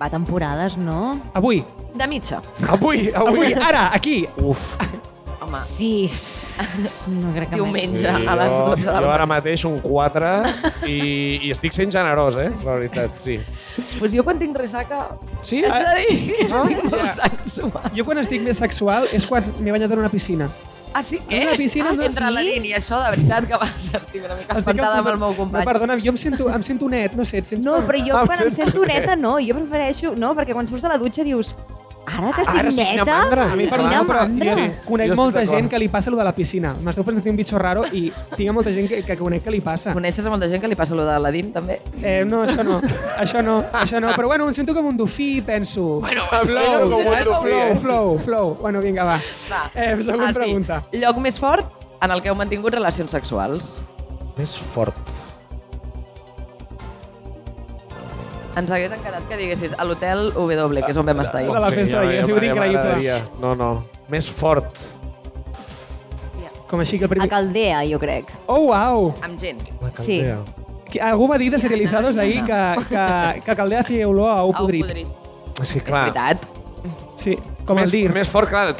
Va 0.00 0.10
temporades, 0.12 0.76
no? 0.76 1.16
Avui, 1.34 1.64
De 1.96 2.06
mitja. 2.06 2.42
Avui, 2.68 3.10
avui, 3.14 3.52
avui. 3.52 3.52
ara, 3.54 3.90
aquí. 3.94 4.26
Uf, 4.44 4.76
programa. 5.56 5.64
Sí. 5.64 6.06
No 7.06 7.32
crec 7.34 7.50
que 7.50 7.56
Diumenge 7.60 8.00
Sí, 8.16 8.26
a 8.26 8.34
les 8.36 8.52
12 8.52 8.82
jo, 8.82 8.92
del 8.92 9.04
jo 9.04 9.10
ara 9.12 9.26
mateix 9.30 9.64
un 9.68 9.78
4 9.80 10.30
i, 10.92 10.96
i 11.46 11.50
estic 11.54 11.72
sent 11.76 11.92
generós, 11.92 12.36
eh? 12.40 12.48
La 12.64 12.76
veritat, 12.78 13.16
sí. 13.20 13.38
Pues 13.98 14.14
jo 14.16 14.24
quan 14.26 14.38
tinc 14.40 14.56
ressaca 14.56 15.02
Sí? 15.42 15.62
haig 15.64 15.84
de 15.86 15.98
dir 16.00 16.36
que 16.36 16.46
Ah, 16.46 16.62
estic 16.62 16.86
molt 16.86 17.02
ja. 17.02 17.12
sexual. 17.18 17.90
Jo 17.96 18.04
quan 18.08 18.18
estic 18.24 18.42
més 18.46 18.58
sexual 18.62 19.06
és 19.12 19.26
quan 19.28 19.44
m'he 19.60 19.72
banyat 19.76 19.92
en 19.92 20.02
una 20.06 20.10
piscina. 20.12 20.48
Ah, 20.96 21.02
sí? 21.04 21.18
Què? 21.28 21.42
En 21.42 21.48
una 21.50 21.56
piscina, 21.60 21.90
ah, 21.92 21.96
no? 21.98 22.02
Entre 22.08 22.30
la 22.32 22.40
Dini 22.40 22.70
i 22.70 22.74
això, 22.78 22.96
de 23.04 23.10
veritat, 23.18 23.44
que 23.50 23.58
vas, 23.60 23.82
estic 24.00 24.22
una 24.24 24.36
mica 24.38 24.54
Estic 24.56 24.62
espantada 24.62 25.02
amb 25.02 25.10
el 25.12 25.18
meu 25.20 25.34
company. 25.36 25.60
No, 25.60 25.68
perdona, 25.68 25.98
jo 26.00 26.08
em 26.14 26.16
sento, 26.22 26.46
em 26.48 26.62
sento 26.64 26.88
net, 26.88 27.12
no 27.18 27.26
sé, 27.28 27.42
et 27.44 27.50
sents... 27.52 27.64
No, 27.66 27.82
però 27.84 28.00
jo 28.00 28.16
Ah, 28.16 28.22
quan 28.24 28.40
em 28.40 28.48
sento 28.48 28.70
sento 28.72 28.86
net. 28.88 29.02
neta 29.04 29.16
no, 29.20 29.34
jo 29.44 29.58
prefereixo... 29.58 30.14
No, 30.16 30.32
perquè 30.38 30.56
quan 30.56 30.66
surts 30.70 30.86
de 30.88 30.94
la 30.94 30.96
dutxa 31.02 31.26
dius 31.26 31.52
ara 32.06 32.30
que 32.32 32.42
estic 32.42 32.58
Ara 32.60 32.70
sí, 32.70 32.76
quina 32.84 33.04
neta, 33.04 33.16
mandra. 33.18 33.44
A 33.52 33.56
mi, 33.56 33.64
quina 33.64 33.76
perdona, 33.76 34.00
però 34.06 34.20
mandra. 34.26 34.46
jo 34.46 34.54
Sí, 34.54 34.66
conec 34.86 35.06
jo 35.08 35.12
estic 35.12 35.20
molta 35.22 35.38
d'acord. 35.40 35.56
gent 35.58 35.68
que 35.70 35.78
li 35.82 35.88
passa 35.88 36.10
lo 36.10 36.16
de 36.16 36.24
la 36.24 36.32
piscina. 36.32 36.74
M'esteu 36.80 37.04
fent 37.04 37.16
sentir 37.18 37.30
un 37.32 37.36
bitxo 37.36 37.58
raro 37.58 37.84
i 37.92 38.12
tinc 38.36 38.52
molta 38.54 38.72
gent 38.72 38.88
que, 38.88 39.02
que 39.02 39.16
conec 39.16 39.42
que 39.44 39.50
li 39.50 39.60
passa. 39.60 39.92
Coneixes 39.92 40.24
a 40.26 40.30
molta 40.30 40.48
gent 40.48 40.60
que 40.62 40.68
li 40.68 40.76
passa 40.78 40.94
allò 40.94 41.04
de 41.08 41.18
la 41.18 41.30
Dini, 41.34 41.50
també? 41.52 41.80
Eh, 42.02 42.24
no, 42.24 42.44
això 42.46 42.62
no, 42.64 42.80
això 43.18 43.42
no, 43.42 43.58
això 43.72 44.00
no. 44.00 44.14
Però 44.14 44.26
bueno, 44.30 44.46
em 44.46 44.54
sento 44.54 44.74
com 44.74 44.86
un 44.86 44.96
dofí, 44.96 45.40
penso. 45.42 46.00
Bueno, 46.00 46.22
sento 46.30 46.90
com 46.90 46.94
un 46.94 47.02
saps? 47.02 47.24
dofí, 47.26 47.48
flow, 47.48 47.60
eh? 47.72 47.76
flow, 47.82 48.18
flow. 48.18 48.54
Bueno, 48.60 48.80
vinga, 48.80 49.04
va. 49.04 49.18
Va. 49.50 49.64
Eh, 49.74 49.96
següent 50.02 50.28
Ah, 50.28 50.32
sí. 50.32 50.38
pregunta. 50.38 50.82
Lloc 50.92 51.18
més 51.18 51.40
fort 51.40 51.66
en 52.02 52.10
el 52.10 52.22
que 52.22 52.28
heu 52.30 52.36
mantingut 52.36 52.72
relacions 52.74 53.10
sexuals. 53.10 53.80
Més 54.38 54.56
fort. 54.58 54.94
Ens 58.56 58.70
hagués 58.72 58.92
encantat 58.94 59.26
que 59.28 59.36
diguessis 59.36 59.74
a 59.76 59.84
l'hotel 59.84 60.30
W, 60.34 60.80
que 60.84 60.90
és 60.94 60.96
on 60.96 61.04
vam 61.06 61.20
estar 61.20 61.42
De 61.42 61.48
ahir. 61.50 61.60
la 61.60 61.68
festa 61.70 61.98
d'ahir, 62.00 62.20
ha 62.20 62.24
sigut 62.24 62.42
increïble. 62.48 63.18
No, 63.42 63.54
no. 63.54 63.70
Més 64.08 64.30
fort. 64.32 64.78
Com 66.66 66.80
així 66.82 66.98
que 66.98 67.04
el 67.04 67.10
A 67.10 67.12
primer... 67.12 67.28
Caldea, 67.30 67.82
jo 67.86 67.98
crec. 68.02 68.30
Oh, 68.50 68.72
uau! 68.72 69.12
Amb 69.22 69.38
gent. 69.38 69.60
Sí. 70.02 70.18
Algú 71.02 71.28
va 71.30 71.36
dir 71.38 71.50
de 71.52 71.58
serializados 71.62 72.16
ahir 72.18 72.40
que, 72.46 72.58
que, 72.88 73.04
que 73.44 73.54
Caldea 73.58 73.84
feia 73.86 74.08
olor 74.08 74.30
a 74.32 74.40
ou 74.42 74.52
podrit. 74.56 74.82
podrit. 74.86 75.06
Sí, 75.62 75.78
És 75.78 75.84
clar. 75.86 76.06
veritat. 76.08 76.48
Sí, 77.22 77.36
com 77.66 77.78
més, 77.78 77.92
el 77.92 77.94
dir. 78.00 78.10
Més 78.14 78.28
fort, 78.30 78.48
clar. 78.50 78.74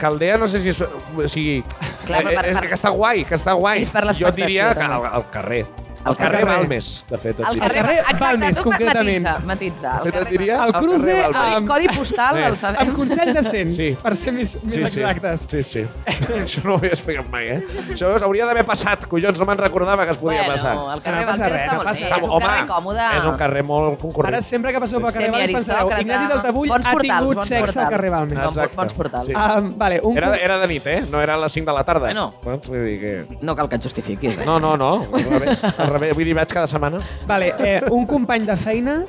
Caldea 0.00 0.36
no 0.40 0.48
sé 0.50 0.60
si 0.60 0.72
és... 0.74 0.82
O 0.82 1.28
sigui, 1.28 1.62
Clar, 2.04 2.20
eh, 2.26 2.34
per- 2.34 2.44
és 2.50 2.58
per- 2.58 2.68
que 2.68 2.76
està 2.76 2.92
guai, 2.92 3.24
que 3.24 3.38
està 3.38 3.54
guai. 3.56 3.82
És 3.86 3.90
per 3.94 4.04
jo 4.18 4.30
diria 4.36 4.74
que 4.76 4.84
al, 4.84 5.06
al 5.06 5.26
carrer. 5.32 5.64
Al 6.04 6.10
Al 6.10 6.16
carrer 6.18 6.40
carrer. 6.40 6.58
Balmes, 6.58 7.06
de 7.08 7.16
fet. 7.18 7.36
diria. 7.38 7.60
carrer, 7.60 7.80
carrer 7.82 7.98
exacte, 8.00 8.20
Balmes, 8.24 8.60
concretament. 8.60 9.22
Matitza, 9.24 9.38
matitza. 9.46 9.88
De 9.88 9.94
Al 9.96 10.02
fet, 10.04 10.14
et 10.14 10.18
carrer 10.18 10.30
diria 10.38 10.54
El 10.54 10.60
al 10.60 10.72
cruce 10.74 10.98
carrer. 11.00 11.56
El 11.56 11.64
codi 11.68 11.88
postal, 11.96 12.34
Sí. 12.36 12.42
el 12.42 12.56
sabem. 12.56 12.80
Amb 12.84 12.96
consell 12.96 13.32
de 13.34 13.42
100, 13.42 13.70
Sí. 13.70 13.96
per 14.02 14.16
ser 14.16 14.32
més, 14.32 14.58
més 14.64 14.76
exactes. 14.76 15.46
Sí, 15.48 15.62
sí. 15.62 15.86
Això 16.06 16.62
no 16.64 16.74
ho 16.74 16.76
havia 16.76 16.90
explicat 16.90 17.28
mai, 17.30 17.48
eh? 17.48 17.62
Això 17.90 18.10
hauria 18.22 18.44
d'haver 18.46 18.64
passat, 18.66 19.06
collons, 19.06 19.38
no 19.40 19.46
me'n 19.46 19.58
recordava 19.58 20.04
que 20.04 20.10
es 20.12 20.18
podia 20.18 20.40
bueno, 20.44 20.52
passar. 20.54 20.74
el 20.94 21.02
carrer 21.02 21.20
No 21.20 21.26
Balmes 21.32 21.50
res, 21.52 21.62
està 21.62 21.66
no 21.66 21.72
molt 21.74 21.88
passa 21.88 22.00
bé. 22.00 22.06
És 22.06 22.22
un 22.22 22.30
Home, 22.30 22.44
carrer 22.44 22.66
còmode. 22.68 23.16
és 23.16 23.24
un 23.24 23.36
carrer 23.36 23.62
molt 23.64 23.98
concurrent. 24.00 24.34
Ara, 24.34 24.42
sempre 24.42 24.72
que 24.72 24.80
passeu 24.80 25.00
pel 25.00 25.12
carrer 25.12 25.30
Balmes, 25.30 25.52
pensareu, 25.52 25.88
Semiaristòcrata. 25.88 26.00
Ignasi 26.02 26.28
del 26.28 26.42
Tabull 26.42 26.68
Bons 26.68 26.86
ha 26.86 26.94
tingut 26.96 27.40
sexe 27.44 27.80
al 27.80 27.88
carrer 27.88 28.10
Balmes. 28.10 28.38
Bons, 28.38 28.48
Exacte. 28.56 28.76
bons 28.76 28.92
portals. 28.92 29.26
Sí. 29.26 29.32
Um, 29.34 29.74
vale, 29.78 30.00
un... 30.02 30.16
Era, 30.18 30.36
era 30.36 30.58
de 30.58 30.66
nit, 30.68 30.86
eh? 30.86 31.04
No 31.10 31.20
era 31.22 31.34
a 31.34 31.38
les 31.38 31.52
5 31.52 31.70
de 31.70 31.76
la 31.78 31.84
tarda. 31.84 32.06
Bueno. 32.12 32.34
Saps? 32.44 32.68
Vull 32.68 32.84
dir 32.84 33.00
que... 33.00 33.38
No 33.40 33.56
cal 33.56 33.68
que 33.68 33.76
et 33.76 33.82
justifiquis. 33.82 34.38
Eh? 34.38 34.44
No, 34.44 34.58
no, 34.60 34.76
no. 34.76 35.06
Al 35.78 35.90
revés. 35.94 36.14
Vull 36.18 36.28
dir, 36.30 36.36
vaig 36.36 36.52
cada 36.52 36.70
setmana. 36.70 37.00
Vale, 37.30 37.52
eh, 37.58 37.78
un 37.94 38.06
company 38.10 38.46
de 38.48 38.58
feina 38.60 39.00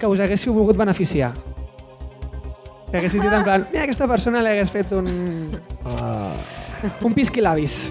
que 0.00 0.08
us 0.08 0.20
haguéssiu 0.20 0.56
volgut 0.56 0.78
beneficiar. 0.80 1.32
Que 2.90 2.98
haguessis 2.98 3.22
dit 3.22 3.32
en 3.32 3.44
plan, 3.46 3.66
mira, 3.70 3.84
aquesta 3.86 4.08
persona 4.10 4.42
li 4.42 4.50
hagués 4.56 4.72
fet 4.72 4.96
un... 4.96 5.10
Ah. 5.86 6.32
Un 7.04 7.12
pisquilabis. 7.14 7.90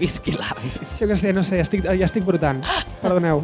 Whisky 0.00 0.32
labis. 0.32 0.96
Jo 1.00 1.08
què 1.10 1.16
sé, 1.18 1.32
no 1.36 1.42
sé, 1.44 1.60
estic, 1.64 1.84
ja 1.84 2.06
estic 2.08 2.24
brotant. 2.26 2.62
Perdoneu. 3.02 3.42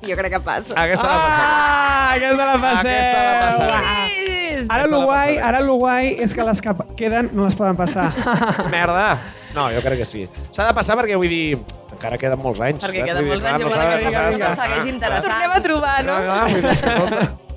Jo 0.00 0.16
crec 0.16 0.36
que 0.36 0.42
passo. 0.44 0.76
Aquesta 0.78 1.06
la 1.06 1.16
passada. 1.24 1.48
Ah, 1.48 2.12
aquesta 2.16 2.44
la 2.46 2.60
passeu! 2.60 2.92
Aquesta 2.92 3.24
la 3.24 3.40
passada. 3.46 3.80
Uah. 3.80 4.39
Ara 4.70 4.86
la 4.86 5.02
guai, 5.02 5.34
ara 5.42 5.60
lo 5.64 5.74
guai 5.80 6.14
és 6.22 6.32
que 6.36 6.46
les 6.46 6.62
que 6.62 6.74
queden 6.98 7.32
no 7.34 7.48
les 7.48 7.56
poden 7.58 7.74
passar. 7.78 8.08
Merda. 8.74 9.18
No, 9.54 9.66
jo 9.74 9.82
crec 9.82 10.04
que 10.04 10.06
sí. 10.06 10.24
S'ha 10.54 10.68
de 10.68 10.74
passar 10.76 10.94
perquè, 11.00 11.18
vull 11.18 11.30
dir, 11.30 11.58
encara 11.90 12.18
queden 12.20 12.38
molts 12.38 12.62
anys. 12.62 12.78
Perquè 12.84 13.02
saps? 13.02 13.10
queden 13.10 13.26
Vull 13.26 13.34
dir, 13.34 13.34
molts 13.34 13.44
clar, 13.44 13.54
anys, 13.54 13.62
no 13.62 13.66
igual 13.66 13.80
s'ha 13.80 13.90
de 13.90 13.98
aquesta 13.98 14.22
passar, 14.22 14.30
persona 14.30 14.56
segueix 14.62 14.90
interessant. 14.94 15.30
Tornem 15.34 15.56
a 15.56 15.62
trobar, 15.66 15.96
no? 16.06 16.18
Vull 16.22 16.60
dir, 16.60 16.74
escolta. 16.76 17.48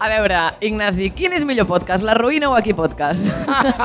A 0.00 0.08
veure, 0.08 0.36
Ignasi, 0.64 1.10
quin 1.12 1.36
és 1.36 1.42
millor 1.44 1.66
podcast, 1.68 2.00
La 2.08 2.14
Ruïna 2.16 2.48
o 2.48 2.54
Aquí 2.56 2.72
Podcast? 2.72 3.28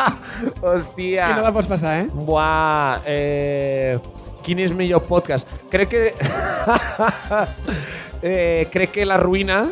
Hòstia. 0.63 1.25
I 1.27 1.35
no 1.35 1.43
la 1.43 1.51
pots 1.51 1.67
passar, 1.67 1.97
eh? 2.05 2.07
Buah, 2.07 3.01
eh, 3.03 3.97
quin 4.45 4.61
és 4.63 4.71
millor 4.71 5.03
podcast? 5.03 5.51
Crec 5.73 5.91
que... 5.91 6.03
eh, 8.31 8.63
crec 8.71 8.95
que 8.95 9.03
La 9.03 9.19
Ruïna 9.19 9.65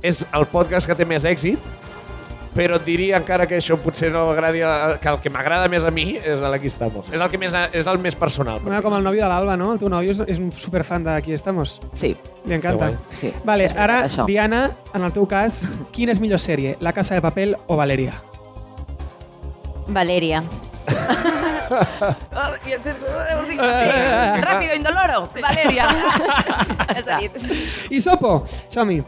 és 0.00 0.24
el 0.32 0.48
podcast 0.48 0.88
que 0.88 0.96
té 0.96 1.04
més 1.04 1.28
èxit, 1.28 1.60
però 2.56 2.80
et 2.80 2.86
diria 2.86 3.20
encara 3.20 3.46
que 3.48 3.58
això 3.60 3.76
potser 3.80 4.10
no 4.14 4.24
m'agradi, 4.30 4.62
que 5.02 5.12
el 5.12 5.18
que 5.22 5.32
m'agrada 5.32 5.68
més 5.72 5.84
a 5.84 5.92
mi 5.94 6.14
és 6.16 6.40
l'Aquí 6.42 6.70
Estamos. 6.72 7.10
És 7.12 7.20
el, 7.20 7.28
que 7.30 7.38
més, 7.40 7.54
és 7.76 7.86
el 7.86 8.00
més 8.02 8.16
personal. 8.18 8.62
Una 8.66 8.80
com 8.84 8.96
el 8.96 9.04
nòvio 9.04 9.22
de 9.26 9.28
l'Alba, 9.30 9.56
no? 9.60 9.72
El 9.76 9.82
teu 9.82 9.92
nòvio 9.92 10.16
és, 10.16 10.22
és 10.36 10.40
un 10.42 10.50
superfan 10.52 11.04
d'Aquí 11.06 11.36
Estamos. 11.36 11.78
Sí, 11.94 12.14
Li 12.46 12.54
encanta. 12.54 12.92
Sí. 13.10 13.32
Vale, 13.44 13.66
És 13.66 13.74
veritat, 13.74 13.82
ara, 13.84 13.98
això. 14.06 14.26
Diana, 14.28 14.62
en 14.94 15.04
el 15.06 15.12
teu 15.14 15.26
cas, 15.28 15.64
quina 15.92 16.14
és 16.14 16.20
millor 16.22 16.40
sèrie? 16.42 16.76
La 16.80 16.92
Casa 16.96 17.16
de 17.18 17.22
Papel 17.24 17.56
o 17.66 17.76
Valeria? 17.76 18.14
Valeria. 19.88 20.42
Ràpido, 24.46 24.74
indoloro. 24.76 25.28
Valeria. 25.42 25.86
I 27.90 28.00
Sopo, 28.00 28.44
som-hi. 28.72 28.98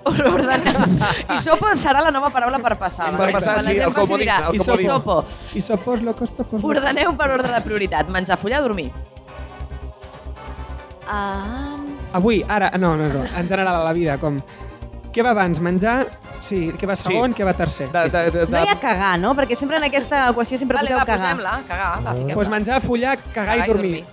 I 1.35 1.39
sopa 1.43 1.75
serà 1.79 2.03
la 2.05 2.11
nova 2.15 2.31
paraula 2.35 2.59
per 2.63 2.77
passar. 2.81 3.11
Per 3.17 3.31
passar, 3.35 3.59
sí, 3.65 3.77
el 3.77 3.93
passi 3.93 4.01
comodín, 4.01 4.25
dirà, 4.27 4.39
el 4.49 4.55
I 4.57 4.63
comodín. 4.63 4.87
sopo. 4.87 5.25
I 5.55 5.63
sopos, 5.63 6.03
locos, 6.03 6.31
topos... 6.37 6.61
locos. 6.63 6.77
Ordeneu 6.77 7.15
per 7.19 7.31
ordre 7.37 7.53
de 7.55 7.61
prioritat. 7.65 8.11
Menjar, 8.15 8.39
follar, 8.41 8.63
dormir. 8.65 8.91
Ah, 11.09 11.77
Avui, 12.13 12.43
ara, 12.49 12.71
no, 12.79 12.97
no, 12.97 13.09
no, 13.09 13.23
en 13.25 13.49
general 13.49 13.77
a 13.81 13.85
la 13.85 13.93
vida, 13.97 14.19
com... 14.21 14.41
Què 15.13 15.23
va 15.25 15.31
abans, 15.33 15.61
menjar? 15.65 16.03
Sí, 16.41 16.73
què 16.79 16.87
va 16.89 16.95
Sí. 16.97 17.03
segon, 17.13 17.35
què 17.35 17.45
va 17.45 17.53
tercer? 17.55 17.91
De, 17.93 18.05
de, 18.09 18.31
de, 18.31 18.47
no 18.49 18.63
hi 18.65 18.69
ha 18.69 18.79
cagar, 18.81 19.19
no? 19.21 19.35
Perquè 19.37 19.57
sempre 19.57 19.77
en 19.77 19.85
aquesta 19.85 20.29
equació 20.31 20.57
sempre 20.59 20.77
Vale, 20.79 20.89
poseu 20.89 20.99
va, 20.99 21.05
cagar. 21.07 21.33
posem-la. 21.37 21.57
Cagar, 21.69 22.03
va, 22.07 22.13
fiquem-la. 22.15 22.35
Pues 22.35 22.49
menjar, 22.49 22.81
follar, 22.81 23.19
cagar, 23.35 23.59
i 23.59 23.67
dormir. 23.69 24.05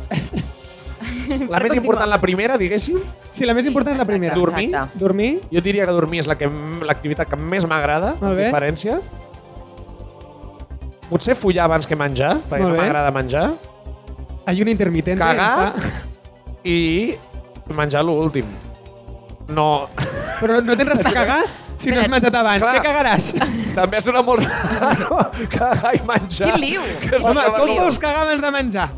la 1.49 1.59
més 1.59 1.75
important, 1.75 2.09
la 2.09 2.19
primera, 2.21 2.57
diguéssim, 2.57 2.99
Sí, 3.35 3.43
la 3.45 3.53
més 3.53 3.65
important 3.67 3.93
és 3.95 3.99
la 3.99 4.05
primera. 4.07 4.33
Dormir? 4.35 4.69
exacte. 4.69 4.97
Dormir? 4.97 5.41
jo 5.51 5.61
diria 5.61 5.85
que 5.85 5.91
dormir 5.91 6.21
és 6.21 6.27
la 6.27 6.37
que 6.39 6.47
l'activitat 6.47 7.27
que 7.27 7.35
més 7.35 7.65
m'agrada, 7.67 8.13
bé. 8.21 8.45
diferència. 8.47 8.99
Potser 11.09 11.35
follar 11.37 11.65
abans 11.67 11.85
que 11.85 11.95
menjar, 11.95 12.37
perquè 12.49 12.63
Molt 12.63 12.75
no 12.75 12.81
m'agrada 12.81 13.11
menjar. 13.13 13.49
Ayuno 14.45 14.71
intermitente. 14.71 15.19
Cagar. 15.21 15.73
I 16.63 17.15
menjar 17.75 18.03
l'últim. 18.05 18.45
No, 19.47 19.87
Però 20.39 20.57
no 20.63 20.73
tens 20.75 20.89
res 20.89 21.05
a 21.05 21.11
cagar 21.13 21.43
si 21.77 21.91
no 21.91 21.99
has 22.01 22.09
menjat 22.09 22.35
abans. 22.35 22.61
Clar. 22.63 22.75
Què 22.75 22.83
cagaràs? 22.85 23.31
també 23.75 23.99
sona 24.01 24.21
molt 24.23 24.45
raro 24.79 25.17
cagar 25.55 25.95
i 25.95 26.01
menjar. 26.07 26.51
Quin 26.53 26.61
liu. 26.61 26.81
Que 27.01 27.15
és 27.17 27.23
Home, 27.25 27.41
el 27.41 27.51
que 27.51 27.59
com 27.59 27.69
va- 27.75 27.81
vols 27.83 27.99
cagar 27.99 28.23
abans 28.27 28.41
de 28.41 28.51
menjar? 28.51 28.89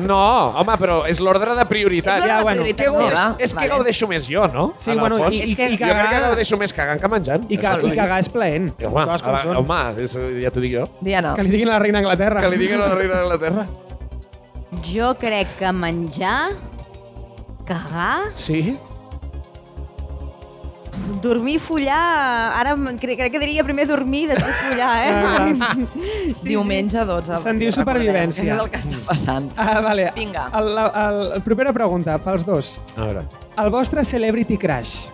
No, 0.00 0.16
home, 0.56 0.74
però 0.80 0.94
és 1.08 1.18
l'ordre 1.20 1.52
de 1.56 1.64
prioritat. 1.68 2.22
És 2.22 2.28
Ja, 2.28 2.38
bueno. 2.42 2.62
prioritat 2.62 2.86
Què 2.86 2.90
gaudeix- 2.92 3.10
seva. 3.12 3.36
és 3.38 3.52
que 3.52 3.58
Vale. 3.60 3.68
gaudeixo 3.74 4.08
més 4.08 4.26
jo, 4.28 4.46
no? 4.48 4.72
Sí, 4.76 4.90
En 4.90 4.96
el 4.96 5.00
bueno, 5.00 5.18
fons. 5.18 5.34
i, 5.34 5.36
i, 5.36 5.50
És 5.50 5.56
que 5.56 5.66
i 5.68 5.76
Jo 5.76 5.84
crec 5.84 5.96
que 5.96 6.02
cagar... 6.04 6.22
gaudeixo 6.30 6.56
més 6.56 6.72
cagant 6.72 7.00
que 7.00 7.08
menjant. 7.08 7.44
I, 7.48 7.58
ca, 7.60 7.74
I 7.84 7.90
cagar 7.96 8.18
és 8.20 8.28
plaent. 8.32 8.70
I, 8.80 8.84
home, 8.88 9.04
com 9.04 9.30
home, 9.30 9.42
són. 9.42 9.56
home 9.60 10.02
és, 10.04 10.16
ja 10.42 10.50
t'ho 10.50 10.60
dic 10.64 10.72
jo. 10.78 10.88
Diana. 11.00 11.34
Que 11.36 11.44
li 11.44 11.50
diguin 11.54 11.68
a 11.68 11.72
la 11.76 11.78
reina 11.84 12.00
d'Anglaterra. 12.00 12.40
Que 12.40 12.50
li 12.54 12.56
diguin 12.64 12.80
a 12.80 12.88
la 12.88 12.94
reina 12.94 13.14
d'Anglaterra. 13.20 13.66
Jo 14.90 15.14
crec 15.20 15.56
que 15.58 15.72
menjar, 15.72 16.52
cagar, 17.66 18.30
Sí? 18.34 18.78
Dormir, 21.22 21.58
follar... 21.60 22.54
Ara 22.60 22.74
crec, 23.00 23.16
crec 23.18 23.32
que 23.32 23.40
diria 23.42 23.64
primer 23.66 23.86
dormir 23.88 24.24
i 24.24 24.30
després 24.32 24.56
follar, 24.60 24.90
eh? 25.04 25.12
Ah, 25.14 26.34
Diumenge 26.42 27.04
12. 27.06 27.40
Se'n 27.42 27.60
diu 27.60 27.72
supervivència. 27.74 28.54
És 28.54 28.62
el 28.64 28.70
que 28.72 28.80
està 28.82 29.00
passant. 29.06 29.50
Ah, 29.60 29.80
vale. 29.84 30.10
Vinga. 30.16 30.48
El, 30.56 30.72
la, 30.76 30.86
el, 31.06 31.20
el, 31.38 31.44
primera 31.46 31.74
pregunta, 31.76 32.18
pels 32.22 32.46
dos. 32.46 32.76
A 32.96 33.04
veure. 33.04 33.26
El 33.60 33.72
vostre 33.74 34.04
celebrity 34.04 34.58
crush. 34.60 35.10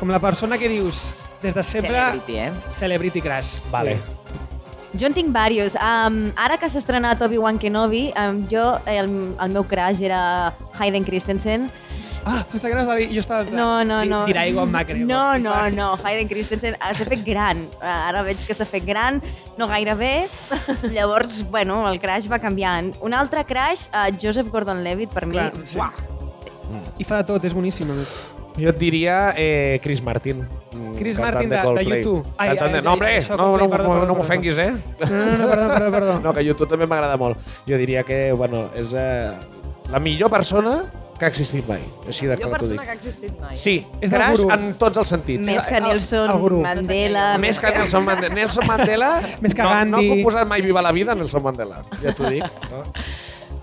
Com 0.00 0.12
la 0.12 0.20
persona 0.22 0.58
que 0.58 0.70
dius 0.72 1.10
des 1.42 1.54
de 1.54 1.62
sempre... 1.62 1.92
Celebrity, 1.92 2.40
eh? 2.46 2.52
Celebrity 2.76 3.24
crush. 3.24 3.58
Vale. 3.72 3.98
Jo 4.98 5.06
en 5.06 5.14
tinc 5.14 5.30
diversos. 5.30 5.76
Um, 5.78 6.32
ara 6.40 6.56
que 6.58 6.68
s'ha 6.70 6.80
estrenat 6.80 7.20
Obi-Wan 7.22 7.60
Kenobi, 7.62 8.08
um, 8.18 8.42
jo, 8.50 8.64
el, 8.90 9.12
el 9.38 9.54
meu 9.54 9.66
crush 9.68 10.02
era 10.02 10.54
Hayden 10.78 11.06
Christensen 11.06 11.68
Ah, 12.24 12.44
pensava 12.50 12.68
que 12.74 12.78
anaves 12.78 12.90
a 12.92 12.96
dir... 12.98 13.08
Jo 13.14 13.20
estava... 13.22 13.44
No, 13.48 13.82
no, 13.84 14.02
no. 14.04 14.24
Dirà 14.28 14.44
Egon 14.46 14.68
McGregor. 14.70 15.06
No, 15.08 15.38
no, 15.38 15.54
no. 15.72 15.86
Hayden 16.04 16.28
Christensen 16.28 16.76
s'ha 16.80 17.06
fet 17.08 17.22
gran. 17.24 17.62
Ara 17.80 18.22
veig 18.26 18.42
que 18.46 18.54
s'ha 18.56 18.66
fet 18.68 18.84
gran, 18.84 19.22
no 19.58 19.68
gaire 19.70 19.94
bé. 19.96 20.12
Llavors, 20.94 21.40
bueno, 21.50 21.80
el 21.90 22.00
crash 22.02 22.28
va 22.30 22.38
canviant. 22.42 22.92
Un 23.00 23.14
altre 23.16 23.44
crash, 23.48 23.88
uh, 23.94 24.10
Joseph 24.20 24.50
Gordon-Levitt, 24.52 25.14
per 25.16 25.24
mi, 25.26 25.38
Clar, 25.38 25.52
sí. 25.64 25.78
uah, 25.80 25.92
I 27.00 27.04
fa 27.08 27.22
de 27.22 27.30
tot, 27.32 27.44
és 27.48 27.56
boníssim, 27.56 27.88
a 27.90 27.96
més. 27.98 28.12
Jo 28.60 28.68
et 28.68 28.78
diria 28.78 29.32
eh, 29.38 29.78
Chris 29.82 30.02
Martin. 30.04 30.42
Chris 30.98 31.16
Martin 31.22 31.48
de- 31.48 31.56
de 31.56 31.62
Coldplay. 31.64 32.02
U2. 32.04 32.24
Ai, 32.36 32.48
Cantant 32.50 32.68
ai, 32.68 32.74
de... 32.74 32.82
No, 32.84 32.92
hombre, 32.92 33.12
això, 33.16 33.36
no, 33.38 33.46
no, 33.56 33.68
perdó, 33.70 33.88
no, 33.88 33.94
no 33.94 34.00
perdó. 34.02 34.16
m'ofenguis, 34.18 34.58
eh? 34.58 34.70
No, 34.74 35.08
no, 35.08 35.36
no, 35.38 35.48
perdó, 35.48 35.68
perdó, 35.72 35.90
perdó. 35.94 36.18
No, 36.26 36.32
que 36.36 36.44
YouTube 36.44 36.68
també 36.68 36.86
m'agrada 36.90 37.16
molt. 37.16 37.40
Jo 37.66 37.78
diria 37.80 38.02
que, 38.04 38.26
bueno, 38.36 38.66
és 38.76 38.92
eh, 38.92 39.30
la 39.88 40.02
millor 40.02 40.28
persona 40.34 40.82
que 41.20 41.26
ha 41.26 41.28
existit 41.28 41.66
mai. 41.68 41.82
Així 42.08 42.26
de 42.26 42.34
Jo 42.40 42.48
clar 42.48 42.48
t'ho 42.48 42.66
persona 42.66 42.72
dic. 42.72 42.80
que 42.82 42.90
ha 42.90 42.94
existit 42.98 43.40
mai. 43.40 43.54
Sí, 43.60 43.74
És 44.00 44.12
el 44.12 44.18
crash 44.18 44.38
gurú. 44.40 44.50
en 44.56 44.74
tots 44.80 44.96
els 45.02 45.08
sentits. 45.12 45.46
més 45.46 45.66
que 45.68 45.76
el- 45.76 45.84
Nelson 45.84 46.30
el 46.32 46.38
gurú. 46.40 46.60
Mandela. 46.64 47.24
Més 47.38 47.60
que 47.60 47.70
Nelson 47.76 48.04
Mandela. 48.06 48.34
Nelson 48.34 48.66
Mandela 48.66 49.10
Més 49.40 49.54
que 49.54 49.62
no, 49.66 49.68
Gandhi. 49.68 49.90
no 50.08 50.14
puc 50.14 50.22
posar 50.30 50.46
mai 50.48 50.62
viva 50.64 50.80
la 50.82 50.92
vida 50.96 51.14
Nelson 51.14 51.42
Mandela. 51.44 51.82
Ja 52.02 52.14
t'ho 52.16 52.30
dic. 52.32 52.42
No? 52.70 52.82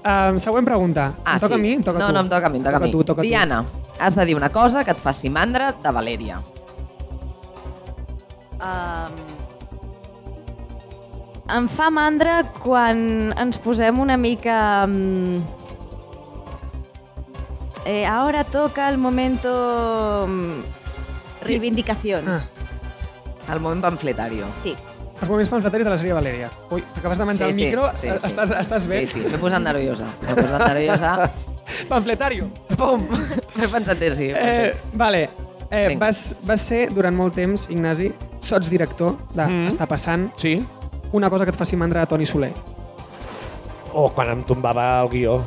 Um, 0.07 0.37
següent 0.39 0.63
pregunta. 0.69 1.15
Ah, 1.25 1.33
em 1.35 1.39
toca 1.41 1.55
sí. 1.55 1.59
a 1.59 1.63
mi? 1.63 1.73
Em 1.73 1.83
toca 1.83 1.99
no, 1.99 2.05
a 2.05 2.07
tu. 2.07 2.13
no, 2.13 2.19
em 2.21 2.29
toca 2.29 2.45
a 2.45 2.49
mi, 2.49 2.57
em 2.59 2.63
toca, 2.63 2.77
a 2.77 2.79
mi. 2.79 2.91
tu, 2.91 3.03
toca 3.03 3.21
a 3.21 3.23
tu. 3.23 3.27
Diana, 3.27 3.65
has 3.99 4.15
de 4.15 4.25
dir 4.29 4.35
una 4.37 4.49
cosa 4.49 4.85
que 4.85 4.91
et 4.91 4.97
faci 5.01 5.29
mandra 5.29 5.73
de 5.73 5.91
Valèria. 5.91 6.39
Um, 8.61 9.17
em 11.57 11.67
fa 11.71 11.89
mandra 11.93 12.41
quan 12.63 13.33
ens 13.37 13.57
posem 13.63 13.99
una 13.99 14.15
mica... 14.17 14.85
Um, 14.87 15.43
eh, 17.87 18.05
ahora 18.05 18.43
toca 18.43 18.89
el 18.89 18.97
momento... 18.97 20.25
Um, 20.27 20.61
reivindicación. 21.41 22.27
Ah, 22.27 22.43
El 23.53 23.59
moment 23.61 23.81
pamfletario. 23.81 24.45
Sí. 24.61 24.75
els 25.21 25.29
moments 25.31 25.49
pamfletaris 25.49 25.85
de 25.85 25.89
la 25.89 25.97
sèrie 25.97 26.13
Valèria. 26.13 26.49
Ui, 26.69 26.83
t'acabes 26.93 27.17
de 27.17 27.25
menjar 27.25 27.47
Sí, 27.47 27.53
el 27.53 27.55
sí, 27.57 27.65
micro? 27.65 27.87
sí, 27.97 28.07
sí. 28.07 28.27
Estàs, 28.27 28.51
estàs 28.59 28.85
bé? 28.89 28.99
Sí, 29.07 29.13
sí, 29.21 29.25
m'he 29.31 29.39
posat 29.41 29.63
nerviosa. 29.63 30.05
M'he 30.27 30.35
posat 30.37 30.61
nerviosa. 30.67 31.13
Pamfletario. 31.89 32.49
Pum! 32.77 33.07
M'he 33.55 33.67
pensat 33.71 33.97
que 33.97 34.11
sí. 34.13 34.27
Eh, 34.29 34.75
vale. 34.93 35.23
Eh, 35.71 35.87
Vinga. 35.89 36.05
vas, 36.05 36.35
vas 36.45 36.61
ser 36.61 36.83
durant 36.93 37.15
molt 37.17 37.33
temps, 37.35 37.65
Ignasi, 37.73 38.11
sots 38.39 38.69
director 38.69 39.15
de 39.33 39.47
Mm. 39.47 39.67
Està 39.71 39.87
passant 39.89 40.29
Sí? 40.37 40.53
una 41.11 41.29
cosa 41.31 41.45
que 41.45 41.51
et 41.51 41.57
faci 41.57 41.75
mandra 41.75 42.03
a 42.03 42.05
Toni 42.05 42.25
Soler. 42.27 42.51
O 43.93 44.09
quan 44.13 44.29
em 44.35 44.43
tombava 44.43 45.01
el 45.01 45.09
guió. 45.09 45.39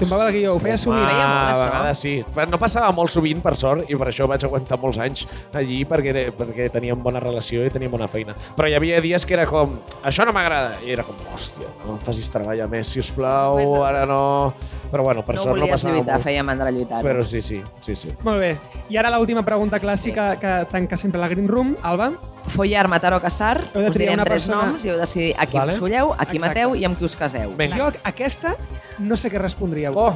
Tombava 0.00 0.26
el 0.28 0.32
guió, 0.34 0.52
ho 0.54 0.56
Home, 0.58 0.76
sovint. 0.76 1.06
Feia 1.06 1.26
molt 1.26 1.38
a 1.38 1.52
això. 1.52 1.64
vegades 1.64 1.98
sí. 2.02 2.14
No 2.50 2.58
passava 2.58 2.90
molt 2.92 3.10
sovint, 3.10 3.40
per 3.42 3.54
sort, 3.56 3.84
i 3.88 3.96
per 3.96 4.08
això 4.10 4.26
vaig 4.28 4.44
aguantar 4.44 4.78
molts 4.82 4.98
anys 4.98 5.26
allí, 5.54 5.84
perquè, 5.88 6.32
perquè 6.36 6.68
teníem 6.74 7.00
bona 7.02 7.20
relació 7.22 7.64
i 7.64 7.70
teníem 7.70 7.90
bona 7.94 8.08
feina. 8.10 8.34
Però 8.56 8.68
hi 8.68 8.74
havia 8.74 9.00
dies 9.00 9.24
que 9.24 9.34
era 9.38 9.46
com, 9.46 9.78
això 10.02 10.26
no 10.26 10.34
m'agrada. 10.36 10.76
I 10.84 10.92
era 10.96 11.04
com, 11.06 11.14
hòstia, 11.32 11.70
no 11.86 11.94
em 11.94 11.98
facis 12.04 12.28
treballar 12.34 12.68
més, 12.68 12.90
si 12.92 13.00
us 13.00 13.10
plau, 13.14 13.82
ara 13.86 14.04
no... 14.06 14.52
Però 14.90 15.02
bueno, 15.02 15.24
per 15.26 15.34
no 15.34 15.42
sort 15.42 15.56
no 15.56 15.62
volies 15.62 15.74
passava 15.74 15.94
lluitar, 15.96 16.14
molt. 16.14 16.24
feia 16.24 16.42
mandra 16.46 16.70
lluitar. 16.70 17.02
Però 17.02 17.24
sí, 17.26 17.40
sí, 17.40 17.62
sí, 17.82 17.96
sí. 17.98 18.12
Molt 18.22 18.38
bé. 18.38 18.52
I 18.88 18.96
ara 19.00 19.10
l'última 19.10 19.42
pregunta 19.42 19.80
clàssica 19.82 20.32
sí. 20.34 20.40
que 20.44 20.52
tanca 20.70 20.96
sempre 20.96 21.20
la 21.20 21.26
Green 21.28 21.48
Room. 21.48 21.74
Alba? 21.82 22.12
Follar, 22.46 22.86
matar 22.86 23.10
o 23.16 23.20
casar, 23.20 23.58
us 23.74 23.90
direm 23.96 24.20
tres 24.22 24.28
persona- 24.46 24.60
noms 24.68 24.84
i 24.84 24.88
heu 24.92 24.94
de 24.94 25.00
decidir 25.02 25.32
a 25.36 25.46
qui 25.50 25.56
Vale. 25.58 25.72
us 25.74 25.80
folleu, 25.82 26.12
a 26.14 26.24
qui 26.26 26.36
Exacte. 26.36 26.44
mateu 26.46 26.76
i 26.78 26.84
amb 26.86 26.96
qui 26.96 27.04
us 27.04 27.16
caseu. 27.18 27.50
Vinga. 27.58 27.76
Jo 27.76 27.88
aquesta 28.04 28.54
no 28.98 29.16
sé 29.16 29.30
què 29.32 29.38
respondríeu. 29.40 29.92
Oh! 29.96 30.14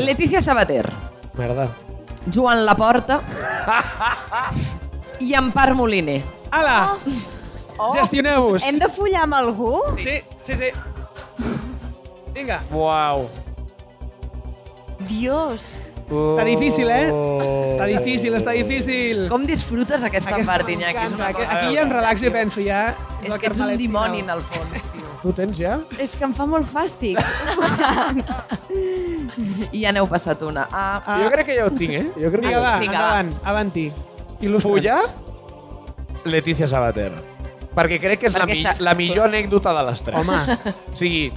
Letícia 0.00 0.40
Sabater, 0.40 0.86
merda. 1.36 1.68
Joan 2.32 2.64
Laporta 2.66 3.20
i 5.20 5.34
Empar 5.36 5.74
Moliner. 5.76 6.22
Ala! 6.50 6.96
Oh. 7.78 7.90
Gestioneu-vos. 7.92 8.62
Hem 8.64 8.78
de 8.80 8.88
follar 8.88 9.26
amb 9.26 9.36
algú? 9.36 9.74
Sí, 10.00 10.16
sí, 10.46 10.56
sí. 10.56 10.70
Vinga. 12.32 12.62
Uau. 12.72 13.26
Dios. 15.06 15.66
Està 16.06 16.44
difícil, 16.46 16.88
eh? 16.88 17.10
Oh. 17.10 17.40
Està 17.74 17.86
difícil, 17.90 18.36
està 18.38 18.52
difícil. 18.56 19.24
Com 19.28 19.44
disfrutes 19.48 20.04
aquesta, 20.06 20.32
Aquesta 20.36 20.48
part, 20.52 20.68
Iñaki? 20.70 21.02
És 21.02 21.12
una 21.12 21.26
m'encanta. 21.26 21.38
cosa... 21.42 21.58
Aquí 21.58 21.74
ja 21.76 21.82
em 21.82 21.92
relaxo 21.92 22.28
i 22.28 22.32
penso 22.32 22.62
ja... 22.64 22.82
És 23.26 23.34
que 23.42 23.50
ets 23.50 23.60
un 23.60 23.74
dimoni, 23.76 24.22
en 24.24 24.30
el 24.36 24.44
fons. 24.46 24.85
Tu 25.26 25.32
tens 25.34 25.58
ja? 25.58 25.80
És 25.98 26.12
que 26.14 26.22
em 26.22 26.30
fa 26.36 26.44
molt 26.46 26.68
fàstic. 26.70 27.18
I 29.74 29.80
ja 29.82 29.90
n'heu 29.94 30.06
passat 30.06 30.42
una. 30.46 30.68
Ah, 30.70 31.00
Ah. 31.04 31.16
Jo 31.24 31.30
crec 31.32 31.46
que 31.48 31.56
ja 31.58 31.64
ho 31.66 31.70
tinc, 31.74 31.94
eh? 31.98 32.04
Jo 32.14 32.30
crec 32.30 32.46
que 32.46 32.56
va, 32.62 32.76
Vinga, 32.78 33.00
va. 33.00 33.20
endavant, 33.20 33.32
avanti. 33.44 33.88
Il·lustra'ns. 34.40 34.62
Follar, 34.62 35.02
Letícia 36.30 36.68
Sabater. 36.70 37.10
Perquè 37.74 37.98
crec 38.00 38.20
que 38.20 38.26
és 38.30 38.34
la, 38.38 38.44
Perquè 38.46 38.54
mi 38.54 38.62
sa- 38.62 38.76
la 38.78 38.94
millor 38.94 39.26
anècdota 39.26 39.72
de 39.74 39.82
les 39.90 40.02
tres. 40.04 40.20
Home, 40.20 40.58
O 40.92 40.96
sigui, 40.96 41.32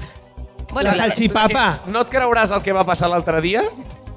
la 0.82 0.94
salxipapa. 0.94 1.66
no 1.88 2.02
et 2.06 2.10
creuràs 2.14 2.52
el 2.56 2.62
que 2.62 2.72
va 2.74 2.84
passar 2.86 3.10
l'altre 3.10 3.42
dia? 3.42 3.64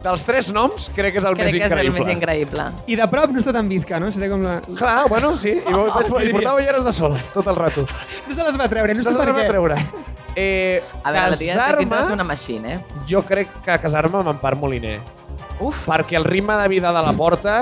Dels 0.03 0.24
tres 0.26 0.48
noms, 0.53 0.88
crec 0.96 1.12
que 1.14 1.20
és 1.20 1.24
el 1.28 1.36
crec 1.38 1.46
més 1.46 1.53
que 1.55 1.59
és 1.62 1.72
el 1.72 1.78
increïble. 1.86 1.98
més 2.07 2.16
increïble. 2.16 2.64
I 2.90 2.96
de 2.98 3.07
prop 3.12 3.30
no 3.30 3.38
està 3.38 3.53
tan 3.55 3.68
bizca, 3.70 4.00
no? 4.03 4.09
Seré 4.11 4.28
com 4.32 4.42
la... 4.42 4.57
Clar, 4.66 5.05
bueno, 5.09 5.36
sí. 5.38 5.53
I, 5.61 5.74
oh, 5.76 5.84
què 5.94 6.24
i 6.26 6.32
portava 6.34 6.59
ulleres 6.59 6.82
de 6.88 6.92
sol 6.96 7.14
tot 7.32 7.46
el 7.46 7.55
rato. 7.61 7.84
No 8.26 8.34
se 8.34 8.42
les 8.48 8.59
va 8.59 8.66
treure, 8.72 8.94
no 8.94 8.98
No 8.98 9.07
sé 9.07 9.12
se 9.12 9.18
per 9.20 9.28
les 9.28 9.36
va 9.36 9.44
què. 9.44 9.53
treure. 9.53 9.78
Eh, 10.34 10.82
A 11.05 11.12
veure, 11.12 11.30
la 11.30 11.36
tia 11.36 11.55
té 11.68 11.76
pinta 11.84 11.98
de 12.00 12.05
ser 12.09 12.14
una 12.16 12.24
machine, 12.24 12.74
eh? 12.74 12.80
jo 13.07 13.20
crec 13.28 13.50
que 13.62 13.78
casar-me 13.78 14.18
amb 14.24 14.32
Empar 14.34 14.57
Moliner. 14.57 14.98
Uf, 15.61 15.84
Perquè 15.86 16.16
el 16.18 16.24
ritme 16.24 16.57
de 16.59 16.68
vida 16.72 16.90
de 16.90 17.03
la 17.07 17.12
porta, 17.12 17.57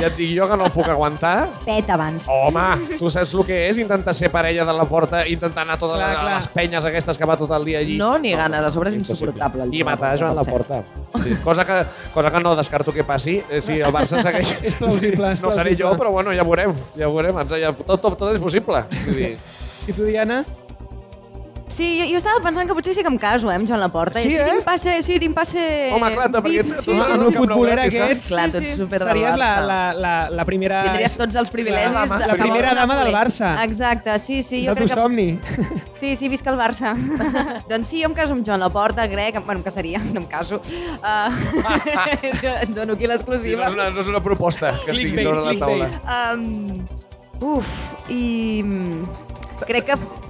ja 0.00 0.06
et 0.08 0.16
dic 0.16 0.30
jo 0.36 0.46
que 0.48 0.56
no 0.56 0.64
el 0.66 0.72
puc 0.72 0.88
aguantar. 0.88 1.48
Pet 1.66 1.90
abans. 1.90 2.26
Home, 2.32 2.96
tu 2.98 3.10
saps 3.12 3.34
el 3.34 3.44
que 3.48 3.58
és 3.68 3.78
intentar 3.82 4.14
ser 4.14 4.30
parella 4.32 4.64
de 4.64 4.72
la 4.76 4.84
porta, 4.88 5.24
intentar 5.28 5.62
anar 5.66 5.74
a 5.76 5.78
totes 5.82 5.96
Clar, 5.98 6.08
les, 6.10 6.18
clar. 6.20 6.34
les 6.36 6.48
penyes 6.48 6.84
aquestes 6.88 7.18
que 7.18 7.28
va 7.28 7.36
tot 7.36 7.50
el 7.58 7.64
dia 7.64 7.78
allí. 7.82 7.98
No, 7.98 8.16
ni 8.18 8.32
ganes, 8.32 8.64
a 8.64 8.70
sobre 8.70 8.90
és 8.90 8.96
insuportable, 8.96 9.68
I 9.72 9.84
matar 9.84 10.14
Joan 10.18 10.34
per 10.36 10.44
Laporta. 10.44 10.82
Sí, 11.22 11.36
cosa, 11.44 11.64
que, 11.64 11.80
cosa 12.14 12.30
que 12.30 12.40
no 12.40 12.56
descarto 12.56 12.92
que 12.92 13.04
passi. 13.04 13.42
Eh, 13.50 13.60
Si 13.60 13.80
el 13.80 13.92
Barça 13.92 14.22
segueix... 14.26 14.54
És 14.62 14.74
plausible, 14.80 15.32
és 15.32 15.42
No 15.42 15.50
seré 15.50 15.76
jo, 15.76 15.92
però 15.98 16.10
bueno, 16.10 16.32
ja 16.32 16.42
veurem. 16.42 16.72
Ja 16.96 17.06
veurem. 17.08 17.38
Ens- 17.44 17.58
Ja, 17.62 17.72
tot, 17.72 18.00
tot, 18.00 18.16
tot 18.18 18.32
és 18.34 18.40
possible. 18.40 18.84
Vull 19.04 19.14
dir, 19.16 19.36
I 19.86 19.92
tu, 19.92 20.04
Diana? 20.06 20.44
Sí, 21.72 21.86
jo, 21.96 22.04
jo 22.10 22.18
estava 22.20 22.40
pensant 22.44 22.68
que 22.68 22.74
potser 22.76 22.92
sí 22.92 23.00
que 23.04 23.08
em 23.08 23.16
caso, 23.16 23.48
eh, 23.50 23.56
amb 23.56 23.68
Joan 23.68 23.80
Laporta. 23.80 24.20
Sí, 24.20 24.34
I 24.34 24.36
eh? 24.36 24.48
tinc 24.50 24.66
passe, 24.66 24.96
sí, 25.06 25.16
tinc 25.22 25.32
passe... 25.36 25.62
Home, 25.96 26.10
clar, 26.12 26.28
perquè 26.34 26.64
tu- 26.68 26.74
Sí, 26.82 26.92
sí, 26.92 26.96
el 27.14 27.24
un 27.30 27.36
futboler 27.36 27.76
gratis, 27.78 27.94
que 27.94 28.02
eh? 28.04 28.16
ets, 28.16 28.26
clar, 28.28 28.44
sí, 28.50 28.58
tu 28.58 28.62
ets 28.62 28.74
sí. 28.74 28.76
super 28.82 29.00
del 29.00 29.08
series 29.08 29.38
la, 29.40 29.50
la, 29.70 29.78
la, 29.96 30.12
la 30.36 30.44
primera... 30.44 30.82
Tindries 30.84 31.16
tots 31.16 31.38
els 31.40 31.52
privilegis 31.54 31.88
Clar, 31.92 32.04
de, 32.08 32.14
home, 32.14 32.28
La 32.28 32.36
primera 32.36 32.74
dama 32.76 32.98
del 33.00 33.12
Barça. 33.14 33.54
Exacte, 33.64 34.18
sí, 34.20 34.42
sí. 34.42 34.60
és 34.60 34.66
jo 34.68 34.74
el 34.74 34.82
teu 34.82 34.84
crec 34.84 34.92
que... 34.92 35.00
somni. 35.00 35.28
Sí, 36.02 36.14
sí, 36.16 36.28
visca 36.28 36.52
el 36.52 36.58
Barça. 36.60 36.92
doncs 37.70 37.88
sí, 37.88 38.02
jo 38.02 38.10
em 38.10 38.16
caso 38.20 38.36
amb 38.36 38.44
Joan 38.46 38.60
Laporta, 38.60 39.08
crec... 39.08 39.40
Bueno, 39.42 39.60
em 39.60 39.64
casaria, 39.64 40.00
no 40.12 40.20
em 40.20 40.26
caso. 40.28 40.60
Uh, 41.00 41.32
et 42.20 42.68
dono 42.76 42.92
aquí 42.94 43.02
Sí, 43.02 43.08
no, 43.08 43.12
l'exclusiva. 43.14 43.66
és 43.66 43.76
una, 43.78 43.88
no 43.90 44.00
és 44.04 44.10
una 44.12 44.20
proposta 44.24 44.74
que 44.84 44.92
estigui 44.92 45.22
sobre 45.24 45.46
la 45.48 45.54
taula. 45.58 45.88
Um, 46.04 46.82
uf, 47.54 47.70
i 48.12 48.60
mm, 48.62 49.06
crec 49.66 49.88
que 49.88 49.96
és 49.96 50.21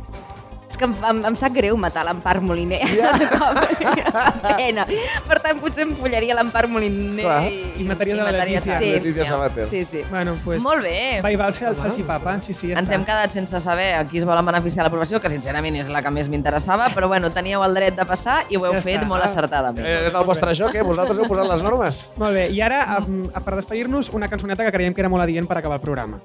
que 0.82 0.88
em, 0.90 0.94
em, 1.10 1.20
em 1.30 1.36
sap 1.38 1.54
greu 1.54 1.76
matar 1.80 2.02
l'Empar 2.08 2.40
Moliner. 2.42 2.80
Yeah. 2.90 3.18
Pena. 4.58 4.84
Per 5.28 5.38
tant, 5.44 5.60
potser 5.62 5.86
em 5.86 5.94
follaria 5.96 6.34
l'Empar 6.36 6.66
Moliner. 6.68 7.22
Clar. 7.24 7.38
I 7.46 7.86
I 7.86 7.88
a 8.18 8.24
la 8.24 8.32
Letícia. 8.32 8.76
a- 8.76 8.78
Sí. 8.82 8.90
Letícia 8.98 9.24
Sabater. 9.24 9.66
Sí, 9.70 9.84
sí. 9.84 10.02
Bueno, 10.10 10.36
pues, 10.44 10.60
Molt 10.62 10.82
bé. 10.82 11.20
Va 11.24 11.30
i 11.32 11.36
va 11.36 11.50
ser 11.52 11.68
el 11.68 11.76
salxipapa. 11.76 12.38
Sí, 12.40 12.52
sí, 12.52 12.68
ja 12.72 12.78
Ens 12.80 12.90
està. 12.90 12.94
hem 12.96 13.04
quedat 13.06 13.30
sense 13.30 13.60
saber 13.60 13.94
a 13.94 14.04
qui 14.04 14.18
es 14.18 14.24
volen 14.26 14.44
beneficiar 14.44 14.84
l'aprovació, 14.84 15.20
que 15.20 15.30
sincerament 15.30 15.76
és 15.76 15.88
la 15.88 16.02
que 16.02 16.10
més 16.10 16.28
m'interessava, 16.28 16.88
però 16.94 17.08
bueno, 17.08 17.30
teníeu 17.30 17.62
el 17.64 17.74
dret 17.74 17.96
de 17.96 18.04
passar 18.04 18.42
i 18.50 18.56
ho 18.56 18.66
heu 18.66 18.72
Ja 18.74 18.80
fet 18.82 19.00
està. 19.00 19.06
molt 19.06 19.22
Ah. 19.22 19.26
acertadament. 19.26 19.86
Eh, 19.86 20.08
és 20.08 20.14
el 20.14 20.24
vostre 20.24 20.54
joc, 20.54 20.74
eh? 20.74 20.82
Vosaltres 20.82 21.18
heu 21.18 21.26
posat 21.28 21.46
les 21.48 21.62
normes. 21.62 22.08
Molt 22.18 22.34
bé, 22.34 22.48
i 22.50 22.60
ara, 22.60 22.98
um, 22.98 23.28
per 23.44 23.54
despedir-nos, 23.56 24.10
una 24.10 24.28
cançoneta 24.28 24.64
que 24.64 24.72
creiem 24.72 24.94
que 24.94 25.00
era 25.00 25.08
molt 25.08 25.22
adient 25.22 25.46
per 25.46 25.58
acabar 25.58 25.76
el 25.76 25.82
programa. 25.82 26.20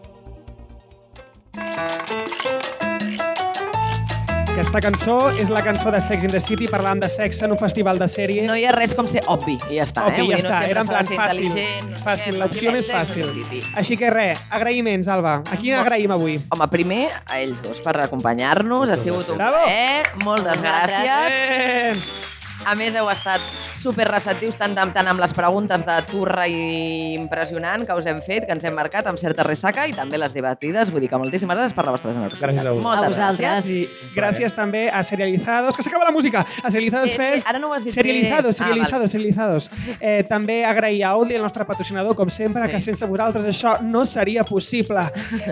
Aquesta 4.58 4.80
cançó 4.82 5.16
és 5.38 5.52
la 5.54 5.60
cançó 5.62 5.92
de 5.94 6.00
Sex 6.02 6.24
in 6.26 6.32
the 6.34 6.40
City, 6.42 6.66
parlant 6.66 6.98
de 6.98 7.06
sexe 7.14 7.46
en 7.46 7.52
un 7.54 7.60
festival 7.62 8.00
de 8.02 8.08
sèries. 8.10 8.48
No 8.50 8.56
hi 8.58 8.64
ha 8.66 8.72
res 8.74 8.96
com 8.98 9.06
ser 9.06 9.22
obvi, 9.30 9.54
i 9.70 9.78
ja 9.78 9.84
està, 9.86 10.08
Ok, 10.10 10.16
eh? 10.18 10.24
Ja 10.24 10.24
no 10.24 10.40
està, 10.40 10.62
sempre 10.64 10.72
era 10.72 10.82
en 10.82 10.88
plan 10.90 11.12
fàcil. 11.12 11.52
no 11.92 12.00
Fàcil, 12.02 12.40
l'opció 12.42 12.72
més 12.74 12.90
fàcil. 12.90 13.30
Així 13.78 13.98
que 14.02 14.10
res, 14.10 14.42
agraïments, 14.50 15.12
Alba. 15.14 15.44
A 15.46 15.60
qui 15.62 15.76
agraïm 15.78 16.16
avui? 16.16 16.40
Home, 16.50 16.68
primer 16.74 17.04
a 17.28 17.38
ells 17.44 17.62
dos 17.62 17.84
per 17.86 17.94
acompanyar-nos, 18.08 18.90
ha 18.90 18.98
sigut 18.98 19.30
un 19.30 19.38
plaer, 19.38 20.10
moltes 20.26 20.58
Vosaltres. 20.58 20.98
gràcies. 21.06 22.02
Eh! 22.02 22.37
A 22.68 22.74
més, 22.76 22.94
heu 23.00 23.08
estat 23.08 23.40
super 23.80 24.04
receptius 24.10 24.58
tant, 24.60 24.74
amb- 24.76 24.92
tant 24.92 25.08
amb 25.08 25.22
les 25.24 25.32
preguntes 25.34 25.86
de 25.88 25.94
turra 26.10 26.48
i 26.52 27.14
impressionant 27.16 27.86
que 27.88 27.96
us 27.96 28.06
hem 28.12 28.18
fet, 28.26 28.44
que 28.46 28.52
ens 28.52 28.66
hem 28.68 28.74
marcat 28.76 29.08
amb 29.08 29.18
certa 29.22 29.46
ressaca 29.48 29.86
i 29.88 29.94
també 29.96 30.18
les 30.20 30.34
divertides. 30.36 30.92
Vull 30.92 31.00
dir 31.00 31.08
que 31.08 31.16
moltíssimes 31.22 31.56
gràcies 31.56 31.74
per 31.78 31.86
la 31.88 31.94
vostra 31.96 32.12
generositat. 32.12 32.50
Gràcies 32.50 32.66
a 32.66 32.74
vosaltres. 32.74 32.84
Moltes 32.84 33.06
A 33.06 33.30
vosaltres. 33.30 33.40
gràcies. 33.40 33.72
I 33.72 34.18
gràcies 34.18 34.54
també 34.58 34.90
a 34.90 35.02
Serializados, 35.04 35.78
que 35.78 35.84
s'acaba 35.84 36.04
la 36.04 36.12
música, 36.12 36.46
a 36.62 36.70
Serializados 36.70 37.12
Sí, 37.12 37.16
Fest. 37.16 37.48
ara 37.48 37.60
no 37.60 37.70
ho 37.70 37.74
has 37.74 37.86
dit 37.86 37.94
Serializados, 37.94 38.58
bé. 38.60 38.66
Ah, 38.66 38.68
serializados, 38.68 39.12
serializados. 39.12 39.72
Eh, 40.02 40.26
també 40.28 40.66
agrair 40.66 41.06
a 41.06 41.16
Ondi, 41.16 41.36
el 41.36 41.42
nostre 41.42 41.64
patrocinador, 41.64 42.16
com 42.16 42.28
sempre, 42.30 42.66
Sí. 42.66 42.72
que 42.72 42.80
sense 42.82 43.06
vosaltres 43.06 43.46
això 43.46 43.80
no 43.82 44.06
seria 44.06 44.44
possible. 44.44 45.00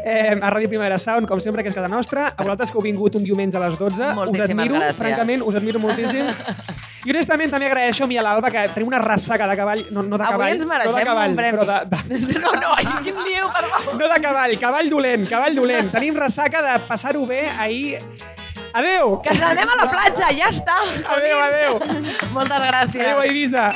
Eh, 0.03 0.36
a 0.41 0.51
Ràdio 0.51 0.68
Primavera 0.68 0.97
Sound, 0.97 1.28
com 1.28 1.39
sempre, 1.39 1.63
que 1.63 1.70
és 1.70 1.76
casa 1.76 1.88
nostra. 1.88 2.34
A 2.36 2.43
vosaltres 2.43 2.72
que 2.72 2.78
heu 2.78 2.84
vingut 2.84 3.16
un 3.16 3.24
diumenge 3.24 3.55
a 3.55 3.61
les 3.61 3.78
12, 3.78 4.03
us 4.03 4.16
Moltíssimes 4.16 4.49
admiro, 4.49 4.76
gràcies. 4.76 4.95
francament, 4.97 5.41
us 5.45 5.55
admiro 5.55 5.80
moltíssim. 5.80 6.26
I 7.06 7.12
honestament 7.14 7.51
també 7.53 7.68
agraeixo 7.70 8.03
a 8.03 8.08
mi 8.10 8.18
a 8.18 8.24
l'Alba, 8.26 8.49
que 8.49 8.64
tenim 8.74 8.88
una 8.89 8.99
ressaca 9.03 9.45
de 9.47 9.56
cavall, 9.60 9.84
no, 9.93 10.01
no 10.03 10.18
de 10.18 10.24
Avui 10.26 10.34
cavall, 10.34 10.56
ens 10.56 10.66
no 10.66 10.93
de 10.97 11.03
cavall, 11.06 11.30
un 11.30 11.36
premi. 11.38 11.58
però 11.58 11.66
de, 11.70 11.78
de, 11.93 12.39
No, 12.45 12.53
no, 12.58 12.72
ai, 12.74 12.88
quin 13.06 13.20
diu, 13.24 13.49
per 13.53 13.66
favor. 13.70 13.97
no 13.99 14.10
de 14.14 14.22
cavall, 14.24 14.56
cavall 14.60 14.89
dolent, 14.89 15.28
cavall 15.30 15.56
dolent. 15.56 15.91
Tenim 15.93 16.18
ressaca 16.18 16.64
de 16.66 16.80
passar-ho 16.89 17.26
bé 17.30 17.43
ahir. 17.60 17.99
Adeu! 18.76 19.22
Que 19.24 19.32
ens 19.32 19.43
anem 19.47 19.70
a 19.72 19.76
la 19.84 19.86
platja, 19.88 20.32
ja 20.36 20.49
està. 20.51 20.82
Adeu, 21.16 21.38
adeu! 21.45 21.78
Moltes 22.36 22.66
gràcies. 22.68 23.06
Adeu 23.06 23.22
Eivissa! 23.24 23.70